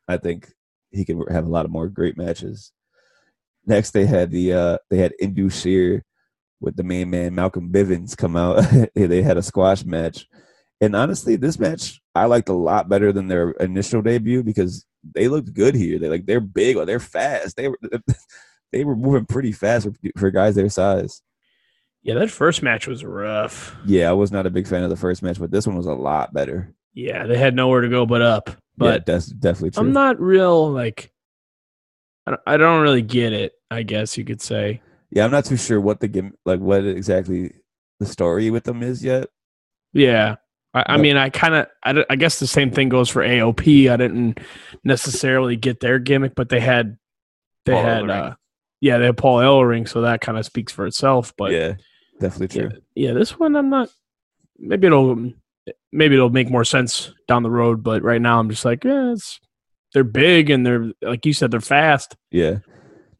I 0.06 0.18
think 0.18 0.52
he 0.90 1.04
can 1.04 1.24
have 1.30 1.46
a 1.46 1.50
lot 1.50 1.64
of 1.64 1.70
more 1.70 1.88
great 1.88 2.16
matches. 2.16 2.72
Next, 3.64 3.92
they 3.92 4.06
had 4.06 4.30
the 4.30 4.52
uh 4.52 4.78
they 4.90 4.98
had 4.98 5.14
Indus 5.20 5.60
Sher 5.60 6.04
with 6.60 6.76
the 6.76 6.82
main 6.82 7.10
man 7.10 7.34
Malcolm 7.34 7.72
Bivens 7.72 8.16
come 8.16 8.36
out. 8.36 8.64
they 8.94 9.22
had 9.22 9.36
a 9.36 9.42
squash 9.42 9.84
match, 9.84 10.26
and 10.80 10.94
honestly, 10.94 11.36
this 11.36 11.58
match 11.58 12.00
I 12.14 12.26
liked 12.26 12.48
a 12.48 12.54
lot 12.54 12.88
better 12.88 13.12
than 13.12 13.28
their 13.28 13.52
initial 13.52 14.02
debut 14.02 14.42
because 14.42 14.84
they 15.14 15.28
looked 15.28 15.54
good 15.54 15.74
here. 15.74 15.98
They 15.98 16.08
like 16.08 16.26
they're 16.26 16.40
big 16.40 16.76
or 16.76 16.84
they're 16.84 17.00
fast. 17.00 17.56
They 17.56 17.68
were 17.68 17.78
they 18.72 18.84
were 18.84 18.96
moving 18.96 19.26
pretty 19.26 19.52
fast 19.52 19.86
for, 19.86 19.94
for 20.18 20.30
guys 20.30 20.54
their 20.54 20.68
size. 20.68 21.22
Yeah, 22.02 22.14
that 22.14 22.30
first 22.30 22.62
match 22.62 22.86
was 22.88 23.04
rough. 23.04 23.76
Yeah, 23.86 24.10
I 24.10 24.12
was 24.12 24.32
not 24.32 24.46
a 24.46 24.50
big 24.50 24.66
fan 24.66 24.82
of 24.82 24.90
the 24.90 24.96
first 24.96 25.22
match, 25.22 25.38
but 25.38 25.50
this 25.50 25.66
one 25.66 25.76
was 25.76 25.86
a 25.86 25.92
lot 25.94 26.32
better. 26.34 26.74
Yeah, 26.94 27.26
they 27.26 27.38
had 27.38 27.54
nowhere 27.54 27.80
to 27.82 27.88
go 27.88 28.06
but 28.06 28.22
up. 28.22 28.48
yeah, 28.48 28.54
But 28.76 29.06
that's 29.06 29.26
definitely 29.26 29.70
true. 29.70 29.80
I'm 29.82 29.92
not 29.92 30.20
real 30.20 30.70
like 30.70 31.12
I 32.26 32.32
don't, 32.32 32.40
I 32.46 32.56
don't 32.56 32.82
really 32.82 33.02
get 33.02 33.32
it, 33.32 33.52
I 33.70 33.82
guess 33.82 34.18
you 34.18 34.24
could 34.24 34.40
say. 34.42 34.80
yeah, 35.10 35.24
I'm 35.24 35.30
not 35.30 35.44
too 35.44 35.56
sure 35.56 35.80
what 35.80 36.00
the 36.00 36.08
game 36.08 36.34
like 36.44 36.60
what 36.60 36.84
exactly 36.84 37.52
the 38.00 38.06
story 38.06 38.50
with 38.50 38.64
them 38.64 38.82
is 38.82 39.02
yet. 39.04 39.28
Yeah. 39.92 40.36
I, 40.74 40.84
I 40.94 40.96
mean, 40.96 41.16
I 41.16 41.28
kind 41.30 41.54
of, 41.54 42.04
I 42.08 42.16
guess 42.16 42.38
the 42.40 42.46
same 42.46 42.70
thing 42.70 42.88
goes 42.88 43.08
for 43.10 43.22
AOP. 43.22 43.90
I 43.90 43.96
didn't 43.96 44.40
necessarily 44.84 45.54
get 45.56 45.80
their 45.80 45.98
gimmick, 45.98 46.34
but 46.34 46.48
they 46.48 46.60
had, 46.60 46.96
they 47.66 47.72
Paul 47.74 47.82
had, 47.82 48.02
Ellering. 48.04 48.32
uh, 48.32 48.34
yeah, 48.80 48.98
they 48.98 49.04
had 49.06 49.16
Paul 49.18 49.38
Ellering, 49.38 49.86
so 49.88 50.00
that 50.00 50.20
kind 50.22 50.38
of 50.38 50.46
speaks 50.46 50.72
for 50.72 50.86
itself. 50.86 51.34
But 51.36 51.52
yeah, 51.52 51.74
definitely 52.20 52.60
yeah, 52.62 52.68
true. 52.68 52.80
yeah, 52.94 53.12
this 53.12 53.38
one 53.38 53.56
I'm 53.56 53.70
not. 53.70 53.88
Maybe 54.58 54.86
it'll, 54.86 55.32
maybe 55.92 56.14
it'll 56.14 56.30
make 56.30 56.50
more 56.50 56.64
sense 56.64 57.12
down 57.26 57.42
the 57.42 57.50
road. 57.50 57.82
But 57.82 58.02
right 58.02 58.20
now, 58.20 58.38
I'm 58.38 58.48
just 58.50 58.64
like, 58.64 58.84
yeah, 58.84 59.12
it's 59.12 59.40
they're 59.94 60.04
big 60.04 60.50
and 60.50 60.64
they're 60.64 60.92
like 61.02 61.26
you 61.26 61.32
said, 61.32 61.50
they're 61.50 61.60
fast. 61.60 62.16
Yeah, 62.30 62.58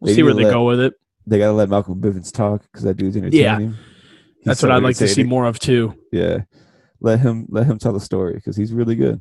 We'll 0.01 0.09
They 0.09 0.15
see 0.15 0.23
where 0.23 0.35
they 0.35 0.45
let- 0.45 0.53
go 0.53 0.65
with 0.65 0.81
it. 0.81 0.95
they 1.27 1.39
gotta 1.39 1.53
let 1.53 1.69
Malcolm 1.69 2.01
Bivens 2.01 2.33
talk 2.33 2.63
because 2.63 2.83
that 2.85 2.97
dude's 2.97 3.17
entertaining. 3.17 3.71
He's 3.71 4.45
That's 4.45 4.61
so 4.61 4.69
what 4.69 4.77
I'd 4.77 4.83
like 4.83 4.97
to 4.97 5.09
see 5.09 5.23
more 5.23 5.47
of 5.47 5.59
too. 5.59 5.95
Yeah, 6.13 6.39
let 7.01 7.21
him 7.21 7.47
let 7.49 7.67
him 7.67 7.79
tell 7.79 7.93
the 7.93 8.01
story 8.01 8.35
because 8.35 8.57
he's 8.57 8.73
really 8.73 8.97
good. 8.97 9.21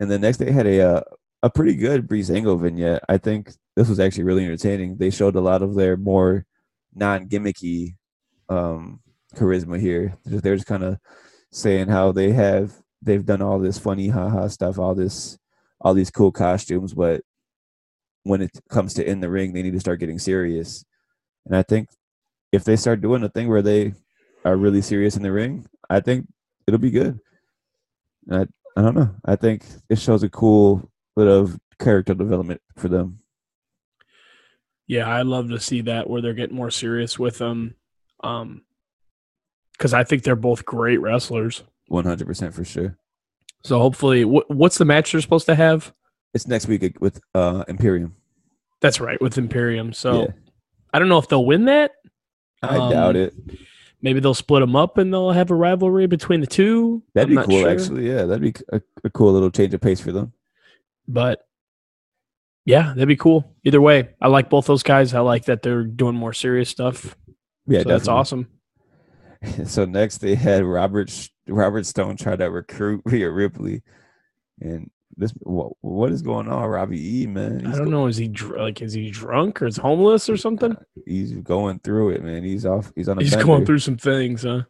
And 0.00 0.10
the 0.10 0.18
next 0.18 0.38
they 0.38 0.50
had 0.52 0.66
a 0.66 0.80
uh, 0.80 1.00
a 1.42 1.50
pretty 1.50 1.74
good 1.76 2.08
Breezango 2.08 2.60
vignette. 2.60 3.02
I 3.08 3.18
think 3.18 3.52
this 3.76 3.88
was 3.88 4.00
actually 4.00 4.24
really 4.24 4.44
entertaining. 4.44 4.96
They 4.96 5.10
showed 5.10 5.36
a 5.36 5.40
lot 5.40 5.62
of 5.62 5.74
their 5.76 5.96
more 5.96 6.46
non 6.94 7.28
gimmicky 7.28 7.94
um, 8.48 9.00
charisma 9.34 9.80
here. 9.80 10.16
They're 10.24 10.56
just 10.56 10.66
kind 10.66 10.84
of 10.84 10.98
saying 11.50 11.88
how 11.88 12.12
they 12.12 12.32
have 12.32 12.72
they've 13.02 13.24
done 13.24 13.42
all 13.42 13.58
this 13.58 13.78
funny 13.78 14.08
haha 14.08 14.48
stuff, 14.48 14.78
all 14.78 14.94
this 14.94 15.38
all 15.80 15.94
these 15.94 16.10
cool 16.10 16.32
costumes, 16.32 16.92
but 16.92 17.22
when 18.24 18.42
it 18.42 18.50
comes 18.68 18.94
to 18.94 19.08
in 19.08 19.20
the 19.20 19.30
ring, 19.30 19.52
they 19.52 19.62
need 19.62 19.72
to 19.74 19.80
start 19.80 20.00
getting 20.00 20.18
serious. 20.18 20.84
And 21.46 21.56
I 21.56 21.62
think 21.62 21.88
if 22.52 22.64
they 22.64 22.76
start 22.76 23.00
doing 23.00 23.22
a 23.22 23.28
thing 23.28 23.48
where 23.48 23.62
they 23.62 23.94
are 24.44 24.56
really 24.56 24.82
serious 24.82 25.16
in 25.16 25.22
the 25.22 25.32
ring, 25.32 25.66
I 25.88 26.00
think 26.00 26.26
it'll 26.66 26.80
be 26.80 26.90
good. 26.90 27.20
I 28.30 28.46
I 28.76 28.82
don't 28.82 28.94
know. 28.94 29.14
I 29.24 29.36
think 29.36 29.64
it 29.88 29.98
shows 29.98 30.22
a 30.22 30.28
cool 30.28 30.90
bit 31.16 31.26
of 31.26 31.58
character 31.78 32.14
development 32.14 32.60
for 32.76 32.88
them. 32.88 33.20
Yeah, 34.86 35.08
I 35.08 35.22
love 35.22 35.48
to 35.50 35.60
see 35.60 35.82
that 35.82 36.08
where 36.08 36.22
they're 36.22 36.32
getting 36.32 36.56
more 36.56 36.70
serious 36.70 37.18
with 37.18 37.38
them. 37.38 37.74
Um, 38.22 38.62
because 39.72 39.94
I 39.94 40.02
think 40.04 40.24
they're 40.24 40.36
both 40.36 40.64
great 40.64 41.00
wrestlers. 41.00 41.62
One 41.86 42.04
hundred 42.04 42.26
percent 42.26 42.52
for 42.54 42.64
sure. 42.64 42.98
So 43.64 43.78
hopefully, 43.78 44.22
wh- 44.22 44.50
what's 44.50 44.78
the 44.78 44.84
match 44.84 45.12
they're 45.12 45.20
supposed 45.20 45.46
to 45.46 45.54
have? 45.54 45.92
It's 46.34 46.46
next 46.46 46.66
week 46.68 46.98
with 47.00 47.20
uh 47.34 47.64
Imperium. 47.68 48.14
That's 48.80 49.00
right 49.00 49.20
with 49.20 49.38
Imperium. 49.38 49.92
So 49.92 50.22
yeah, 50.22 50.32
I 50.92 50.98
don't 50.98 51.08
know 51.08 51.18
if 51.18 51.28
they'll 51.28 51.44
win 51.44 51.64
that. 51.66 51.92
I 52.62 52.76
um, 52.76 52.90
doubt 52.90 53.16
it. 53.16 53.34
maybe 54.02 54.20
they'll 54.20 54.34
split 54.34 54.60
them 54.60 54.76
up 54.76 54.98
and 54.98 55.12
they'll 55.12 55.30
have 55.30 55.50
a 55.50 55.54
rivalry 55.54 56.06
between 56.06 56.40
the 56.40 56.46
two. 56.46 57.02
That'd 57.14 57.36
I'm 57.36 57.44
be 57.44 57.48
cool, 57.48 57.60
sure. 57.60 57.70
actually. 57.70 58.08
Yeah, 58.08 58.24
that'd 58.24 58.42
be 58.42 58.54
a, 58.72 58.80
a 59.04 59.10
cool 59.10 59.32
little 59.32 59.50
change 59.50 59.74
of 59.74 59.80
pace 59.80 60.00
for 60.00 60.12
them. 60.12 60.32
But 61.06 61.40
yeah, 62.64 62.88
that'd 62.88 63.08
be 63.08 63.16
cool. 63.16 63.54
Either 63.64 63.80
way, 63.80 64.10
I 64.20 64.28
like 64.28 64.50
both 64.50 64.66
those 64.66 64.82
guys. 64.82 65.14
I 65.14 65.20
like 65.20 65.46
that 65.46 65.62
they're 65.62 65.84
doing 65.84 66.14
more 66.14 66.32
serious 66.32 66.68
stuff. 66.68 67.16
Yeah, 67.68 67.82
so 67.82 67.88
that's 67.88 68.08
awesome. 68.08 68.48
So 69.66 69.84
next 69.84 70.18
they 70.18 70.34
had 70.34 70.64
Robert 70.64 71.12
Robert 71.46 71.86
Stone 71.86 72.16
try 72.16 72.34
to 72.34 72.46
recruit 72.46 73.02
Rhea 73.06 73.30
Ripley, 73.30 73.82
and 74.60 74.90
this 75.16 75.30
what, 75.42 75.74
what 75.80 76.10
is 76.10 76.22
going 76.22 76.48
on, 76.48 76.64
Robbie 76.68 77.20
E 77.22 77.26
man? 77.28 77.64
I 77.64 77.70
don't 77.76 77.84
go- 77.84 77.90
know. 77.90 78.06
Is 78.08 78.16
he 78.16 78.26
dr- 78.26 78.58
like 78.58 78.82
is 78.82 78.94
he 78.94 79.10
drunk 79.10 79.62
or 79.62 79.66
is 79.66 79.76
homeless 79.76 80.28
or 80.28 80.36
something? 80.36 80.76
He's 81.06 81.32
going 81.34 81.78
through 81.78 82.10
it, 82.10 82.24
man. 82.24 82.42
He's 82.42 82.66
off. 82.66 82.90
He's 82.96 83.08
on 83.08 83.18
a 83.18 83.22
He's 83.22 83.30
bender, 83.30 83.44
going 83.46 83.64
through 83.64 83.78
some 83.78 83.96
things, 83.96 84.42
huh? 84.42 84.62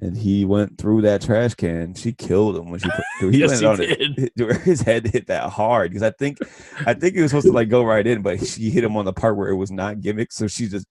and 0.00 0.16
he 0.16 0.44
went 0.44 0.76
through 0.76 1.02
that 1.02 1.22
trash 1.22 1.54
can. 1.54 1.94
She 1.94 2.12
killed 2.12 2.56
him 2.56 2.68
when 2.68 2.80
she 2.80 2.88
put. 2.90 3.30
He 3.32 3.38
Yes, 3.38 3.62
landed 3.62 3.86
he 3.88 3.92
on 3.94 4.16
did. 4.16 4.32
it. 4.36 4.56
His 4.62 4.80
head 4.80 5.06
hit 5.06 5.28
that 5.28 5.50
hard 5.50 5.90
because 5.92 6.02
I 6.02 6.10
think, 6.10 6.38
I 6.84 6.94
think 6.94 7.14
he 7.14 7.22
was 7.22 7.30
supposed 7.30 7.46
to 7.46 7.52
like 7.52 7.68
go 7.68 7.84
right 7.84 8.04
in, 8.06 8.22
but 8.22 8.44
she 8.44 8.70
hit 8.70 8.82
him 8.82 8.96
on 8.96 9.04
the 9.04 9.12
part 9.12 9.36
where 9.36 9.48
it 9.50 9.54
was 9.56 9.70
not 9.70 10.00
gimmick, 10.00 10.32
so 10.32 10.48
she 10.48 10.66
just 10.68 10.86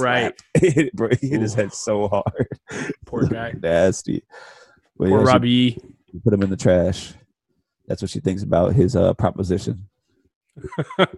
Right. 0.00 0.32
Hit- 0.54 0.94
Bro, 0.94 1.10
he 1.20 1.28
hit 1.28 1.40
his 1.40 1.54
head 1.54 1.72
so 1.72 2.08
hard. 2.08 2.48
Poor 3.06 3.26
guy. 3.26 3.54
nasty. 3.62 4.22
But 4.96 5.08
Poor 5.08 5.18
yeah, 5.20 5.24
she- 5.24 5.32
Robbie. 5.32 5.50
E. 6.14 6.20
put 6.22 6.32
him 6.34 6.42
in 6.42 6.50
the 6.50 6.56
trash. 6.56 7.14
That's 7.88 8.00
what 8.02 8.10
she 8.10 8.20
thinks 8.20 8.42
about 8.42 8.74
his 8.74 8.94
uh, 8.94 9.12
proposition. 9.14 9.88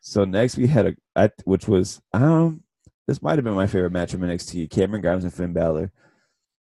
so 0.00 0.24
next 0.24 0.56
we 0.56 0.66
had 0.66 0.86
a, 0.86 0.96
I, 1.14 1.30
which 1.44 1.68
was 1.68 2.00
um, 2.12 2.62
this 3.06 3.22
might 3.22 3.36
have 3.36 3.44
been 3.44 3.54
my 3.54 3.66
favorite 3.66 3.92
match 3.92 4.12
from 4.12 4.22
NXT: 4.22 4.70
Cameron 4.70 5.02
Grimes 5.02 5.24
and 5.24 5.32
Finn 5.32 5.52
Balor. 5.52 5.92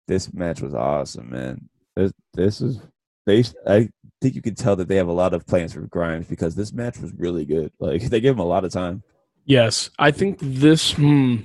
This 0.07 0.33
match 0.33 0.61
was 0.61 0.75
awesome, 0.75 1.31
man. 1.31 1.69
This 1.97 2.13
this 2.35 2.61
is 2.61 2.81
they. 3.27 3.45
I 3.67 3.89
think 4.21 4.35
you 4.35 4.43
can 4.43 4.55
tell 4.55 4.77
that 4.77 4.89
they 4.89 4.97
have 4.97 5.09
a 5.09 5.13
lot 5.13 5.35
of 5.35 5.47
plans 5.47 5.73
for 5.73 5.81
Grimes 5.83 6.27
because 6.27 6.55
this 6.55 6.73
match 6.73 6.99
was 6.99 7.13
really 7.15 7.45
good. 7.45 7.73
Like 7.81 8.03
they 8.03 8.21
gave 8.21 8.35
him 8.35 8.41
a 8.41 8.45
lot 8.45 8.65
of 8.65 8.73
time. 8.73 9.03
Yes, 9.45 9.91
I 9.99 10.11
think 10.11 10.39
this. 10.41 10.93
Hmm, 10.93 11.37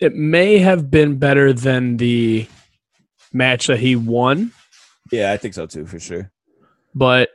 it 0.00 0.14
may 0.14 0.58
have 0.58 0.90
been 0.90 1.18
better 1.18 1.52
than 1.52 1.96
the 1.96 2.46
match 3.32 3.68
that 3.68 3.78
he 3.78 3.96
won, 3.96 4.52
Yeah, 5.12 5.32
I 5.32 5.36
think 5.36 5.54
so 5.54 5.66
too, 5.66 5.86
for 5.86 5.98
sure. 6.00 6.30
but 6.94 7.30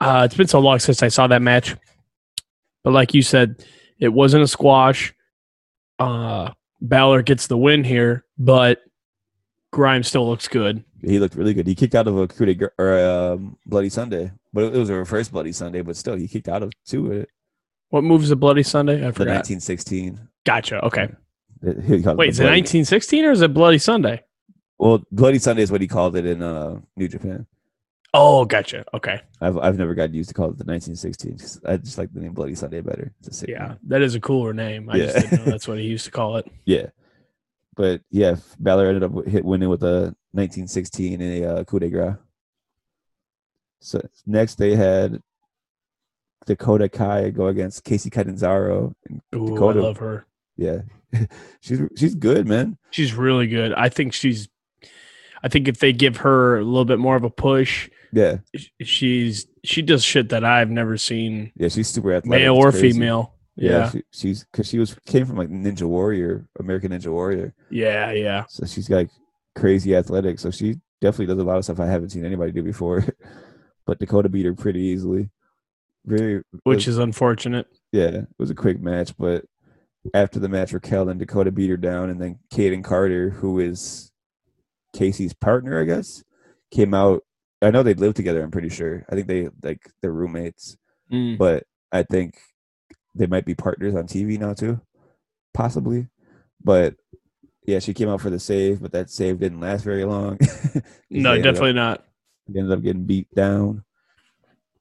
uh, 0.00 0.22
it's 0.24 0.36
been 0.36 0.48
so 0.48 0.58
long 0.58 0.78
since 0.78 1.02
I 1.02 1.08
saw 1.08 1.26
that 1.28 1.40
match. 1.42 1.74
But 2.82 2.92
like 2.92 3.14
you 3.14 3.22
said, 3.22 3.64
it 3.98 4.08
wasn't 4.08 4.42
a 4.44 4.48
squash. 4.48 5.14
Uh, 5.98 6.50
Balor 6.82 7.22
gets 7.22 7.46
the 7.46 7.56
win 7.56 7.84
here, 7.84 8.24
but 8.36 8.80
Grimes 9.72 10.08
still 10.08 10.28
looks 10.28 10.48
good. 10.48 10.84
He 11.02 11.18
looked 11.18 11.34
really 11.34 11.54
good. 11.54 11.66
He 11.66 11.74
kicked 11.74 11.94
out 11.94 12.06
of 12.08 12.16
a 12.18 12.26
coup 12.28 12.44
de 12.46 12.68
or 12.78 12.98
um, 12.98 13.56
Bloody 13.66 13.88
Sunday, 13.88 14.32
but 14.52 14.64
it 14.64 14.78
was 14.78 14.90
a 14.90 14.94
reverse 14.94 15.28
Bloody 15.28 15.52
Sunday. 15.52 15.80
But 15.82 15.96
still, 15.96 16.16
he 16.16 16.28
kicked 16.28 16.48
out 16.48 16.62
of 16.62 16.72
two. 16.86 17.24
What 17.94 18.02
moves 18.02 18.28
a 18.32 18.34
Bloody 18.34 18.64
Sunday? 18.64 18.94
I 19.04 19.06
The 19.06 19.12
forgot. 19.12 19.46
1916. 19.46 20.18
Gotcha. 20.44 20.84
Okay. 20.84 21.04
It- 21.62 21.76
Wait, 22.16 22.28
is 22.30 22.40
it 22.40 22.50
1916 22.50 23.24
or 23.24 23.30
is 23.30 23.40
it 23.40 23.54
Bloody 23.54 23.78
Sunday? 23.78 24.20
Well, 24.80 25.04
Bloody 25.12 25.38
Sunday 25.38 25.62
is 25.62 25.70
what 25.70 25.80
he 25.80 25.86
called 25.86 26.16
it 26.16 26.26
in 26.26 26.42
uh, 26.42 26.80
New 26.96 27.06
Japan. 27.06 27.46
Oh, 28.12 28.44
gotcha. 28.46 28.84
Okay. 28.94 29.20
I've 29.40 29.56
I've 29.58 29.78
never 29.78 29.94
gotten 29.94 30.12
used 30.12 30.28
to 30.30 30.34
call 30.34 30.46
it 30.46 30.58
the 30.58 30.64
1916. 30.64 31.38
'cause 31.38 31.60
I 31.64 31.76
just 31.76 31.96
like 31.96 32.12
the 32.12 32.18
name 32.18 32.32
Bloody 32.32 32.56
Sunday 32.56 32.80
better. 32.80 33.12
Yeah, 33.46 33.68
name. 33.68 33.76
that 33.86 34.02
is 34.02 34.16
a 34.16 34.20
cooler 34.20 34.52
name. 34.52 34.90
I 34.90 34.98
just 34.98 35.14
Yeah. 35.14 35.20
didn't 35.30 35.38
know 35.46 35.52
that's 35.52 35.68
what 35.68 35.78
he 35.78 35.84
used 35.84 36.06
to 36.06 36.10
call 36.10 36.36
it. 36.38 36.50
yeah. 36.64 36.86
But 37.76 38.00
yeah, 38.10 38.34
Balor 38.58 38.88
ended 38.88 39.04
up 39.04 39.24
hit 39.28 39.44
winning 39.44 39.68
with 39.68 39.84
a 39.84 40.12
1916 40.32 41.20
in 41.20 41.44
a 41.44 41.46
uh, 41.46 41.62
coup 41.64 41.78
de 41.78 41.90
grace. 41.90 42.16
So 43.78 44.00
next 44.26 44.56
they 44.58 44.74
had 44.74 45.20
Dakota 46.46 46.88
Kai 46.88 47.30
go 47.30 47.46
against 47.48 47.84
Kacy 47.84 48.10
Catanzaro. 48.10 48.94
Ooh, 49.34 49.48
Dakota- 49.48 49.80
I 49.80 49.82
love 49.82 49.96
her. 49.98 50.26
Yeah, 50.56 50.82
she's 51.60 51.80
she's 51.96 52.14
good, 52.14 52.46
man. 52.46 52.76
She's 52.90 53.12
really 53.14 53.46
good. 53.46 53.72
I 53.74 53.88
think 53.88 54.12
she's. 54.12 54.48
I 55.42 55.48
think 55.48 55.68
if 55.68 55.78
they 55.78 55.92
give 55.92 56.18
her 56.18 56.58
a 56.58 56.64
little 56.64 56.84
bit 56.86 56.98
more 56.98 57.16
of 57.16 57.24
a 57.24 57.28
push, 57.30 57.90
Yeah, 58.12 58.38
she's 58.82 59.46
she 59.62 59.82
does 59.82 60.02
shit 60.04 60.30
that 60.30 60.44
I've 60.44 60.70
never 60.70 60.96
seen, 60.96 61.52
yeah, 61.56 61.68
she's 61.68 61.88
super 61.88 62.12
athletic. 62.14 62.42
male 62.44 62.54
or 62.56 62.70
crazy. 62.70 62.92
female. 62.92 63.34
Yeah, 63.56 63.70
Yeah, 63.70 63.90
she, 63.90 64.02
she's 64.12 64.44
because 64.44 64.66
she 64.68 64.78
was 64.78 64.96
came 65.06 65.26
from 65.26 65.36
like 65.36 65.48
Ninja 65.50 65.82
Warrior, 65.82 66.46
American 66.58 66.92
Ninja 66.92 67.08
Warrior. 67.08 67.54
yeah, 67.70 68.10
yeah. 68.12 68.44
So 68.48 68.64
she's 68.66 68.88
like 68.90 69.10
crazy 69.54 69.94
athletic. 69.94 70.38
So 70.38 70.50
she 70.50 70.76
definitely 71.00 71.26
does 71.34 71.42
a 71.42 71.46
lot 71.46 71.58
of 71.58 71.64
stuff 71.64 71.78
I 71.80 71.86
haven't 71.86 72.10
seen 72.10 72.24
anybody 72.24 72.50
do 72.52 72.62
before. 72.62 73.04
but 73.86 73.98
Dakota 73.98 74.28
beat 74.28 74.46
her 74.46 74.54
pretty 74.54 74.80
easily. 74.80 75.28
Very, 76.06 76.42
Which 76.64 76.86
is 76.86 76.98
unfortunate. 76.98 77.66
yeah, 77.92 78.08
it 78.08 78.26
was 78.38 78.50
a 78.50 78.54
quick 78.54 78.80
match. 78.80 79.16
But 79.16 79.44
after 80.12 80.38
the 80.38 80.48
match, 80.48 80.72
Raquel 80.72 81.08
and 81.08 81.18
Dakota 81.18 81.50
beat 81.50 81.70
her 81.70 81.76
down, 81.78 82.10
and 82.10 82.20
then 82.20 82.38
Kayden 82.52 82.84
Carter, 82.84 83.30
who 83.30 83.58
is 83.58 84.10
Kacy's 84.94 85.32
partner, 85.34 85.80
I 85.80 85.84
guess, 85.84 86.22
came 86.70 86.92
out. 86.94 87.22
I 87.62 87.70
know 87.70 87.82
they 87.82 87.94
lived 87.94 88.16
together. 88.16 88.42
I'm 88.42 88.50
pretty 88.50 88.68
sure. 88.68 89.06
I 89.10 89.14
think 89.14 89.26
they 89.28 89.48
like 89.62 89.90
they're 90.02 90.12
roommates, 90.12 90.76
Mm. 91.12 91.38
but 91.38 91.64
I 91.92 92.02
think 92.02 92.36
they 93.14 93.26
might 93.26 93.46
be 93.46 93.54
partners 93.54 93.94
on 93.94 94.06
TV 94.06 94.38
now 94.38 94.52
too, 94.52 94.80
possibly. 95.54 96.08
But 96.62 96.96
yeah, 97.66 97.78
she 97.78 97.94
came 97.94 98.08
out 98.10 98.20
for 98.20 98.28
the 98.30 98.38
save, 98.38 98.82
but 98.82 98.92
that 98.92 99.08
save 99.08 99.38
didn't 99.40 99.60
last 99.60 99.84
very 99.84 100.04
long. 100.04 100.38
No, 101.10 101.30
ended 101.30 101.46
up- 101.46 101.54
definitely 101.54 101.72
not. 101.74 102.04
they 102.48 102.58
ended 102.60 102.76
up 102.76 102.82
getting 102.84 103.04
beat 103.04 103.32
down. 103.34 103.84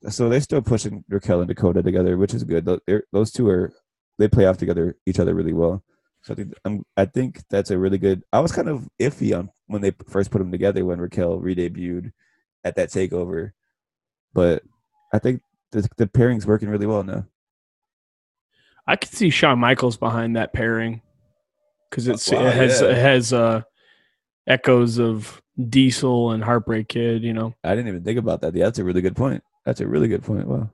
So 0.09 0.27
they're 0.29 0.41
still 0.41 0.61
pushing 0.61 1.03
Raquel 1.09 1.39
and 1.39 1.47
Dakota 1.47 1.81
together, 1.81 2.17
which 2.17 2.33
is 2.33 2.43
good. 2.43 2.65
They're- 2.65 3.05
Those 3.11 3.31
two 3.31 3.47
are 3.49 3.71
they 4.19 4.27
play 4.27 4.45
off 4.45 4.57
together 4.57 4.95
each 5.05 5.19
other 5.19 5.33
really 5.33 5.53
well. 5.53 5.83
So 6.21 6.33
I 6.33 6.35
think 6.37 6.53
I'm, 6.65 6.85
I 6.95 7.05
think 7.05 7.41
that's 7.49 7.71
a 7.71 7.77
really 7.77 7.97
good. 7.97 8.23
I 8.31 8.39
was 8.39 8.51
kind 8.51 8.69
of 8.69 8.87
iffy 8.99 9.37
on 9.37 9.49
when 9.67 9.81
they 9.81 9.91
first 10.07 10.31
put 10.31 10.37
them 10.39 10.51
together 10.51 10.85
when 10.85 10.99
Raquel 11.01 11.39
re-debuted 11.39 12.11
at 12.63 12.75
that 12.77 12.89
takeover, 12.89 13.51
but 14.33 14.63
I 15.13 15.19
think 15.19 15.41
the 15.71 15.87
the 15.97 16.07
pairing's 16.07 16.45
working 16.47 16.69
really 16.69 16.85
well 16.85 17.03
now. 17.03 17.25
I 18.87 18.95
could 18.95 19.11
see 19.13 19.29
Shawn 19.29 19.59
Michaels 19.59 19.97
behind 19.97 20.35
that 20.35 20.53
pairing 20.53 21.01
because 21.89 22.07
it's 22.07 22.29
Wow, 22.31 22.45
it 22.47 22.53
has 22.53 22.81
yeah. 22.81 22.87
it 22.89 22.97
has 22.97 23.33
uh, 23.33 23.61
echoes 24.47 24.99
of 24.99 25.41
Diesel 25.69 26.31
and 26.31 26.43
Heartbreak 26.43 26.87
Kid, 26.87 27.23
you 27.23 27.33
know. 27.33 27.53
I 27.63 27.75
didn't 27.75 27.87
even 27.89 28.03
think 28.03 28.19
about 28.19 28.41
that. 28.41 28.55
Yeah, 28.55 28.65
that's 28.65 28.79
a 28.79 28.83
really 28.83 29.01
good 29.01 29.15
point. 29.15 29.43
That's 29.65 29.81
a 29.81 29.87
really 29.87 30.07
good 30.07 30.23
point. 30.23 30.47
Wow, 30.47 30.69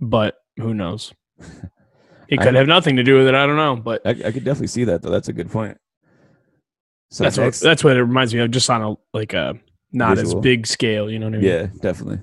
But 0.00 0.36
who 0.58 0.74
knows? 0.74 1.12
It 2.28 2.40
I- 2.40 2.42
could 2.44 2.54
have 2.56 2.66
nothing 2.66 2.96
to 2.96 3.04
do 3.04 3.16
with 3.18 3.28
it. 3.28 3.36
I 3.36 3.46
don't 3.46 3.54
know, 3.56 3.76
but 3.76 4.02
I, 4.04 4.10
I 4.10 4.32
could 4.32 4.42
definitely 4.42 4.66
see 4.66 4.82
that 4.82 5.00
though. 5.00 5.10
That's 5.10 5.28
a 5.28 5.32
good 5.32 5.48
point. 5.48 5.78
So 7.12 7.22
that's 7.22 7.38
what 7.38 7.54
that's 7.54 7.84
what 7.84 7.96
it 7.96 8.02
reminds 8.02 8.34
me 8.34 8.40
of. 8.40 8.50
Just 8.50 8.68
on 8.68 8.82
a 8.82 8.94
like 9.14 9.32
a 9.32 9.54
not 9.92 10.16
Visual. 10.16 10.38
as 10.38 10.42
big 10.42 10.66
scale, 10.66 11.08
you 11.08 11.20
know 11.20 11.26
what 11.26 11.36
I 11.36 11.38
mean? 11.38 11.46
Yeah, 11.48 11.66
definitely. 11.80 12.18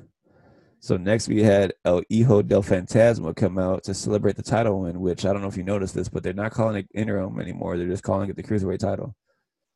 So 0.81 0.97
next 0.97 1.29
we 1.29 1.41
had 1.41 1.73
El 1.85 2.01
Hijo 2.11 2.41
del 2.41 2.61
Fantasma 2.61 3.33
come 3.33 3.57
out 3.57 3.85
to 3.85 3.93
celebrate 3.93 4.35
the 4.35 4.43
title 4.43 4.81
win, 4.81 4.99
which 4.99 5.25
I 5.25 5.31
don't 5.31 5.41
know 5.41 5.47
if 5.47 5.55
you 5.55 5.63
noticed 5.63 5.95
this, 5.95 6.09
but 6.09 6.21
they're 6.21 6.33
not 6.33 6.51
calling 6.51 6.75
it 6.75 6.87
interim 6.93 7.39
anymore. 7.39 7.77
They're 7.77 7.87
just 7.87 8.03
calling 8.03 8.29
it 8.29 8.35
the 8.35 8.43
cruiserweight 8.43 8.79
title. 8.79 9.15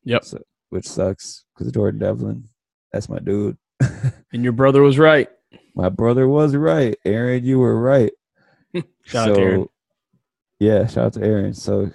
Yep. 0.03 0.25
So, 0.25 0.39
which 0.71 0.85
sucks 0.89 1.45
because 1.57 1.71
Jordan 1.71 2.01
Devlin, 2.01 2.49
that's 2.91 3.07
my 3.07 3.19
dude. 3.19 3.57
And 4.33 4.43
your 4.43 4.51
brother 4.51 4.81
was 4.81 4.99
right. 4.99 5.29
My 5.77 5.89
brother 5.89 6.27
was 6.27 6.55
right. 6.55 6.97
Aaron, 7.05 7.45
you 7.45 7.59
were 7.59 7.79
right. 7.79 8.11
Shout 9.03 9.29
out 9.29 9.35
to 9.35 9.41
Aaron. 9.41 9.67
Yeah, 10.59 10.87
shout 10.87 11.05
out 11.05 11.13
to 11.13 11.23
Aaron. 11.23 11.53
So 11.53 11.91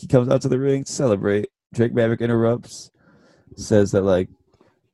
he 0.00 0.08
comes 0.08 0.28
out 0.28 0.42
to 0.42 0.48
the 0.48 0.58
ring 0.58 0.82
to 0.82 0.92
celebrate. 0.92 1.50
Drake 1.72 1.94
Maverick 1.94 2.20
interrupts, 2.20 2.90
says 3.56 3.92
that 3.92 4.02
like 4.02 4.28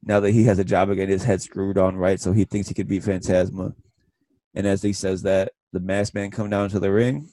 now 0.02 0.20
that 0.20 0.32
he 0.32 0.44
has 0.44 0.59
a 0.59 0.64
job 0.64 0.90
again, 0.90 1.09
his 1.09 1.24
head 1.24 1.40
screwed 1.40 1.78
on 1.78 1.97
right, 1.97 2.20
so 2.20 2.32
he 2.32 2.44
thinks 2.44 2.68
he 2.68 2.74
could 2.74 2.89
beat 2.89 3.02
Fantasma. 3.02 3.72
And 4.55 4.66
as 4.66 4.82
he 4.82 4.93
says 4.93 5.22
that, 5.22 5.52
the 5.72 5.81
masked 5.81 6.14
man 6.14 6.31
come 6.31 6.51
down 6.51 6.68
to 6.68 6.78
the 6.78 6.93
ring, 6.93 7.31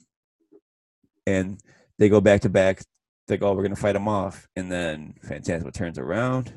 and 1.26 1.60
they 1.98 2.08
go 2.08 2.22
back 2.22 2.40
to 2.40 2.48
back. 2.48 2.82
They 3.26 3.36
go, 3.36 3.48
oh, 3.48 3.52
we're 3.52 3.64
gonna 3.64 3.76
fight 3.76 3.96
him 3.96 4.08
off, 4.08 4.48
and 4.56 4.72
then 4.72 5.16
Fantasma 5.26 5.74
turns 5.74 5.98
around. 5.98 6.54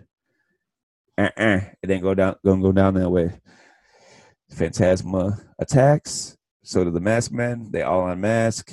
Uh-uh, 1.18 1.60
it 1.82 1.90
ain't 1.90 2.02
go 2.02 2.14
down, 2.14 2.36
gonna 2.44 2.62
go 2.62 2.72
down 2.72 2.94
that 2.96 3.10
way. 3.10 3.32
Fantasma 4.54 5.40
attacks. 5.60 6.38
So 6.64 6.84
do 6.84 6.92
the 6.92 7.00
masked 7.00 7.34
men. 7.34 7.70
They 7.72 7.82
all 7.82 8.08
unmask. 8.08 8.72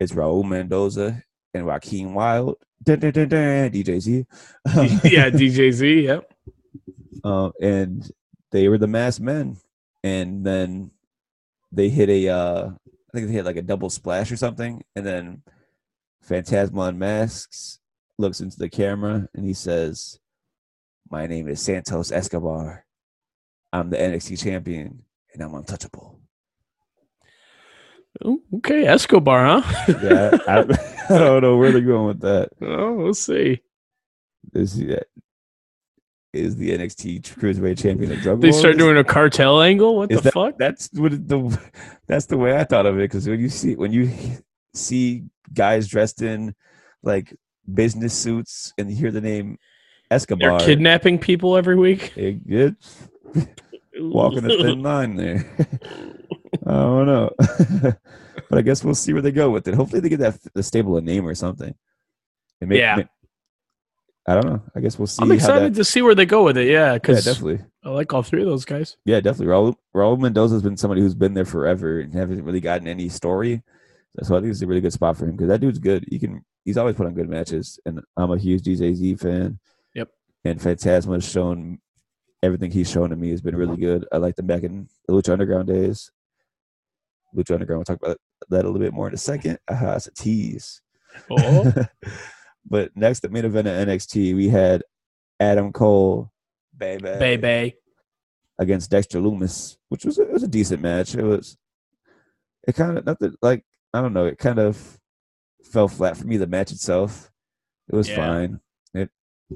It's 0.00 0.12
Raul 0.12 0.44
Mendoza 0.44 1.22
and 1.54 1.66
Joaquin 1.66 2.14
Wilde. 2.14 2.56
Dun, 2.82 2.98
dun, 2.98 3.12
dun, 3.12 3.28
dun, 3.28 3.70
DJZ. 3.70 4.26
yeah, 5.12 5.30
DJZ. 5.30 6.02
Yep. 6.04 6.32
Um, 7.24 7.52
and 7.60 8.10
they 8.50 8.68
were 8.68 8.78
the 8.78 8.88
masked 8.88 9.20
men. 9.20 9.56
And 10.02 10.44
then 10.44 10.90
they 11.70 11.88
hit 11.88 12.08
a, 12.08 12.28
uh, 12.28 12.70
I 12.70 13.12
think 13.14 13.28
they 13.28 13.34
hit 13.34 13.44
like 13.44 13.56
a 13.56 13.62
double 13.62 13.90
splash 13.90 14.32
or 14.32 14.36
something. 14.36 14.82
And 14.96 15.06
then 15.06 15.42
Fantasma 16.28 16.88
unmasks 16.88 17.78
looks 18.18 18.40
into 18.40 18.58
the 18.58 18.68
camera 18.68 19.28
and 19.34 19.46
he 19.46 19.54
says, 19.54 20.18
"My 21.12 21.26
name 21.26 21.46
is 21.48 21.60
Santos 21.60 22.10
Escobar. 22.10 22.86
I'm 23.72 23.90
the 23.90 23.98
NXT 23.98 24.42
champion, 24.42 25.04
and 25.34 25.42
I'm 25.42 25.54
untouchable." 25.54 26.18
Okay, 28.54 28.86
Escobar, 28.86 29.60
huh? 29.60 29.84
Yeah, 30.02 30.30
I, 30.48 30.60
I 31.14 31.18
don't 31.18 31.42
know 31.42 31.56
where 31.58 31.70
they're 31.72 31.80
going 31.82 32.06
with 32.08 32.20
that. 32.20 32.48
oh, 32.62 32.92
we'll 32.94 33.14
see. 33.14 33.60
Is 34.54 34.74
he, 34.74 34.94
uh, 34.94 35.00
is 36.32 36.56
the 36.56 36.70
NXT 36.70 37.22
Cruiserweight 37.22 37.78
champion 37.82 38.12
a 38.12 38.16
drug 38.16 38.40
They 38.40 38.52
start 38.52 38.78
doing 38.78 38.96
a 38.96 39.04
cartel 39.04 39.60
angle. 39.60 39.96
What 39.96 40.10
Is 40.10 40.18
the 40.18 40.22
that- 40.24 40.32
fuck? 40.32 40.58
That's 40.58 40.88
what 40.94 41.12
the 41.28 41.58
that's 42.06 42.26
the 42.26 42.38
way 42.38 42.56
I 42.58 42.64
thought 42.64 42.86
of 42.86 42.96
it. 42.98 43.02
Because 43.04 43.28
when 43.28 43.40
you 43.40 43.48
see 43.50 43.76
when 43.76 43.92
you 43.92 44.10
see 44.74 45.24
guys 45.52 45.88
dressed 45.88 46.22
in 46.22 46.54
like 47.02 47.34
business 47.72 48.14
suits 48.14 48.72
and 48.78 48.90
you 48.90 48.96
hear 48.96 49.10
the 49.10 49.20
name 49.20 49.58
They're 50.38 50.58
kidnapping 50.66 51.18
people 51.18 51.56
every 51.56 51.76
week. 51.76 52.12
it 52.16 52.46
gets 52.48 53.08
walking 53.96 54.44
a 54.44 54.48
thin 54.48 54.82
line 54.90 55.16
there. 55.16 55.44
I 56.66 56.70
don't 56.72 57.06
know, 57.06 57.30
but 58.48 58.58
I 58.58 58.62
guess 58.62 58.84
we'll 58.84 58.94
see 58.94 59.12
where 59.12 59.22
they 59.22 59.32
go 59.32 59.50
with 59.50 59.66
it. 59.68 59.74
Hopefully, 59.74 60.00
they 60.00 60.08
get 60.08 60.20
that 60.20 60.38
the 60.54 60.62
stable 60.62 60.96
a 60.96 61.00
name 61.00 61.26
or 61.26 61.34
something. 61.34 61.74
Yeah. 62.60 63.02
I 64.24 64.34
don't 64.34 64.46
know. 64.46 64.62
I 64.76 64.78
guess 64.80 64.98
we'll 64.98 65.08
see. 65.08 65.20
I'm 65.22 65.32
excited 65.32 65.74
that- 65.74 65.78
to 65.78 65.84
see 65.84 66.00
where 66.02 66.14
they 66.14 66.26
go 66.26 66.44
with 66.44 66.56
it. 66.56 66.68
Yeah, 66.68 66.92
yeah, 66.92 66.94
because 66.94 67.24
definitely. 67.24 67.64
I 67.84 67.88
like 67.90 68.12
all 68.12 68.22
three 68.22 68.42
of 68.42 68.48
those 68.48 68.64
guys. 68.64 68.96
Yeah, 69.04 69.18
definitely. 69.18 69.46
Raul, 69.52 69.74
Raul 69.96 70.16
Mendoza 70.20 70.54
has 70.54 70.62
been 70.62 70.76
somebody 70.76 71.00
who's 71.00 71.16
been 71.16 71.34
there 71.34 71.44
forever 71.44 71.98
and 71.98 72.14
hasn't 72.14 72.44
really 72.44 72.60
gotten 72.60 72.86
any 72.86 73.08
story. 73.08 73.62
So 74.22 74.36
I 74.36 74.40
think 74.40 74.52
it's 74.52 74.62
a 74.62 74.66
really 74.68 74.80
good 74.80 74.92
spot 74.92 75.16
for 75.16 75.24
him 75.24 75.32
because 75.32 75.48
that 75.48 75.60
dude's 75.60 75.80
good. 75.80 76.04
He 76.08 76.20
can. 76.20 76.44
He's 76.64 76.76
always 76.76 76.94
put 76.94 77.06
on 77.06 77.14
good 77.14 77.28
matches, 77.28 77.80
and 77.84 78.00
I'm 78.16 78.30
a 78.30 78.38
huge 78.38 78.62
DJZ 78.62 79.18
fan. 79.18 79.58
And 80.44 80.58
Fantasma 80.60 81.14
has 81.14 81.28
shown 81.28 81.78
everything 82.42 82.70
he's 82.72 82.90
shown 82.90 83.10
to 83.10 83.16
me 83.16 83.30
has 83.30 83.40
been 83.40 83.54
really 83.56 83.76
good. 83.76 84.04
I 84.12 84.16
liked 84.16 84.38
him 84.38 84.46
back 84.46 84.64
in 84.64 84.88
the 85.06 85.14
Lucha 85.14 85.32
Underground 85.32 85.68
days. 85.68 86.10
Lucha 87.34 87.52
Underground. 87.54 87.78
We'll 87.78 87.96
talk 87.96 88.02
about 88.04 88.18
that 88.50 88.64
a 88.64 88.68
little 88.68 88.80
bit 88.80 88.92
more 88.92 89.06
in 89.08 89.14
a 89.14 89.18
second. 89.18 89.58
Aha, 89.70 89.94
it's 89.94 90.08
a 90.08 90.12
tease. 90.12 90.82
Oh, 91.30 91.72
but 92.68 92.90
next, 92.96 93.20
the 93.20 93.28
main 93.28 93.44
event 93.44 93.68
of 93.68 93.74
NXT, 93.88 94.34
we 94.34 94.48
had 94.48 94.82
Adam 95.38 95.72
Cole, 95.72 96.32
baby, 96.76 97.02
baby. 97.18 97.74
against 98.58 98.90
Dexter 98.90 99.20
Lumis, 99.20 99.76
which 99.88 100.04
was 100.04 100.18
a, 100.18 100.22
it 100.22 100.32
was 100.32 100.42
a 100.42 100.48
decent 100.48 100.82
match. 100.82 101.14
It 101.14 101.22
was 101.24 101.56
it 102.66 102.74
kind 102.74 102.98
of 102.98 103.06
nothing 103.06 103.34
like 103.42 103.64
I 103.94 104.00
don't 104.00 104.12
know. 104.12 104.26
It 104.26 104.38
kind 104.38 104.58
of 104.58 104.98
fell 105.64 105.88
flat 105.88 106.16
for 106.16 106.26
me. 106.26 106.36
The 106.36 106.46
match 106.46 106.72
itself, 106.72 107.30
it 107.88 107.94
was 107.94 108.08
Yeah. 108.08 108.16
fine. 108.16 108.60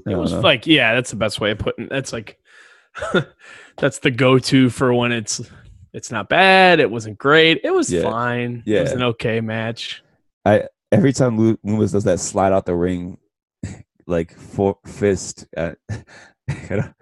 It 0.05 0.15
was 0.15 0.33
know. 0.33 0.39
like, 0.41 0.67
yeah, 0.67 0.93
that's 0.95 1.09
the 1.09 1.15
best 1.15 1.39
way 1.39 1.51
of 1.51 1.59
putting. 1.59 1.87
That's 1.87 2.13
like, 2.13 2.39
that's 3.77 3.99
the 3.99 4.11
go-to 4.11 4.69
for 4.69 4.93
when 4.93 5.11
it's 5.11 5.41
it's 5.93 6.11
not 6.11 6.29
bad. 6.29 6.79
It 6.79 6.89
wasn't 6.91 7.17
great. 7.17 7.61
It 7.63 7.71
was 7.71 7.91
Yeah. 7.91 8.03
fine. 8.03 8.63
It 8.65 8.81
was 8.81 8.91
an 8.91 9.03
okay 9.03 9.41
match. 9.41 10.03
I 10.45 10.63
every 10.91 11.13
time 11.13 11.37
Lu- 11.37 11.57
Lumis 11.65 11.91
does 11.91 12.03
that 12.05 12.19
slide 12.19 12.53
out 12.53 12.65
the 12.65 12.75
ring, 12.75 13.17
like 14.07 14.33
four 14.37 14.77
fist. 14.85 15.45
Uh, 15.55 15.73
I, 15.89 16.65
don't, 16.69 16.93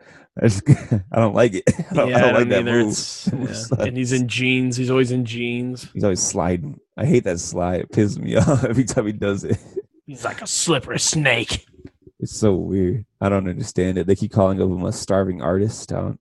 I, 0.41 0.47
just, 0.47 0.63
I 1.11 1.19
don't 1.19 1.35
like 1.35 1.53
it. 1.55 1.63
I 1.91 1.93
don't, 1.93 2.09
yeah, 2.09 2.17
I 2.17 2.21
don't 2.21 2.33
like 2.33 2.49
that 2.49 2.59
either. 2.67 2.71
move. 2.71 2.87
It's- 2.91 3.71
yeah. 3.77 3.85
And 3.85 3.97
he's 3.97 4.11
in 4.11 4.27
jeans. 4.27 4.75
He's 4.77 4.89
always 4.89 5.11
in 5.11 5.25
jeans. 5.25 5.89
He's 5.93 6.03
always 6.03 6.21
sliding. 6.21 6.79
I 6.97 7.05
hate 7.05 7.25
that 7.25 7.39
slide. 7.39 7.81
It 7.81 7.91
pisses 7.91 8.17
me 8.17 8.35
off 8.37 8.63
every 8.63 8.85
time 8.85 9.05
he 9.05 9.11
does 9.13 9.43
it. 9.43 9.57
He's 10.05 10.23
like 10.23 10.41
a 10.41 10.47
slippery 10.47 10.99
snake. 10.99 11.65
It's 12.19 12.35
so 12.35 12.53
weird. 12.55 13.05
I 13.19 13.29
don't 13.29 13.49
understand 13.49 13.97
it. 13.97 14.07
They 14.07 14.15
keep 14.15 14.31
calling 14.31 14.59
him 14.59 14.85
a 14.85 14.91
starving 14.91 15.41
artist. 15.41 15.91
I 15.91 15.95
don't, 15.95 16.19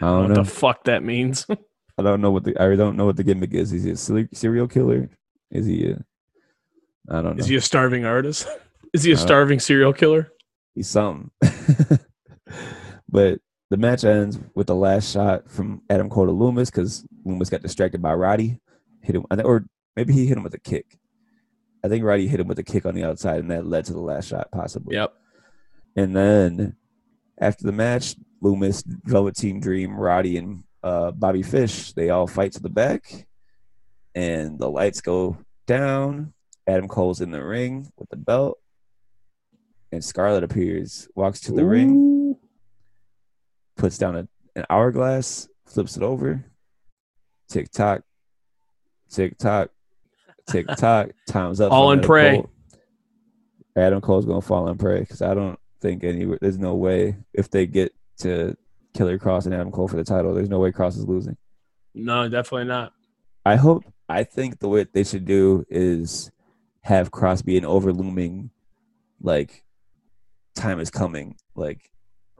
I 0.00 0.06
don't 0.06 0.20
don't 0.20 0.22
know 0.22 0.40
what 0.40 0.44
the 0.44 0.50
fuck 0.50 0.84
that 0.84 1.02
means. 1.02 1.46
I 1.98 2.02
don't 2.02 2.20
know 2.20 2.30
what 2.30 2.44
the 2.44 2.60
I 2.60 2.74
don't 2.76 2.96
know 2.96 3.06
what 3.06 3.16
the 3.16 3.24
gimmick 3.24 3.54
is. 3.54 3.72
Is 3.72 3.84
he 3.84 3.90
a 3.90 4.28
serial 4.34 4.68
killer? 4.68 5.10
Is 5.50 5.66
he 5.66 5.90
a 5.90 6.04
I 7.08 7.22
don't 7.22 7.36
know. 7.36 7.40
Is 7.40 7.46
he 7.46 7.56
a 7.56 7.60
starving 7.60 8.04
artist? 8.04 8.46
Is 8.92 9.02
he 9.02 9.12
a 9.12 9.16
starving 9.16 9.58
serial 9.58 9.92
killer? 9.92 10.30
He's 10.74 10.88
something. 10.88 11.30
but 13.08 13.40
the 13.70 13.76
match 13.78 14.04
ends 14.04 14.38
with 14.54 14.66
the 14.66 14.74
last 14.74 15.10
shot 15.10 15.50
from 15.50 15.80
Adam 15.88 16.10
Cole 16.10 16.26
to 16.26 16.32
Lumis 16.32 16.66
because 16.66 17.06
Lumis 17.26 17.50
got 17.50 17.62
distracted 17.62 18.02
by 18.02 18.12
Roddy. 18.12 18.60
Hit 19.00 19.16
him, 19.16 19.24
or 19.44 19.64
maybe 19.96 20.12
he 20.12 20.26
hit 20.26 20.36
him 20.36 20.44
with 20.44 20.52
a 20.54 20.60
kick. 20.60 20.98
I 21.84 21.88
think 21.88 22.04
Roddy 22.04 22.28
hit 22.28 22.40
him 22.40 22.46
with 22.46 22.58
a 22.58 22.62
kick 22.62 22.86
on 22.86 22.94
the 22.94 23.04
outside, 23.04 23.40
and 23.40 23.50
that 23.50 23.66
led 23.66 23.84
to 23.86 23.92
the 23.92 24.00
last 24.00 24.28
shot, 24.28 24.50
possibly. 24.52 24.96
Yep. 24.96 25.12
And 25.96 26.14
then 26.14 26.76
after 27.38 27.64
the 27.64 27.72
match, 27.72 28.14
Lumis, 28.42 28.84
Velveteen 29.04 29.60
Dream, 29.60 29.96
Roddy, 29.96 30.36
and 30.36 30.64
uh, 30.82 31.10
Bobby 31.10 31.42
Fish, 31.42 31.92
they 31.92 32.10
all 32.10 32.26
fight 32.26 32.52
to 32.52 32.60
the 32.60 32.68
back, 32.68 33.26
and 34.14 34.58
the 34.58 34.70
lights 34.70 35.00
go 35.00 35.38
down. 35.66 36.32
Adam 36.66 36.86
Cole's 36.86 37.20
in 37.20 37.32
the 37.32 37.44
ring 37.44 37.90
with 37.96 38.08
the 38.10 38.16
belt, 38.16 38.60
and 39.90 40.04
Scarlett 40.04 40.44
appears, 40.44 41.08
walks 41.16 41.40
to 41.40 41.52
the 41.52 41.64
ring, 41.64 42.36
puts 43.76 43.98
down 43.98 44.16
a, 44.16 44.28
an 44.54 44.64
hourglass, 44.70 45.48
flips 45.66 45.96
it 45.96 46.04
over. 46.04 46.44
Tick 47.48 47.70
tock, 47.72 48.02
tick 49.10 49.36
tock, 49.36 49.70
tick 50.48 50.66
tock. 50.76 51.10
Time's 51.26 51.60
up. 51.60 51.72
All 51.72 51.92
in 51.92 52.00
pray. 52.00 52.36
Cole. 52.36 52.50
Adam 53.76 54.00
Cole's 54.00 54.26
gonna 54.26 54.40
fall 54.40 54.68
and 54.68 54.78
pray 54.78 55.00
because 55.00 55.22
I 55.22 55.34
don't 55.34 55.58
think 55.80 56.04
any. 56.04 56.24
There's 56.40 56.58
no 56.58 56.74
way 56.74 57.16
if 57.32 57.50
they 57.50 57.66
get 57.66 57.94
to 58.18 58.56
Killer 58.94 59.18
Kross 59.18 59.46
and 59.46 59.54
Adam 59.54 59.70
Cole 59.70 59.88
for 59.88 59.96
the 59.96 60.04
title. 60.04 60.34
There's 60.34 60.50
no 60.50 60.58
way 60.58 60.70
Kross 60.72 60.96
is 60.96 61.06
losing. 61.06 61.36
No, 61.94 62.28
definitely 62.28 62.66
not. 62.66 62.92
I 63.44 63.56
hope. 63.56 63.84
I 64.08 64.24
think 64.24 64.58
the 64.58 64.68
way 64.68 64.86
they 64.92 65.04
should 65.04 65.24
do 65.24 65.64
is 65.70 66.30
have 66.82 67.10
Kross 67.10 67.42
be 67.42 67.56
an 67.56 67.64
overlooming, 67.64 68.50
like, 69.22 69.64
time 70.54 70.80
is 70.80 70.90
coming. 70.90 71.36
Like 71.54 71.92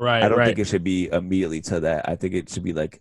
Right, 0.03 0.23
I 0.23 0.29
don't 0.29 0.39
right. 0.39 0.47
think 0.47 0.59
it 0.59 0.67
should 0.67 0.83
be 0.83 1.09
immediately 1.09 1.61
to 1.63 1.81
that. 1.81 2.09
I 2.09 2.17
think 2.17 2.35
it 2.35 2.51
should 2.51 2.65
be 2.65 2.73
like 2.73 3.01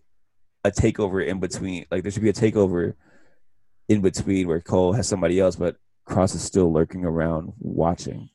a 0.64 0.69
takeover 0.69 1.26
in 1.26 1.40
between. 1.40 1.86
Like 1.90 2.03
there 2.03 2.11
should 2.11 2.22
be 2.22 2.30
a 2.30 2.34
takeover 2.34 2.94
in 3.92 4.02
between 4.02 4.48
where 4.48 4.62
Cole 4.62 4.94
has 4.94 5.08
somebody 5.08 5.40
else, 5.40 5.56
but 5.56 5.76
Kross 6.08 6.34
is 6.36 6.42
still 6.42 6.72
lurking 6.72 7.04
around 7.06 7.54
watching. 7.60 8.30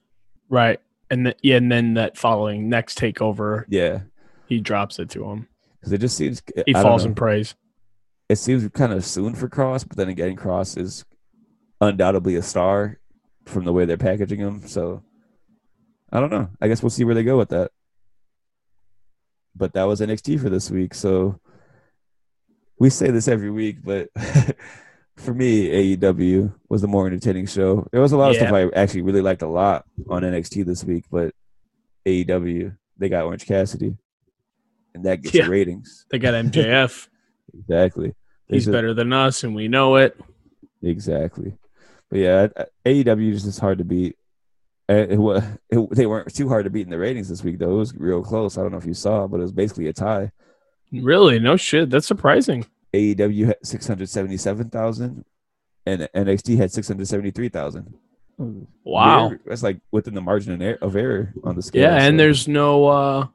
right. 0.49 0.81
And 1.09 1.27
th- 1.27 1.37
yeah, 1.41 1.57
and 1.57 1.71
then 1.71 1.95
that 1.95 2.19
following 2.19 2.69
next 2.69 2.99
takeover, 2.99 3.65
Yeah, 3.69 4.01
he 4.49 4.59
drops 4.61 4.99
it 4.99 5.09
to 5.11 5.25
him. 5.31 5.47
because 5.79 5.93
it 5.93 5.99
just 5.99 6.17
seems 6.17 6.43
He 6.67 6.75
I 6.75 6.83
falls 6.83 7.05
in 7.05 7.15
praise. 7.15 7.55
It 8.29 8.37
seems 8.39 8.69
kind 8.71 8.93
of 8.93 9.05
soon 9.05 9.37
for 9.37 9.49
Kross, 9.49 9.87
but 9.87 9.97
then 9.97 10.09
again, 10.09 10.35
Kross 10.35 10.77
is 10.77 11.05
undoubtedly 11.81 12.35
a 12.35 12.43
star 12.43 12.99
from 13.45 13.65
the 13.65 13.73
way 13.73 13.85
they're 13.85 13.97
packaging 13.97 14.41
him. 14.41 14.67
So 14.67 15.05
I 16.11 16.19
don't 16.19 16.31
know. 16.31 16.49
I 16.61 16.67
guess 16.67 16.83
we'll 16.83 16.91
see 16.91 17.05
where 17.05 17.15
they 17.15 17.23
go 17.23 17.39
with 17.39 17.51
that. 17.51 17.71
But 19.55 19.75
that 19.75 19.85
was 19.85 20.01
NXT 20.01 20.41
for 20.41 20.51
this 20.51 20.73
week. 20.73 20.93
So 20.93 21.39
we 22.81 22.91
say 22.91 23.13
this 23.13 23.29
every 23.29 23.51
week, 23.53 23.77
but 23.85 24.09
for 25.17 25.33
me, 25.35 25.97
AEW 25.97 26.53
was 26.69 26.83
the 26.83 26.89
more 26.89 27.07
entertaining 27.07 27.47
show. 27.47 27.87
There 27.93 28.01
was 28.01 28.13
a 28.13 28.17
lot 28.17 28.31
of 28.31 28.37
Yeah. 28.37 28.49
stuff 28.49 28.53
I 28.55 28.69
actually 28.79 29.03
really 29.03 29.23
liked 29.23 29.43
a 29.43 29.49
lot 29.49 29.85
on 30.09 30.23
NXT 30.23 30.65
this 30.65 30.85
week, 30.85 31.05
but 31.11 31.33
AEW, 32.07 32.77
they 32.99 33.09
got 33.09 33.25
Orange 33.25 33.47
Cassidy. 33.47 33.97
And 34.95 35.05
that 35.05 35.23
gets 35.23 35.35
Yeah. 35.35 35.45
the 35.45 35.51
ratings. 35.51 36.07
They 36.11 36.19
got 36.19 36.35
MJF. 36.45 37.09
Exactly. 37.59 38.15
They 38.49 38.57
He's 38.57 38.65
just- 38.65 38.73
better 38.73 38.95
than 38.95 39.13
us, 39.13 39.43
and 39.45 39.55
we 39.55 39.69
know 39.69 39.97
it. 39.97 40.19
Exactly. 40.83 41.57
But 42.11 42.19
yeah, 42.21 42.47
AEW 42.85 43.33
is 43.33 43.43
just 43.45 43.59
hard 43.61 43.79
to 43.79 43.85
beat. 43.85 44.17
It, 44.89 45.19
wa- 45.19 45.43
it, 45.69 45.91
they 45.91 46.07
weren't 46.07 46.33
too 46.33 46.49
hard 46.49 46.65
to 46.65 46.71
beat 46.71 46.87
in 46.87 46.91
the 46.91 46.99
ratings 46.99 47.29
this 47.29 47.43
week, 47.43 47.59
though. 47.59 47.75
It 47.75 47.79
was 47.79 47.95
real 47.97 48.23
close. 48.23 48.57
I 48.57 48.63
don't 48.63 48.71
know 48.71 48.79
if 48.79 48.87
you 48.87 48.95
saw, 48.95 49.27
but 49.27 49.39
it 49.41 49.43
was 49.43 49.53
basically 49.53 49.89
a 49.89 49.93
tie. 49.93 50.31
Really? 50.93 51.41
No 51.41 51.57
shit. 51.57 51.91
That's 51.91 52.07
surprising. 52.07 52.65
AEW 52.97 53.47
had 53.47 53.57
677,000 53.63 55.25
and 55.87 56.09
NXT 56.15 56.57
had 56.57 56.73
673,000. 56.73 57.95
Wow. 58.85 59.33
That's 59.47 59.63
like 59.63 59.81
within 59.91 60.15
the 60.15 60.21
margin 60.21 60.61
of 60.81 60.95
er- 60.95 60.99
error 60.99 61.35
on 61.45 61.57
the 61.57 61.63
scale. 61.63 61.83
Yeah, 61.83 61.97
and 62.03 62.15
so- 62.15 62.17
there's 62.19 62.49
no 62.49 62.87
uh 62.87 63.27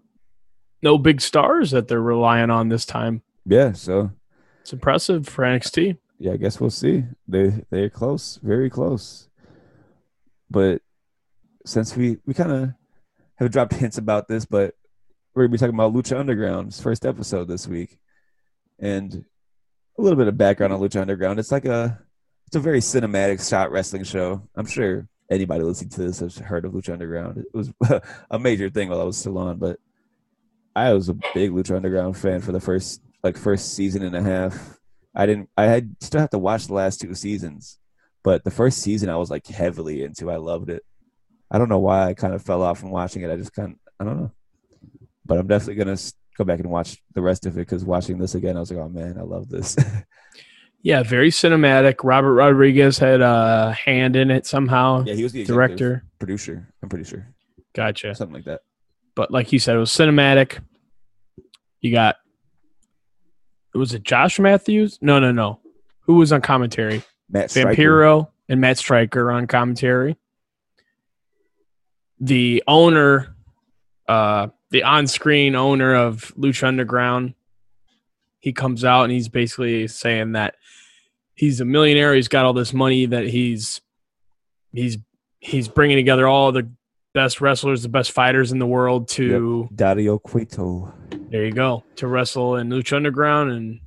no 0.84 0.98
big 0.98 1.22
stars 1.22 1.72
that 1.72 1.88
they're 1.88 2.02
relying 2.02 2.50
on 2.50 2.70
this 2.70 2.86
time. 2.86 3.22
Yeah, 3.46 3.74
so 3.74 4.12
It's 4.62 4.74
impressive 4.74 5.28
for 5.28 5.44
NXT. 5.44 5.98
yeah, 6.20 6.34
I 6.34 6.38
guess 6.38 6.60
we'll 6.60 6.70
see. 6.70 7.04
They 7.28 7.64
they're 7.70 7.90
close, 7.90 8.40
very 8.44 8.70
close. 8.70 9.28
But 10.50 10.82
since 11.66 11.96
we 11.96 12.18
we 12.26 12.34
kind 12.34 12.52
of 12.52 12.70
have 13.36 13.52
dropped 13.52 13.74
hints 13.74 13.98
about 13.98 14.28
this, 14.28 14.46
but 14.46 14.76
we're 15.34 15.44
gonna 15.44 15.52
be 15.54 15.58
talking 15.58 15.76
about 15.76 15.94
Lucha 15.94 16.20
Underground's 16.20 16.82
first 16.82 17.06
episode 17.06 17.48
this 17.48 17.68
week, 17.68 17.98
and 18.80 19.26
a 20.02 20.04
little 20.04 20.18
bit 20.18 20.28
of 20.28 20.38
background 20.38 20.74
on 20.74 20.80
Lucha 20.80 21.00
Underground. 21.00 21.40
It's 21.40 21.52
like 21.52 21.66
a 21.66 22.00
it's 22.48 22.56
a 22.56 22.60
very 22.60 22.80
cinematic 22.80 23.48
shot 23.48 23.72
wrestling 23.72 24.04
show. 24.04 24.42
I'm 24.56 24.66
sure 24.66 25.08
anybody 25.30 25.64
listening 25.64 25.92
to 25.92 26.02
this 26.02 26.20
has 26.20 26.38
heard 26.38 26.66
of 26.66 26.74
Lucha 26.74 26.92
Underground. 26.92 27.38
It 27.38 27.46
was 27.54 27.72
a 28.32 28.40
major 28.40 28.70
thing 28.70 28.90
while 28.90 29.00
I 29.00 29.06
was 29.06 29.18
still 29.18 29.38
on, 29.38 29.58
but 29.58 29.80
I 30.76 30.94
was 30.94 31.08
a 31.10 31.14
big 31.34 31.52
Lucha 31.52 31.76
Underground 31.76 32.18
fan 32.18 32.42
for 32.42 32.52
the 32.52 32.60
first 32.60 33.02
like 33.24 33.38
first 33.38 33.74
season 33.74 34.04
and 34.04 34.16
a 34.16 34.24
half. 34.24 34.80
I 35.14 35.26
didn't. 35.28 35.50
I 35.56 35.66
had 35.66 35.96
still 36.02 36.22
have 36.22 36.30
to 36.32 36.40
watch 36.40 36.68
the 36.68 36.74
last 36.74 37.00
two 37.00 37.14
seasons, 37.14 37.78
but 38.24 38.44
the 38.44 38.52
first 38.52 38.80
season 38.80 39.10
I 39.10 39.18
was 39.18 39.30
like 39.30 39.46
heavily 39.46 40.04
into. 40.04 40.32
I 40.32 40.38
loved 40.38 40.70
it. 40.70 40.84
I 41.52 41.58
don't 41.60 41.70
know 41.70 41.80
why 41.80 42.08
I 42.08 42.14
kind 42.16 42.34
of 42.34 42.42
fell 42.42 42.64
off 42.64 42.80
from 42.80 42.92
watching 42.92 43.22
it. 43.22 43.30
I 43.30 43.36
just 43.36 43.54
kind. 43.54 43.78
I 44.00 44.04
don't 44.04 44.18
know, 44.20 44.32
but 45.26 45.38
I'm 45.38 45.48
definitely 45.48 45.76
gonna 45.76 45.92
s- 45.92 46.14
go 46.42 46.46
back 46.46 46.60
and 46.60 46.70
watch 46.70 46.98
the 47.14 47.22
rest 47.22 47.46
of 47.46 47.54
it 47.58 47.62
because 47.62 47.86
watching 47.86 48.18
this 48.18 48.36
again, 48.36 48.58
I 48.58 48.60
was 48.62 48.72
like, 48.72 48.80
oh 48.80 48.90
man, 48.90 49.18
I 49.18 49.22
love 49.24 49.50
this. 49.50 49.76
Yeah, 50.84 51.04
very 51.04 51.30
cinematic. 51.30 51.98
Robert 52.04 52.34
Rodriguez 52.34 52.98
had 52.98 53.22
a 53.22 53.72
hand 53.72 54.16
in 54.16 54.32
it 54.32 54.48
somehow. 54.48 55.04
yeah, 55.06 55.14
he 55.14 55.22
was 55.22 55.32
the 55.32 55.44
Director. 55.46 56.04
producer. 56.18 56.74
I'm 56.82 56.90
pretty 56.90 57.06
sure 57.06 57.28
Gotcha. 57.76 58.16
something 58.16 58.34
like 58.34 58.46
that. 58.46 58.62
But 59.14 59.30
like 59.30 59.54
you 59.54 59.60
said, 59.60 59.76
it 59.76 59.80
was 59.80 59.92
cinematic. 59.92 60.58
You 61.82 61.92
got 61.92 62.16
was 63.76 63.94
it 63.94 64.02
Josh 64.02 64.40
Matthews? 64.40 64.98
No, 65.04 65.20
no, 65.20 65.32
no. 65.32 65.60
Who 66.08 66.16
was 66.16 66.32
on 66.34 66.42
commentary? 66.42 67.04
Matt 67.30 67.52
Striker. 67.52 67.80
Vampiro 67.80 68.30
and 68.50 68.60
Matt 68.60 68.80
Striker 68.80 69.30
on 69.32 69.46
commentary. 69.46 70.18
The 72.22 72.64
owner, 72.68 73.36
uh, 74.08 74.48
the 74.72 74.84
on-screen 74.84 75.56
owner 75.56 75.94
of 75.96 76.34
Lucha 76.38 76.64
Underground, 76.64 77.36
he 78.40 78.54
comes 78.54 78.84
out 78.84 79.04
and 79.04 79.12
he's 79.12 79.30
basically 79.30 79.88
saying 79.88 80.32
that 80.32 80.56
he's 81.36 81.62
a 81.62 81.66
millionaire. 81.66 82.14
He's 82.16 82.28
got 82.28 82.46
all 82.46 82.54
this 82.54 82.74
money 82.74 83.06
that 83.06 83.28
he's 83.28 83.82
he's 84.74 84.98
he's 85.40 85.68
bringing 85.68 85.98
together 85.98 86.28
all 86.28 86.52
the 86.52 86.72
best 87.14 87.42
wrestlers, 87.42 87.84
the 87.84 87.90
best 87.90 88.12
fighters 88.12 88.52
in 88.52 88.60
the 88.60 88.66
world 88.66 89.10
to 89.10 89.70
Dario 89.76 90.18
Cueto. 90.18 90.94
there 91.30 91.46
you 91.46 91.52
go 91.52 91.84
to 91.98 92.08
wrestle 92.08 92.56
in 92.56 92.70
Lucha 92.70 92.96
Underground 92.96 93.52
and 93.52 93.80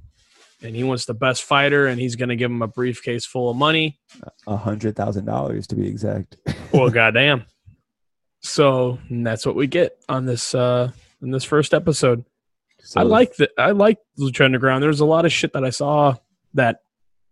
and 0.63 0.75
he 0.75 0.83
wants 0.85 1.05
the 1.05 1.15
best 1.15 1.43
fighter 1.43 1.87
and 1.87 2.01
he's 2.01 2.17
going 2.17 2.31
to 2.31 2.37
give 2.37 2.51
him 2.51 2.63
a 2.63 2.67
briefcase 2.69 3.27
full 3.27 3.51
of 3.51 3.57
money. 3.57 3.99
A 4.47 4.57
hundred 4.57 4.97
thousand 4.97 5.25
dollars 5.27 5.67
to 5.69 5.75
be 5.77 5.87
exact. 5.89 6.37
Well, 6.73 6.91
goddamn. 6.91 7.45
So 8.45 8.99
that's 9.11 9.47
what 9.47 9.57
we 9.57 9.67
get 9.67 9.99
on 10.09 10.27
this 10.27 10.55
uh 10.55 10.91
in 11.23 11.31
this 11.31 11.45
first 11.45 11.73
episode. 11.73 12.25
So 12.81 13.01
I 13.01 13.03
like 13.03 13.35
the 13.37 13.51
I 13.59 13.71
like 13.71 13.99
Lucha 14.19 14.45
Underground. 14.45 14.83
There's 14.83 15.01
a 15.01 15.07
lot 15.07 15.25
of 15.25 15.33
shit 15.33 15.55
that 15.55 15.65
I 15.65 15.71
saw 15.71 16.17
that 16.53 16.81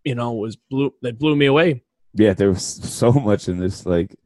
you 0.05 0.14
know 0.14 0.32
was 0.32 0.56
blew 0.56 0.94
that 1.02 1.18
blew 1.18 1.36
me 1.36 1.47
away. 1.47 1.84
yeah, 2.14 2.32
there 2.32 2.48
was 2.48 2.64
so 2.90 3.12
much 3.12 3.48
in 3.48 3.59
this 3.59 3.84
like 3.84 4.16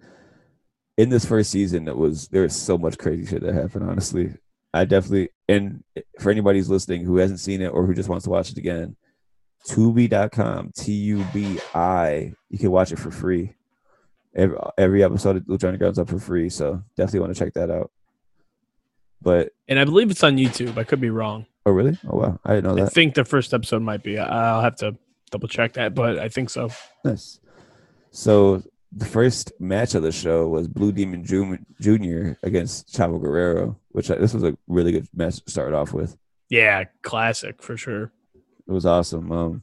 in 0.97 1.09
this 1.09 1.25
first 1.25 1.51
season 1.51 1.87
that 1.87 1.97
was 1.99 2.29
there 2.29 2.43
was 2.43 2.55
so 2.55 2.79
much 2.79 2.99
crazy 2.99 3.27
shit 3.27 3.43
that 3.43 3.55
happened, 3.55 3.91
honestly. 3.91 4.35
I 4.73 4.85
definitely 4.85 5.31
and 5.49 5.83
for 6.21 6.31
anybody 6.31 6.61
who's 6.61 6.71
listening 6.71 7.05
who 7.05 7.17
hasn't 7.17 7.41
seen 7.41 7.63
it 7.63 7.69
or 7.69 7.85
who 7.85 7.95
just 7.95 8.09
wants 8.09 8.25
to 8.25 8.31
watch 8.31 8.53
it 8.53 8.59
again, 8.59 8.95
Tubi.com, 9.69 10.71
T 10.77 10.93
U 10.93 11.27
B 11.35 11.59
I, 11.75 12.33
you 12.49 12.59
can 12.61 12.71
watch 12.71 12.93
it 12.93 13.01
for 13.01 13.11
free. 13.11 13.56
Every, 14.37 14.57
every 14.77 15.03
episode 15.03 15.37
of 15.37 15.43
Lucha 15.45 15.65
Underground's 15.65 15.99
up 15.99 16.09
for 16.09 16.19
free, 16.19 16.51
so 16.51 16.83
definitely 16.97 17.21
want 17.21 17.35
to 17.35 17.39
check 17.39 17.55
that 17.55 17.71
out. 17.71 17.91
But 19.23 19.53
And 19.67 19.79
I 19.81 19.85
believe 19.85 20.11
it's 20.11 20.23
on 20.23 20.37
YouTube. 20.37 20.77
I 20.77 20.85
could 20.85 21.01
be 21.01 21.11
wrong. 21.11 21.47
oh 21.65 21.73
really? 21.73 21.99
Oh 22.07 22.19
wow, 22.19 22.39
I 22.45 22.55
didn't 22.55 22.65
know 22.65 22.75
that. 22.77 22.87
I 22.87 22.89
think 22.91 23.15
the 23.15 23.25
first 23.25 23.55
episode 23.55 23.83
might 23.83 24.03
be. 24.03 24.19
I'll 24.19 24.61
have 24.61 24.77
to 24.77 24.97
double 25.31 25.49
check 25.49 25.73
that, 25.75 25.95
but 25.95 26.19
I 26.19 26.29
think 26.29 26.51
so. 26.51 26.69
Nice. 27.05 27.41
So 28.11 28.63
the 28.93 29.07
first 29.07 29.53
match 29.59 29.95
of 29.95 30.03
the 30.03 30.13
show 30.13 30.49
was 30.49 30.69
Blue 30.69 30.93
Demon 30.93 31.25
Jr. 31.25 32.33
against 32.47 32.95
Chavo 32.95 33.21
Guerrero, 33.21 33.79
which 33.89 34.11
I, 34.11 34.17
this 34.17 34.33
was 34.35 34.45
a 34.45 34.57
really 34.69 34.93
good 34.93 35.09
match 35.15 35.43
to 35.43 35.51
start 35.51 35.75
off 35.75 35.93
with. 35.93 36.17
Yeah, 36.49 36.85
classic 37.03 37.63
for 37.63 37.77
sure. 37.77 38.13
It 38.69 38.73
was 38.73 38.87
awesome. 38.87 39.33
Um, 39.33 39.63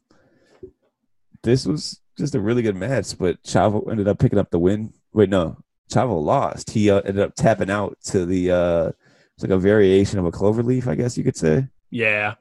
this 1.41 1.65
was 1.65 1.99
just 2.17 2.35
a 2.35 2.39
really 2.39 2.61
good 2.61 2.75
match, 2.75 3.17
but 3.17 3.41
Chavo 3.43 3.89
ended 3.91 4.07
up 4.07 4.19
picking 4.19 4.39
up 4.39 4.51
the 4.51 4.59
win. 4.59 4.93
Wait, 5.13 5.29
no, 5.29 5.57
Chavo 5.91 6.21
lost. 6.23 6.69
He 6.71 6.89
uh, 6.89 6.99
ended 7.01 7.19
up 7.19 7.35
tapping 7.35 7.69
out 7.69 7.97
to 8.05 8.25
the 8.25 8.51
uh, 8.51 8.91
it's 9.35 9.43
like 9.43 9.51
a 9.51 9.57
variation 9.57 10.19
of 10.19 10.25
a 10.25 10.31
clover 10.31 10.61
leaf, 10.63 10.87
I 10.87 10.95
guess 10.95 11.17
you 11.17 11.23
could 11.23 11.35
say, 11.37 11.67
Yeah. 11.89 12.35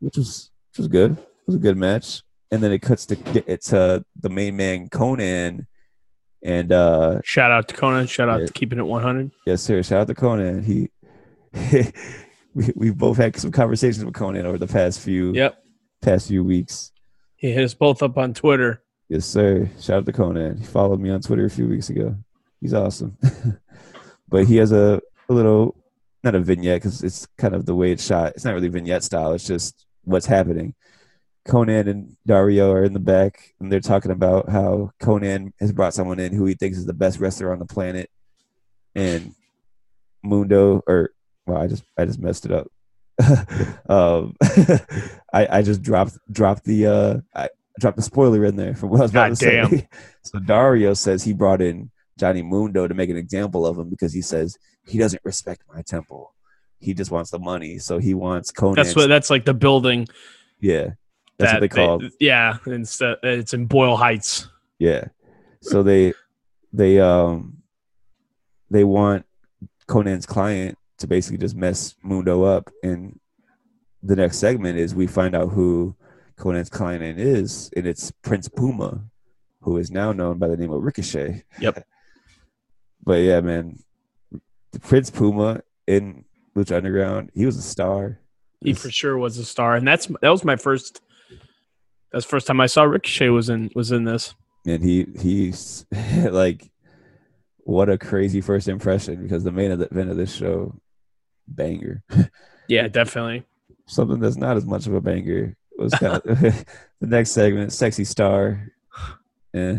which 0.00 0.16
was 0.16 0.50
which 0.70 0.78
was 0.78 0.88
good. 0.88 1.12
It 1.12 1.46
was 1.46 1.56
a 1.56 1.58
good 1.58 1.76
match. 1.76 2.22
And 2.50 2.62
then 2.62 2.70
it 2.72 2.80
cuts 2.82 3.06
to 3.06 3.16
get 3.16 3.48
it 3.48 3.62
to 3.64 4.04
the 4.20 4.28
main 4.28 4.56
man 4.56 4.88
Konnan, 4.90 5.66
and 6.42 6.70
uh, 6.72 7.20
Shout 7.24 7.50
out 7.50 7.68
to 7.68 7.74
Konnan. 7.74 8.08
Shout 8.08 8.28
out 8.28 8.40
Yeah. 8.40 8.46
to 8.46 8.52
keeping 8.52 8.78
it 8.78 8.82
100. 8.86 9.30
Yes, 9.46 9.62
sir. 9.62 9.82
Shout 9.82 10.02
out 10.02 10.06
to 10.08 10.14
Konnan. 10.14 10.62
He, 10.64 10.88
we 12.54 12.72
we 12.74 12.90
both 12.90 13.16
had 13.16 13.36
some 13.36 13.50
conversations 13.52 14.04
with 14.04 14.14
Konnan 14.14 14.44
over 14.44 14.58
the 14.58 14.66
past 14.66 15.00
few 15.00 15.32
Yep. 15.32 15.62
past 16.02 16.28
few 16.28 16.44
weeks. 16.44 16.92
He 17.36 17.50
hit 17.52 17.64
us 17.64 17.74
both 17.74 18.02
up 18.02 18.16
on 18.18 18.34
Twitter. 18.34 18.82
Yes, 19.12 19.26
sir. 19.26 19.68
Shout 19.78 19.98
out 19.98 20.06
to 20.06 20.12
Konnan. 20.12 20.58
He 20.58 20.64
followed 20.64 20.98
me 20.98 21.10
on 21.10 21.20
Twitter 21.20 21.44
a 21.44 21.50
few 21.50 21.68
weeks 21.68 21.90
ago. 21.90 22.16
He's 22.62 22.72
awesome. 22.72 23.18
but 24.30 24.46
he 24.46 24.56
has 24.56 24.72
a, 24.72 25.02
a 25.28 25.32
little 25.34 25.76
not 26.24 26.34
a 26.34 26.40
vignette 26.40 26.80
because 26.80 27.04
it's 27.04 27.26
kind 27.36 27.54
of 27.54 27.66
the 27.66 27.74
way 27.74 27.92
it's 27.92 28.06
shot. 28.06 28.32
It's 28.34 28.46
not 28.46 28.54
really 28.54 28.68
vignette 28.68 29.04
style. 29.04 29.34
It's 29.34 29.46
just 29.46 29.84
what's 30.04 30.24
happening. 30.24 30.74
Konnan 31.46 31.90
and 31.90 32.16
Dario 32.26 32.72
are 32.72 32.84
in 32.84 32.94
the 32.94 33.00
back 33.00 33.52
and 33.60 33.70
they're 33.70 33.80
talking 33.80 34.12
about 34.12 34.48
how 34.48 34.92
Konnan 34.98 35.52
has 35.60 35.72
brought 35.72 35.92
someone 35.92 36.18
in 36.18 36.32
who 36.32 36.46
he 36.46 36.54
thinks 36.54 36.78
is 36.78 36.86
the 36.86 36.94
best 36.94 37.20
wrestler 37.20 37.52
on 37.52 37.58
the 37.58 37.66
planet. 37.66 38.08
And 38.94 39.34
Mundo 40.24 40.82
or 40.86 41.10
well, 41.44 41.60
I 41.60 41.66
just 41.66 41.84
I 41.98 42.06
just 42.06 42.18
messed 42.18 42.46
it 42.46 42.52
up. 42.52 42.68
um, 43.90 44.36
I 45.34 45.58
I 45.58 45.60
just 45.60 45.82
dropped 45.82 46.16
dropped 46.32 46.64
the 46.64 46.86
uh 46.86 47.16
I 47.34 47.50
dropped 47.80 47.98
a 47.98 48.02
spoiler 48.02 48.44
in 48.44 48.56
there 48.56 48.74
from 48.74 48.90
what 48.90 49.00
I 49.00 49.02
was 49.02 49.10
about 49.10 49.28
God 49.28 49.38
to 49.38 49.76
say. 49.78 49.88
so 50.22 50.38
Dario 50.38 50.94
says 50.94 51.24
he 51.24 51.32
brought 51.32 51.62
in 51.62 51.90
Johnny 52.18 52.42
Mundo 52.42 52.86
to 52.86 52.94
make 52.94 53.10
an 53.10 53.16
example 53.16 53.66
of 53.66 53.78
him 53.78 53.88
because 53.88 54.12
he 54.12 54.22
says 54.22 54.58
he 54.86 54.98
doesn't 54.98 55.22
respect 55.24 55.62
my 55.72 55.82
temple. 55.82 56.34
He 56.78 56.94
just 56.94 57.10
wants 57.10 57.30
the 57.30 57.38
money, 57.38 57.78
so 57.78 57.98
he 57.98 58.12
wants 58.12 58.50
Konnan. 58.50 58.74
That's 58.74 58.96
what 58.96 59.08
that's 59.08 59.30
like 59.30 59.44
the 59.44 59.54
building 59.54 60.08
yeah, 60.62 60.90
that's 61.38 61.52
that 61.52 61.60
what 61.60 61.60
they 61.60 61.68
call. 61.68 62.02
yeah, 62.20 62.56
it's, 62.66 63.02
uh, 63.02 63.16
it's 63.22 63.52
in 63.52 63.66
Boyle 63.66 63.96
Heights. 63.96 64.48
Yeah. 64.78 65.06
So 65.60 65.82
they 65.82 66.14
they 66.72 67.00
um 67.00 67.58
they 68.70 68.84
want 68.84 69.26
Konnan's 69.86 70.24
client 70.24 70.78
to 70.98 71.06
basically 71.06 71.38
just 71.38 71.56
mess 71.56 71.96
Mundo 72.02 72.44
up 72.44 72.70
and 72.82 73.18
the 74.02 74.16
next 74.16 74.38
segment 74.38 74.78
is 74.78 74.94
we 74.94 75.06
find 75.06 75.34
out 75.34 75.50
who 75.50 75.94
Konnan's 76.36 76.70
client 76.70 77.18
is 77.18 77.70
and 77.76 77.86
it's 77.86 78.10
Prince 78.22 78.48
Puma 78.48 79.04
who 79.62 79.76
is 79.76 79.90
now 79.90 80.12
known 80.12 80.38
by 80.38 80.48
the 80.48 80.56
name 80.56 80.72
of 80.72 80.82
Ricochet. 80.82 81.44
Yep. 81.60 81.86
but 83.04 83.14
yeah, 83.20 83.40
man. 83.40 83.78
Prince 84.80 85.10
Puma 85.10 85.60
in 85.86 86.24
Lucha 86.56 86.76
Underground, 86.76 87.30
he 87.34 87.44
was 87.46 87.56
a 87.56 87.62
star. 87.62 88.18
He 88.60 88.72
for 88.72 88.90
sure 88.90 89.18
was 89.18 89.36
a 89.38 89.44
star, 89.44 89.76
and 89.76 89.86
that's 89.86 90.06
that 90.20 90.28
was 90.30 90.44
my 90.44 90.56
first. 90.56 91.00
That's 92.10 92.24
first 92.24 92.46
time 92.46 92.60
I 92.60 92.66
saw 92.66 92.84
Ricochet 92.84 93.28
was 93.28 93.48
in 93.48 93.70
was 93.74 93.92
in 93.92 94.04
this. 94.04 94.34
and 94.66 94.82
he 94.82 95.06
he's 95.20 95.84
like 96.30 96.70
what 97.64 97.88
a 97.88 97.98
crazy 97.98 98.40
first 98.40 98.66
impression 98.68 99.22
because 99.22 99.44
the 99.44 99.52
main 99.52 99.70
event 99.70 100.10
of 100.10 100.16
this 100.16 100.34
show 100.34 100.74
banger 101.46 102.02
Yeah, 102.68 102.88
definitely. 102.88 103.44
something 103.86 104.20
that's 104.20 104.36
not 104.36 104.56
as 104.56 104.64
much 104.66 104.86
of 104.86 104.94
a 104.94 105.00
banger 105.00 105.56
was 105.78 105.92
kind 105.94 106.14
of 106.24 106.40
the 106.40 106.64
next 107.00 107.30
segment 107.32 107.72
sexy 107.72 108.04
star 108.04 108.68
eh, 109.54 109.78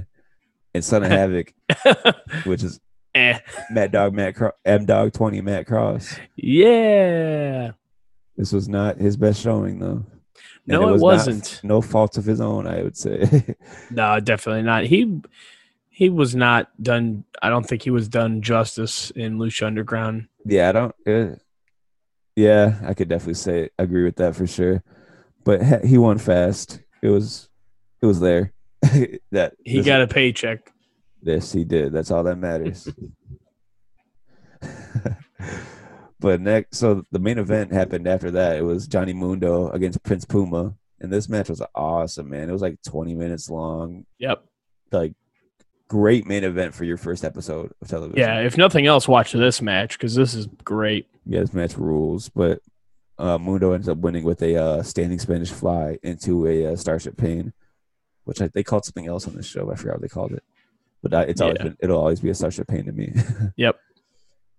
and 0.73 0.83
son 0.83 1.03
of 1.03 1.11
havoc 1.11 1.53
which 2.45 2.63
is 2.63 2.79
eh. 3.15 3.39
matt 3.71 3.91
dog 3.91 4.13
matt 4.13 4.35
Cro- 4.35 4.51
m 4.65 4.85
dog 4.85 5.13
20 5.13 5.41
matt 5.41 5.65
cross 5.67 6.15
Yeah. 6.35 7.71
this 8.37 8.51
was 8.51 8.67
not 8.67 8.97
his 8.97 9.17
best 9.17 9.41
showing 9.41 9.79
though 9.79 10.05
And 10.67 10.81
No, 10.81 10.89
it, 10.89 10.91
was 10.93 11.01
not- 11.01 11.05
wasn't. 11.07 11.59
no 11.63 11.81
fault 11.81 12.17
of 12.17 12.25
his 12.25 12.41
own 12.41 12.67
i 12.67 12.81
would 12.83 12.97
say 12.97 13.55
No, 13.91 14.19
definitely 14.19 14.63
not. 14.63 14.85
He 14.85 15.21
he 15.95 16.09
was 16.09 16.33
not 16.35 16.69
done. 16.81 17.23
I 17.43 17.49
don't 17.49 17.63
think 17.67 17.83
he 17.83 17.91
was 17.91 18.07
done 18.07 18.41
justice 18.41 19.11
in 19.11 19.37
Lucha 19.37 19.67
Underground. 19.67 20.27
Yeah, 20.43 20.69
I 20.69 20.71
don't. 20.71 20.95
Uh, 21.05 21.35
yeah, 22.35 22.79
I 22.83 22.95
could 22.95 23.09
definitely 23.09 23.35
say 23.35 23.69
agree 23.77 24.03
with 24.03 24.15
that 24.15 24.35
for 24.35 24.47
sure. 24.47 24.81
But 25.45 25.61
he- 25.63 25.87
he 25.89 25.97
won 25.97 26.17
fast. 26.17 26.79
It 27.01 27.09
was, 27.09 27.49
it 28.01 28.05
was 28.05 28.19
there. 28.19 28.53
that 29.31 29.53
He 29.63 29.77
this, 29.77 29.85
got 29.85 30.01
a 30.01 30.07
paycheck. 30.07 30.71
Yes, 31.21 31.51
He 31.51 31.63
did. 31.63 31.93
That's 31.93 32.11
all 32.11 32.23
that 32.23 32.37
matters. 32.37 32.87
but 36.19 36.41
next, 36.41 36.77
so 36.77 37.03
the 37.11 37.19
main 37.19 37.37
event 37.37 37.71
happened 37.73 38.07
after 38.07 38.31
that. 38.31 38.57
It 38.57 38.63
was 38.63 38.87
Johnny 38.87 39.13
Mundo 39.13 39.69
against 39.69 40.03
Prince 40.03 40.25
Puma, 40.25 40.73
and 40.99 41.11
this 41.11 41.27
match 41.29 41.49
was 41.49 41.61
awesome, 41.75 42.29
man. 42.29 42.49
It 42.49 42.53
was 42.53 42.61
like 42.61 42.77
twenty 42.85 43.13
minutes 43.15 43.49
long. 43.49 44.05
Yep. 44.19 44.43
Like 44.91 45.13
great 45.89 46.25
main 46.25 46.43
event 46.43 46.73
for 46.73 46.85
your 46.85 46.97
first 46.97 47.23
episode 47.25 47.71
of 47.81 47.87
television. 47.87 48.17
Yeah, 48.19 48.39
if 48.39 48.57
nothing 48.57 48.85
else, 48.87 49.07
watch 49.07 49.33
this 49.33 49.61
match 49.61 49.97
because 49.97 50.15
this 50.15 50.33
is 50.33 50.47
great. 50.63 51.07
yeah, 51.25 51.41
this 51.41 51.53
match 51.53 51.77
rules. 51.77 52.29
But 52.29 52.61
uh, 53.17 53.37
Mundo 53.37 53.73
ends 53.73 53.87
up 53.89 53.97
winning 53.99 54.23
with 54.23 54.41
a 54.41 54.55
uh, 54.55 54.83
standing 54.83 55.19
Spanish 55.19 55.51
fly 55.51 55.97
into 56.03 56.47
a 56.47 56.73
uh, 56.73 56.75
Starship 56.75 57.15
Pain, 57.17 57.53
which 58.23 58.41
I, 58.41 58.47
they 58.47 58.63
called 58.63 58.85
something 58.85 59.07
else 59.07 59.27
on 59.27 59.35
the 59.35 59.43
show. 59.43 59.71
I 59.71 59.75
forgot 59.75 59.93
what 59.95 60.01
they 60.01 60.07
called 60.07 60.31
it, 60.33 60.43
but 61.01 61.13
I, 61.13 61.21
it's 61.23 61.41
always 61.41 61.57
Yeah. 61.59 61.63
been, 61.65 61.77
it'll 61.79 61.99
always 61.99 62.19
be 62.19 62.29
a 62.29 62.35
Starship 62.35 62.67
Pain 62.67 62.85
to 62.85 62.91
me. 62.91 63.13
Yep. 63.57 63.77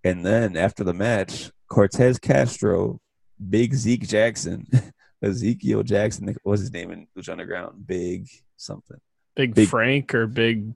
And 0.03 0.23
then 0.25 0.55
after 0.55 0.83
the 0.83 0.93
match, 0.93 1.51
Cortez 1.67 2.19
Castro, 2.19 3.01
Big 3.49 3.73
Zeke 3.73 4.07
Jackson, 4.07 4.67
Ezekiel 5.23 5.81
Jackson, 5.83 6.27
what 6.27 6.51
was 6.51 6.61
his 6.61 6.71
name 6.71 6.91
in 6.91 7.07
Lucha 7.17 7.29
Underground? 7.29 7.85
Big 7.87 8.27
something. 8.55 8.97
Big, 9.35 9.55
Big- 9.55 9.67
Frank 9.67 10.13
or 10.13 10.27
Big 10.27 10.73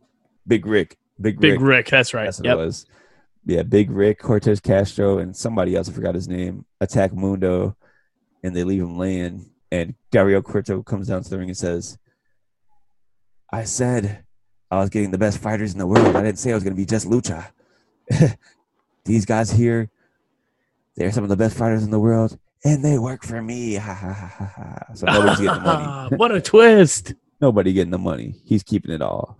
Big 0.48 0.66
Rick. 0.66 0.98
Big, 1.22 1.36
Rick. 1.36 1.42
Big 1.42 1.62
Rick. 1.62 1.70
Rick. 1.70 1.90
That's 1.90 2.14
right. 2.16 2.26
That's 2.26 2.40
what 2.40 2.46
Yep. 2.48 2.54
it 2.58 2.60
was. 2.60 2.86
Yeah, 3.46 3.64
Big 3.64 3.90
Rick, 3.90 4.20
Cortez 4.20 4.60
Castro, 4.60 5.20
and 5.20 5.36
somebody 5.36 5.76
else, 5.76 5.90
I 5.90 5.94
forgot 5.94 6.16
his 6.16 6.28
name, 6.28 6.66
attack 6.82 7.14
Mundo, 7.14 7.76
and 8.44 8.56
they 8.56 8.64
leave 8.64 8.82
him 8.82 8.98
laying. 8.98 9.50
And 9.72 9.96
Dario 10.12 10.42
Cueto 10.42 10.84
comes 10.84 11.08
down 11.08 11.24
to 11.24 11.30
the 11.30 11.38
ring 11.38 11.50
and 11.50 11.58
says, 11.58 11.98
I 13.52 13.64
said 13.64 14.24
I 14.72 14.80
was 14.80 14.90
getting 14.90 15.12
the 15.12 15.18
best 15.18 15.40
fighters 15.40 15.74
in 15.74 15.80
the 15.80 15.88
world. 15.88 16.16
I 16.16 16.22
didn't 16.22 16.40
say 16.40 16.52
I 16.52 16.56
was 16.56 16.64
going 16.64 16.76
to 16.76 16.80
be 16.80 16.86
just 16.86 17.08
lucha. 17.08 17.48
These 19.06 19.26
guys 19.26 19.50
here, 19.50 19.90
they're 20.96 21.12
some 21.12 21.24
of 21.24 21.30
the 21.30 21.38
best 21.38 21.58
fighters 21.58 21.84
in 21.84 21.92
the 21.92 22.00
world, 22.00 22.38
and 22.64 22.84
they 22.84 23.00
work 23.00 23.24
for 23.24 23.42
me. 23.42 23.76
Ha, 23.80 23.94
ha, 23.94 24.14
ha, 24.14 24.28
ha, 24.28 24.54
ha. 24.56 24.94
So 24.94 25.06
nobody's 25.06 25.40
getting 25.40 25.64
the 25.64 25.74
money. 25.74 26.16
what 26.18 26.32
a 26.32 26.42
twist! 26.42 27.14
Nobody 27.42 27.74
getting 27.74 27.92
the 27.92 27.98
money. 27.98 28.36
He's 28.46 28.64
keeping 28.64 28.92
it 28.92 29.02
all. 29.02 29.40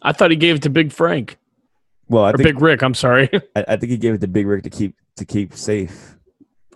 I 0.00 0.12
thought 0.12 0.30
he 0.30 0.36
gave 0.36 0.56
it 0.56 0.62
to 0.62 0.70
Big 0.70 0.90
Frank 0.90 1.36
Well, 2.08 2.24
I 2.24 2.30
or 2.30 2.36
think 2.36 2.48
Big 2.48 2.60
Rick. 2.60 2.82
I'm 2.82 2.94
sorry. 2.94 3.28
I, 3.56 3.64
I 3.68 3.76
think 3.76 3.90
he 3.90 3.96
gave 3.98 4.14
it 4.14 4.20
to 4.22 4.28
Big 4.28 4.46
Rick 4.46 4.64
to 4.64 4.70
keep 4.70 4.96
to 5.16 5.24
keep 5.24 5.54
safe. 5.54 6.16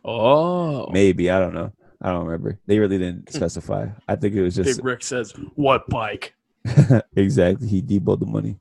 oh, 0.04 0.88
Maybe 0.90 1.30
I 1.30 1.38
don't 1.38 1.54
know. 1.54 1.72
I 2.00 2.10
don't 2.12 2.26
remember. 2.26 2.58
They 2.66 2.78
really 2.78 2.98
didn't 2.98 3.32
specify. 3.32 3.88
I 4.08 4.16
think 4.16 4.34
it 4.34 4.42
was 4.42 4.54
just 4.54 4.78
Big 4.78 4.84
Rick 4.84 5.02
says, 5.02 5.32
"What 5.54 5.88
bike?" 5.88 6.34
exactly. 7.16 7.68
He 7.68 7.82
deboed 7.82 8.20
the 8.20 8.26
money. 8.26 8.58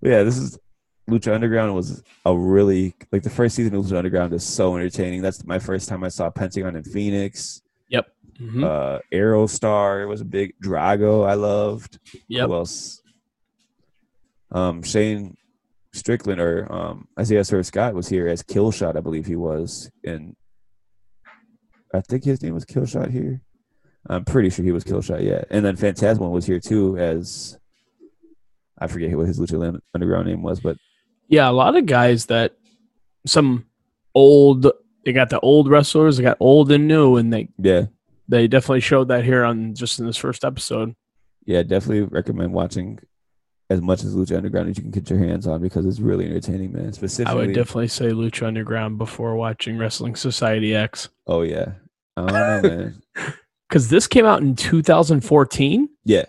But 0.00 0.10
yeah, 0.10 0.22
this 0.22 0.36
is 0.38 0.58
Lucha 1.10 1.34
Underground 1.34 1.74
was 1.74 2.02
a 2.24 2.36
really 2.36 2.94
like 3.12 3.22
the 3.22 3.30
first 3.30 3.54
season 3.54 3.74
of 3.74 3.84
Lucha 3.84 3.96
Underground 3.98 4.32
is 4.32 4.44
so 4.44 4.76
entertaining. 4.76 5.22
That's 5.22 5.44
my 5.44 5.58
first 5.58 5.88
time 5.88 6.04
I 6.04 6.08
saw 6.08 6.30
Pentagon 6.30 6.76
in 6.76 6.84
Phoenix. 6.84 7.62
Mhm. 8.38 8.62
Uh 8.64 8.98
Aerostar 9.10 10.02
It 10.02 10.06
was 10.08 10.20
a 10.20 10.24
big 10.26 10.52
Drago 10.62 11.26
I 11.26 11.32
loved. 11.32 11.98
Yep. 12.28 12.46
Who 12.48 12.54
else? 12.54 13.00
Um 14.50 14.82
Shane 14.82 15.36
Strickland 15.92 16.40
or 16.40 16.70
um 16.72 17.08
Isaiah 17.18 17.44
Sir 17.44 17.62
Scott 17.62 17.94
was 17.94 18.08
here 18.08 18.28
as 18.28 18.42
Killshot, 18.42 18.96
I 18.96 19.00
believe 19.00 19.26
he 19.26 19.36
was. 19.36 19.90
And 20.04 20.36
I 21.94 22.00
think 22.00 22.24
his 22.24 22.42
name 22.42 22.54
was 22.54 22.64
Killshot 22.64 23.10
here. 23.10 23.40
I'm 24.08 24.24
pretty 24.24 24.50
sure 24.50 24.64
he 24.64 24.72
was 24.72 24.84
Killshot, 24.84 25.22
yeah. 25.22 25.42
And 25.50 25.64
then 25.64 25.76
Phantasmal 25.76 26.30
was 26.30 26.46
here 26.46 26.60
too 26.60 26.96
as 26.96 27.58
I 28.78 28.86
forget 28.86 29.16
what 29.16 29.26
his 29.26 29.38
Lucha 29.40 29.80
Underground 29.94 30.28
name 30.28 30.42
was, 30.42 30.60
but 30.60 30.76
Yeah, 31.28 31.48
a 31.48 31.52
lot 31.52 31.76
of 31.76 31.86
guys 31.86 32.26
that 32.26 32.52
some 33.26 33.66
old. 34.14 34.66
They 35.04 35.12
got 35.12 35.30
the 35.30 35.40
old 35.40 35.68
wrestlers. 35.70 36.16
They 36.16 36.24
got 36.24 36.36
old 36.40 36.70
and 36.72 36.88
new, 36.88 37.16
and 37.16 37.32
they 37.32 37.48
yeah, 37.58 37.86
they 38.28 38.48
definitely 38.48 38.80
showed 38.80 39.08
that 39.08 39.24
here 39.24 39.44
on 39.44 39.74
just 39.74 39.98
in 40.00 40.06
this 40.06 40.16
first 40.16 40.44
episode. 40.44 40.94
yeah, 41.46 41.62
definitely 41.62 42.02
recommend 42.02 42.52
watching 42.52 42.98
as 43.68 43.80
much 43.80 44.04
as 44.04 44.14
Lucha 44.14 44.36
Underground 44.36 44.70
as 44.70 44.76
you 44.76 44.82
can 44.82 44.92
get 44.92 45.10
your 45.10 45.18
hands 45.18 45.46
on 45.46 45.60
because 45.60 45.86
it's 45.86 46.00
really 46.00 46.26
entertaining, 46.26 46.72
man. 46.72 46.92
Specifically, 46.92 47.32
I 47.32 47.34
would 47.34 47.54
definitely 47.54 47.88
say 47.88 48.10
Lucha 48.10 48.46
Underground 48.46 48.98
before 48.98 49.36
watching 49.36 49.78
Wrestling 49.78 50.14
Society 50.16 50.74
X 50.74 51.08
oh 51.26 51.42
yeah, 51.42 51.72
I 52.16 52.26
don't 52.26 52.62
know, 52.62 52.68
man. 52.68 53.02
because 53.68 53.88
this 53.88 54.06
came 54.06 54.24
out 54.24 54.42
in 54.42 54.54
2014. 54.54 55.88
Yeah, 56.04 56.24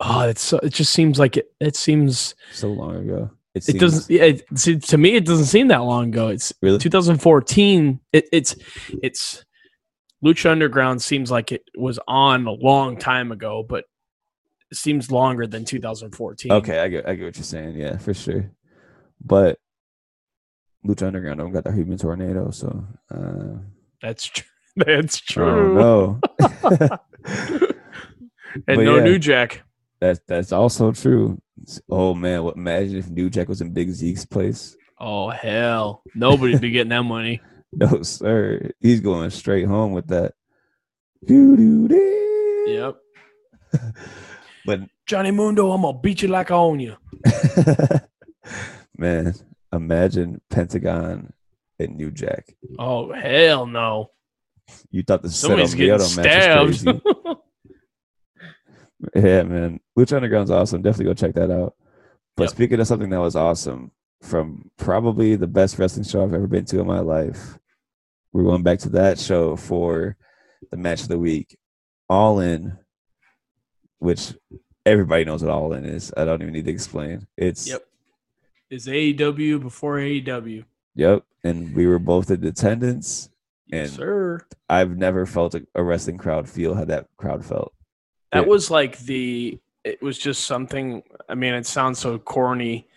Oh, 0.00 0.28
it's 0.28 0.42
so, 0.42 0.58
it 0.58 0.72
just 0.72 0.92
seems 0.92 1.18
like 1.18 1.36
it. 1.36 1.52
It 1.60 1.76
seems 1.76 2.34
so 2.52 2.68
long 2.68 2.96
ago. 2.96 3.30
It, 3.54 3.68
it 3.68 3.80
doesn't. 3.80 4.10
Yeah, 4.10 4.24
it, 4.24 4.44
see, 4.54 4.78
to 4.78 4.98
me, 4.98 5.14
it 5.14 5.24
doesn't 5.24 5.46
seem 5.46 5.68
that 5.68 5.78
long 5.78 6.08
ago. 6.08 6.28
It's 6.28 6.52
really 6.60 6.78
2014. 6.78 8.00
It, 8.12 8.28
it's 8.30 8.56
it's 9.02 9.44
Lucha 10.24 10.50
Underground 10.50 11.00
seems 11.00 11.30
like 11.30 11.50
it 11.50 11.62
was 11.76 11.98
on 12.06 12.46
a 12.46 12.52
long 12.52 12.98
time 12.98 13.32
ago, 13.32 13.64
but 13.66 13.84
seems 14.72 15.10
longer 15.10 15.46
than 15.46 15.64
2014. 15.64 16.52
okay. 16.52 16.80
I 16.80 16.88
get, 16.88 17.08
I 17.08 17.14
get 17.14 17.24
what 17.24 17.36
you're 17.36 17.44
saying. 17.44 17.76
Yeah, 17.76 17.96
for 17.98 18.14
sure. 18.14 18.50
But 19.24 19.58
Lucha 20.86 21.06
Underground 21.06 21.38
don't 21.40 21.52
got 21.52 21.64
the 21.64 21.72
human 21.72 21.98
tornado, 21.98 22.50
so 22.50 22.84
uh, 23.10 23.58
that's 24.00 24.24
true. 24.26 24.44
That's 24.76 25.18
true. 25.18 25.74
know. 25.74 26.20
and 26.64 26.90
But 28.66 28.76
no 28.78 28.96
yeah. 28.96 29.04
New 29.04 29.18
Jack. 29.18 29.62
that's 30.00 30.20
that's 30.28 30.52
also 30.52 30.92
true. 30.92 31.40
Oh 31.88 32.12
man, 32.12 32.42
what 32.44 32.56
imagine 32.56 32.98
if 32.98 33.08
New 33.08 33.30
Jack 33.30 33.48
was 33.48 33.62
in 33.62 33.72
Big 33.72 33.90
Zeke's 33.90 34.26
place? 34.26 34.76
Oh 35.00 35.30
hell, 35.30 36.02
nobody'd 36.14 36.60
be 36.60 36.72
getting 36.72 36.90
that 36.90 37.04
money. 37.04 37.40
No, 37.72 38.02
sir. 38.02 38.70
He's 38.80 39.00
going 39.00 39.30
straight 39.30 39.66
home 39.66 39.92
with 39.92 40.08
that. 40.08 40.34
Doo-doo-doo. 41.26 42.64
Yep. 42.68 42.96
But 44.66 44.80
Johnny 45.06 45.30
Mundo, 45.30 45.70
I'm 45.70 45.82
gonna 45.82 45.98
beat 45.98 46.22
you 46.22 46.28
like 46.28 46.50
I 46.50 46.54
own 46.56 46.80
you. 46.80 46.96
man, 48.98 49.34
imagine 49.72 50.40
Pentagon 50.50 51.32
and 51.78 51.96
New 51.96 52.10
Jack. 52.10 52.54
Oh 52.78 53.12
hell 53.12 53.66
no! 53.66 54.10
You 54.90 55.02
thought 55.02 55.22
the 55.22 55.30
Somebody's 55.30 55.74
getting 55.74 55.94
Miedo 55.94 56.16
match 56.16 56.66
was 56.68 56.80
stabbed. 56.80 57.02
crazy. 57.04 57.36
Yeah, 59.14 59.42
man. 59.42 59.78
Lucha 59.96 60.16
Underground's 60.16 60.50
awesome. 60.50 60.80
Definitely 60.80 61.04
go 61.06 61.14
check 61.14 61.34
that 61.34 61.50
out. 61.50 61.74
But 62.36 62.44
Yep. 62.44 62.50
speaking 62.50 62.80
of 62.80 62.86
something 62.86 63.10
that 63.10 63.20
was 63.20 63.36
awesome, 63.36 63.90
from 64.22 64.70
probably 64.78 65.36
the 65.36 65.46
best 65.46 65.78
wrestling 65.78 66.04
show 66.04 66.22
I've 66.24 66.32
ever 66.32 66.46
been 66.46 66.64
to 66.66 66.80
in 66.80 66.86
my 66.86 67.00
life, 67.00 67.58
we're 68.32 68.44
going 68.44 68.62
back 68.62 68.78
to 68.80 68.88
that 68.90 69.18
show 69.18 69.54
for 69.54 70.16
the 70.70 70.78
match 70.78 71.02
of 71.02 71.08
the 71.08 71.18
week. 71.18 71.58
All 72.08 72.40
in, 72.40 72.78
which 73.98 74.34
everybody 74.84 75.24
knows 75.24 75.42
what 75.42 75.52
all 75.52 75.72
in 75.72 75.84
is. 75.84 76.12
I 76.16 76.24
don't 76.24 76.40
even 76.42 76.52
need 76.54 76.66
to 76.66 76.70
explain. 76.70 77.26
It's 77.36 77.68
Yep. 77.68 77.86
Is 78.70 78.86
AEW 78.88 79.60
before 79.60 79.96
AEW? 79.98 80.64
yep. 80.94 81.24
And 81.44 81.74
we 81.76 81.86
were 81.86 81.98
both 82.00 82.30
in 82.30 82.44
attendance. 82.44 83.30
Yes, 83.68 83.90
And- 83.90 83.96
sir. 83.96 84.46
I've 84.68 84.96
never 84.96 85.26
felt 85.26 85.54
a, 85.54 85.64
a 85.74 85.82
wrestling 85.82 86.18
crowd 86.18 86.48
feel 86.48 86.74
how 86.74 86.84
that 86.86 87.06
crowd 87.16 87.44
felt. 87.44 87.72
That 88.32 88.42
Yeah. 88.42 88.48
was 88.48 88.70
like 88.70 88.98
the. 88.98 89.58
It 89.84 90.02
was 90.02 90.18
just 90.18 90.44
something. 90.44 91.04
I 91.28 91.36
mean, 91.36 91.54
it 91.54 91.64
sounds 91.66 92.00
so 92.00 92.18
corny, 92.18 92.88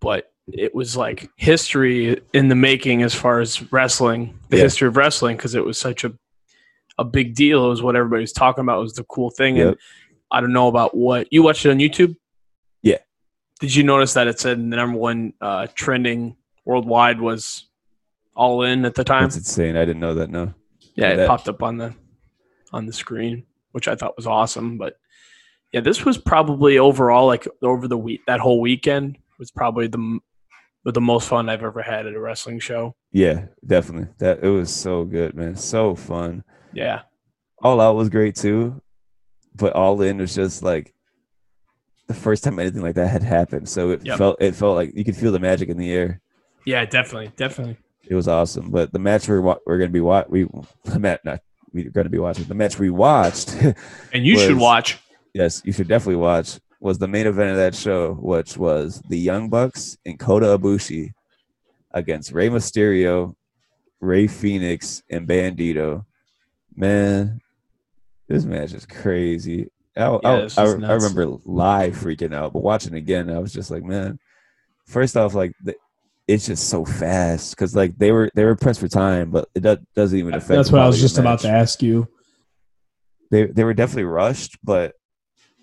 but 0.00 0.32
it 0.50 0.74
was 0.74 0.96
like 0.96 1.28
history 1.36 2.22
in 2.32 2.48
the 2.48 2.54
making 2.54 3.02
as 3.02 3.14
far 3.14 3.40
as 3.40 3.70
wrestling, 3.70 4.38
the 4.48 4.56
Yeah. 4.56 4.62
history 4.64 4.88
of 4.88 4.96
wrestling, 4.96 5.36
because 5.36 5.54
it 5.54 5.64
was 5.64 5.78
such 5.78 6.04
a 6.04 6.14
a 6.98 7.04
big 7.04 7.34
deal. 7.34 7.66
It 7.66 7.68
was 7.68 7.82
what 7.82 7.96
everybody 7.96 8.22
was 8.22 8.32
talking 8.32 8.62
about. 8.62 8.78
It 8.78 8.82
was 8.82 8.94
the 8.94 9.04
cool 9.04 9.30
thing, 9.30 9.58
and 9.60 9.76
I 10.30 10.40
don't 10.40 10.52
know 10.52 10.68
about 10.68 10.96
what 10.96 11.28
you 11.32 11.42
watched 11.42 11.64
it 11.64 11.70
on 11.70 11.78
YouTube. 11.78 12.16
Yeah. 12.82 12.98
Did 13.60 13.74
you 13.74 13.82
notice 13.82 14.14
that 14.14 14.26
it 14.26 14.38
said 14.40 14.58
the 14.58 14.62
number 14.76 14.98
one 14.98 15.32
uh, 15.40 15.66
trending 15.74 16.36
worldwide 16.64 17.20
was 17.20 17.66
All 18.34 18.62
In 18.62 18.84
at 18.84 18.94
the 18.94 19.04
time? 19.04 19.24
That's 19.24 19.36
insane. 19.36 19.76
I 19.76 19.84
didn't 19.84 20.00
know 20.00 20.14
that. 20.14 20.30
No. 20.30 20.54
Yeah, 20.94 21.10
it 21.10 21.16
that- 21.16 21.28
popped 21.28 21.48
up 21.48 21.62
on 21.62 21.78
the 21.78 21.94
on 22.72 22.86
the 22.86 22.92
screen, 22.92 23.44
which 23.72 23.88
I 23.88 23.94
thought 23.94 24.16
was 24.16 24.26
awesome. 24.26 24.76
But 24.78 24.96
yeah, 25.72 25.80
this 25.80 26.04
was 26.04 26.18
probably 26.18 26.78
overall 26.78 27.26
like 27.26 27.46
over 27.62 27.88
the 27.88 27.96
week 27.98 28.20
that 28.26 28.40
whole 28.40 28.60
weekend 28.60 29.18
was 29.38 29.50
probably 29.50 29.86
the 29.86 30.18
the 30.84 31.00
most 31.00 31.28
fun 31.28 31.50
I've 31.50 31.62
ever 31.62 31.82
had 31.82 32.06
at 32.06 32.14
a 32.14 32.20
wrestling 32.20 32.58
show. 32.60 32.94
Yeah, 33.12 33.46
definitely. 33.66 34.08
That 34.18 34.42
it 34.42 34.48
was 34.48 34.74
so 34.74 35.04
good, 35.04 35.34
man. 35.34 35.54
So 35.56 35.94
fun. 35.94 36.44
Yeah, 36.72 37.02
All 37.62 37.80
Out 37.80 37.96
was 37.96 38.08
great 38.08 38.34
too, 38.36 38.80
but 39.54 39.72
All 39.74 40.00
In 40.02 40.18
was 40.18 40.34
just 40.34 40.62
like 40.62 40.94
the 42.06 42.14
first 42.14 42.44
time 42.44 42.58
anything 42.58 42.82
like 42.82 42.94
that 42.96 43.08
had 43.08 43.22
happened. 43.22 43.68
So 43.68 43.90
it 43.90 44.04
Yep. 44.04 44.18
felt 44.18 44.36
it 44.40 44.54
felt 44.54 44.76
like 44.76 44.92
you 44.94 45.04
could 45.04 45.16
feel 45.16 45.32
the 45.32 45.38
magic 45.40 45.68
in 45.68 45.76
the 45.76 45.92
air. 45.92 46.20
yeah, 46.66 46.84
definitely, 46.84 47.32
definitely. 47.36 47.76
It 48.08 48.14
was 48.14 48.28
awesome. 48.28 48.70
But 48.70 48.92
the 48.92 48.98
match 48.98 49.28
we're 49.28 49.40
we're 49.40 49.78
gonna 49.78 49.90
be 49.90 50.00
wa- 50.00 50.24
we 50.28 50.46
the 50.84 50.98
match 50.98 51.20
not 51.24 51.40
we're 51.72 51.90
gonna 51.90 52.08
be 52.08 52.18
watching 52.18 52.44
the 52.44 52.54
match 52.54 52.78
we 52.78 52.90
watched. 52.90 53.54
And 54.12 54.24
you 54.26 54.38
should 54.38 54.56
watch. 54.58 54.98
yes, 55.34 55.60
you 55.64 55.72
should 55.72 55.88
definitely 55.88 56.16
watch. 56.16 56.58
Was 56.80 56.98
the 56.98 57.08
main 57.08 57.26
event 57.26 57.50
of 57.50 57.56
that 57.56 57.74
show, 57.74 58.14
which 58.14 58.56
was 58.56 59.02
the 59.08 59.18
Young 59.18 59.48
Bucks 59.50 59.98
and 60.06 60.16
Kota 60.18 60.46
Ibushi 60.56 61.12
against 61.90 62.30
Rey 62.32 62.48
Mysterio, 62.48 63.34
Rey 64.00 64.26
Fénix, 64.28 65.02
and 65.10 65.26
Bandito. 65.26 66.04
Man, 66.78 67.40
this 68.28 68.44
match 68.44 68.72
is 68.72 68.86
crazy. 68.86 69.68
I, 69.96 70.10
Yeah, 70.22 70.48
I, 70.56 70.62
I, 70.62 70.64
I 70.64 70.92
remember 70.92 71.26
live 71.44 71.96
freaking 71.96 72.32
out, 72.32 72.52
but 72.52 72.62
watching 72.62 72.94
again, 72.94 73.28
I 73.28 73.40
was 73.40 73.52
just 73.52 73.72
like, 73.72 73.82
man. 73.82 74.20
First 74.86 75.16
off, 75.16 75.34
like 75.34 75.52
the, 75.62 75.74
it's 76.28 76.46
just 76.46 76.68
so 76.68 76.84
fast 76.84 77.56
because 77.56 77.74
like 77.74 77.98
they 77.98 78.12
were 78.12 78.30
they 78.34 78.44
were 78.44 78.54
pressed 78.54 78.78
for 78.78 78.86
time, 78.86 79.30
but 79.32 79.48
it 79.56 79.60
does, 79.60 79.78
doesn't 79.96 80.16
even 80.16 80.34
affect. 80.34 80.50
That's 80.50 80.70
what 80.70 80.80
I 80.80 80.86
was 80.86 81.00
just 81.00 81.16
the 81.16 81.22
about 81.22 81.40
to 81.40 81.48
ask 81.48 81.82
you. 81.82 82.06
They 83.32 83.46
they 83.46 83.64
were 83.64 83.74
definitely 83.74 84.04
rushed, 84.04 84.56
but 84.62 84.94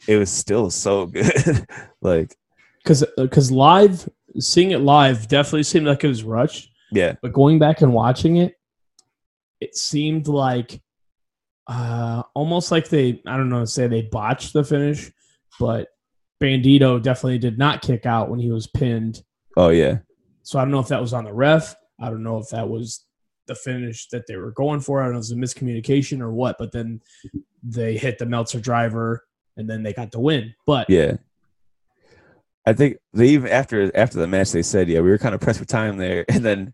it 0.08 0.18
was 0.18 0.30
still 0.30 0.70
so 0.70 1.06
good. 1.06 1.66
like 2.02 2.36
Because 2.84 3.06
because 3.16 3.52
live, 3.52 4.10
seeing 4.38 4.72
it 4.72 4.82
live 4.82 5.30
definitely 5.30 5.64
seemed 5.64 5.88
like 5.88 6.04
it 6.04 6.10
was 6.10 6.24
rushed. 6.24 6.70
yeah, 6.92 7.14
But 7.22 7.32
going 7.32 7.58
back 7.58 7.82
and 7.82 7.94
watching 7.94 8.36
it, 8.36 8.56
it 9.62 9.78
seemed 9.78 10.28
like 10.28 10.82
uh, 11.68 12.24
almost 12.34 12.72
like 12.72 12.90
they 12.90 13.22
I 13.26 13.38
don't 13.38 13.50
know 13.50 13.66
say 13.66 13.88
they 13.88 14.04
botched 14.04 14.54
the 14.54 14.64
finish, 14.64 15.12
but 15.60 15.88
Bandito 16.42 17.02
definitely 17.02 17.40
did 17.40 17.58
not 17.58 17.82
kick 17.82 18.06
out 18.06 18.30
when 18.30 18.40
he 18.40 18.52
was 18.52 18.68
pinned. 18.68 19.24
oh 19.58 19.70
yeah, 19.70 20.00
So 20.44 20.60
I 20.60 20.64
don't 20.64 20.72
know 20.72 20.80
if 20.80 20.90
that 20.90 21.02
was 21.02 21.14
on 21.14 21.26
the 21.26 21.34
ref. 21.34 21.76
I 22.00 22.10
don't 22.10 22.24
know 22.24 22.38
if 22.38 22.50
that 22.50 22.70
was 22.70 23.06
the 23.48 23.56
finish 23.56 24.08
that 24.10 24.28
they 24.28 24.36
were 24.36 24.52
going 24.52 24.80
for. 24.80 25.02
I 25.02 25.06
don't 25.06 25.14
know 25.14 25.20
if 25.20 25.30
it 25.32 25.36
was 25.38 25.56
a 25.56 25.60
miscommunication 25.60 26.22
or 26.22 26.32
what. 26.32 26.58
But 26.58 26.72
then 26.72 27.02
they 27.64 27.98
hit 27.98 28.18
the 28.18 28.26
Meltzer 28.26 28.60
driver 28.60 29.24
and 29.58 29.70
then 29.70 29.84
they 29.84 29.94
got 29.94 30.12
the 30.12 30.20
win. 30.20 30.54
But 30.66 30.90
yeah. 30.90 31.18
I 32.68 32.74
think 32.74 32.98
they 33.14 33.28
even 33.30 33.50
after 33.50 33.96
after 33.96 34.18
the 34.18 34.28
match 34.28 34.52
they 34.52 34.64
said 34.64 34.90
yeah 34.90 35.00
we 35.00 35.10
were 35.10 35.20
kind 35.20 35.36
of 35.36 35.42
pressed 35.42 35.60
for 35.60 35.66
time 35.66 35.98
there, 35.98 36.26
and 36.30 36.44
then 36.44 36.74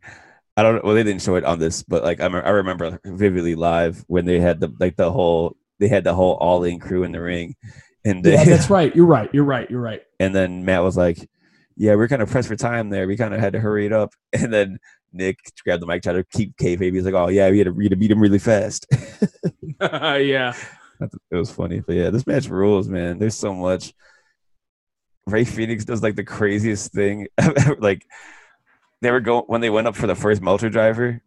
I 0.58 0.64
don't 0.64 0.76
know 0.76 0.82
well 0.84 0.96
they 0.96 1.04
didn't 1.04 1.22
show 1.22 1.36
it 1.36 1.46
on 1.46 1.60
this, 1.60 1.84
but 1.84 2.04
like 2.04 2.20
I 2.20 2.26
I 2.26 2.50
remember 2.50 3.00
vividly 3.06 3.56
live 3.56 4.04
when 4.08 4.26
they 4.26 4.40
had 4.40 4.60
the 4.60 4.74
like 4.80 4.98
the 4.98 5.12
whole 5.12 5.56
they 5.80 5.88
had 5.88 6.04
the 6.04 6.14
whole 6.14 6.34
all 6.34 6.64
in 6.64 6.80
crew 6.80 7.04
in 7.04 7.12
the 7.12 7.22
ring, 7.22 7.56
and 8.06 8.24
they, 8.24 8.34
yeah, 8.34 8.44
that's 8.44 8.70
right. 8.70 8.96
You're 8.96 9.06
right. 9.06 9.30
You're 9.34 9.44
right. 9.44 9.70
You're 9.70 9.82
right. 9.82 10.02
and 10.20 10.34
then 10.34 10.64
Matt 10.66 10.84
was 10.84 10.98
like, 10.98 11.30
"Yeah, 11.76 11.96
we're 11.96 12.08
kind 12.08 12.22
of 12.22 12.30
pressed 12.30 12.48
for 12.48 12.56
time 12.56 12.90
there. 12.90 13.08
We 13.08 13.18
kind 13.18 13.34
of 13.34 13.40
had 13.40 13.54
to 13.54 13.60
hurry 13.60 13.86
it 13.86 13.94
up." 13.94 14.14
And 14.34 14.54
then 14.54 14.80
Nick 15.14 15.40
grabbed 15.64 15.82
the 15.82 15.88
mic, 15.88 16.04
tried 16.04 16.14
to 16.14 16.24
keep 16.24 16.58
K 16.58 16.78
kayfabe. 16.78 16.94
He's 16.94 17.06
like, 17.06 17.14
"Oh 17.14 17.30
yeah, 17.30 17.50
we 17.50 17.58
had 17.58 17.66
to, 17.66 17.72
we 17.72 17.86
had 17.86 17.92
to 17.92 17.98
beat 17.98 18.12
him 18.12 18.20
really 18.20 18.40
fast." 18.40 18.86
yeah. 19.82 20.54
it 21.00 21.36
was 21.36 21.52
funny, 21.52 21.80
but 21.80 21.96
yeah, 21.96 22.10
this 22.10 22.28
match 22.28 22.48
rules, 22.48 22.88
man. 22.88 23.18
There's 23.18 23.36
so 23.36 23.54
much. 23.54 23.94
Rey 25.28 25.46
Fénix 25.46 25.86
does 25.86 26.04
like 26.04 26.16
the 26.16 26.24
craziest 26.24 26.92
thing. 26.92 27.28
like 27.80 28.06
they 29.02 29.12
were 29.12 29.20
going 29.20 29.44
when 29.48 29.62
they 29.62 29.70
went 29.70 29.88
up 29.88 29.96
for 29.96 30.08
the 30.08 30.16
first 30.16 30.42
Meltzer 30.42 30.70
driver, 30.70 31.22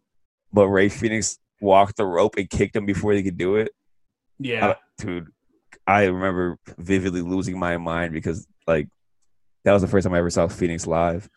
but 0.51 0.67
Rey 0.67 0.89
Fénix 0.89 1.37
walked 1.61 1.97
the 1.97 2.05
rope 2.05 2.37
and 2.37 2.49
kicked 2.49 2.75
him 2.75 2.85
before 2.85 3.13
they 3.13 3.23
could 3.23 3.37
do 3.37 3.55
it. 3.55 3.71
Yeah. 4.39 4.67
Uh, 4.67 4.75
dude, 4.97 5.27
I 5.85 6.05
remember 6.05 6.57
vividly 6.77 7.21
losing 7.21 7.59
my 7.59 7.77
mind 7.77 8.13
because 8.13 8.47
like 8.67 8.87
that 9.63 9.73
was 9.73 9.81
the 9.81 9.87
first 9.87 10.05
time 10.05 10.13
I 10.13 10.19
ever 10.19 10.29
saw 10.29 10.47
Phoenix 10.47 10.87
live. 10.87 11.29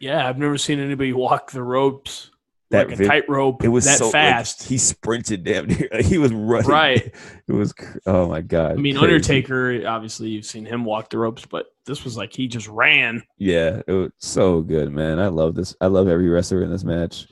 Yeah. 0.00 0.28
I've 0.28 0.38
never 0.38 0.58
seen 0.58 0.80
anybody 0.80 1.12
walk 1.12 1.52
the 1.52 1.62
ropes 1.62 2.31
That 2.72 2.88
like 2.90 3.00
a 3.00 3.04
tightrope 3.06 3.62
It 3.64 3.68
was 3.68 3.84
that 3.84 3.98
so 3.98 4.06
like, 4.06 4.12
fast. 4.12 4.64
he 4.64 4.76
sprinted 4.78 5.44
damn 5.44 5.66
near. 5.66 5.88
Like, 5.92 6.04
he 6.04 6.18
was 6.18 6.32
running. 6.32 6.68
Right. 6.68 7.14
It 7.48 7.52
was. 7.52 7.72
Oh 8.06 8.28
my 8.28 8.40
god. 8.40 8.72
I 8.72 8.74
mean, 8.76 8.94
crazy. 8.96 9.04
Undertaker, 9.14 9.86
obviously, 9.86 10.28
you've 10.30 10.44
seen 10.46 10.64
him 10.64 10.84
walk 10.84 11.10
the 11.10 11.18
ropes, 11.18 11.44
but 11.44 11.66
this 11.86 12.02
was 12.04 12.16
like 12.16 12.32
he 12.32 12.48
just 12.48 12.66
ran. 12.68 13.22
Yeah, 13.38 13.82
it 13.86 13.92
was 13.92 14.10
so 14.18 14.62
good, 14.62 14.90
man. 14.92 15.18
I 15.18 15.26
love 15.28 15.54
this. 15.54 15.74
I 15.80 15.86
love 15.88 16.08
every 16.08 16.28
wrestler 16.28 16.62
in 16.62 16.70
this 16.70 16.84
match. 16.84 17.28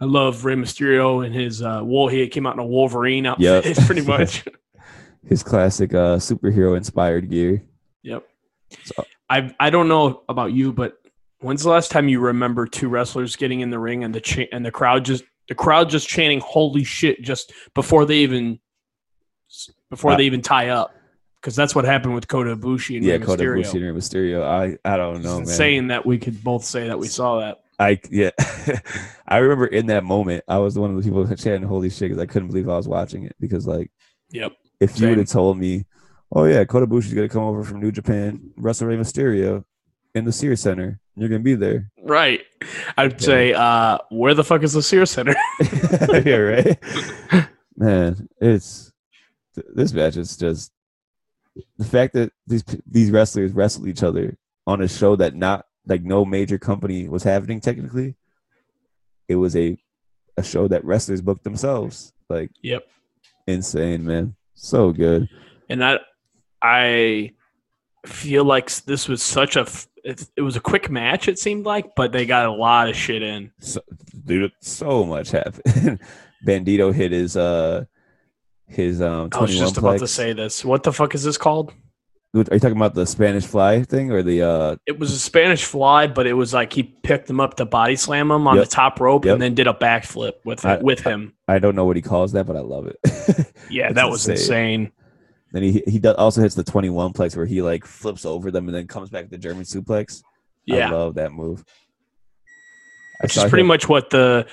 I 0.00 0.06
love 0.06 0.44
Rey 0.44 0.54
Mysterio 0.54 1.24
and 1.24 1.34
his 1.34 1.62
uh, 1.62 1.82
wool. 1.84 2.08
He 2.08 2.26
came 2.28 2.46
out 2.46 2.54
in 2.54 2.58
a 2.60 2.66
Wolverine 2.66 3.26
outfit, 3.26 3.64
Yep. 3.66 3.76
pretty 3.86 4.02
much. 4.02 4.44
His 5.28 5.42
classic 5.42 5.92
uh 5.92 6.16
superhero 6.16 6.76
inspired 6.76 7.28
gear. 7.30 7.62
Yep. 8.02 8.26
So- 8.84 9.04
I 9.28 9.54
I 9.60 9.70
don't 9.70 9.86
know 9.88 10.22
about 10.28 10.52
you, 10.52 10.72
but 10.72 10.94
when's 11.40 11.62
the 11.62 11.70
last 11.70 11.90
time 11.90 12.08
you 12.08 12.20
remember 12.20 12.66
two 12.66 12.88
wrestlers 12.88 13.36
getting 13.36 13.60
in 13.60 13.70
the 13.70 13.78
ring 13.78 14.04
and 14.04 14.14
the 14.14 14.20
cha- 14.20 14.48
and 14.52 14.64
the 14.64 14.70
crowd 14.70 15.04
just 15.04 15.24
the 15.48 15.54
crowd 15.54 15.88
just 15.90 16.08
chanting 16.08 16.40
"Holy 16.40 16.84
shit!" 16.84 17.22
just 17.22 17.52
before 17.74 18.04
they 18.06 18.18
even 18.18 18.58
before 19.90 20.12
Uh, 20.12 20.16
they 20.16 20.24
even 20.24 20.42
tie 20.42 20.68
up? 20.68 20.94
Because 21.40 21.56
that's 21.56 21.74
what 21.74 21.84
happened 21.86 22.14
with 22.14 22.28
Kota 22.28 22.54
Ibushi 22.54 22.96
and 22.96 23.04
Yeah, 23.04 23.14
Rey 23.14 23.18
Kota 23.20 23.42
Ibushi 23.44 23.74
and 23.74 23.82
Rey 23.94 24.00
Mysterio. 24.00 24.44
I 24.44 24.76
I 24.84 24.96
don't 24.96 25.22
know, 25.22 25.32
man. 25.34 25.40
insane 25.40 25.86
that 25.88 26.04
we 26.06 26.18
could 26.18 26.42
both 26.44 26.64
say 26.64 26.88
that 26.88 26.98
we 26.98 27.08
saw 27.08 27.40
that. 27.40 27.60
I 27.78 27.98
yeah, 28.10 28.30
I 29.26 29.38
remember 29.38 29.66
in 29.66 29.86
that 29.86 30.04
moment, 30.04 30.44
I 30.46 30.58
was 30.58 30.78
one 30.78 30.90
of 30.90 30.96
the 30.96 31.02
people 31.02 31.26
chanting 31.34 31.62
"Holy 31.66 31.88
shit!" 31.88 32.10
because 32.10 32.18
I 32.22 32.26
couldn't 32.26 32.48
believe 32.48 32.68
I 32.68 32.76
was 32.76 32.86
watching 32.86 33.24
it. 33.24 33.34
Because 33.40 33.66
like, 33.66 33.90
Yep. 34.32 34.52
if 34.80 35.00
you 35.00 35.08
would 35.08 35.16
have 35.18 35.28
told 35.28 35.56
me, 35.56 35.86
"Oh 36.30 36.44
yeah, 36.44 36.62
Kota 36.64 36.86
Ibushi's 36.86 37.14
gonna 37.14 37.28
come 37.30 37.42
over 37.42 37.64
from 37.64 37.80
New 37.80 37.90
Japan, 37.90 38.50
wrestle 38.58 38.86
Rey 38.88 38.96
Mysterio 38.98 39.64
in 40.14 40.26
the 40.26 40.32
Sears 40.32 40.60
Center, 40.60 40.99
you're 41.20 41.28
gonna 41.28 41.40
be 41.40 41.54
there," 41.54 41.90
Right. 42.02 42.40
I'd 42.98 43.12
Yeah. 43.12 43.18
say, 43.18 43.52
uh, 43.52 43.98
where 44.10 44.34
the 44.34 44.42
fuck 44.44 44.62
is 44.62 44.72
the 44.72 44.82
Sears 44.82 45.10
Center? 45.10 45.34
yeah, 46.24 46.36
right. 46.36 46.78
Man, 47.76 48.28
it's 48.40 48.92
th- 49.54 49.66
this 49.74 49.92
match 49.92 50.16
is 50.16 50.36
just 50.36 50.72
the 51.78 51.84
fact 51.84 52.14
that 52.14 52.32
these 52.46 52.64
these 52.86 53.10
wrestlers 53.10 53.52
wrestle 53.52 53.88
each 53.88 54.02
other 54.02 54.36
on 54.66 54.82
a 54.82 54.88
show 54.88 55.16
that 55.16 55.34
not 55.34 55.66
like 55.86 56.02
no 56.02 56.24
major 56.24 56.58
company 56.58 57.08
was 57.08 57.22
happening 57.22 57.60
technically. 57.60 58.14
It 59.28 59.36
was 59.36 59.56
a 59.56 59.78
a 60.36 60.42
show 60.42 60.68
that 60.68 60.84
wrestlers 60.84 61.20
booked 61.22 61.44
themselves. 61.44 62.12
Like 62.28 62.50
Yep. 62.62 62.86
insane, 63.46 64.04
man. 64.04 64.36
So 64.54 64.92
good. 64.92 65.28
and 65.68 65.82
I, 65.84 65.98
I 66.62 67.32
feel 68.06 68.44
like 68.44 68.70
this 68.84 69.08
was 69.08 69.22
such 69.22 69.56
a, 69.56 69.60
f- 69.60 69.88
it, 70.04 70.26
it 70.36 70.42
was 70.42 70.56
a 70.56 70.60
quick 70.60 70.90
match. 70.90 71.28
It 71.28 71.38
seemed 71.38 71.64
like, 71.66 71.94
but 71.96 72.12
they 72.12 72.26
got 72.26 72.46
a 72.46 72.52
lot 72.52 72.88
of 72.88 72.96
shit 72.96 73.22
in. 73.22 73.52
So, 73.60 73.80
dude, 74.24 74.52
so 74.60 75.04
much 75.04 75.30
happened. 75.30 76.00
Bandito 76.46 76.92
hit 76.94 77.12
his 77.12 77.36
uh 77.36 77.84
his 78.66 79.02
um 79.02 79.28
I 79.32 79.40
was 79.40 79.50
21 79.50 79.58
just 79.58 79.76
about 79.78 79.98
to 79.98 80.08
say 80.08 80.32
this. 80.32 80.64
What 80.64 80.82
the 80.82 80.92
fuck 80.92 81.14
is 81.14 81.22
this 81.24 81.36
called? 81.36 81.72
Are 82.32 82.38
you 82.38 82.60
talking 82.60 82.76
about 82.76 82.94
the 82.94 83.06
Spanish 83.06 83.44
fly 83.44 83.82
thing 83.82 84.12
or 84.12 84.22
the 84.22 84.42
uh 84.42 84.76
It 84.86 84.98
was 85.00 85.12
a 85.12 85.18
Spanish 85.18 85.64
fly, 85.64 86.06
but 86.06 86.26
it 86.28 86.34
was 86.34 86.54
like 86.54 86.72
he 86.72 86.84
picked 86.84 87.28
him 87.28 87.40
up 87.40 87.56
to 87.56 87.64
body 87.66 87.96
slam 87.96 88.30
him 88.30 88.46
on 88.46 88.54
Yep. 88.56 88.64
the 88.64 88.70
top 88.70 89.00
rope 89.00 89.24
Yep. 89.24 89.32
and 89.34 89.42
then 89.42 89.54
did 89.54 89.66
a 89.66 89.74
backflip 89.74 90.34
with 90.44 90.64
I- 90.64 90.78
with 90.78 91.00
him. 91.00 91.34
I 91.48 91.58
don't 91.58 91.74
know 91.74 91.84
what 91.84 91.96
he 91.96 92.02
calls 92.02 92.32
that, 92.32 92.46
but 92.46 92.56
I 92.56 92.60
love 92.60 92.86
it. 92.86 92.96
Yeah, 93.70 93.92
that 93.92 94.08
was 94.10 94.26
insane. 94.28 94.80
insane. 94.80 94.92
Then 95.52 95.62
he 95.62 95.82
he 95.86 95.98
does, 95.98 96.16
also 96.16 96.40
hits 96.40 96.54
the 96.54 96.64
21 96.64 97.12
plex 97.12 97.36
where 97.36 97.46
he 97.46 97.62
like 97.62 97.84
flips 97.84 98.24
over 98.24 98.50
them 98.50 98.68
and 98.68 98.74
then 98.74 98.86
comes 98.86 99.10
back 99.10 99.24
to 99.24 99.30
the 99.30 99.38
German 99.38 99.64
suplex. 99.64 100.22
Yeah. 100.66 100.88
I 100.88 100.90
love 100.92 101.14
that 101.14 101.32
move. 101.32 101.64
Which 103.22 103.36
is 103.36 103.42
pretty 103.44 103.60
him- 103.60 103.66
much 103.66 103.88
what 103.88 104.10
the 104.10 104.46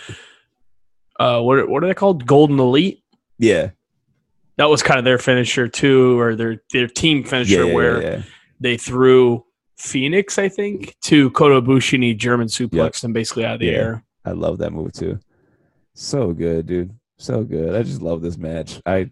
uh 1.19 1.41
what 1.41 1.59
are- 1.59 1.67
what 1.67 1.83
are 1.83 1.87
they 1.87 1.93
called? 1.93 2.25
Golden 2.25 2.59
Elite. 2.59 3.01
yeah, 3.39 3.69
That 4.57 4.65
was 4.69 4.81
kind 4.83 4.97
of 4.99 5.05
their 5.05 5.17
finisher 5.17 5.67
too, 5.67 6.19
or 6.19 6.35
their 6.35 6.61
their 6.73 6.87
team 6.87 7.23
finisher 7.23 7.65
yeah, 7.65 7.73
where 7.73 8.01
yeah, 8.01 8.09
yeah. 8.09 8.21
they 8.59 8.77
threw 8.77 9.45
Phoenix, 9.77 10.37
I 10.39 10.49
think, 10.49 10.95
to 11.03 11.29
and 11.93 12.03
he 12.03 12.13
German 12.15 12.47
suplexed 12.47 13.03
him 13.03 13.13
basically 13.13 13.45
out 13.45 13.55
of 13.55 13.59
the 13.59 13.67
Yeah. 13.67 13.71
air. 13.73 14.03
I 14.25 14.31
love 14.31 14.57
that 14.57 14.73
move 14.73 14.91
too. 14.93 15.19
So 15.93 16.33
good, 16.33 16.65
dude. 16.67 16.91
So 17.17 17.43
good. 17.43 17.73
I 17.75 17.83
just 17.83 18.01
love 18.01 18.21
this 18.21 18.37
match. 18.37 18.81
I 18.85 19.09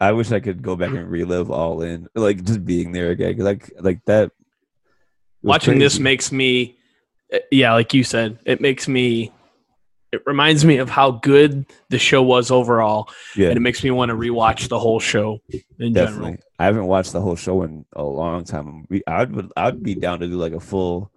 I 0.00 0.12
wish 0.12 0.30
I 0.30 0.40
could 0.40 0.62
go 0.62 0.76
back 0.76 0.90
and 0.90 1.10
relive 1.10 1.50
all 1.50 1.82
in, 1.82 2.08
like 2.14 2.44
just 2.44 2.64
being 2.64 2.92
there 2.92 3.10
again. 3.10 3.38
Like 3.38 3.70
like 3.80 4.04
that. 4.06 4.24
it 4.24 4.32
was 5.42 5.48
Watching 5.50 5.78
this 5.78 5.98
makes 5.98 6.30
me, 6.30 6.78
uh, 7.32 7.38
yeah, 7.50 7.72
like 7.72 7.94
you 7.94 8.04
said, 8.04 8.38
it 8.44 8.60
makes 8.60 8.86
me. 8.88 9.32
It 10.10 10.22
reminds 10.24 10.64
me 10.64 10.78
of 10.78 10.88
how 10.88 11.10
good 11.10 11.66
the 11.90 11.98
show 11.98 12.22
was 12.22 12.50
overall, 12.50 13.10
yeah, 13.36 13.48
and 13.48 13.58
it 13.58 13.60
makes 13.60 13.84
me 13.84 13.90
want 13.90 14.08
to 14.08 14.14
rewatch 14.14 14.68
the 14.68 14.78
whole 14.78 15.00
show 15.00 15.40
in 15.78 15.92
definitely. 15.92 16.30
general. 16.30 16.36
I 16.58 16.64
haven't 16.64 16.86
watched 16.86 17.12
the 17.12 17.20
whole 17.20 17.36
show 17.36 17.62
in 17.62 17.84
a 17.92 18.02
long 18.02 18.44
time. 18.44 18.86
I'd 19.06 19.50
I'd 19.54 19.82
be 19.82 19.94
down 19.94 20.20
to 20.20 20.26
do 20.26 20.36
like 20.36 20.54
a 20.54 20.60
full 20.60 21.12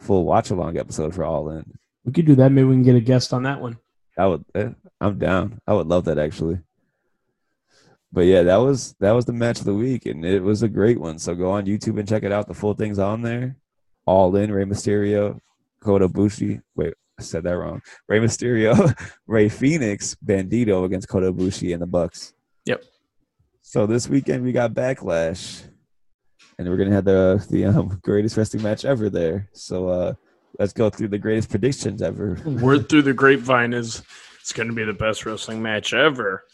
full 0.00 0.24
watch 0.24 0.50
along 0.50 0.76
episode 0.76 1.14
for 1.14 1.24
All 1.24 1.50
In. 1.50 1.78
We 2.04 2.12
could 2.12 2.26
do 2.26 2.34
that. 2.36 2.50
Maybe 2.50 2.66
we 2.66 2.74
can 2.74 2.82
get 2.82 2.96
a 2.96 3.00
guest 3.00 3.32
on 3.32 3.44
that 3.44 3.60
one. 3.60 3.78
I 4.18 4.26
would. 4.26 4.44
eh, 4.54 4.70
I'm 5.00 5.18
down. 5.18 5.60
I 5.66 5.74
would 5.74 5.86
love 5.86 6.06
that 6.06 6.18
actually. 6.18 6.58
But 8.16 8.24
yeah, 8.24 8.44
that 8.44 8.56
was 8.56 8.94
that 8.98 9.12
was 9.12 9.26
the 9.26 9.34
match 9.34 9.58
of 9.58 9.66
the 9.66 9.74
week, 9.74 10.06
and 10.06 10.24
it 10.24 10.42
was 10.42 10.62
a 10.62 10.70
great 10.70 10.98
one. 10.98 11.18
So 11.18 11.34
go 11.34 11.50
on 11.50 11.66
YouTube 11.66 11.98
and 11.98 12.08
check 12.08 12.22
it 12.22 12.32
out. 12.32 12.48
The 12.48 12.54
full 12.54 12.72
thing's 12.72 12.98
on 12.98 13.20
there. 13.20 13.58
All 14.06 14.34
in 14.36 14.50
Rey 14.50 14.64
Mysterio, 14.64 15.38
Kota 15.80 16.08
Ibushi. 16.08 16.62
Wait, 16.74 16.94
I 17.20 17.22
said 17.22 17.44
that 17.44 17.58
wrong. 17.58 17.82
Rey 18.08 18.18
Mysterio, 18.18 18.74
Rey 19.26 19.50
Fénix, 19.50 20.16
Bandito 20.24 20.86
against 20.86 21.10
Kota 21.10 21.30
Ibushi 21.30 21.74
and 21.74 21.82
the 21.82 21.86
Bucks. 21.86 22.32
Yep. 22.64 22.84
So 23.60 23.86
this 23.86 24.08
weekend 24.08 24.44
we 24.44 24.52
got 24.52 24.72
Backlash, 24.72 25.64
and 26.58 26.70
we're 26.70 26.78
gonna 26.78 26.94
have 26.94 27.04
the 27.04 27.46
the 27.50 27.66
um, 27.66 28.00
greatest 28.02 28.38
wrestling 28.38 28.62
match 28.62 28.86
ever 28.86 29.10
there. 29.10 29.50
So 29.52 29.90
uh, 29.90 30.14
let's 30.58 30.72
go 30.72 30.88
through 30.88 31.08
the 31.08 31.18
greatest 31.18 31.50
predictions 31.50 32.00
ever. 32.00 32.40
Word 32.46 32.88
through 32.88 33.02
the 33.02 33.12
grapevine 33.12 33.74
is 33.74 34.02
it's 34.40 34.54
going 34.54 34.68
to 34.68 34.74
be 34.74 34.84
the 34.84 34.94
best 34.94 35.26
wrestling 35.26 35.60
match 35.60 35.92
ever. 35.92 36.44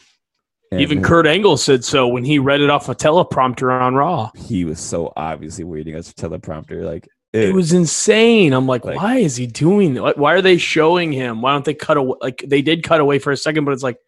And 0.72 0.80
Even 0.80 1.02
Kurt 1.02 1.26
Angle 1.26 1.58
said 1.58 1.84
so 1.84 2.08
when 2.08 2.24
he 2.24 2.38
read 2.38 2.60
it 2.62 2.70
off 2.70 2.88
a 2.88 2.94
teleprompter 2.94 3.70
on 3.78 3.94
Raw. 3.94 4.30
he 4.34 4.64
was 4.64 4.80
so 4.80 5.12
obviously 5.16 5.64
waiting 5.64 5.94
us 5.94 6.10
a 6.10 6.14
teleprompter. 6.14 6.82
Like 6.82 7.06
It 7.34 7.54
was 7.54 7.72
insane. 7.74 8.52
I'm 8.54 8.66
like, 8.66 8.84
Like- 8.84 8.96
why 8.96 9.16
is 9.18 9.36
he 9.36 9.46
doing 9.46 9.94
that? 9.94 10.16
Why 10.16 10.32
are 10.32 10.40
they 10.42 10.56
showing 10.56 11.12
him? 11.12 11.42
Why 11.42 11.52
don't 11.52 11.64
they 11.64 11.74
cut 11.74 11.98
away? 11.98 12.16
Like 12.22 12.42
they 12.46 12.62
did 12.62 12.82
cut 12.82 13.00
away 13.00 13.18
for 13.18 13.30
a 13.32 13.36
second, 13.36 13.64
but 13.66 13.72
it's 13.72 13.82
like 13.82 13.98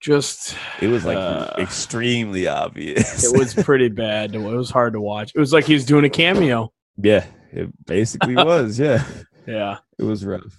just 0.00 0.56
it 0.80 0.88
was 0.88 1.04
like 1.04 1.18
uh, 1.18 1.52
extremely 1.58 2.46
obvious. 2.48 3.22
it 3.30 3.38
was 3.38 3.52
pretty 3.64 3.88
bad. 3.90 4.34
It 4.34 4.38
was 4.40 4.70
hard 4.70 4.94
to 4.94 5.00
watch. 5.02 5.32
It 5.34 5.38
was 5.38 5.52
like 5.52 5.66
he 5.66 5.74
was 5.74 5.84
doing 5.84 6.06
a 6.06 6.10
cameo. 6.10 6.72
yeah, 6.96 7.26
it 7.52 7.68
basically 7.86 8.34
was. 8.36 8.78
Yeah, 8.78 9.04
Yeah. 9.46 9.76
it 9.98 10.04
was 10.04 10.24
rough. 10.24 10.56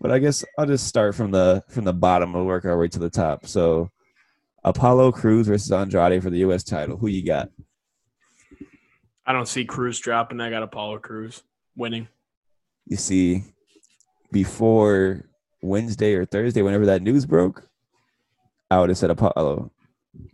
But 0.00 0.12
I 0.12 0.20
guess 0.20 0.44
I'll 0.56 0.66
just 0.66 0.86
start 0.86 1.16
from 1.16 1.32
the 1.32 1.64
from 1.68 1.82
the 1.84 1.92
bottom 1.92 2.34
and 2.36 2.46
work 2.46 2.64
our 2.64 2.78
way 2.78 2.86
to 2.88 2.98
the 3.00 3.10
top. 3.10 3.46
So 3.46 3.90
Apollo 4.66 5.12
Crews 5.12 5.46
versus 5.46 5.72
Andrade 5.72 6.22
for 6.22 6.28
the 6.28 6.38
U.S. 6.38 6.62
title. 6.62 6.98
Who 6.98 7.06
you 7.06 7.24
got? 7.24 7.48
I 9.24 9.32
don't 9.32 9.48
see 9.48 9.64
Crews 9.64 9.98
dropping. 9.98 10.40
I 10.40 10.50
got 10.50 10.62
Apollo 10.62 10.98
Crews 10.98 11.42
winning. 11.74 12.08
You 12.86 12.96
see, 12.96 13.44
before 14.30 15.24
Wednesday 15.62 16.14
or 16.14 16.26
Thursday, 16.26 16.62
whenever 16.62 16.86
that 16.86 17.02
news 17.02 17.24
broke, 17.24 17.68
I 18.70 18.80
would 18.80 18.90
have 18.90 18.98
said 18.98 19.10
Apollo. 19.10 19.72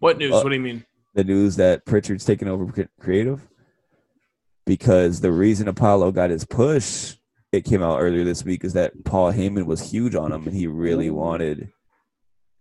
What 0.01 0.19
news? 0.19 0.33
Uh, 0.33 0.41
what 0.41 0.49
do 0.49 0.57
you 0.57 0.61
mean? 0.61 0.85
the 1.15 1.25
news 1.25 1.57
that 1.57 1.85
Prichard's 1.85 2.25
taking 2.25 2.49
over 2.49 2.89
creative 2.99 3.47
because 4.65 5.21
the 5.21 5.33
reason 5.33 5.69
Apollo 5.69 6.13
got 6.13 6.31
his 6.31 6.45
push, 6.45 7.17
it 7.53 7.65
came 7.65 7.83
out 7.83 8.01
earlier 8.01 8.25
this 8.25 8.45
week, 8.45 8.65
is 8.65 8.73
that 8.73 9.05
Paul 9.05 9.33
Heyman 9.33 9.67
was 9.67 9.91
huge 9.91 10.15
on 10.15 10.33
him 10.33 10.47
and 10.47 10.57
he 10.57 10.67
really 10.67 11.11
wanted 11.11 11.71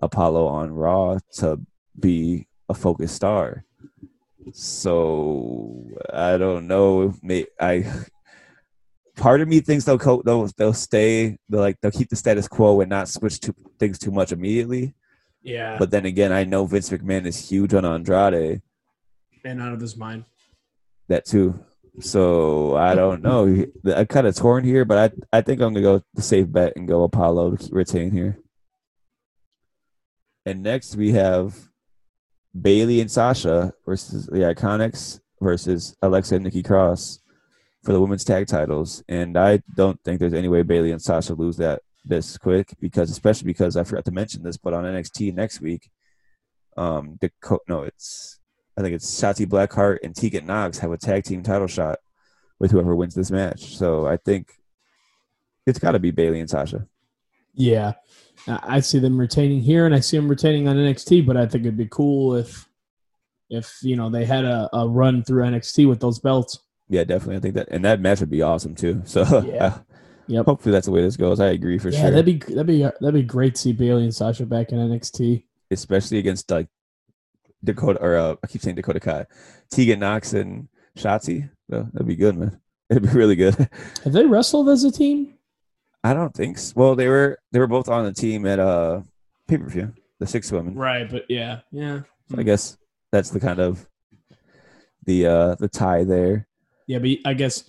Apollo 0.02 0.48
on 0.48 0.72
Raw 0.72 1.20
to 1.34 1.60
be 2.00 2.48
a 2.70 2.74
focused 2.74 3.16
star. 3.16 3.64
So 4.54 5.86
I 6.14 6.38
don't 6.38 6.68
know. 6.68 7.14
May 7.22 7.46
I? 7.60 7.86
Part 9.16 9.42
of 9.42 9.48
me 9.48 9.60
thinks 9.60 9.86
they'll 9.86 10.00
co- 10.00 10.24
they'll 10.26 10.48
they'll 10.58 10.74
stay. 10.74 11.38
They'll 11.50 11.60
like 11.62 11.78
they'll 11.82 11.92
keep 11.92 12.10
the 12.10 12.16
status 12.16 12.48
quo 12.48 12.82
and 12.82 12.90
not 12.90 13.08
switch 13.10 13.40
to 13.42 13.54
things 13.80 14.00
too 14.00 14.12
much 14.12 14.32
immediately. 14.32 14.94
Yeah. 15.44 15.78
But 15.78 15.92
then 15.92 16.06
again, 16.06 16.32
I 16.32 16.44
know 16.44 16.66
Vince 16.66 16.90
McMahon 16.90 17.26
is 17.26 17.50
huge 17.50 17.74
on 17.74 17.86
Andrade. 17.86 18.62
and 19.44 19.62
out 19.62 19.74
of 19.74 19.82
his 19.82 19.98
mind. 19.98 20.26
that 21.08 21.26
too. 21.26 21.64
So 22.00 22.76
I 22.78 22.96
don't 22.96 23.22
know. 23.22 23.66
I'm 23.94 24.06
kind 24.08 24.26
of 24.28 24.36
torn 24.36 24.64
here, 24.64 24.86
but 24.86 24.98
I 25.32 25.38
I 25.38 25.42
think 25.42 25.62
I'm 25.62 25.74
gonna 25.74 25.82
go 25.82 26.02
the 26.14 26.22
safe 26.22 26.50
bet 26.52 26.74
and 26.76 26.88
go 26.88 27.04
Apollo 27.04 27.58
to 27.58 27.70
retain 27.76 28.12
here. 28.12 28.40
And 30.46 30.64
next 30.64 30.96
we 30.96 31.12
have 31.12 31.56
Bayley 32.60 33.02
and 33.02 33.12
Sasha 33.12 33.74
versus 33.86 34.26
the 34.26 34.40
Iconics 34.40 35.20
versus 35.40 35.96
Alexa 36.02 36.36
and 36.36 36.44
Nikki 36.44 36.64
Cross 36.64 37.20
for 37.84 37.94
the 37.94 38.02
women's 38.02 38.24
tag 38.24 38.48
titles. 38.48 39.04
And 39.08 39.38
I 39.38 39.62
don't 39.76 40.02
think 40.04 40.20
there's 40.20 40.34
any 40.34 40.48
way 40.48 40.62
Bayley 40.62 40.92
and 40.92 41.02
Sasha 41.02 41.34
lose 41.34 41.58
that 41.58 41.82
this 42.04 42.38
quick 42.38 42.74
because 42.80 43.12
especially 43.12 43.46
because 43.46 43.78
I 43.78 43.84
forgot 43.84 44.06
to 44.06 44.12
mention 44.12 44.44
this, 44.44 44.58
but 44.58 44.74
on 44.74 44.86
NXT 44.86 45.34
next 45.34 45.62
week, 45.62 45.90
um, 46.78 47.18
the 47.22 47.32
co- 47.42 47.62
no, 47.68 47.84
it's 47.84 48.40
I 48.78 48.82
think 48.82 48.96
it's 48.96 49.22
Shotzi 49.22 49.46
Blackheart 49.46 50.00
and 50.04 50.16
Tegan 50.16 50.46
Nox 50.46 50.80
have 50.80 50.92
a 50.92 50.98
tag 50.98 51.24
team 51.24 51.44
title 51.44 51.68
shot 51.68 52.00
with 52.60 52.72
whoever 52.72 52.96
wins 52.96 53.14
this 53.14 53.32
match. 53.32 53.78
So 53.78 54.08
I 54.08 54.18
think 54.18 54.54
it's 55.66 55.80
got 55.80 55.92
to 55.92 56.00
be 56.00 56.12
Bayley 56.12 56.40
and 56.40 56.50
Sasha. 56.50 56.88
Yeah, 57.54 57.94
I 58.48 58.80
see 58.80 59.00
them 59.00 59.20
retaining 59.20 59.62
here, 59.62 59.86
and 59.86 59.94
I 59.94 60.00
see 60.00 60.18
them 60.18 60.28
retaining 60.28 60.68
on 60.68 60.76
NXT. 60.76 61.26
But 61.26 61.38
I 61.38 61.46
think 61.46 61.64
it'd 61.64 61.78
be 61.78 61.88
cool 61.88 62.36
if, 62.36 62.68
if 63.50 63.78
you 63.82 63.96
know, 63.96 64.10
they 64.10 64.26
had 64.26 64.46
a, 64.46 64.70
a 64.74 64.88
run 64.88 65.24
through 65.24 65.44
NXT 65.44 65.88
with 65.88 66.00
those 66.00 66.20
belts. 66.20 66.60
Yeah, 66.90 67.04
definitely. 67.06 67.38
I 67.38 67.40
think 67.40 67.56
that 67.56 67.68
and 67.70 67.86
that 67.86 68.02
match 68.02 68.20
would 68.20 68.30
be 68.30 68.42
awesome 68.42 68.76
too. 68.76 69.02
So 69.06 69.44
Yeah. 69.46 69.80
Yep. 70.28 70.46
hopefully 70.46 70.72
that's 70.72 70.86
the 70.86 70.92
way 70.92 71.02
this 71.02 71.18
goes. 71.18 71.40
I 71.40 71.48
agree 71.48 71.78
for 71.78 71.90
yeah, 71.90 72.02
sure. 72.02 72.12
that'd 72.12 72.26
be 72.26 72.38
that'd 72.54 72.68
be 72.68 72.82
that'd 72.84 73.14
be 73.14 73.24
great 73.24 73.56
to 73.56 73.62
see 73.62 73.74
Bayley 73.74 74.04
and 74.04 74.16
Sasha 74.16 74.46
back 74.46 74.72
in 74.72 74.78
NXT. 74.78 75.44
Especially 75.72 76.20
against 76.20 76.50
like 76.52 76.68
Dakota 77.64 78.00
or 78.02 78.16
uh, 78.18 78.36
I 78.44 78.48
keep 78.48 78.62
saying 78.62 78.76
Dakota 78.76 79.00
Kai, 79.00 79.26
Tegan 79.70 80.00
Nox 80.00 80.34
and 80.34 80.68
Shotzi. 80.98 81.50
So 81.70 81.88
that'd 81.94 82.08
be 82.08 82.16
good, 82.16 82.38
man. 82.38 82.60
It'd 82.90 83.04
be 83.04 83.10
really 83.10 83.36
good. 83.38 83.56
Have 84.04 84.12
they 84.14 84.26
wrestled 84.26 84.68
as 84.70 84.84
a 84.84 84.92
team? 84.92 85.36
I 86.04 86.14
don't 86.14 86.34
think 86.34 86.58
so. 86.58 86.74
Well, 86.76 86.96
they 86.96 87.08
were 87.08 87.38
they 87.52 87.60
were 87.60 87.68
both 87.68 87.90
on 87.90 88.06
the 88.06 88.14
team 88.14 88.46
at 88.46 88.60
uh 88.60 89.02
pay 89.48 89.58
per 89.58 89.68
view, 89.68 89.94
the 90.20 90.28
six 90.28 90.52
women. 90.52 90.76
Right, 90.76 91.10
but 91.10 91.26
yeah, 91.30 91.60
yeah, 91.72 92.02
So 92.30 92.40
I 92.40 92.44
guess 92.44 92.78
that's 93.12 93.30
the 93.30 93.40
kind 93.40 93.60
of 93.60 93.88
the 95.06 95.26
uh 95.28 95.56
the 95.56 95.68
tie 95.68 96.04
there. 96.04 96.48
yeah. 96.88 97.00
But 97.00 97.10
I 97.26 97.34
guess 97.34 97.64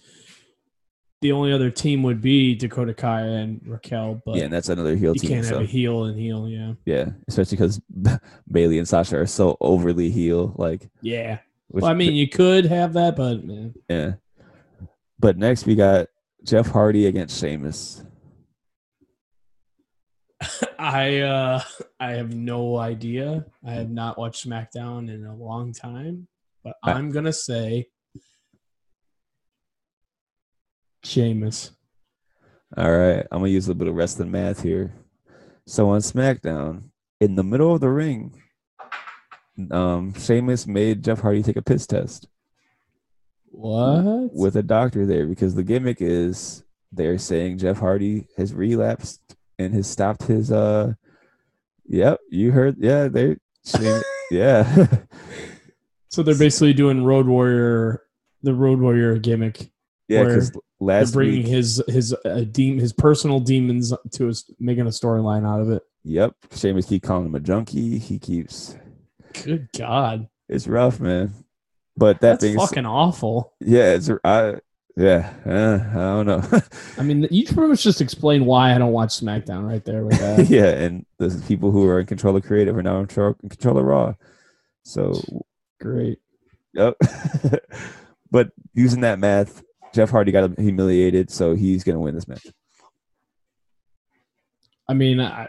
the 1.21 1.33
only 1.33 1.53
other 1.53 1.71
team 1.71 2.03
would 2.03 2.21
be 2.21 2.55
Dakota 2.55 2.95
Kai 2.95 3.21
and 3.21 3.61
Raquel. 3.67 4.21
But 4.25 4.37
yeah, 4.37 4.45
and 4.45 4.53
that's 4.53 4.69
another 4.69 4.97
heel 4.97 5.13
you 5.15 5.21
team. 5.21 5.31
You 5.31 5.37
can't 5.37 5.47
so 5.47 5.55
have 5.55 5.63
a 5.63 5.67
heel 5.67 6.05
and 6.05 6.19
heel. 6.19 6.49
Yeah, 6.49 6.73
yeah, 6.85 7.11
especially 7.29 7.57
because 7.57 7.81
Bayley 8.51 8.79
and 8.79 8.89
Sasha 8.89 9.19
are 9.19 9.27
so 9.27 9.57
overly 9.61 10.11
heel. 10.11 10.55
Like, 10.57 10.89
yeah. 11.01 11.39
which, 11.69 11.83
Well, 11.83 11.91
I 11.91 11.95
mean, 11.95 12.15
you 12.15 12.29
could 12.29 12.65
have 12.65 12.95
that, 12.95 13.15
but 13.17 13.45
man, 13.45 13.75
yeah. 13.89 14.15
But 15.19 15.39
next 15.39 15.67
we 15.67 15.77
got 15.77 16.09
Jeff 16.45 16.69
Hardy 16.69 17.07
against 17.07 17.39
Sheamus. 17.41 18.03
I 20.79 21.21
uh 21.21 21.63
I 22.01 22.13
have 22.13 22.35
no 22.35 22.77
idea. 22.77 23.45
I 23.67 23.73
have 23.73 23.91
not 23.91 24.19
watched 24.19 24.49
SmackDown 24.49 25.13
in 25.13 25.25
a 25.25 25.35
long 25.35 25.73
time, 25.73 26.29
but 26.65 26.77
I'm 26.83 27.11
gonna 27.11 27.33
say 27.33 27.89
Sheamus. 31.05 31.73
All 32.77 32.91
right, 32.91 33.27
I'm 33.31 33.41
gonna 33.41 33.49
use 33.49 33.67
a 33.67 33.71
little 33.71 33.79
bit 33.79 33.89
of 33.89 33.95
wrestling 33.95 34.31
math 34.31 34.63
here. 34.63 34.95
So 35.67 35.91
on 35.91 36.01
SmackDown, 36.01 36.85
in 37.21 37.37
the 37.37 37.45
middle 37.45 37.75
of 37.75 37.81
the 37.81 37.89
ring, 37.89 38.35
um, 39.71 40.15
Sheamus 40.15 40.67
made 40.67 41.05
Jeff 41.05 41.21
Hardy 41.21 41.43
take 41.43 41.57
a 41.57 41.63
piss 41.63 41.87
test. 41.87 42.29
What? 43.55 44.33
with 44.33 44.57
a 44.57 44.63
doctor 44.63 45.05
there 45.05 45.27
because 45.27 45.55
the 45.55 45.63
gimmick 45.63 45.99
is 46.01 46.65
they're 46.91 47.19
saying 47.19 47.59
Jeff 47.59 47.79
Hardy 47.79 48.27
has 48.39 48.55
relapsed 48.55 49.37
and 49.59 49.75
has 49.75 49.89
stopped 49.89 50.25
his 50.25 50.51
uh 50.51 50.95
yep 51.87 52.19
you 52.31 52.51
heard 52.53 52.77
yeah 52.79 53.09
they 53.09 53.37
yeah 54.31 54.87
so 56.09 56.23
they're 56.23 56.35
basically 56.39 56.73
doing 56.73 57.05
Road 57.05 57.27
Warrior, 57.27 58.03
the 58.43 58.53
Road 58.55 58.81
Warrior 58.81 59.17
gimmick. 59.19 59.71
yeah 60.09 60.21
Where 60.21 60.29
because 60.29 60.51
They're 60.51 60.61
last 60.81 61.13
bringing 61.15 61.39
week 61.43 61.47
his 61.47 61.83
his 61.89 62.13
uh, 62.25 62.45
demon, 62.51 62.81
his 62.81 62.93
personal 62.93 63.39
demons 63.41 63.93
to 64.13 64.27
his, 64.27 64.45
making 64.59 64.87
a 64.87 64.91
storyline 64.91 65.47
out 65.47 65.61
of 65.61 65.71
it. 65.71 65.83
yep 66.05 66.35
Sheamus 66.55 66.87
keep 66.87 67.03
calling 67.03 67.27
him 67.27 67.35
a 67.35 67.41
junkie 67.41 67.99
he 67.99 68.19
keeps 68.19 68.77
Good 69.45 69.69
God, 69.77 70.29
it's 70.49 70.67
rough 70.67 70.99
man 71.01 71.33
but 71.97 72.21
that 72.21 72.33
that's 72.33 72.45
being 72.45 72.59
s- 72.59 72.69
fucking 72.69 72.87
awful. 72.87 73.55
yeah 73.61 73.93
it's 73.93 74.11
I 74.25 74.57
yeah 74.97 75.33
uh, 75.47 75.79
I 75.91 76.25
don't 76.25 76.27
know 76.27 76.61
I 76.99 77.03
mean, 77.03 77.27
you 77.31 77.45
pretty 77.47 77.69
much 77.71 77.83
just 77.83 78.01
explain 78.03 78.45
why 78.45 78.75
I 78.75 78.79
don't 78.79 78.93
watch 78.93 79.11
SmackDown 79.11 79.67
right 79.67 79.85
there 79.85 80.05
with 80.05 80.19
that. 80.21 80.47
yeah 80.51 80.67
and 80.71 81.07
the 81.19 81.43
people 81.49 81.71
who 81.71 81.87
are 81.89 82.01
in 82.01 82.07
control 82.07 82.37
of 82.37 82.45
creative 82.45 82.77
are 82.77 82.83
now 82.83 82.99
in 83.01 83.07
control, 83.07 83.79
of 83.79 83.85
Raw 83.85 84.15
so 84.85 85.13
Great. 85.81 86.19
Yep. 86.75 86.97
but 88.31 88.51
using 88.73 89.01
that 89.01 89.19
math, 89.19 89.63
Jeff 89.93 90.11
Hardy 90.11 90.31
got 90.33 90.59
humiliated, 90.59 91.29
so 91.31 91.55
he's 91.55 91.83
gonna 91.85 91.99
win 92.01 92.15
this 92.15 92.29
match. 92.29 92.47
I 94.89 94.95
mean, 94.95 95.21
I, 95.21 95.49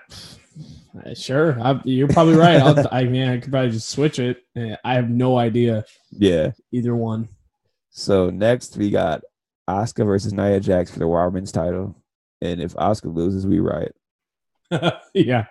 I- 1.06 1.14
sure, 1.14 1.60
I, 1.62 1.80
you're 1.86 2.08
probably 2.08 2.36
right. 2.36 2.60
I'll, 2.62 2.88
I 2.92 3.04
mean, 3.06 3.28
I 3.28 3.38
could 3.40 3.52
probably 3.52 3.72
just 3.72 3.90
switch 3.90 4.20
it. 4.20 4.38
Eh, 4.56 4.76
I 4.84 4.94
have 4.96 5.10
no 5.10 5.38
idea 5.38 5.86
Yeah. 6.12 6.52
either 6.72 6.96
one. 6.96 7.30
So 7.90 8.30
next 8.30 8.76
we 8.78 8.90
got 8.90 9.22
Asuka 9.70 10.06
versus 10.06 10.34
Nia 10.34 10.60
Jax 10.60 10.92
for 10.92 11.00
the 11.00 11.08
Women's 11.08 11.52
title, 11.52 11.96
and 12.42 12.62
if 12.62 12.74
Asuka 12.74 13.14
loses, 13.14 13.48
we 13.48 13.60
riot. 13.60 13.96
yeah, 15.14 15.46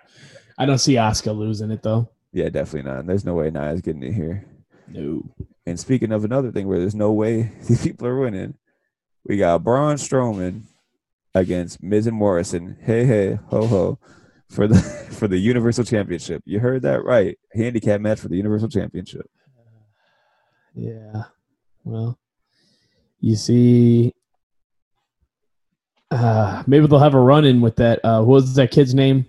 I 0.57 0.65
don't 0.65 0.77
see 0.77 0.95
Asuka 0.95 1.35
losing 1.35 1.71
it 1.71 1.81
though. 1.83 2.09
Yeah, 2.31 2.49
definitely 2.49 2.91
not. 2.91 3.05
There's 3.05 3.25
no 3.25 3.35
way 3.35 3.49
Nia's 3.49 3.81
getting 3.81 4.03
it 4.03 4.13
here. 4.13 4.45
No. 4.87 5.23
And 5.65 5.79
speaking 5.79 6.11
of 6.11 6.25
another 6.25 6.51
thing 6.51 6.67
where 6.67 6.79
there's 6.79 6.95
no 6.95 7.11
way 7.11 7.51
these 7.67 7.83
people 7.83 8.07
are 8.07 8.19
winning, 8.19 8.55
we 9.25 9.37
got 9.37 9.63
Braun 9.63 9.95
Strowman 9.95 10.63
against 11.33 11.81
Miz 11.81 12.07
and 12.07 12.17
Morrison. 12.17 12.77
Hey 12.81 13.05
hey 13.05 13.39
ho 13.47 13.65
ho 13.67 13.99
for 14.49 14.67
the 14.67 14.75
for 15.11 15.27
the 15.27 15.37
Universal 15.37 15.85
Championship. 15.85 16.41
You 16.45 16.59
heard 16.59 16.81
that 16.83 17.03
right. 17.03 17.37
Handicap 17.53 18.01
match 18.01 18.19
for 18.19 18.27
the 18.27 18.37
Universal 18.37 18.69
Championship. 18.69 19.29
Yeah. 20.75 21.23
Well, 21.83 22.17
you 23.23 23.37
see, 23.37 24.11
uh, 26.11 26.61
maybe 26.67 26.85
they'll 26.87 26.99
have 26.99 27.13
a 27.15 27.19
run 27.19 27.45
in 27.45 27.61
with 27.61 27.77
that. 27.77 27.99
Uh, 28.03 28.19
what 28.19 28.35
was 28.35 28.55
that 28.55 28.71
kid's 28.71 28.93
name? 28.93 29.25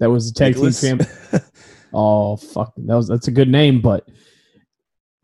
That 0.00 0.10
was 0.10 0.32
the 0.32 0.38
tag 0.38 0.54
Nicholas? 0.54 0.80
team 0.80 0.98
champ. 0.98 1.10
Oh 1.92 2.36
fuck, 2.36 2.72
that 2.76 2.94
was 2.94 3.08
that's 3.08 3.26
a 3.26 3.32
good 3.32 3.48
name, 3.48 3.80
but 3.80 4.08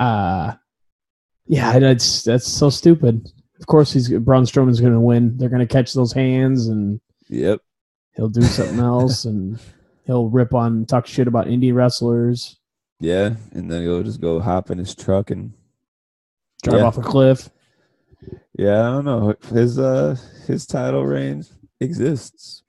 uh 0.01 0.55
yeah, 1.47 1.79
that's 1.79 2.23
that's 2.25 2.45
so 2.49 2.71
stupid. 2.71 3.25
Of 3.61 3.67
course, 3.69 3.93
he's 3.93 4.09
Braun 4.09 4.43
Strowman's 4.43 4.81
going 4.81 4.93
to 4.93 4.99
win. 5.01 5.37
They're 5.37 5.49
going 5.49 5.67
to 5.67 5.73
catch 5.73 5.93
those 5.93 6.13
hands, 6.13 6.67
and 6.67 7.01
Yep. 7.29 7.61
he'll 8.17 8.29
do 8.29 8.43
something 8.43 8.81
else, 8.81 9.27
and 9.27 9.61
he'll 10.07 10.29
rip 10.29 10.55
on 10.55 10.87
talk 10.87 11.07
shit 11.07 11.29
about 11.29 11.47
indie 11.47 11.73
wrestlers, 11.73 12.59
Yeah, 12.99 13.37
and 13.53 13.71
then 13.71 13.83
he'll 13.83 14.03
just 14.03 14.21
go 14.21 14.41
hop 14.41 14.71
in 14.73 14.79
his 14.79 14.93
truck 14.93 15.31
and 15.31 15.53
drive 16.65 16.81
Yeah. 16.81 16.85
off 16.85 16.99
a 16.99 17.03
cliff. 17.03 17.49
Yeah, 18.59 18.81
I 18.81 18.91
don't 18.91 19.05
know. 19.05 19.35
His 19.53 19.79
uh 19.79 20.17
his 20.47 20.67
title 20.67 21.05
reign 21.05 21.45
exists. 21.81 22.63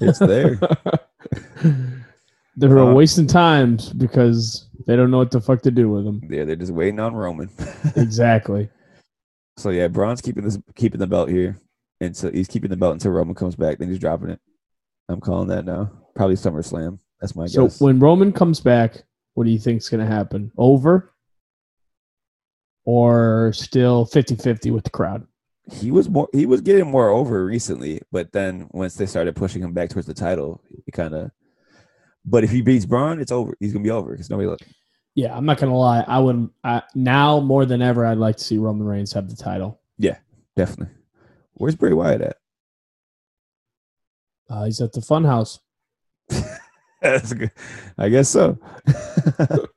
It's 0.00 0.18
there. 0.18 0.58
They're 2.56 2.78
Uh, 2.78 2.92
wasting 2.92 3.26
times 3.26 3.92
because 3.92 4.68
they 4.86 4.96
don't 4.96 5.10
know 5.10 5.18
what 5.18 5.30
the 5.30 5.40
fuck 5.40 5.62
to 5.62 5.70
do 5.70 5.88
with 5.90 6.04
them. 6.04 6.20
yeah, 6.28 6.44
they're 6.44 6.56
just 6.56 6.72
waiting 6.72 7.00
on 7.00 7.14
Roman. 7.14 7.48
Exactly. 7.96 8.68
so 9.56 9.70
yeah, 9.70 9.88
Braun's 9.88 10.20
keeping 10.20 10.44
this 10.44 10.58
keeping 10.74 11.00
the 11.00 11.06
belt 11.06 11.28
here. 11.28 11.56
And 12.02 12.16
so 12.16 12.30
he's 12.30 12.48
keeping 12.48 12.70
the 12.70 12.76
belt 12.76 12.94
until 12.94 13.12
Roman 13.12 13.34
comes 13.34 13.56
back, 13.56 13.78
then 13.78 13.88
he's 13.88 13.98
dropping 13.98 14.30
it. 14.30 14.40
I'm 15.08 15.20
calling 15.20 15.48
that 15.48 15.64
now. 15.66 15.90
Probably 16.14 16.36
SummerSlam. 16.36 16.98
That's 17.20 17.36
my 17.36 17.46
So 17.46 17.64
guess. 17.64 17.76
So 17.76 17.84
when 17.84 17.98
Roman 18.00 18.32
comes 18.32 18.58
back, 18.60 19.02
what 19.34 19.44
do 19.44 19.50
you 19.50 19.58
think's 19.58 19.88
going 19.90 20.00
to 20.00 20.10
happen? 20.10 20.50
Over 20.56 21.12
or 22.84 23.52
still 23.54 24.06
50-50 24.06 24.72
with 24.72 24.84
the 24.84 24.90
crowd? 24.90 25.26
he 25.72 25.92
was 25.92 26.08
more 26.08 26.28
he 26.32 26.46
was 26.46 26.60
getting 26.60 26.90
more 26.90 27.10
over 27.10 27.44
recently, 27.44 28.00
but 28.10 28.32
then 28.32 28.68
once 28.72 28.94
they 28.94 29.06
started 29.06 29.36
pushing 29.36 29.62
him 29.62 29.72
back 29.72 29.88
towards 29.88 30.06
the 30.06 30.14
title, 30.14 30.60
he 30.84 30.90
kind 30.90 31.14
of. 31.14 31.30
But 32.24 32.42
if 32.44 32.50
he 32.50 32.60
beats 32.60 32.84
Braun, 32.84 33.20
it's 33.20 33.30
over. 33.30 33.54
He's 33.60 33.72
gonna 33.72 33.84
be 33.84 33.90
over 33.90 34.10
because 34.10 34.28
nobody. 34.28 34.48
Look, 34.48 34.60
Yeah, 35.14 35.36
I'm 35.36 35.44
not 35.46 35.58
gonna 35.58 35.76
lie. 35.76 36.04
I 36.08 36.18
would 36.18 36.48
I, 36.64 36.82
now 36.96 37.38
more 37.38 37.66
than 37.66 37.82
ever. 37.82 38.04
I'd 38.04 38.18
like 38.18 38.36
to 38.38 38.44
see 38.44 38.58
Roman 38.58 38.84
Reigns 38.86 39.12
have 39.12 39.30
the 39.30 39.36
title. 39.36 39.80
Yeah, 39.96 40.16
definitely. 40.56 40.94
Where's 41.52 41.76
Bray 41.76 41.92
Wyatt 41.92 42.22
at? 42.22 42.36
Uh, 44.48 44.64
he's 44.64 44.80
at 44.80 44.92
the 44.92 45.00
Funhouse. 45.00 45.60
That's 47.00 47.32
good. 47.32 47.52
I 47.96 48.08
guess 48.08 48.28
so. 48.28 48.58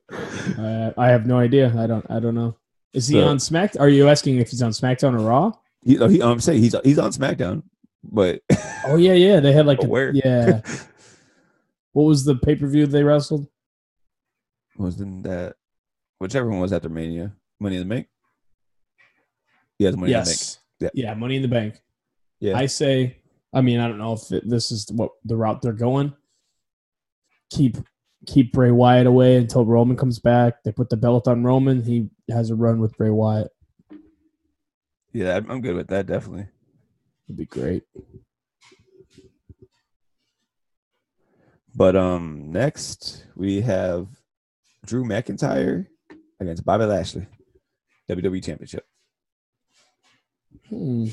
Uh, 0.57 0.91
I 0.97 1.07
have 1.07 1.25
no 1.25 1.39
idea. 1.39 1.73
I 1.77 1.87
don't. 1.87 2.05
I 2.09 2.19
don't 2.19 2.35
know. 2.35 2.55
Is 2.93 3.07
he 3.07 3.15
So- 3.15 3.27
on 3.27 3.39
Smack? 3.39 3.75
Are 3.79 3.89
you 3.89 4.07
asking 4.09 4.37
if 4.37 4.49
he's 4.51 4.61
on 4.61 4.71
SmackDown 4.71 5.19
or 5.19 5.23
Raw? 5.27 5.51
he, 5.83 5.95
no, 5.97 6.07
he, 6.07 6.21
I'm 6.21 6.39
saying 6.39 6.61
he's 6.61 6.75
he's 6.83 6.99
on 6.99 7.11
SmackDown, 7.11 7.63
but 8.03 8.41
Oh 8.85 8.95
yeah, 8.97 9.13
yeah. 9.13 9.39
They 9.39 9.51
had 9.51 9.65
like 9.65 9.83
a, 9.83 9.87
where? 9.87 10.11
yeah. 10.13 10.61
What 11.93 12.03
was 12.05 12.25
the 12.25 12.35
pay 12.35 12.55
per 12.55 12.65
view 12.65 12.87
they 12.87 13.03
wrestled? 13.03 13.47
wasn't 14.75 15.21
that 15.25 15.55
whichever 16.17 16.49
one 16.49 16.59
was 16.59 16.73
after 16.73 16.89
Mania? 16.89 17.33
Money 17.59 17.75
in 17.75 17.87
the 17.87 17.93
Bank. 17.95 18.07
Yeah, 19.77 19.91
Money 19.91 20.11
yes. 20.11 20.57
Yeah. 20.79 20.89
Yeah, 20.95 21.13
Money 21.13 21.35
in 21.35 21.41
the 21.43 21.47
Bank. 21.47 21.79
Yeah. 22.39 22.57
I 22.57 22.65
say. 22.65 23.17
I 23.53 23.61
mean, 23.61 23.79
I 23.79 23.87
don't 23.87 23.99
know 23.99 24.13
if 24.13 24.31
it, 24.31 24.49
this 24.49 24.71
is 24.71 24.91
what 24.91 25.11
the 25.25 25.35
route 25.35 25.61
they're 25.61 25.71
going. 25.73 26.13
Keep 27.51 27.77
keep 28.25 28.51
Bray 28.53 28.71
Wyatt 28.71 29.05
away 29.05 29.35
until 29.37 29.63
Roman 29.63 29.95
comes 29.95 30.17
back. 30.17 30.63
They 30.63 30.71
put 30.71 30.89
the 30.89 30.97
belt 30.97 31.27
on 31.27 31.43
Roman. 31.43 31.83
He 31.83 32.09
has 32.29 32.49
a 32.49 32.55
run 32.55 32.79
with 32.79 32.97
Bray 32.97 33.09
Wyatt. 33.09 33.51
Yeah, 35.11 35.39
I'm 35.47 35.61
good 35.61 35.75
with 35.75 35.87
that. 35.87 36.07
Definitely. 36.07 36.47
It'd 37.27 37.37
be 37.37 37.45
great. 37.45 37.83
But 41.75 41.95
um, 41.95 42.51
next 42.51 43.25
we 43.35 43.61
have 43.61 44.07
Drew 44.85 45.03
McIntyre 45.03 45.87
against 46.39 46.65
Bobby 46.65 46.85
Lashley, 46.85 47.27
WWE 48.09 48.43
Championship. 48.43 48.85
Hmm. 50.69 51.07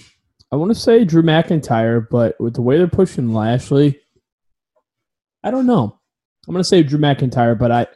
I 0.53 0.57
want 0.57 0.70
to 0.70 0.74
say 0.74 1.05
Drew 1.05 1.23
McIntyre, 1.23 2.07
but 2.11 2.39
with 2.41 2.55
the 2.55 2.62
way 2.62 2.77
they're 2.77 2.89
pushing 2.89 3.32
Lashley, 3.32 4.01
I 5.45 5.51
don't 5.51 5.66
know. 5.66 5.99
I'm 6.47 6.53
going 6.53 6.61
to 6.61 6.69
say 6.69 6.82
Drew 6.82 6.99
McIntyre, 6.99 7.59
but 7.59 7.70
I 7.70 7.87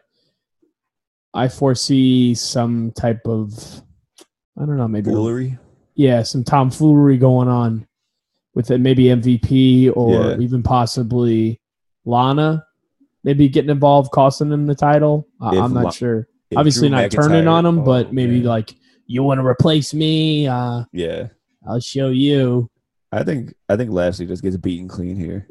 I 1.35 1.49
foresee 1.49 2.35
some 2.35 2.93
type 2.93 3.27
of 3.27 3.53
I 4.59 4.65
don't 4.65 4.77
know, 4.77 4.87
maybe 4.89 5.11
Foolery. 5.11 5.59
yeah, 5.97 6.23
some 6.23 6.45
tomfoolery 6.45 7.19
going 7.19 7.49
on 7.49 7.87
with 8.55 8.71
it. 8.71 8.79
Maybe 8.79 9.05
MVP 9.07 9.91
or 9.97 10.13
Yeah. 10.31 10.39
even 10.39 10.63
possibly 10.63 11.61
Lana, 12.05 12.65
maybe 13.25 13.49
getting 13.49 13.71
involved, 13.71 14.13
costing 14.13 14.53
him 14.53 14.67
the 14.67 14.75
title. 14.77 15.27
If 15.43 15.59
I'm 15.61 15.75
not 15.75 15.85
La- 15.85 15.91
sure. 15.91 16.29
Obviously, 16.55 16.89
Drew 16.89 16.99
not 16.99 17.11
turning 17.11 17.49
on 17.49 17.67
him, 17.67 17.81
oh, 17.81 17.83
but 17.83 18.13
maybe 18.13 18.37
man. 18.37 18.45
like 18.45 18.75
you 19.07 19.25
want 19.25 19.41
to 19.41 19.47
replace 19.47 19.93
me. 19.93 20.47
Uh, 20.47 20.85
yeah. 20.93 21.29
I'll 21.67 21.81
show 21.81 22.11
you. 22.11 22.71
I 23.11 23.25
think 23.25 23.55
I 23.69 23.75
think 23.77 23.91
Lashley 23.91 24.27
just 24.27 24.43
gets 24.43 24.57
beaten 24.57 24.87
clean 24.87 25.17
here. 25.17 25.49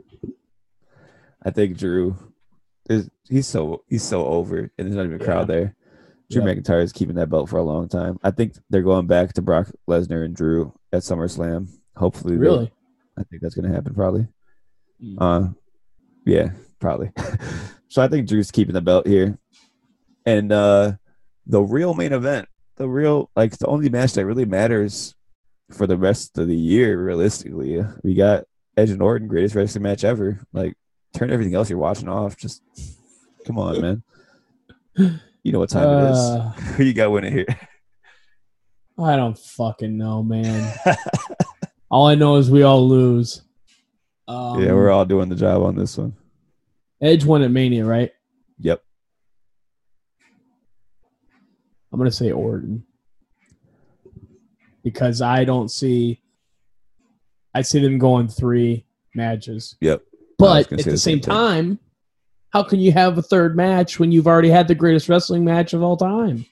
I 1.44 1.50
think 1.50 1.78
Drew 1.78 2.16
is 2.90 3.10
he's 3.30 3.48
so 3.48 3.84
he's 3.88 4.04
so 4.04 4.26
over 4.26 4.58
and 4.60 4.70
there's 4.78 4.96
not 4.96 5.06
even 5.06 5.22
a 5.22 5.24
crowd 5.24 5.48
there. 5.48 5.76
Drew 6.32 6.46
Yeah. 6.46 6.54
McIntyre 6.54 6.82
is 6.84 6.92
keeping 6.94 7.16
that 7.16 7.30
belt 7.30 7.50
for 7.50 7.58
a 7.58 7.64
long 7.64 7.88
time. 7.88 8.18
I 8.24 8.32
think 8.32 8.54
they're 8.70 8.82
going 8.82 9.08
back 9.08 9.34
to 9.34 9.42
Brock 9.42 9.70
Lesnar 9.90 10.26
and 10.26 10.36
Drew 10.36 10.74
at 10.92 11.02
SummerSlam. 11.04 11.70
Hopefully, 11.96 12.36
they- 12.36 12.40
Really? 12.42 12.74
I 13.18 13.24
think 13.24 13.42
that's 13.42 13.56
gonna 13.56 13.74
happen 13.74 13.94
probably. 13.94 14.28
Mm. 15.02 15.16
Uh, 15.20 15.50
yeah, 16.26 16.52
probably. 16.80 17.12
so 17.90 18.02
I 18.02 18.08
think 18.08 18.28
Drew's 18.28 18.52
keeping 18.52 18.74
the 18.74 18.82
belt 18.82 19.06
here, 19.08 19.38
and 20.26 20.52
uh, 20.52 20.94
the 21.46 21.62
real 21.62 21.94
main 21.94 22.14
event, 22.14 22.48
the 22.78 22.88
real 22.90 23.30
like 23.36 23.58
the 23.58 23.68
only 23.68 23.90
match 23.90 24.14
that 24.14 24.26
really 24.26 24.46
matters 24.46 25.14
for 25.72 25.86
the 25.86 25.98
rest 25.98 26.38
of 26.38 26.48
the 26.48 26.56
year, 26.56 27.02
realistically, 27.04 27.84
we 28.04 28.16
got 28.16 28.46
Edge 28.78 28.90
and 28.90 29.02
Orton, 29.02 29.28
greatest 29.28 29.54
wrestling 29.56 29.84
match 29.84 30.04
ever. 30.04 30.40
Like, 30.54 30.76
turn 31.14 31.32
everything 31.32 31.56
else 31.56 31.70
you're 31.70 31.80
watching 31.80 32.10
off. 32.10 32.38
Just 32.38 32.62
come 33.46 33.58
on, 33.60 33.82
man. 33.82 34.04
You 35.44 35.52
know 35.52 35.60
what 35.60 35.70
time 35.70 35.88
it 35.90 36.12
Uh, 36.12 36.52
is. 36.58 36.64
Who 36.76 36.84
you 36.84 36.94
got 36.94 37.12
winning 37.12 37.34
here? 37.34 37.46
I 38.98 39.16
don't 39.16 39.38
fucking 39.38 39.98
know, 39.98 40.22
man. 40.24 40.72
all 41.90 42.08
I 42.08 42.16
know 42.16 42.36
is 42.38 42.50
we 42.52 42.64
all 42.64 42.88
lose. 42.88 43.42
Um, 44.28 44.62
yeah, 44.64 44.72
we're 44.72 44.92
all 44.92 45.06
doing 45.06 45.30
the 45.30 45.36
job 45.36 45.64
on 45.64 45.76
this 45.76 45.98
one. 45.98 46.14
Edge 47.02 47.26
won 47.26 47.42
at 47.42 47.52
Mania, 47.52 47.86
right? 47.86 48.12
Yep. 48.60 48.82
I'm 51.92 52.00
gonna 52.00 52.12
say 52.12 52.32
Orton 52.32 52.86
because 54.84 55.22
I 55.22 55.44
don't 55.44 55.70
see. 55.70 56.22
I 57.54 57.62
see 57.62 57.80
them 57.82 57.98
going 58.00 58.28
three 58.30 58.86
matches, 59.14 59.76
Yep. 59.82 60.02
But 60.38 60.64
at 60.64 60.70
the 60.70 60.76
the 60.78 60.84
same 60.84 60.98
same 60.98 61.22
thing. 61.22 61.32
time, 61.32 61.80
how 62.50 62.64
can 62.64 62.80
you 62.80 62.92
have 62.92 63.18
a 63.18 63.22
third 63.22 63.56
match 63.56 64.00
when 64.00 64.12
you've 64.12 64.28
already 64.28 64.50
had 64.50 64.68
the 64.68 64.76
greatest 64.76 65.10
wrestling 65.10 65.44
match 65.44 65.74
of 65.74 65.82
all 65.82 65.98
time? 65.98 66.46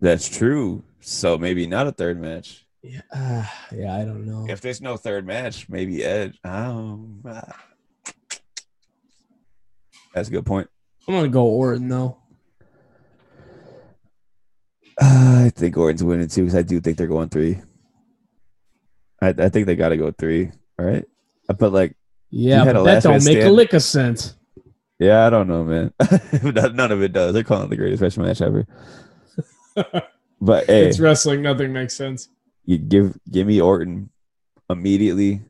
That's 0.00 0.28
true. 0.28 0.82
So 1.00 1.38
maybe 1.38 1.66
not 1.66 1.86
a 1.86 1.92
third 1.92 2.20
match. 2.20 2.66
Yeah, 2.82 3.00
uh, 3.12 3.44
yeah, 3.74 3.96
I 3.96 4.04
don't 4.04 4.26
know. 4.26 4.46
If 4.48 4.60
there's 4.60 4.80
no 4.80 4.96
third 4.96 5.26
match, 5.26 5.68
maybe 5.68 6.04
Edge. 6.04 6.38
Um, 6.44 7.20
ah. 7.26 7.64
that's 10.14 10.28
a 10.28 10.30
good 10.30 10.46
point. 10.46 10.68
I'm 11.08 11.14
gonna 11.14 11.28
go 11.28 11.44
Orton 11.44 11.88
though. 11.88 12.18
Uh, 15.00 15.44
I 15.46 15.52
think 15.54 15.76
Orton's 15.76 16.04
winning 16.04 16.28
too 16.28 16.42
because 16.42 16.54
I 16.54 16.62
do 16.62 16.80
think 16.80 16.96
they're 16.96 17.06
going 17.06 17.28
three. 17.28 17.60
I, 19.20 19.28
I 19.28 19.48
think 19.48 19.66
they 19.66 19.76
got 19.76 19.90
to 19.90 19.96
go 19.96 20.10
three. 20.12 20.50
All 20.78 20.86
right, 20.86 21.04
but 21.58 21.72
like, 21.72 21.96
Yeah, 22.30 22.64
but 22.64 22.84
that 22.84 23.02
don't 23.02 23.24
make 23.24 23.42
a 23.42 23.48
lick 23.48 23.72
of 23.72 23.82
sense. 23.82 24.34
yeah, 24.98 25.26
I 25.26 25.30
don't 25.30 25.46
know, 25.48 25.64
man. 25.64 25.92
None 26.74 26.92
of 26.92 27.02
it 27.02 27.12
does. 27.12 27.32
They're 27.32 27.44
calling 27.44 27.66
it 27.66 27.70
the 27.70 27.76
greatest 27.76 28.02
wrestling 28.02 28.26
match 28.26 28.40
ever. 28.42 28.66
But 30.38 30.66
hey, 30.66 30.86
It's 30.86 31.00
wrestling. 31.00 31.40
Nothing 31.42 31.72
makes 31.72 31.94
sense. 31.94 32.28
you 32.66 32.76
give 32.76 33.18
give 33.30 33.46
me 33.46 33.58
Orton 33.60 34.10
immediately. 34.68 35.40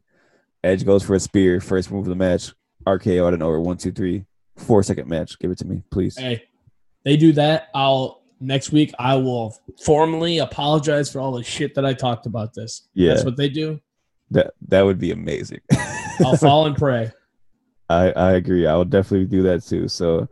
Edge 0.62 0.84
goes 0.84 1.02
for 1.02 1.14
a 1.16 1.20
spear, 1.20 1.60
first 1.60 1.90
move 1.90 2.04
of 2.04 2.08
the 2.08 2.14
match. 2.14 2.52
RKO 2.86 3.26
out 3.26 3.34
and 3.34 3.42
over. 3.42 3.60
One, 3.60 3.76
two, 3.78 3.90
three. 3.90 4.24
Four 4.56 4.84
second 4.84 5.08
match. 5.08 5.38
Give 5.40 5.50
it 5.50 5.58
to 5.58 5.66
me, 5.66 5.82
please. 5.90 6.16
Hey, 6.16 6.44
they 7.04 7.16
do 7.16 7.32
that. 7.32 7.68
I'll 7.74 8.22
next 8.40 8.70
week. 8.70 8.92
I 8.98 9.16
will 9.16 9.58
formally 9.84 10.38
apologize 10.38 11.10
for 11.10 11.20
all 11.20 11.32
the 11.32 11.42
shit 11.42 11.74
that 11.74 11.84
I 11.84 11.92
talked 11.92 12.26
about 12.26 12.54
this. 12.54 12.86
Yeah. 12.94 13.10
that's 13.14 13.24
what 13.24 13.36
they 13.36 13.48
do. 13.48 13.80
That 14.30 14.54
that 14.68 14.82
would 14.82 15.00
be 15.00 15.10
amazing. 15.10 15.60
I'll 16.24 16.36
fall 16.36 16.66
and 16.66 16.76
pray. 16.76 17.10
I 17.88 18.10
I 18.12 18.32
agree. 18.32 18.66
I 18.66 18.76
would 18.76 18.90
definitely 18.90 19.26
do 19.26 19.42
that 19.44 19.64
too. 19.64 19.88
So 19.88 20.28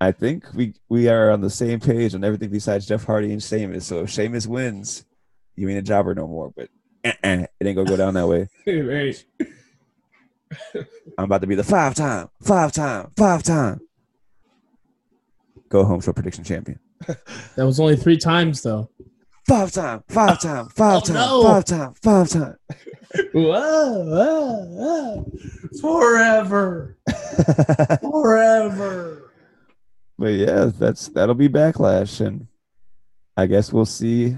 I 0.00 0.12
think 0.12 0.44
we 0.54 0.74
we 0.88 1.08
are 1.08 1.30
on 1.30 1.40
the 1.40 1.50
same 1.50 1.80
page 1.80 2.14
on 2.14 2.24
everything 2.24 2.50
besides 2.50 2.86
Jeff 2.86 3.04
Hardy 3.04 3.32
and 3.32 3.42
Sheamus. 3.42 3.86
So 3.86 4.04
if 4.04 4.10
Sheamus 4.10 4.46
wins, 4.46 5.04
you 5.56 5.68
ain't 5.68 5.78
a 5.78 5.82
jobber 5.82 6.14
no 6.14 6.26
more. 6.26 6.52
But 6.54 6.68
uh-uh, 7.04 7.46
it 7.60 7.66
ain't 7.66 7.76
gonna 7.76 7.88
go 7.88 7.96
down 7.96 8.14
that 8.14 8.28
way. 8.28 8.48
I'm 11.18 11.24
about 11.24 11.40
to 11.40 11.46
be 11.46 11.56
the 11.56 11.64
five 11.64 11.94
time, 11.94 12.28
five 12.42 12.72
time, 12.72 13.10
five 13.16 13.42
time. 13.42 13.80
go 15.68 15.84
home 15.84 16.00
show 16.00 16.12
prediction 16.12 16.44
champion. 16.44 16.78
That 17.56 17.66
was 17.66 17.80
only 17.80 17.96
three 17.96 18.16
times 18.16 18.62
though. 18.62 18.90
Five 19.48 19.72
time, 19.72 20.04
five 20.08 20.30
oh, 20.44 20.46
time, 20.46 20.68
five 20.68 20.96
Oh, 20.96 21.00
time, 21.06 21.14
no. 21.14 21.42
five 21.42 21.64
time, 21.64 21.94
five 22.02 22.28
time. 22.28 22.56
Whoa, 23.32 24.04
whoa, 24.04 24.64
whoa. 24.68 25.32
Forever. 25.80 26.98
Forever. 28.02 29.32
But 30.18 30.34
yeah, 30.34 30.70
that's 30.78 31.08
that'll 31.08 31.34
be 31.34 31.48
backlash, 31.48 32.24
and 32.24 32.46
I 33.38 33.46
guess 33.46 33.72
we'll 33.72 33.86
see 33.86 34.36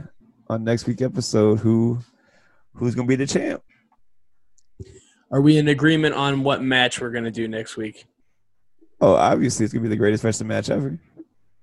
on 0.49 0.63
next 0.63 0.87
week 0.87 1.03
episode 1.03 1.59
who 1.59 1.99
who's 2.75 2.95
gonna 2.95 3.09
be 3.09 3.17
the 3.17 3.27
champ. 3.27 3.63
Are 5.33 5.41
we 5.41 5.59
in 5.59 5.67
agreement 5.69 6.15
on 6.15 6.45
what 6.45 6.63
match 6.63 7.01
we're 7.01 7.11
gonna 7.11 7.31
do 7.33 7.49
next 7.49 7.77
week? 7.77 8.05
Oh, 9.01 9.15
obviously 9.15 9.65
it's 9.65 9.73
gonna 9.73 9.83
be 9.83 9.89
the 9.89 9.97
greatest 9.97 10.23
wrestling 10.23 10.49
match 10.49 10.71
ever. 10.71 10.97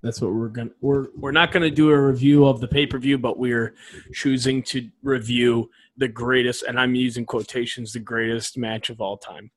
That's 0.07 0.21
what 0.21 0.31
we're 0.31 0.47
gonna 0.47 0.69
we're 0.79 1.07
We're 1.17 1.33
not 1.33 1.51
gonna 1.51 1.69
do 1.69 1.89
a 1.89 1.99
review 1.99 2.47
of 2.47 2.61
the 2.61 2.67
pay 2.69 2.85
per 2.85 2.97
view, 2.97 3.17
but 3.17 3.37
we're 3.37 3.75
choosing 4.13 4.63
to 4.63 4.89
review 5.03 5.69
the 5.97 6.07
greatest, 6.07 6.63
and 6.63 6.79
I'm 6.79 6.95
using 6.95 7.25
quotations, 7.25 7.91
the 7.91 7.99
greatest 7.99 8.57
match 8.57 8.89
of 8.89 9.01
all 9.01 9.17
time. 9.17 9.51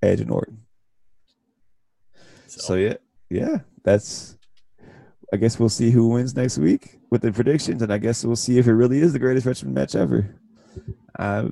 Edge 0.00 0.20
and 0.20 0.30
Orton. 0.30 0.62
So, 2.46 2.60
So 2.60 2.74
yeah, 2.74 2.94
yeah, 3.30 3.58
that's. 3.82 4.38
I 5.32 5.36
guess 5.38 5.58
we'll 5.58 5.68
see 5.70 5.90
who 5.90 6.06
wins 6.06 6.36
next 6.36 6.56
week 6.58 7.00
with 7.10 7.22
the 7.22 7.32
predictions, 7.32 7.82
and 7.82 7.92
I 7.92 7.98
guess 7.98 8.24
we'll 8.24 8.36
see 8.36 8.58
if 8.58 8.68
it 8.68 8.74
really 8.74 9.00
is 9.00 9.12
the 9.12 9.18
greatest 9.18 9.44
wrestling 9.44 9.74
match 9.74 9.96
ever. 9.96 10.36
I, 11.18 11.50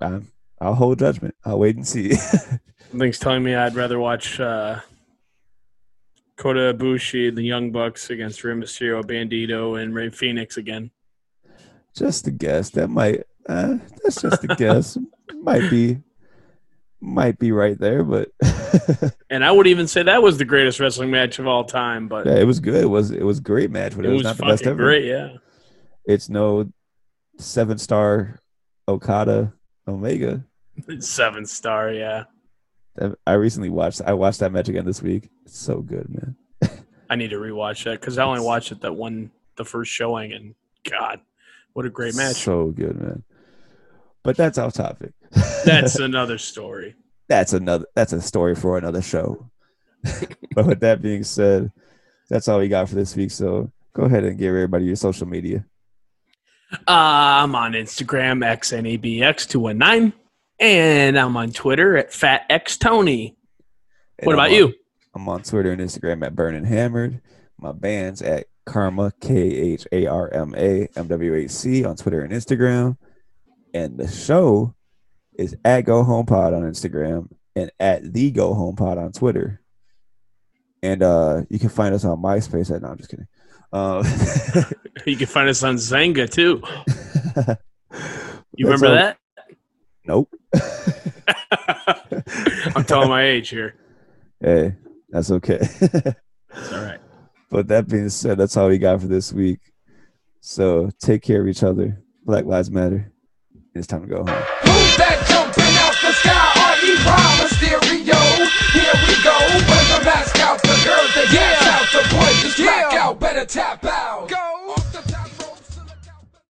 I, 0.00 0.20
I'll 0.60 0.74
hold 0.74 0.98
judgment. 0.98 1.36
I'll 1.44 1.60
wait 1.60 1.76
and 1.76 1.86
see. 1.86 2.14
something's 2.90 3.20
telling 3.20 3.44
me 3.44 3.54
I'd 3.54 3.76
rather 3.76 4.00
watch 4.00 4.40
uh, 4.40 4.80
Kota 6.36 6.74
Ibushi, 6.74 7.34
the 7.34 7.42
Young 7.42 7.70
Bucks 7.70 8.10
against 8.10 8.42
Rey 8.44 8.54
Mysterio, 8.54 9.02
Bandito, 9.04 9.80
and 9.80 9.94
Rey 9.94 10.10
Fenix 10.10 10.56
again. 10.56 10.90
just 11.96 12.26
a 12.26 12.30
guess. 12.30 12.70
That 12.70 12.88
might. 12.88 13.24
Uh, 13.48 13.76
that's 14.02 14.20
just 14.20 14.42
a 14.44 14.48
guess. 14.48 14.98
might 15.42 15.70
be. 15.70 15.98
Might 17.00 17.38
be 17.38 17.52
right 17.52 17.78
there, 17.78 18.02
but 18.02 18.30
And 19.30 19.44
I 19.44 19.52
would 19.52 19.66
even 19.66 19.86
say 19.86 20.02
that 20.04 20.22
was 20.22 20.38
the 20.38 20.44
greatest 20.46 20.80
wrestling 20.80 21.10
match 21.10 21.38
of 21.38 21.46
all 21.46 21.64
time, 21.64 22.08
but 22.08 22.26
yeah, 22.26 22.36
it 22.36 22.44
was 22.44 22.60
good. 22.60 22.82
It 22.82 22.86
was 22.86 23.10
it 23.10 23.22
was 23.22 23.38
a 23.38 23.42
great 23.42 23.70
match, 23.70 23.94
but 23.94 24.06
it 24.06 24.08
it, 24.08 24.12
was, 24.12 24.18
was 24.18 24.24
not 24.24 24.36
the 24.38 24.44
best 24.52 24.66
ever. 24.66 24.82
great. 24.82 25.04
Yeah, 25.04 25.36
It's 26.06 26.30
no 26.30 26.72
seven 27.38 27.76
star 27.76 28.40
Okada 28.88 29.52
Omega. 29.86 30.44
seven 30.98 31.44
star. 31.44 31.92
Yeah, 31.92 32.24
I 33.26 33.32
recently 33.32 33.70
watched. 33.70 34.00
I 34.02 34.12
watched 34.12 34.40
that 34.40 34.52
match 34.52 34.68
again 34.68 34.84
this 34.84 35.02
week. 35.02 35.30
It's 35.44 35.58
so 35.58 35.80
good, 35.80 36.06
man. 36.08 36.36
I 37.10 37.16
need 37.16 37.30
to 37.30 37.36
rewatch 37.36 37.84
that 37.84 38.00
because 38.00 38.18
I 38.18 38.24
only 38.24 38.40
watched 38.40 38.72
it 38.72 38.80
that 38.82 38.94
one, 38.94 39.30
the 39.56 39.64
first 39.64 39.90
showing, 39.90 40.32
and 40.32 40.54
God, 40.88 41.20
what 41.72 41.86
a 41.86 41.90
great 41.90 42.14
match! 42.14 42.36
So 42.36 42.68
good, 42.68 43.00
man. 43.00 43.24
But 44.22 44.36
that's 44.36 44.58
off 44.58 44.72
topic. 44.72 45.12
That's 45.64 45.96
another 45.98 46.38
story. 46.38 46.94
that's 47.28 47.52
another. 47.52 47.86
That's 47.94 48.12
a 48.12 48.22
story 48.22 48.54
for 48.54 48.78
another 48.78 49.02
show. 49.02 49.50
but 50.54 50.66
with 50.66 50.80
that 50.80 51.02
being 51.02 51.24
said, 51.24 51.72
that's 52.28 52.48
all 52.48 52.58
we 52.58 52.68
got 52.68 52.88
for 52.88 52.94
this 52.94 53.16
week. 53.16 53.30
So 53.30 53.72
go 53.94 54.04
ahead 54.04 54.24
and 54.24 54.38
give 54.38 54.48
everybody 54.48 54.84
your 54.84 54.96
social 54.96 55.26
media. 55.26 55.64
Uh, 56.72 57.42
I'm 57.42 57.54
on 57.54 57.72
Instagram 57.72 58.44
xnabx219, 58.44 60.12
and 60.60 61.18
I'm 61.18 61.36
on 61.36 61.50
Twitter 61.52 61.96
at 61.96 62.10
fatxtony. 62.10 63.34
And 64.18 64.26
What 64.26 64.34
I'm 64.34 64.38
about 64.38 64.48
on- 64.50 64.54
you? 64.54 64.74
I'm 65.14 65.28
on 65.28 65.42
Twitter 65.42 65.70
and 65.72 65.80
Instagram 65.80 66.24
at 66.26 66.34
Burning 66.34 66.64
Hammered. 66.64 67.20
My 67.58 67.72
band's 67.72 68.20
at 68.22 68.46
Karma 68.66 69.12
K 69.20 69.36
H 69.36 69.86
A 69.92 70.06
R 70.06 70.28
M 70.32 70.54
A 70.56 70.88
M 70.96 71.06
W 71.06 71.34
H 71.34 71.50
C 71.50 71.84
on 71.84 71.96
Twitter 71.96 72.22
and 72.22 72.32
Instagram. 72.32 72.96
And 73.72 73.96
the 73.98 74.08
show 74.08 74.74
is 75.38 75.56
at 75.64 75.82
Go 75.82 76.02
Home 76.02 76.26
Pod 76.26 76.52
on 76.54 76.62
Instagram 76.62 77.28
and 77.54 77.70
at 77.78 78.12
the 78.12 78.30
Go 78.32 78.54
Home 78.54 78.74
Pod 78.76 78.98
on 78.98 79.12
Twitter. 79.12 79.60
And 80.82 81.02
uh 81.02 81.42
you 81.48 81.58
can 81.58 81.68
find 81.68 81.94
us 81.94 82.04
on 82.04 82.18
MySpace 82.20 82.74
at 82.74 82.82
no, 82.82 82.88
I'm 82.88 82.96
just 82.98 83.10
kidding. 83.10 83.26
Uh, 83.72 84.02
You 85.06 85.16
can 85.16 85.26
find 85.26 85.48
us 85.48 85.62
on 85.62 85.76
Xanga 85.76 86.30
too. 86.30 86.62
You 88.56 88.66
remember 88.66 88.86
all- 88.88 88.94
that? 88.94 89.18
Nope. 90.06 90.28
I'm 92.76 92.84
telling 92.84 93.08
my 93.08 93.24
age 93.24 93.48
here. 93.48 93.74
Hey, 94.40 94.74
that's 95.10 95.30
okay. 95.30 95.58
It's 95.60 96.72
all 96.72 96.84
right. 96.84 97.00
But 97.50 97.68
that 97.68 97.86
being 97.86 98.08
said, 98.08 98.38
that's 98.38 98.56
all 98.56 98.68
we 98.68 98.78
got 98.78 99.00
for 99.00 99.06
this 99.06 99.32
week. 99.32 99.60
So 100.40 100.90
take 100.98 101.22
care 101.22 101.40
of 101.40 101.46
each 101.46 101.62
other. 101.62 102.02
Black 102.24 102.46
Lives 102.46 102.68
Matter. 102.68 103.12
It's 103.76 103.86
time 103.86 104.02
to 104.02 104.08
go 104.08 104.16
home. 104.16 104.26
Who's 104.26 104.96
that 104.98 105.22
jumping 105.28 105.76
out 105.78 105.94
the 106.02 106.10
sky? 106.18 106.50
R.E. 106.74 106.96
Prime 107.06 107.38
Mysterio. 107.46 108.18
Here 108.74 108.96
we 109.06 109.14
go. 109.22 109.38
When 109.70 109.86
the 109.86 110.02
mask 110.04 110.34
out, 110.40 110.60
the 110.62 110.74
girls 110.82 111.14
they 111.14 111.26
dance 111.30 111.62
out, 111.62 111.86
the 111.92 112.02
boys 112.10 112.42
just 112.42 112.56
black 112.58 112.92
out. 112.94 113.20
Better 113.20 113.44
tap 113.44 113.84
out. 113.84 114.28
Go. 114.28 114.53